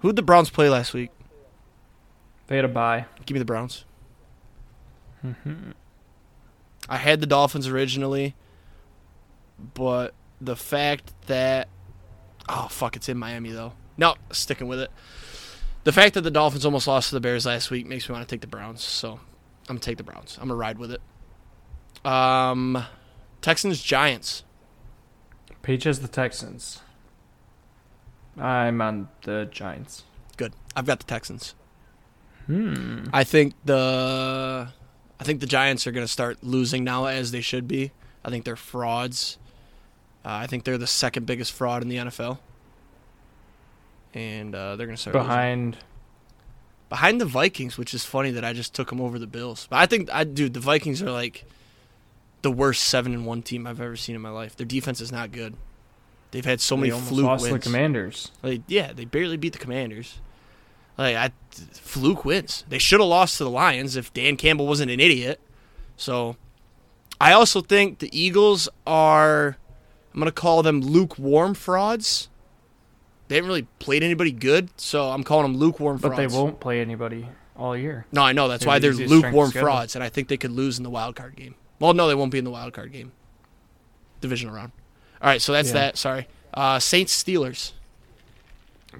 who'd 0.00 0.16
the 0.16 0.22
Browns 0.22 0.50
play 0.50 0.68
last 0.68 0.94
week? 0.94 1.10
They 2.46 2.56
had 2.56 2.64
a 2.64 2.68
bye. 2.68 3.06
Give 3.26 3.34
me 3.34 3.38
the 3.38 3.44
Browns. 3.44 3.84
Mm-hmm. 5.24 5.70
I 6.88 6.96
had 6.98 7.20
the 7.20 7.26
Dolphins 7.26 7.66
originally, 7.66 8.34
but 9.72 10.12
the 10.40 10.56
fact 10.56 11.12
that 11.26 11.68
oh 12.48 12.68
fuck, 12.70 12.94
it's 12.96 13.08
in 13.08 13.16
Miami 13.16 13.50
though. 13.50 13.72
No, 13.96 14.14
sticking 14.30 14.68
with 14.68 14.80
it. 14.80 14.90
The 15.84 15.92
fact 15.92 16.14
that 16.14 16.22
the 16.22 16.30
Dolphins 16.30 16.64
almost 16.64 16.86
lost 16.86 17.10
to 17.10 17.14
the 17.14 17.20
Bears 17.20 17.46
last 17.46 17.70
week 17.70 17.86
makes 17.86 18.08
me 18.08 18.14
want 18.14 18.26
to 18.26 18.32
take 18.32 18.40
the 18.40 18.46
Browns. 18.46 18.82
So 18.82 19.12
I'm 19.12 19.76
gonna 19.76 19.80
take 19.80 19.98
the 19.98 20.04
Browns. 20.04 20.38
I'm 20.40 20.48
gonna 20.48 20.58
ride 20.58 20.78
with 20.78 20.90
it. 20.90 21.00
Um, 22.04 22.84
Texans 23.40 23.82
Giants. 23.82 24.44
Paige 25.62 25.84
has 25.84 26.00
the 26.00 26.08
Texans. 26.08 26.80
I'm 28.38 28.80
on 28.80 29.08
the 29.22 29.48
Giants. 29.50 30.04
Good. 30.36 30.52
I've 30.74 30.86
got 30.86 30.98
the 30.98 31.06
Texans. 31.06 31.54
Hmm. 32.46 33.04
I 33.12 33.24
think 33.24 33.54
the 33.64 34.68
I 35.18 35.24
think 35.24 35.40
the 35.40 35.46
Giants 35.46 35.86
are 35.86 35.92
going 35.92 36.04
to 36.06 36.12
start 36.12 36.42
losing 36.42 36.84
now 36.84 37.06
as 37.06 37.30
they 37.30 37.40
should 37.40 37.68
be. 37.68 37.92
I 38.24 38.30
think 38.30 38.44
they're 38.44 38.56
frauds. 38.56 39.38
Uh, 40.24 40.30
I 40.32 40.46
think 40.46 40.64
they're 40.64 40.78
the 40.78 40.86
second 40.86 41.26
biggest 41.26 41.52
fraud 41.52 41.82
in 41.82 41.88
the 41.88 41.96
NFL. 41.96 42.38
And 44.14 44.54
uh, 44.54 44.76
they're 44.76 44.86
going 44.86 44.96
to 44.96 45.00
start 45.00 45.14
losing. 45.16 45.28
Behind. 45.28 45.76
behind 46.88 47.20
the 47.20 47.26
Vikings, 47.26 47.76
which 47.76 47.92
is 47.92 48.04
funny 48.04 48.30
that 48.30 48.44
I 48.44 48.52
just 48.52 48.72
took 48.72 48.88
them 48.88 49.00
over 49.00 49.18
the 49.18 49.26
Bills. 49.26 49.66
But 49.68 49.80
I 49.80 49.86
think 49.86 50.08
I 50.12 50.24
dude, 50.24 50.54
the 50.54 50.60
Vikings 50.60 51.02
are 51.02 51.10
like 51.10 51.44
the 52.42 52.52
worst 52.52 52.84
7 52.84 53.12
and 53.12 53.26
1 53.26 53.42
team 53.42 53.66
I've 53.66 53.80
ever 53.80 53.96
seen 53.96 54.14
in 54.14 54.22
my 54.22 54.30
life. 54.30 54.54
Their 54.54 54.66
defense 54.66 55.00
is 55.00 55.10
not 55.10 55.32
good. 55.32 55.56
They've 56.30 56.44
had 56.44 56.60
so 56.60 56.74
they 56.76 56.90
many 56.90 57.00
fluke 57.00 57.26
lost 57.26 57.42
wins. 57.42 57.54
the 57.54 57.60
Commanders. 57.60 58.30
Like, 58.42 58.62
yeah, 58.66 58.92
they 58.92 59.04
barely 59.04 59.36
beat 59.36 59.52
the 59.52 59.58
Commanders. 59.58 60.20
Like, 60.98 61.16
I, 61.16 61.30
fluke 61.72 62.24
wins. 62.24 62.64
They 62.68 62.78
should 62.78 63.00
have 63.00 63.08
lost 63.08 63.38
to 63.38 63.44
the 63.44 63.50
Lions 63.50 63.96
if 63.96 64.12
Dan 64.12 64.36
Campbell 64.36 64.66
wasn't 64.66 64.90
an 64.90 65.00
idiot. 65.00 65.40
So, 65.96 66.36
I 67.20 67.32
also 67.32 67.60
think 67.60 68.00
the 68.00 68.10
Eagles 68.16 68.68
are, 68.86 69.56
I'm 70.12 70.20
going 70.20 70.26
to 70.26 70.32
call 70.32 70.62
them 70.62 70.80
lukewarm 70.80 71.54
frauds. 71.54 72.28
They 73.28 73.36
haven't 73.36 73.48
really 73.48 73.66
played 73.78 74.02
anybody 74.02 74.32
good, 74.32 74.68
so 74.78 75.10
I'm 75.10 75.24
calling 75.24 75.44
them 75.50 75.56
lukewarm 75.58 75.96
But 75.96 76.08
frauds. 76.14 76.22
But 76.22 76.28
they 76.38 76.42
won't 76.42 76.60
play 76.60 76.80
anybody 76.80 77.28
all 77.56 77.76
year. 77.76 78.06
No, 78.12 78.22
I 78.22 78.32
know. 78.32 78.48
That's 78.48 78.64
They're 78.64 78.68
why 78.72 78.78
the 78.78 78.90
they're 78.90 79.06
lukewarm 79.08 79.50
frauds, 79.50 79.94
and 79.94 80.04
I 80.04 80.08
think 80.08 80.28
they 80.28 80.36
could 80.36 80.50
lose 80.52 80.76
in 80.78 80.84
the 80.84 80.90
wild 80.90 81.16
card 81.16 81.36
game. 81.36 81.54
Well, 81.78 81.94
no, 81.94 82.06
they 82.06 82.14
won't 82.14 82.30
be 82.32 82.38
in 82.38 82.44
the 82.44 82.50
wild 82.50 82.72
card 82.74 82.92
game. 82.92 83.12
Divisional 84.20 84.54
round. 84.54 84.72
All 85.22 85.28
right, 85.28 85.40
so 85.40 85.52
that's 85.52 85.68
Yeah. 85.68 85.74
that. 85.74 85.96
Sorry. 85.96 86.28
Uh, 86.52 86.78
Saints 86.78 87.20
Steelers. 87.22 87.72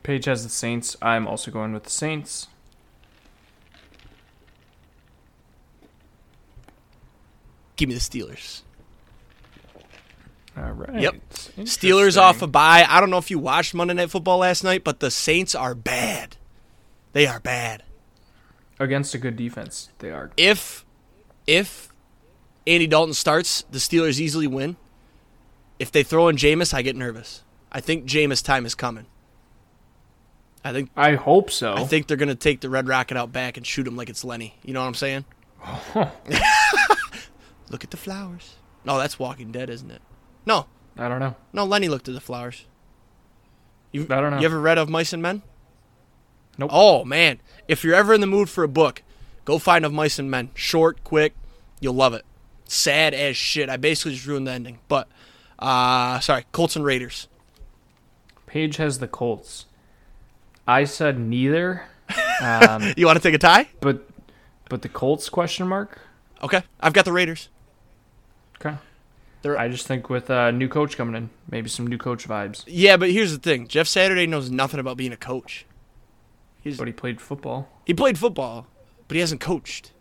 Paige 0.03 0.25
has 0.25 0.43
the 0.43 0.49
Saints. 0.49 0.97
I'm 1.01 1.27
also 1.27 1.51
going 1.51 1.73
with 1.73 1.85
the 1.85 1.91
Saints. 1.91 2.49
Give 7.77 7.89
me 7.89 7.95
the 7.95 8.01
Steelers. 8.01 8.63
All 10.57 10.71
right. 10.73 11.01
Yep. 11.01 11.15
Steelers 11.61 12.17
off 12.17 12.43
a 12.43 12.47
bye. 12.47 12.87
I 12.89 13.01
don't 13.01 13.11
know 13.11 13.19
if 13.19 13.31
you 13.31 13.39
watched 13.39 13.75
Monday 13.75 13.95
Night 13.95 14.11
Football 14.11 14.39
last 14.39 14.63
night, 14.63 14.85
but 14.85 15.01
the 15.01 15.11
Saints 15.11 15.55
are 15.55 15.75
bad. 15.75 16.37
They 17.13 17.27
are 17.27 17.41
bad. 17.41 17.83
against 18.79 19.15
a 19.15 19.19
good 19.19 19.37
defense. 19.37 19.91
They 19.99 20.11
are. 20.11 20.31
If 20.37 20.85
if 21.47 21.89
Andy 22.67 22.87
Dalton 22.87 23.15
starts, 23.15 23.65
the 23.71 23.79
Steelers 23.79 24.21
easily 24.21 24.47
win. 24.47 24.77
If 25.79 25.91
they 25.91 26.03
throw 26.03 26.29
in 26.29 26.37
Jameis, 26.37 26.73
I 26.73 26.83
get 26.83 26.97
nervous. 26.97 27.43
I 27.73 27.81
think 27.81 28.07
Jameis 28.07 28.45
time 28.45 28.65
is 28.65 28.75
coming. 28.75 29.07
I 30.65 30.73
think 30.73 30.91
I 30.97 31.15
hope 31.15 31.51
so. 31.51 31.75
I 31.75 31.85
think 31.85 32.07
they're 32.07 32.17
gonna 32.17 32.35
take 32.35 32.61
the 32.61 32.71
Red 32.71 32.89
Rocket 32.89 33.17
out 33.17 33.33
back 33.33 33.57
and 33.57 33.67
shoot 33.67 33.87
him 33.87 33.97
like 33.97 34.09
it's 34.09 34.25
Lenny. 34.25 34.55
You 34.63 34.73
know 34.73 34.81
what 34.81 34.87
I'm 34.87 34.95
saying? 34.95 35.25
Look 37.71 37.85
at 37.85 37.91
the 37.91 37.97
flowers. 37.97 38.55
No, 38.85 38.99
that's 38.99 39.19
Walking 39.19 39.51
Dead, 39.53 39.69
isn't 39.69 39.91
it? 39.91 40.01
No, 40.47 40.67
I 40.99 41.09
don't 41.09 41.21
know. 41.21 41.35
no. 41.53 41.65
Lenny 41.65 41.89
looked 41.89 42.09
at 42.09 42.15
the 42.15 42.21
flowers. 42.21 42.65
You, 43.93 44.03
I 44.11 44.21
don't 44.21 44.31
know. 44.33 44.39
You 44.41 44.45
ever 44.47 44.61
read 44.61 44.77
of 44.79 44.89
Mice 44.89 45.13
and 45.13 45.23
Men? 45.23 45.43
Nope. 46.59 46.71
Oh 46.73 47.05
man, 47.05 47.41
if 47.69 47.83
you're 47.85 47.95
ever 47.95 48.13
in 48.15 48.21
the 48.21 48.27
mood 48.27 48.49
for 48.49 48.63
a 48.65 48.69
book, 48.69 49.03
go 49.45 49.59
find 49.59 49.85
of 49.85 49.93
Mice 49.93 50.19
and 50.19 50.31
Men. 50.31 50.51
Short, 50.55 51.03
quick, 51.05 51.35
you'll 51.81 51.95
love 51.95 52.15
it. 52.15 52.25
Sad 52.67 53.13
as 53.15 53.37
shit. 53.37 53.69
I 53.69 53.77
basically 53.77 54.13
just 54.15 54.27
ruined 54.27 54.47
the 54.47 54.53
ending. 54.53 54.79
But 54.89 55.09
uh 55.59 56.21
sorry, 56.21 56.45
Colts 56.53 56.77
and 56.77 56.85
Raiders. 56.85 57.29
Paige 58.47 58.77
has 58.77 58.99
the 58.99 59.09
Colts. 59.09 59.67
I 60.67 60.85
said 60.85 61.19
neither. 61.19 61.85
Um, 62.43 62.93
You 62.97 63.07
want 63.07 63.17
to 63.17 63.23
take 63.23 63.35
a 63.35 63.39
tie? 63.39 63.69
but 63.81 64.09
but 64.69 64.83
the 64.83 64.89
Colts 64.89 65.29
question 65.29 65.67
mark. 65.69 66.01
Okay, 66.43 66.63
I've 66.81 66.93
got 66.93 67.05
the 67.05 67.13
Raiders. 67.13 67.49
They're- 69.45 69.59
I 69.59 69.69
just 69.69 69.87
think 69.87 70.09
with 70.09 70.31
a 70.31 70.51
new 70.51 70.69
coach 70.69 70.97
coming 70.97 71.15
in, 71.15 71.29
maybe 71.51 71.69
some 71.69 71.87
new 71.87 71.99
coach 71.99 72.27
vibes. 72.27 72.65
Yeah, 72.67 72.97
but 72.97 73.11
here's 73.11 73.31
the 73.31 73.39
thing: 73.39 73.69
Jeff 73.69 73.87
Saturday 73.87 74.27
knows 74.27 74.51
nothing 74.51 74.81
about 74.81 74.97
being 74.97 75.13
a 75.13 75.19
coach. 75.19 75.67
He's 76.63 76.79
But 76.79 76.87
he 76.87 76.95
played 76.95 77.21
football. 77.21 77.69
he 77.85 77.93
played 77.93 78.17
football, 78.19 78.67
but 79.07 79.17
he 79.17 79.21
hasn't 79.21 79.43
coached. 79.43 79.93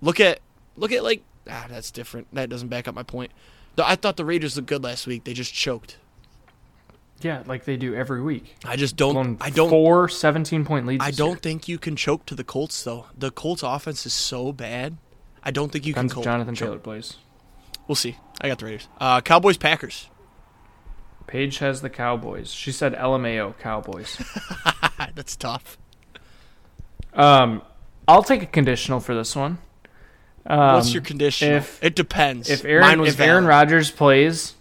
Look 0.00 0.20
at 0.20 0.38
look 0.76 0.92
at 0.92 1.02
like 1.02 1.24
ah, 1.50 1.66
that's 1.68 1.90
different. 1.90 2.28
That 2.32 2.48
doesn't 2.48 2.68
back 2.68 2.86
up 2.86 2.94
my 2.94 3.02
point. 3.02 3.32
I 3.76 3.96
thought 3.96 4.16
the 4.16 4.24
Raiders 4.24 4.54
looked 4.54 4.68
good 4.68 4.84
last 4.84 5.08
week. 5.08 5.24
They 5.24 5.34
just 5.34 5.52
choked. 5.52 5.96
Yeah, 7.20 7.42
like 7.46 7.64
they 7.64 7.76
do 7.76 7.94
every 7.96 8.22
week. 8.22 8.54
I 8.64 8.76
just 8.76 8.94
don't. 8.96 9.42
I 9.42 9.50
don't. 9.50 9.70
four 9.70 10.08
17 10.08 10.64
point 10.64 10.86
leads. 10.86 11.02
I 11.04 11.10
don't 11.10 11.40
think 11.42 11.66
you 11.66 11.78
can 11.78 11.96
choke 11.96 12.26
to 12.26 12.36
the 12.36 12.44
Colts 12.44 12.84
though. 12.84 13.06
The 13.18 13.32
Colts 13.32 13.64
offense 13.64 14.06
is 14.06 14.12
so 14.12 14.52
bad. 14.52 14.98
I 15.42 15.50
don't 15.50 15.72
think 15.72 15.84
you 15.84 15.94
can. 15.94 16.06
Depends 16.06 16.12
if 16.12 16.14
Colt- 16.14 16.24
Jonathan 16.24 16.54
choke. 16.54 16.68
Taylor 16.68 16.78
plays. 16.78 17.16
We'll 17.92 17.96
see. 17.96 18.16
I 18.40 18.48
got 18.48 18.58
the 18.58 18.64
Raiders. 18.64 18.88
Uh, 18.98 19.20
Cowboys 19.20 19.58
Packers. 19.58 20.08
Paige 21.26 21.58
has 21.58 21.82
the 21.82 21.90
Cowboys. 21.90 22.50
She 22.50 22.72
said 22.72 22.94
LMAO 22.94 23.58
Cowboys. 23.58 24.16
That's 25.14 25.36
tough. 25.36 25.76
um, 27.12 27.60
I'll 28.08 28.22
take 28.22 28.42
a 28.42 28.46
conditional 28.46 28.98
for 28.98 29.14
this 29.14 29.36
one. 29.36 29.58
Um, 30.46 30.76
What's 30.76 30.94
your 30.94 31.02
condition? 31.02 31.52
if- 31.52 31.84
it 31.84 31.94
depends. 31.94 32.48
if 32.48 32.64
Aaron 32.64 33.04
if 33.04 33.20
Aaron. 33.20 33.44
Rodgers 33.44 33.90
plays, 33.90 34.54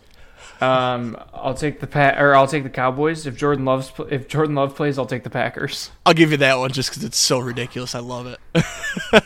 um, 0.59 1.15
I'll 1.34 1.53
take 1.53 1.79
the 1.79 1.88
pa- 1.88 2.15
or 2.19 2.36
I'll 2.36 2.47
take 2.47 2.63
the 2.63 2.69
Cowboys. 2.69 3.25
If 3.25 3.38
Jordan 3.38 3.63
Love's 3.63 3.93
if 4.09 4.27
Jordan 4.27 4.55
Love 4.55 4.75
plays, 4.75 4.99
I'll 4.99 5.05
take 5.05 5.23
the 5.23 5.29
Packers. 5.29 5.89
I'll 6.05 6.13
give 6.13 6.32
you 6.32 6.38
that 6.38 6.57
one 6.59 6.73
just 6.73 6.89
because 6.89 7.05
it's 7.05 7.17
so 7.17 7.39
ridiculous. 7.39 7.95
I 7.95 7.99
love 7.99 8.27
it. 8.27 8.39
uh, 9.13 9.21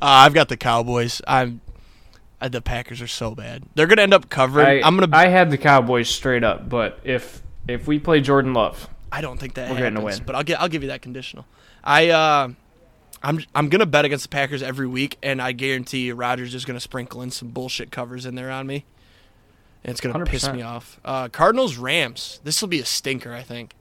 I've 0.00 0.34
got 0.34 0.48
the 0.48 0.56
Cowboys. 0.56 1.20
I'm. 1.26 1.62
Uh, 2.40 2.48
the 2.48 2.60
Packers 2.60 3.00
are 3.00 3.06
so 3.06 3.34
bad. 3.34 3.62
They're 3.74 3.86
gonna 3.86 4.02
end 4.02 4.12
up 4.14 4.28
covering. 4.28 4.66
I, 4.84 4.86
am 4.86 4.98
gonna. 4.98 5.08
I, 5.16 5.24
I 5.24 5.28
had 5.28 5.50
the 5.50 5.56
Cowboys 5.58 6.08
straight 6.08 6.44
up, 6.44 6.68
but 6.68 7.00
if 7.04 7.42
if 7.66 7.86
we 7.86 7.98
play 7.98 8.20
Jordan 8.20 8.52
Love, 8.52 8.88
I 9.10 9.20
don't 9.22 9.38
think 9.40 9.54
that 9.54 9.70
We're 9.70 9.78
a 9.78 9.90
happens, 9.90 10.04
win. 10.04 10.22
but 10.26 10.34
I'll 10.36 10.42
get. 10.44 10.60
I'll 10.60 10.68
give 10.68 10.82
you 10.82 10.88
that 10.90 11.02
conditional. 11.02 11.46
I. 11.82 12.10
uh 12.10 12.48
I'm. 13.22 13.42
I'm 13.54 13.70
gonna 13.70 13.86
bet 13.86 14.04
against 14.04 14.24
the 14.24 14.28
Packers 14.28 14.62
every 14.62 14.86
week, 14.86 15.16
and 15.22 15.40
I 15.40 15.52
guarantee 15.52 16.00
you, 16.06 16.14
Rodgers 16.14 16.54
is 16.54 16.66
gonna 16.66 16.78
sprinkle 16.80 17.22
in 17.22 17.30
some 17.30 17.48
bullshit 17.48 17.90
covers 17.90 18.26
in 18.26 18.34
there 18.34 18.50
on 18.50 18.66
me, 18.66 18.84
and 19.82 19.90
it's 19.90 20.00
gonna 20.02 20.22
piss 20.26 20.46
100%. 20.46 20.54
me 20.54 20.60
off. 20.62 21.00
Uh, 21.02 21.28
Cardinals 21.28 21.78
Rams. 21.78 22.40
This 22.44 22.60
will 22.60 22.68
be 22.68 22.78
a 22.80 22.84
stinker. 22.84 23.32
I 23.32 23.42
think. 23.42 23.72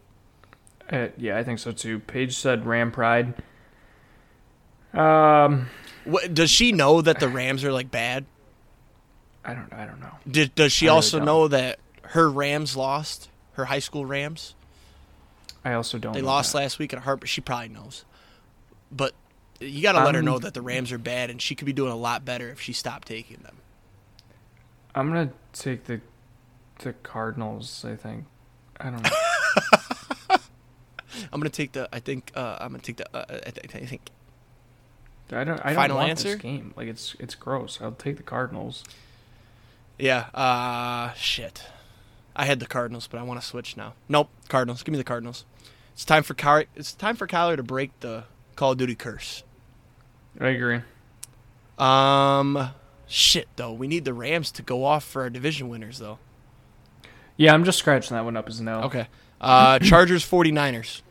uh, 0.90 1.10
yeah, 1.18 1.38
I 1.38 1.44
think 1.44 1.60
so 1.60 1.74
too. 1.74 2.00
Paige 2.00 2.34
said 2.38 2.66
Ram 2.66 2.92
Pride. 2.92 3.34
Um, 4.94 5.68
What, 6.06 6.34
does 6.34 6.50
she 6.50 6.72
know 6.72 7.02
that 7.02 7.20
the 7.20 7.28
Rams 7.28 7.64
are 7.66 7.74
like 7.74 7.92
bad? 7.92 8.26
I 9.46 9.54
don't 9.54 9.72
I 9.74 9.86
don't 9.86 10.00
know. 10.00 10.12
Did, 10.30 10.56
does 10.56 10.72
she 10.72 10.88
I 10.90 10.92
also 10.92 11.18
don't. 11.18 11.26
know 11.26 11.48
that 11.50 11.80
her 12.04 12.30
Rams 12.30 12.76
lost? 12.76 13.30
Her 13.54 13.66
high 13.66 13.80
school 13.80 14.06
Rams. 14.06 14.54
I 15.64 15.74
also 15.74 15.98
don't. 15.98 16.14
They 16.14 16.22
lost 16.22 16.52
that. 16.54 16.60
last 16.60 16.80
week 16.80 16.94
at 16.94 17.00
Harper. 17.00 17.26
She 17.28 17.42
probably 17.42 17.70
knows, 17.70 18.06
but 18.92 19.14
you 19.60 19.82
got 19.82 19.94
to 19.94 20.04
let 20.04 20.14
her 20.16 20.20
Um, 20.20 20.26
know 20.26 20.40
that 20.40 20.54
the 20.54 20.62
Rams 20.62 20.92
are 20.92 20.98
bad, 20.98 21.30
and 21.30 21.42
she 21.42 21.56
could 21.56 21.66
be 21.66 21.74
doing 21.74 21.92
a 21.92 21.96
lot 21.96 22.26
better 22.26 22.50
if 22.50 22.60
she 22.60 22.74
stopped 22.74 23.08
taking 23.08 23.38
them. 23.38 23.56
I'm 24.94 25.08
gonna 25.08 25.32
take 25.54 25.86
the 25.86 26.02
the 26.80 26.94
Cardinals. 26.94 27.86
I 27.88 27.96
think. 27.96 28.26
I 28.80 28.90
don't 28.90 29.02
know. 29.04 29.10
I'm 31.32 31.40
gonna 31.40 31.50
take 31.50 31.72
the. 31.72 31.88
I 31.94 32.00
think. 32.00 32.32
Uh, 32.36 32.58
I'm 32.60 32.70
gonna 32.72 32.84
take 32.84 32.98
the. 32.98 33.16
Uh, 33.16 33.26
I, 33.30 33.50
th- 33.52 33.74
I 33.74 33.86
think. 33.86 34.10
I 35.32 35.44
don't. 35.44 35.60
I 35.62 35.70
don't 35.70 35.76
Final 35.76 35.98
want 35.98 36.10
answer? 36.10 36.30
this 36.34 36.42
game. 36.42 36.74
Like 36.76 36.88
it's 36.88 37.16
it's 37.20 37.36
gross. 37.36 37.80
I'll 37.82 37.94
take 37.94 38.18
the 38.18 38.24
Cardinals. 38.24 38.84
Yeah. 39.98 40.28
Uh, 40.34 41.14
shit. 41.14 41.64
I 42.36 42.46
had 42.46 42.60
the 42.60 42.66
Cardinals, 42.66 43.08
but 43.08 43.20
I 43.20 43.24
want 43.24 43.40
to 43.40 43.46
switch 43.46 43.78
now. 43.78 43.94
Nope. 44.10 44.30
Cardinals. 44.50 44.84
Give 44.84 44.92
me 44.92 44.98
the 44.98 45.04
Cardinals. 45.06 45.46
It's 45.94 46.04
time 46.06 46.24
for 46.24 46.34
Car- 46.34 46.66
It's 46.76 46.94
time 46.94 47.16
for 47.16 47.28
Kyler 47.28 47.56
to 47.56 47.64
break 47.64 47.98
the 48.02 48.26
Call 48.56 48.74
of 48.74 48.78
Duty 48.78 48.96
curse. 48.96 49.44
I 50.40 50.48
agree. 50.50 50.82
Um, 51.78 52.72
shit 53.08 53.48
though. 53.56 53.72
We 53.72 53.88
need 53.88 54.04
the 54.06 54.14
Rams 54.14 54.52
to 54.52 54.62
go 54.62 54.84
off 54.84 55.04
for 55.06 55.22
our 55.22 55.30
division 55.30 55.70
winners 55.70 56.00
though. 56.00 56.20
Yeah, 57.38 57.54
I'm 57.54 57.64
just 57.64 57.80
scratching 57.80 58.16
that 58.16 58.26
one 58.26 58.36
up 58.38 58.48
as 58.50 58.60
no. 58.62 58.82
Okay. 58.84 59.08
Uh, 59.40 59.80
Chargers 59.82 60.26
49ers. 60.30 61.02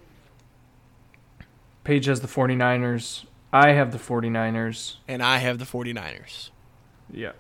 Paige 1.85 2.07
has 2.07 2.21
the 2.21 2.29
49ers. 2.29 3.25
I 3.53 3.73
have 3.73 3.93
the 3.93 3.99
49ers. 3.99 4.97
And 5.07 5.23
I 5.23 5.39
have 5.39 5.59
the 5.59 5.65
49ers. 5.67 6.51
Yeah. 7.13 7.33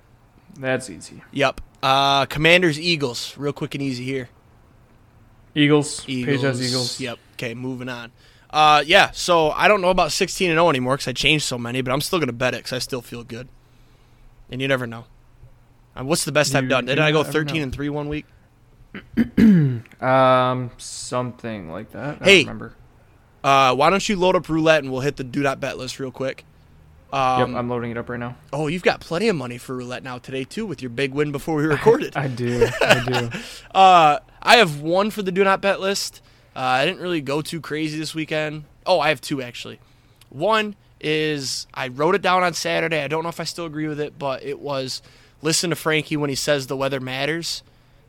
That's 0.59 0.88
easy. 0.90 1.22
Yep. 1.32 1.61
Uh, 1.82 2.26
Commanders 2.26 2.78
Eagles. 2.80 3.36
Real 3.36 3.52
quick 3.52 3.74
and 3.74 3.82
easy 3.82 4.05
here. 4.05 4.28
Eagles. 5.55 6.05
Eagles. 6.09 6.36
Paige 6.36 6.42
has 6.42 6.70
Eagles. 6.70 7.00
Yep. 7.00 7.18
Okay, 7.34 7.55
moving 7.55 7.88
on. 7.88 8.12
Uh, 8.50 8.82
yeah. 8.86 9.11
So 9.12 9.50
I 9.50 9.68
don't 9.68 9.80
know 9.80 9.90
about 9.90 10.12
16 10.12 10.50
and 10.50 10.57
0 10.57 10.68
anymore 10.70 10.94
because 10.94 11.09
I 11.09 11.12
changed 11.12 11.44
so 11.44 11.59
many, 11.59 11.80
but 11.82 11.92
I'm 11.92 12.00
still 12.00 12.18
gonna 12.18 12.32
bet 12.32 12.55
it 12.55 12.59
because 12.59 12.72
I 12.72 12.78
still 12.78 13.02
feel 13.02 13.24
good. 13.24 13.48
And 14.50 14.61
you 14.62 14.68
never 14.68 14.86
know. 14.86 15.05
Uh, 15.96 16.05
what's 16.05 16.24
the 16.24 16.32
best 16.32 16.55
I've 16.55 16.68
done? 16.68 16.86
Did 16.86 16.98
I 16.98 17.12
go 17.12 17.22
13 17.24 17.57
know. 17.57 17.62
and 17.64 17.72
3 17.72 17.88
one 17.88 18.09
week? 18.09 18.26
Um, 20.00 20.70
something 20.76 21.70
like 21.70 21.92
that. 21.92 22.18
I 22.20 22.24
Hey. 22.24 22.38
don't 22.44 22.48
remember. 22.48 22.74
Uh, 23.42 23.74
why 23.74 23.90
don't 23.90 24.09
you 24.09 24.16
load 24.16 24.36
up 24.36 24.48
roulette 24.48 24.82
and 24.82 24.92
we'll 24.92 25.00
hit 25.02 25.16
the 25.16 25.24
do 25.24 25.40
not 25.42 25.61
bet 25.61 25.76
list 25.78 25.98
real 26.00 26.11
quick. 26.11 26.44
Um, 27.12 27.52
yep, 27.52 27.59
I'm 27.59 27.68
loading 27.68 27.90
it 27.92 27.96
up 27.96 28.09
right 28.09 28.18
now. 28.18 28.36
oh, 28.52 28.66
you've 28.66 28.82
got 28.82 29.00
plenty 29.00 29.28
of 29.28 29.36
money 29.36 29.57
for 29.59 29.76
roulette 29.76 30.02
now 30.02 30.18
today 30.18 30.42
too 30.44 30.66
with 30.66 30.82
your 30.82 30.90
big 30.90 31.14
win 31.14 31.30
before 31.30 31.55
we 31.57 31.64
recorded. 31.64 32.12
I 32.16 32.26
do. 32.28 32.66
I 32.80 33.05
do. 33.05 33.38
Uh, 33.74 34.18
I 34.42 34.57
have 34.57 34.80
one 34.80 35.11
for 35.11 35.22
the 35.22 35.32
do 35.32 35.42
not 35.44 35.61
bet 35.61 35.80
list. 35.80 36.20
Uh, 36.55 36.61
I 36.61 36.84
didn't 36.86 37.00
really 37.00 37.20
go 37.20 37.40
too 37.42 37.61
crazy 37.61 37.98
this 37.98 38.14
weekend. 38.14 38.64
Oh, 38.86 39.00
I 39.00 39.09
have 39.09 39.20
two 39.20 39.42
actually. 39.42 39.80
One 40.28 40.74
is 41.00 41.66
I 41.74 41.88
wrote 41.88 42.14
it 42.14 42.22
down 42.22 42.42
on 42.42 42.55
Saturday. 42.55 43.02
I 43.02 43.09
don't 43.09 43.22
know 43.22 43.28
if 43.28 43.40
I 43.40 43.44
still 43.44 43.66
agree 43.66 43.88
with 43.88 44.00
it, 44.00 44.18
but 44.18 44.42
it 44.42 44.59
was 44.61 45.02
listen 45.42 45.70
to 45.70 45.76
Frankie 45.76 46.16
when 46.16 46.30
he 46.30 46.36
says 46.36 46.66
the 46.66 46.76
weather 46.76 47.00
matters. 47.00 47.62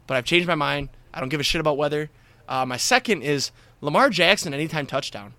But 0.08 0.18
I've 0.18 0.26
changed 0.26 0.48
my 0.48 0.56
mind. 0.56 0.90
I 1.14 1.20
don't 1.20 1.30
give 1.30 1.40
a 1.40 1.44
shit 1.44 1.60
about 1.62 1.78
weather. 1.78 2.10
Uh, 2.48 2.66
my 2.66 2.78
second 2.78 3.22
is 3.24 3.52
Lamar 3.82 4.10
Jackson 4.10 4.54
anytime 4.54 4.86
touchdown. 4.86 5.34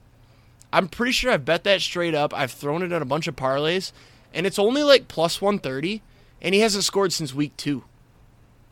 I'm 0.77 0.89
pretty 0.89 1.12
sure 1.12 1.33
I've 1.33 1.47
bet 1.47 1.64
that 1.64 1.81
straight 1.81 2.14
up. 2.14 2.35
I've 2.35 2.51
thrown 2.51 2.83
it 2.83 2.93
in 2.93 3.01
a 3.01 3.07
bunch 3.07 3.27
of 3.27 3.35
parlays, 3.35 3.93
and 4.35 4.47
it's 4.47 4.59
only 4.59 4.83
like 4.83 5.09
plus 5.09 5.41
130, 5.41 6.03
and 6.43 6.55
he 6.55 6.61
hasn't 6.61 6.85
scored 6.85 7.14
since 7.14 7.33
week 7.33 7.57
two. 7.57 7.85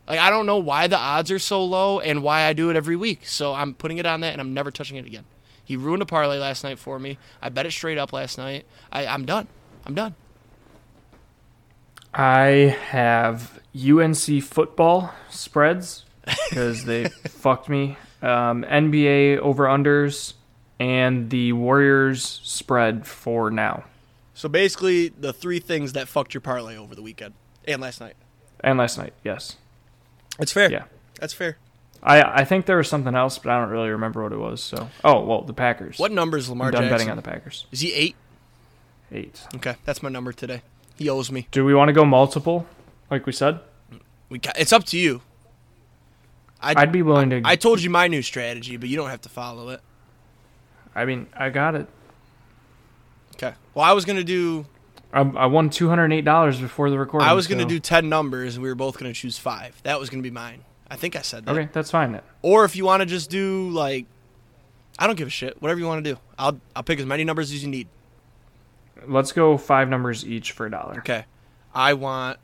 Like 0.07 0.19
I 0.19 0.29
don't 0.29 0.45
know 0.45 0.59
why 0.59 0.85
the 0.85 0.99
odds 0.99 1.31
are 1.31 1.39
so 1.39 1.65
low 1.65 1.99
and 1.99 2.21
why 2.21 2.41
I 2.43 2.53
do 2.53 2.69
it 2.69 2.75
every 2.75 2.95
week. 2.95 3.25
So 3.25 3.55
I'm 3.55 3.73
putting 3.73 3.97
it 3.97 4.05
on 4.05 4.19
that 4.19 4.33
and 4.33 4.39
I'm 4.39 4.53
never 4.53 4.69
touching 4.69 4.97
it 4.97 5.07
again. 5.07 5.25
He 5.63 5.75
ruined 5.75 6.03
a 6.03 6.05
parlay 6.05 6.37
last 6.37 6.63
night 6.63 6.77
for 6.77 6.99
me. 6.99 7.17
I 7.41 7.49
bet 7.49 7.65
it 7.65 7.71
straight 7.71 7.97
up 7.97 8.13
last 8.13 8.37
night. 8.37 8.67
I, 8.91 9.07
I'm 9.07 9.25
done. 9.25 9.47
I'm 9.83 9.95
done. 9.95 10.13
I 12.13 12.77
have 12.89 13.59
UNC 13.75 14.43
football 14.43 15.11
spreads 15.31 16.05
because 16.51 16.85
they 16.85 17.05
fucked 17.27 17.67
me. 17.67 17.97
Um, 18.21 18.63
NBA 18.63 19.39
over 19.39 19.65
unders 19.65 20.33
and 20.79 21.29
the 21.29 21.53
Warriors 21.53 22.41
spread 22.43 23.05
for 23.07 23.49
now 23.49 23.83
So 24.33 24.49
basically, 24.49 25.09
the 25.09 25.31
three 25.33 25.59
things 25.59 25.93
that 25.93 26.07
fucked 26.07 26.33
your 26.33 26.41
parlay 26.41 26.75
over 26.77 26.93
the 26.95 27.01
weekend 27.01 27.33
and 27.67 27.81
last 27.81 27.99
night. 28.01 28.15
and 28.59 28.77
last 28.77 28.97
night. 28.97 29.13
Yes. 29.23 29.55
That's 30.37 30.51
fair. 30.51 30.69
Yeah. 30.71 30.83
That's 31.19 31.33
fair. 31.33 31.57
I 32.03 32.41
I 32.41 32.45
think 32.45 32.65
there 32.65 32.77
was 32.77 32.89
something 32.89 33.15
else, 33.15 33.37
but 33.39 33.51
I 33.51 33.59
don't 33.59 33.69
really 33.69 33.89
remember 33.89 34.21
what 34.21 34.31
it 34.33 34.37
was. 34.37 34.61
So 34.61 34.89
oh 35.03 35.21
well, 35.23 35.41
the 35.41 35.53
Packers. 35.53 35.97
What 35.97 36.11
number 36.11 36.37
is 36.37 36.47
I'm 36.49 36.51
Lamar 36.59 36.71
done 36.71 36.83
Jackson? 36.83 36.93
betting 36.97 37.09
on 37.09 37.15
the 37.15 37.23
Packers. 37.23 37.65
Is 37.71 37.79
he 37.79 37.93
eight? 37.93 38.15
Eight. 39.11 39.41
Okay, 39.55 39.75
that's 39.85 40.03
my 40.03 40.09
number 40.09 40.33
today. 40.33 40.61
He 40.97 41.09
owes 41.09 41.31
me. 41.31 41.47
Do 41.51 41.63
we 41.65 41.73
want 41.73 41.87
to 41.89 41.93
go 41.93 42.03
multiple, 42.05 42.67
like 43.09 43.25
we 43.25 43.31
said? 43.31 43.59
We 44.29 44.39
got, 44.39 44.57
it's 44.59 44.73
up 44.73 44.83
to 44.85 44.97
you. 44.97 45.21
I, 46.61 46.73
I'd 46.75 46.91
be 46.91 47.01
willing 47.01 47.29
to. 47.29 47.41
I 47.45 47.55
told 47.55 47.81
you 47.81 47.89
my 47.89 48.07
new 48.07 48.21
strategy, 48.21 48.77
but 48.77 48.89
you 48.89 48.97
don't 48.97 49.09
have 49.09 49.21
to 49.21 49.29
follow 49.29 49.69
it. 49.69 49.81
I 50.95 51.05
mean, 51.05 51.27
I 51.35 51.49
got 51.49 51.75
it. 51.75 51.87
Okay. 53.35 53.53
Well, 53.73 53.83
I 53.85 53.91
was 53.91 54.05
gonna 54.05 54.23
do. 54.23 54.65
I, 55.13 55.21
I 55.21 55.45
won 55.45 55.69
two 55.69 55.89
hundred 55.89 56.11
eight 56.13 56.25
dollars 56.25 56.59
before 56.59 56.89
the 56.89 56.97
recording. 56.97 57.27
I 57.27 57.33
was 57.33 57.47
gonna 57.47 57.63
so- 57.63 57.69
do 57.69 57.79
ten 57.79 58.09
numbers, 58.09 58.55
and 58.55 58.63
we 58.63 58.69
were 58.69 58.75
both 58.75 58.97
gonna 58.97 59.13
choose 59.13 59.37
five. 59.37 59.79
That 59.83 59.99
was 59.99 60.09
gonna 60.09 60.23
be 60.23 60.31
mine. 60.31 60.63
I 60.89 60.95
think 60.95 61.15
I 61.15 61.21
said 61.21 61.45
that. 61.45 61.51
Okay, 61.51 61.69
that's 61.73 61.91
fine. 61.91 62.11
Then. 62.13 62.21
Or 62.41 62.63
if 62.63 62.75
you 62.75 62.85
want 62.85 63.01
to 63.01 63.05
just 63.07 63.29
do 63.29 63.69
like, 63.71 64.05
I 64.99 65.07
don't 65.07 65.15
give 65.17 65.27
a 65.27 65.31
shit. 65.31 65.61
Whatever 65.61 65.79
you 65.79 65.87
want 65.87 66.03
to 66.05 66.13
do, 66.13 66.19
I'll 66.37 66.59
I'll 66.75 66.83
pick 66.83 66.99
as 66.99 67.05
many 67.05 67.23
numbers 67.23 67.51
as 67.51 67.63
you 67.63 67.69
need. 67.69 67.87
Let's 69.07 69.31
go 69.31 69.57
five 69.57 69.89
numbers 69.89 70.25
each 70.25 70.51
for 70.53 70.65
a 70.65 70.71
dollar. 70.71 70.99
Okay. 70.99 71.25
I 71.73 71.93
want. 71.93 72.39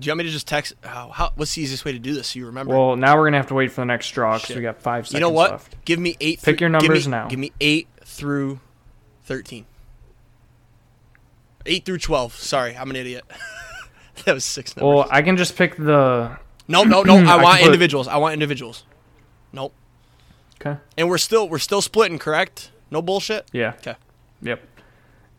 Do 0.00 0.06
you 0.06 0.10
want 0.10 0.18
me 0.18 0.24
to 0.24 0.30
just 0.30 0.48
text? 0.48 0.74
How, 0.82 1.10
how? 1.10 1.30
What's 1.36 1.54
the 1.54 1.62
easiest 1.62 1.84
way 1.84 1.92
to 1.92 1.98
do 1.98 2.14
this? 2.14 2.28
So 2.28 2.38
you 2.40 2.46
remember. 2.46 2.74
Well, 2.76 2.96
now 2.96 3.16
we're 3.16 3.26
gonna 3.26 3.36
have 3.36 3.46
to 3.48 3.54
wait 3.54 3.70
for 3.70 3.82
the 3.82 3.86
next 3.86 4.10
draw 4.10 4.38
because 4.38 4.56
we 4.56 4.62
got 4.62 4.80
five 4.80 5.06
seconds 5.06 5.14
you 5.14 5.20
know 5.20 5.30
what? 5.30 5.52
left. 5.52 5.84
Give 5.84 6.00
me 6.00 6.16
eight. 6.20 6.42
Pick 6.42 6.58
through- 6.58 6.68
your 6.68 6.80
give 6.80 6.88
numbers 6.88 7.06
me- 7.06 7.10
now. 7.10 7.28
Give 7.28 7.38
me 7.38 7.52
eight 7.60 7.86
through 8.12 8.60
thirteen. 9.24 9.66
Eight 11.66 11.84
through 11.84 11.98
twelve. 11.98 12.34
Sorry, 12.34 12.76
I'm 12.76 12.90
an 12.90 12.96
idiot. 12.96 13.24
that 14.24 14.34
was 14.34 14.44
six 14.44 14.76
numbers. 14.76 14.94
Well, 14.96 15.08
I 15.10 15.22
can 15.22 15.36
just 15.36 15.56
pick 15.56 15.76
the. 15.76 16.36
no, 16.68 16.82
no, 16.84 17.02
no. 17.02 17.16
I 17.26 17.36
I 17.36 17.42
want 17.42 17.58
put- 17.60 17.66
individuals. 17.66 18.08
I 18.08 18.16
want 18.16 18.32
individuals. 18.34 18.84
Nope. 19.52 19.72
Okay. 20.60 20.78
And 20.96 21.08
we're 21.08 21.18
still 21.18 21.48
we're 21.48 21.58
still 21.58 21.82
splitting, 21.82 22.18
correct? 22.18 22.70
No 22.90 23.02
bullshit. 23.02 23.48
Yeah. 23.52 23.74
Okay. 23.78 23.94
Yep. 24.42 24.60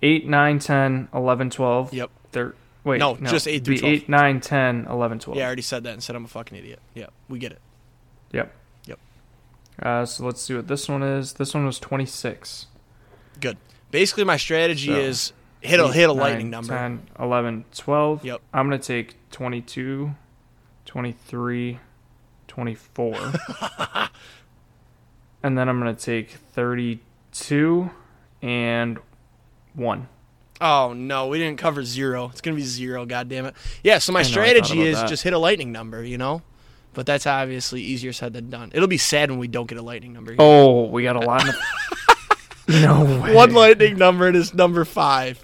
8, 0.02 0.28
9, 0.28 0.60
10, 0.60 1.08
11, 1.14 1.50
12. 1.50 1.94
Yep. 1.94 2.10
Thir- 2.34 2.56
wait, 2.84 2.98
No, 2.98 3.14
no, 3.14 3.30
just 3.30 3.48
eight 3.48 3.64
through 3.64 3.78
12. 3.78 3.94
8, 3.94 4.10
9, 4.10 4.42
10, 4.42 4.88
11, 4.90 5.20
12. 5.20 5.38
Yeah, 5.38 5.44
I 5.44 5.46
already 5.48 5.62
said 5.62 5.84
that 5.86 5.94
and 5.94 6.04
said 6.04 6.16
I'm 6.18 6.26
a 6.26 6.28
fucking 6.28 6.58
idiot. 6.58 6.80
Yeah, 6.94 7.08
we 7.30 7.40
get 7.40 7.54
it. 7.54 7.62
Yep. 8.34 8.54
Uh, 9.82 10.06
so 10.06 10.26
let's 10.26 10.42
see 10.42 10.54
what 10.54 10.68
this 10.68 10.88
one 10.88 11.04
is. 11.04 11.34
This 11.34 11.54
one 11.54 11.66
was 11.66 11.80
26. 11.80 12.68
Good. 13.40 13.58
Basically, 13.92 14.24
my 14.24 14.38
strategy 14.38 14.88
So, 14.88 14.96
is 14.96 15.34
hit 15.62 15.80
a 15.80 15.86
8, 15.86 15.94
hit 15.94 16.10
a 16.10 16.14
9, 16.14 16.18
lightning 16.18 16.50
number. 16.50 16.74
10, 16.78 17.08
11, 17.20 17.66
12. 17.74 18.26
Yep. 18.26 18.42
I'm 18.54 18.70
going 18.70 18.80
to 18.80 18.86
take 18.86 19.16
22, 19.32 20.16
23, 20.86 21.80
24. 22.48 23.16
and 25.44 25.58
then 25.58 25.70
I'm 25.70 25.80
going 25.80 25.96
to 25.96 26.02
take 26.02 26.32
32 26.32 27.90
and 28.42 29.00
1. 29.74 30.08
Oh 30.62 30.94
no, 30.94 31.28
we 31.28 31.40
didn't 31.40 31.58
cover 31.58 31.84
zero. 31.84 32.30
It's 32.32 32.40
gonna 32.40 32.56
be 32.56 32.62
zero. 32.62 33.06
God 33.06 33.28
damn 33.28 33.46
it. 33.48 33.56
Yeah. 33.84 33.98
So 33.98 34.14
my 34.14 34.22
know, 34.22 34.28
strategy 34.30 34.82
is 34.82 34.98
that. 34.98 35.10
just 35.10 35.24
hit 35.24 35.34
a 35.34 35.38
lightning 35.38 35.74
number. 35.74 36.02
You 36.04 36.18
know. 36.18 36.42
But 36.94 37.06
that's 37.06 37.26
obviously 37.26 37.82
easier 37.82 38.14
said 38.14 38.34
than 38.34 38.50
done. 38.50 38.72
It'll 38.74 38.88
be 38.88 38.98
sad 38.98 39.32
when 39.32 39.40
we 39.40 39.48
don't 39.48 39.68
get 39.68 39.78
a 39.78 39.82
lightning 39.82 40.14
number. 40.14 40.36
Oh, 40.38 40.86
we 40.86 41.04
got 41.04 41.16
a 41.16 41.20
lot. 41.20 41.44
No 42.68 43.04
way. 43.22 43.34
One 43.34 43.54
lightning 43.54 43.98
number 43.98 44.28
and 44.28 44.38
it's 44.38 44.54
number 44.54 44.86
five. 44.86 45.42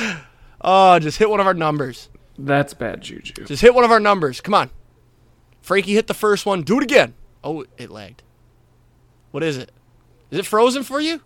oh, 0.60 0.98
just 0.98 1.18
hit 1.18 1.28
one 1.28 1.40
of 1.40 1.46
our 1.46 1.54
numbers. 1.54 2.08
That's 2.38 2.74
bad 2.74 3.02
juju. 3.02 3.44
Just 3.44 3.62
hit 3.62 3.74
one 3.74 3.84
of 3.84 3.90
our 3.90 4.00
numbers. 4.00 4.40
Come 4.40 4.54
on. 4.54 4.70
Frankie 5.60 5.94
hit 5.94 6.06
the 6.06 6.14
first 6.14 6.46
one. 6.46 6.62
Do 6.62 6.78
it 6.78 6.82
again. 6.82 7.14
Oh, 7.44 7.64
it 7.76 7.90
lagged. 7.90 8.22
What 9.30 9.42
is 9.42 9.58
it? 9.58 9.70
Is 10.30 10.38
it 10.38 10.46
frozen 10.46 10.82
for 10.82 11.00
you? 11.00 11.20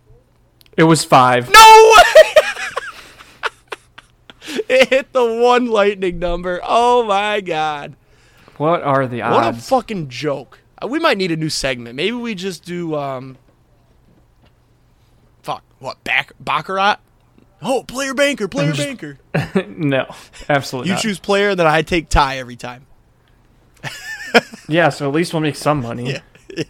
It 0.77 0.83
was 0.83 1.03
five. 1.03 1.49
No 1.49 1.93
way! 1.97 2.33
it 4.69 4.89
hit 4.89 5.13
the 5.13 5.25
one 5.25 5.67
lightning 5.67 6.19
number. 6.19 6.59
Oh 6.63 7.03
my 7.05 7.41
god. 7.41 7.95
What 8.61 8.83
are 8.83 9.07
the 9.07 9.23
odds? 9.23 9.35
What 9.35 9.55
a 9.55 9.57
fucking 9.59 10.09
joke. 10.09 10.59
Uh, 10.81 10.87
We 10.87 10.99
might 10.99 11.17
need 11.17 11.31
a 11.31 11.35
new 11.35 11.49
segment. 11.49 11.95
Maybe 11.95 12.11
we 12.11 12.35
just 12.35 12.63
do 12.63 12.95
um 12.95 13.37
fuck, 15.41 15.63
what, 15.79 16.03
back 16.03 16.33
Baccarat? 16.39 16.97
Oh, 17.63 17.83
player 17.83 18.13
banker, 18.13 18.47
player 18.47 18.73
banker. 18.77 19.17
no, 19.67 20.05
absolutely 20.49 20.89
You 20.89 20.95
not. 20.95 21.01
choose 21.01 21.19
player, 21.19 21.55
then 21.55 21.65
I 21.67 21.81
take 21.81 22.09
tie 22.09 22.37
every 22.37 22.55
time. 22.55 22.85
Yeah, 24.67 24.87
so 24.89 25.09
at 25.09 25.13
least 25.13 25.33
we'll 25.33 25.41
make 25.41 25.55
some 25.57 25.81
money. 25.81 26.11
Yeah. 26.13 26.19
yeah. 26.55 26.63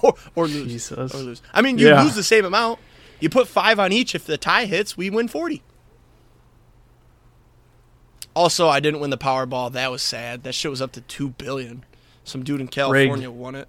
Or, 0.00 0.14
or 0.34 0.46
lose. 0.46 0.72
Jesus. 0.72 1.12
Or 1.14 1.18
lose. 1.18 1.42
I 1.52 1.60
mean, 1.60 1.76
you 1.76 1.88
Yeah. 1.88 2.02
lose 2.02 2.14
the 2.14 2.22
same 2.22 2.44
amount. 2.46 2.78
You 3.20 3.28
put 3.28 3.46
five 3.48 3.78
on 3.78 3.92
each. 3.92 4.14
If 4.14 4.24
the 4.24 4.38
tie 4.38 4.64
hits, 4.64 4.96
we 4.96 5.10
win 5.10 5.28
40. 5.28 5.60
Also, 8.34 8.68
I 8.68 8.80
didn't 8.80 9.00
win 9.00 9.10
the 9.10 9.18
Powerball. 9.18 9.72
That 9.72 9.90
was 9.90 10.02
sad. 10.02 10.42
That 10.42 10.54
shit 10.54 10.70
was 10.70 10.80
up 10.80 10.92
to 10.92 11.00
two 11.02 11.30
billion. 11.30 11.84
Some 12.24 12.44
dude 12.44 12.60
in 12.60 12.68
California 12.68 13.30
won 13.30 13.54
it. 13.54 13.68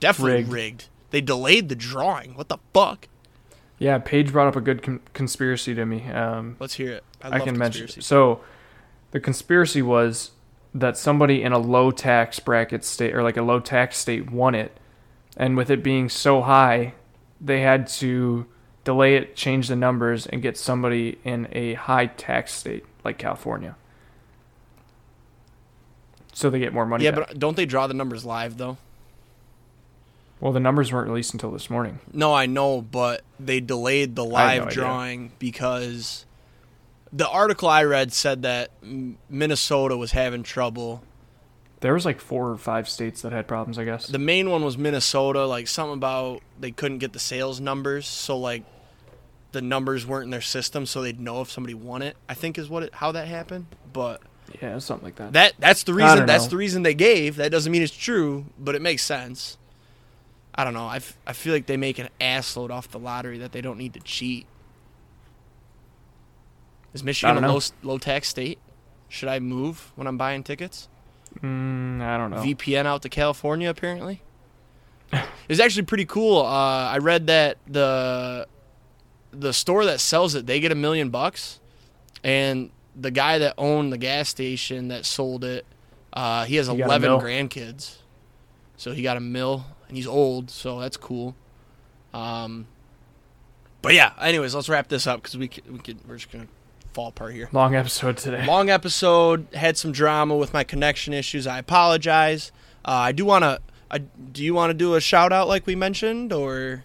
Definitely 0.00 0.44
rigged. 0.44 0.52
Rigged. 0.52 0.84
They 1.10 1.20
delayed 1.20 1.68
the 1.68 1.74
drawing. 1.74 2.34
What 2.34 2.48
the 2.48 2.58
fuck? 2.72 3.08
Yeah, 3.78 3.98
Paige 3.98 4.32
brought 4.32 4.48
up 4.48 4.56
a 4.56 4.60
good 4.60 4.82
con- 4.82 5.00
conspiracy 5.12 5.74
to 5.74 5.84
me. 5.84 6.08
Um, 6.08 6.56
Let's 6.58 6.74
hear 6.74 6.92
it. 6.92 7.04
I, 7.22 7.36
I, 7.36 7.40
can 7.40 7.58
mention. 7.58 7.88
So, 7.88 8.40
the 9.10 9.20
conspiracy 9.20 9.82
was 9.82 10.30
that 10.74 10.96
somebody 10.96 11.42
in 11.42 11.52
a 11.52 11.58
low 11.58 11.90
tax 11.90 12.40
bracket 12.40 12.84
state 12.84 13.14
or 13.14 13.22
like 13.22 13.36
a 13.36 13.42
low 13.42 13.60
tax 13.60 13.96
state 13.96 14.30
won 14.30 14.54
it, 14.54 14.76
and 15.36 15.56
with 15.56 15.70
it 15.70 15.82
being 15.82 16.08
so 16.08 16.42
high, 16.42 16.94
they 17.40 17.60
had 17.60 17.86
to 17.86 18.46
delay 18.84 19.16
it, 19.16 19.36
change 19.36 19.68
the 19.68 19.76
numbers, 19.76 20.26
and 20.26 20.42
get 20.42 20.56
somebody 20.56 21.18
in 21.24 21.48
a 21.52 21.74
high 21.74 22.06
tax 22.06 22.52
state 22.52 22.84
like 23.04 23.18
California. 23.18 23.76
So 26.32 26.50
they 26.50 26.58
get 26.58 26.72
more 26.72 26.86
money. 26.86 27.04
Yeah, 27.04 27.12
back. 27.12 27.28
but 27.28 27.38
don't 27.38 27.56
they 27.56 27.66
draw 27.66 27.86
the 27.86 27.94
numbers 27.94 28.24
live 28.24 28.56
though? 28.56 28.78
well, 30.40 30.52
the 30.52 30.60
numbers 30.60 30.92
weren't 30.92 31.08
released 31.08 31.32
until 31.32 31.50
this 31.50 31.70
morning. 31.70 32.00
No, 32.12 32.34
I 32.34 32.44
know, 32.44 32.82
but 32.82 33.22
they 33.40 33.60
delayed 33.60 34.14
the 34.14 34.26
live 34.26 34.60
no 34.60 34.66
idea. 34.66 34.74
drawing 34.74 35.32
because 35.38 36.26
the 37.14 37.26
article 37.26 37.66
I 37.68 37.84
read 37.84 38.12
said 38.12 38.42
that 38.42 38.70
Minnesota 39.30 39.96
was 39.96 40.12
having 40.12 40.42
trouble. 40.42 41.02
There 41.80 41.94
was 41.94 42.04
like 42.04 42.20
four 42.20 42.50
or 42.50 42.58
five 42.58 42.90
states 42.90 43.22
that 43.22 43.32
had 43.32 43.46
problems. 43.46 43.78
I 43.78 43.84
guess. 43.84 44.06
The 44.06 44.18
main 44.18 44.50
one 44.50 44.62
was 44.62 44.76
Minnesota, 44.76 45.46
like 45.46 45.66
something 45.66 45.94
about 45.94 46.42
they 46.60 46.72
couldn't 46.72 46.98
get 46.98 47.14
the 47.14 47.20
sales 47.20 47.58
numbers, 47.58 48.06
so 48.06 48.36
like 48.36 48.64
the 49.54 49.62
numbers 49.62 50.06
weren't 50.06 50.24
in 50.24 50.30
their 50.30 50.42
system, 50.42 50.84
so 50.84 51.00
they'd 51.00 51.18
know 51.18 51.40
if 51.40 51.50
somebody 51.50 51.72
won 51.72 52.02
it. 52.02 52.16
I 52.28 52.34
think 52.34 52.58
is 52.58 52.68
what 52.68 52.82
it, 52.82 52.94
how 52.94 53.12
that 53.12 53.26
happened. 53.28 53.66
But 53.92 54.20
yeah, 54.60 54.78
something 54.78 55.06
like 55.06 55.16
that. 55.16 55.32
that 55.32 55.54
that's 55.58 55.84
the 55.84 55.94
reason. 55.94 56.26
That's 56.26 56.44
know. 56.44 56.50
the 56.50 56.56
reason 56.58 56.82
they 56.82 56.94
gave. 56.94 57.36
That 57.36 57.50
doesn't 57.50 57.72
mean 57.72 57.82
it's 57.82 57.96
true, 57.96 58.46
but 58.58 58.74
it 58.74 58.82
makes 58.82 59.02
sense. 59.02 59.56
I 60.54 60.64
don't 60.64 60.74
know. 60.74 60.86
I, 60.86 60.96
f- 60.96 61.16
I 61.26 61.32
feel 61.32 61.52
like 61.52 61.66
they 61.66 61.76
make 61.76 61.98
an 61.98 62.08
assload 62.20 62.70
off 62.70 62.88
the 62.88 62.98
lottery 62.98 63.38
that 63.38 63.50
they 63.50 63.60
don't 63.60 63.78
need 63.78 63.94
to 63.94 64.00
cheat. 64.00 64.46
Is 66.92 67.02
Michigan 67.02 67.42
a 67.42 67.52
low 67.52 67.60
low 67.82 67.98
tax 67.98 68.28
state? 68.28 68.58
Should 69.08 69.28
I 69.28 69.40
move 69.40 69.92
when 69.96 70.06
I'm 70.06 70.18
buying 70.18 70.44
tickets? 70.44 70.88
Mm, 71.40 72.00
I 72.00 72.16
don't 72.16 72.30
know. 72.30 72.36
VPN 72.36 72.86
out 72.86 73.02
to 73.02 73.08
California 73.08 73.68
apparently. 73.68 74.22
it's 75.48 75.60
actually 75.60 75.84
pretty 75.84 76.04
cool. 76.04 76.42
Uh, 76.42 76.88
I 76.88 76.98
read 76.98 77.28
that 77.28 77.58
the 77.66 78.46
the 79.40 79.52
store 79.52 79.84
that 79.84 80.00
sells 80.00 80.34
it 80.34 80.46
they 80.46 80.60
get 80.60 80.72
a 80.72 80.76
million 80.76 81.10
bucks, 81.10 81.60
and 82.22 82.70
the 82.94 83.10
guy 83.10 83.38
that 83.38 83.54
owned 83.58 83.92
the 83.92 83.98
gas 83.98 84.28
station 84.28 84.88
that 84.88 85.04
sold 85.04 85.44
it, 85.44 85.66
uh, 86.12 86.44
he 86.44 86.56
has 86.56 86.68
He 86.68 86.80
eleven 86.80 87.10
grandkids, 87.18 87.96
so 88.76 88.92
he 88.92 89.02
got 89.02 89.16
a 89.16 89.20
mill, 89.20 89.66
and 89.88 89.96
he's 89.96 90.06
old, 90.06 90.50
so 90.50 90.80
that's 90.80 90.96
cool. 90.96 91.34
Um, 92.12 92.66
but 93.82 93.94
yeah. 93.94 94.12
Anyways, 94.20 94.54
let's 94.54 94.68
wrap 94.68 94.88
this 94.88 95.06
up 95.06 95.20
because 95.20 95.36
we 95.36 95.48
could, 95.48 95.70
we 95.70 95.78
could 95.78 95.98
we're 96.08 96.16
just 96.16 96.30
gonna 96.30 96.46
fall 96.94 97.08
apart 97.08 97.34
here. 97.34 97.50
Long 97.52 97.74
episode 97.74 98.16
today. 98.16 98.46
Long 98.46 98.70
episode. 98.70 99.46
Had 99.52 99.76
some 99.76 99.92
drama 99.92 100.36
with 100.36 100.52
my 100.52 100.64
connection 100.64 101.12
issues. 101.12 101.46
I 101.46 101.58
apologize. 101.58 102.52
Uh, 102.84 102.92
I 102.92 103.12
do 103.12 103.24
want 103.24 103.42
to. 103.42 103.60
I, 103.90 103.98
do 103.98 104.42
you 104.42 104.54
want 104.54 104.70
to 104.70 104.74
do 104.74 104.94
a 104.94 105.00
shout 105.00 105.32
out 105.32 105.48
like 105.48 105.66
we 105.66 105.76
mentioned, 105.76 106.32
or 106.32 106.84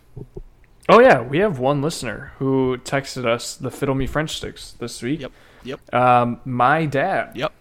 Oh 0.89 0.99
yeah, 0.99 1.21
we 1.21 1.37
have 1.37 1.59
one 1.59 1.81
listener 1.83 2.31
who 2.39 2.77
texted 2.79 3.25
us 3.25 3.55
the 3.55 3.69
Fiddle 3.69 3.93
Me 3.95 4.07
French 4.07 4.35
sticks 4.37 4.71
this 4.79 5.01
week. 5.03 5.21
Yep, 5.21 5.31
yep. 5.63 5.93
Um, 5.93 6.41
my 6.45 6.85
dad. 6.85 7.31
Yep. 7.35 7.53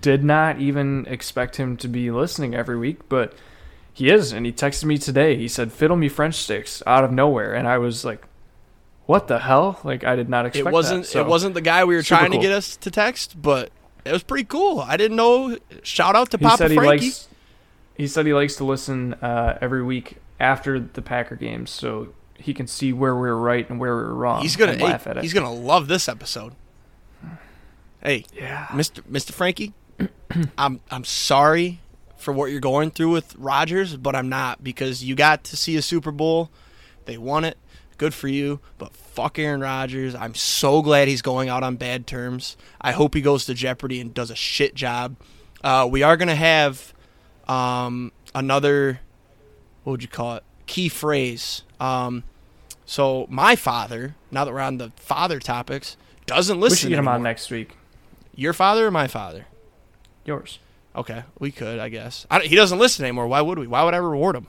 Did 0.00 0.22
not 0.24 0.58
even 0.60 1.06
expect 1.08 1.56
him 1.56 1.76
to 1.78 1.88
be 1.88 2.10
listening 2.10 2.54
every 2.54 2.76
week, 2.76 3.08
but 3.08 3.34
he 3.92 4.10
is, 4.10 4.32
and 4.32 4.44
he 4.46 4.52
texted 4.52 4.84
me 4.84 4.96
today. 4.98 5.36
He 5.36 5.48
said 5.48 5.72
Fiddle 5.72 5.96
Me 5.96 6.08
French 6.08 6.34
sticks 6.36 6.82
out 6.86 7.04
of 7.04 7.12
nowhere, 7.12 7.54
and 7.54 7.66
I 7.68 7.78
was 7.78 8.04
like, 8.04 8.24
"What 9.06 9.28
the 9.28 9.38
hell?" 9.40 9.80
Like 9.84 10.02
I 10.04 10.14
did 10.16 10.28
not 10.28 10.46
expect 10.46 10.68
it 10.68 10.72
wasn't 10.72 11.02
that. 11.04 11.08
So, 11.08 11.20
it 11.20 11.26
wasn't 11.26 11.54
the 11.54 11.60
guy 11.60 11.84
we 11.84 11.94
were 11.94 12.02
super 12.02 12.18
trying 12.20 12.32
to 12.32 12.38
get 12.38 12.52
us 12.52 12.76
to 12.78 12.90
text, 12.90 13.40
but 13.40 13.70
it 14.04 14.12
was 14.12 14.22
pretty 14.22 14.44
cool. 14.44 14.80
I 14.80 14.96
didn't 14.96 15.16
know. 15.16 15.56
Shout 15.82 16.14
out 16.16 16.30
to 16.32 16.36
He 16.38 16.44
Papa 16.44 16.56
said 16.58 16.70
he 16.70 16.76
Frankie. 16.76 17.06
likes. 17.06 17.28
He 17.96 18.06
said 18.06 18.26
he 18.26 18.34
likes 18.34 18.56
to 18.56 18.64
listen 18.64 19.14
uh, 19.14 19.58
every 19.60 19.82
week 19.82 20.16
after 20.40 20.80
the 20.80 21.02
Packer 21.02 21.36
games, 21.36 21.70
so 21.70 22.14
he 22.38 22.54
can 22.54 22.66
see 22.66 22.92
where 22.92 23.14
we 23.14 23.22
were 23.22 23.38
right 23.38 23.68
and 23.68 23.78
where 23.78 23.96
we 23.96 24.02
were 24.02 24.14
wrong. 24.14 24.42
he's 24.42 24.56
gonna 24.56 24.72
and 24.72 24.80
hey, 24.80 24.86
laugh 24.88 25.06
at 25.06 25.16
it. 25.16 25.22
he's 25.22 25.32
gonna 25.34 25.52
love 25.52 25.88
this 25.88 26.08
episode. 26.08 26.54
Hey, 28.02 28.24
yeah. 28.34 28.66
Mr. 28.68 29.00
Mr. 29.02 29.30
Frankie, 29.32 29.74
I'm 30.58 30.80
I'm 30.90 31.04
sorry 31.04 31.80
for 32.16 32.32
what 32.32 32.50
you're 32.50 32.60
going 32.60 32.90
through 32.90 33.10
with 33.10 33.34
Rodgers, 33.36 33.96
but 33.96 34.16
I'm 34.16 34.28
not 34.28 34.62
because 34.64 35.04
you 35.04 35.14
got 35.14 35.44
to 35.44 35.56
see 35.56 35.76
a 35.76 35.82
Super 35.82 36.10
Bowl. 36.10 36.50
They 37.04 37.16
won 37.18 37.44
it. 37.44 37.58
Good 37.98 38.14
for 38.14 38.26
you, 38.28 38.58
but 38.78 38.96
fuck 38.96 39.38
Aaron 39.38 39.60
Rodgers. 39.60 40.14
I'm 40.14 40.34
so 40.34 40.82
glad 40.82 41.06
he's 41.06 41.22
going 41.22 41.48
out 41.48 41.62
on 41.62 41.76
bad 41.76 42.06
terms. 42.06 42.56
I 42.80 42.92
hope 42.92 43.14
he 43.14 43.20
goes 43.20 43.46
to 43.46 43.54
Jeopardy 43.54 44.00
and 44.00 44.12
does 44.12 44.30
a 44.30 44.34
shit 44.34 44.74
job. 44.74 45.16
Uh, 45.62 45.86
we 45.88 46.02
are 46.02 46.16
gonna 46.16 46.34
have 46.34 46.92
um, 47.46 48.10
another 48.34 49.00
what 49.84 49.92
would 49.92 50.02
you 50.02 50.08
call 50.08 50.36
it 50.36 50.44
key 50.72 50.88
phrase. 50.88 51.64
Um, 51.78 52.24
so 52.86 53.26
my 53.28 53.56
father, 53.56 54.14
now 54.30 54.46
that 54.46 54.54
we're 54.54 54.60
on 54.60 54.78
the 54.78 54.90
father 54.96 55.38
topics, 55.38 55.98
doesn't 56.24 56.58
listen. 56.58 56.74
We 56.74 56.78
should 56.78 56.88
get 56.88 56.98
him 56.98 57.08
on 57.08 57.22
next 57.22 57.50
week. 57.50 57.76
Your 58.34 58.54
father 58.54 58.86
or 58.86 58.90
my 58.90 59.06
father? 59.06 59.46
Yours. 60.24 60.60
Okay, 60.96 61.24
we 61.38 61.50
could, 61.50 61.78
I 61.78 61.90
guess. 61.90 62.26
I 62.30 62.40
he 62.40 62.56
doesn't 62.56 62.78
listen 62.78 63.04
anymore. 63.04 63.26
Why 63.26 63.42
would 63.42 63.58
we? 63.58 63.66
Why 63.66 63.84
would 63.84 63.92
I 63.92 63.98
reward 63.98 64.34
him? 64.34 64.46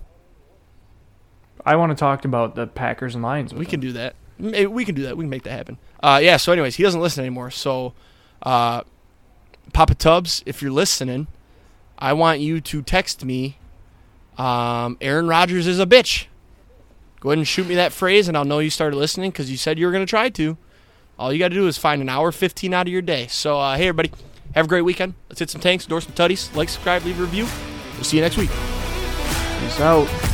I 1.66 1.76
want 1.76 1.92
to 1.92 1.96
talk 1.96 2.24
about 2.24 2.56
the 2.56 2.68
Packers 2.68 3.16
and 3.16 3.24
Lions. 3.24 3.54
We 3.54 3.66
him. 3.66 3.72
can 3.72 3.80
do 3.82 3.92
that. 3.92 4.16
We 4.40 4.86
can 4.86 4.96
do 4.96 5.04
that. 5.04 5.18
We 5.18 5.24
can 5.24 5.30
make 5.30 5.44
that 5.44 5.52
happen. 5.52 5.78
Uh, 6.02 6.22
yeah. 6.24 6.38
So, 6.38 6.54
anyways, 6.54 6.78
he 6.78 6.84
doesn't 6.84 7.02
listen 7.02 7.22
anymore. 7.22 7.52
So, 7.52 7.94
uh, 8.44 8.84
Papa 9.74 9.96
Tubbs, 9.96 10.42
if 10.46 10.62
you're 10.62 10.72
listening, 10.72 11.28
I 11.98 12.14
want 12.14 12.40
you 12.40 12.62
to 12.62 12.82
text 12.82 13.26
me. 13.26 13.58
Um, 14.38 14.98
Aaron 15.02 15.28
Rodgers 15.28 15.68
is 15.68 15.80
a 15.80 15.86
bitch. 15.86 16.26
Go 17.20 17.30
ahead 17.30 17.38
and 17.38 17.48
shoot 17.48 17.68
me 17.68 17.76
that 17.76 17.94
phrase, 17.94 18.28
and 18.28 18.36
I'll 18.36 18.46
know 18.46 18.60
you 18.60 18.70
started 18.70 18.98
listening 18.98 19.32
because 19.32 19.50
you 19.50 19.58
said 19.58 19.80
you 19.80 19.86
were 19.86 19.92
going 19.92 20.06
to 20.06 20.10
try 20.10 20.30
to. 20.30 20.58
All 21.18 21.32
you 21.32 21.40
got 21.40 21.50
to 21.50 21.56
do 21.56 21.68
is 21.68 21.78
find 21.78 22.02
an 22.02 22.10
hour 22.10 22.32
15 22.32 22.74
out 22.74 22.88
of 22.88 22.92
your 22.92 23.02
day. 23.02 23.28
So, 23.28 23.60
uh, 23.60 23.78
hey, 23.78 23.88
everybody, 23.88 24.12
have 24.56 24.66
a 24.66 24.68
great 24.68 24.82
weekend. 24.82 25.14
Let's 25.30 25.40
hit 25.40 25.50
some 25.50 25.62
tanks, 25.62 25.86
endorse 25.86 26.06
some 26.06 26.14
tuddies, 26.14 26.54
like, 26.56 26.70
subscribe, 26.70 27.06
leave 27.06 27.20
a 27.20 27.24
review. 27.24 27.48
We'll 27.96 28.04
see 28.04 28.18
you 28.18 28.24
next 28.24 28.38
week. 28.38 28.50
Peace 28.50 29.80
out. 29.80 30.33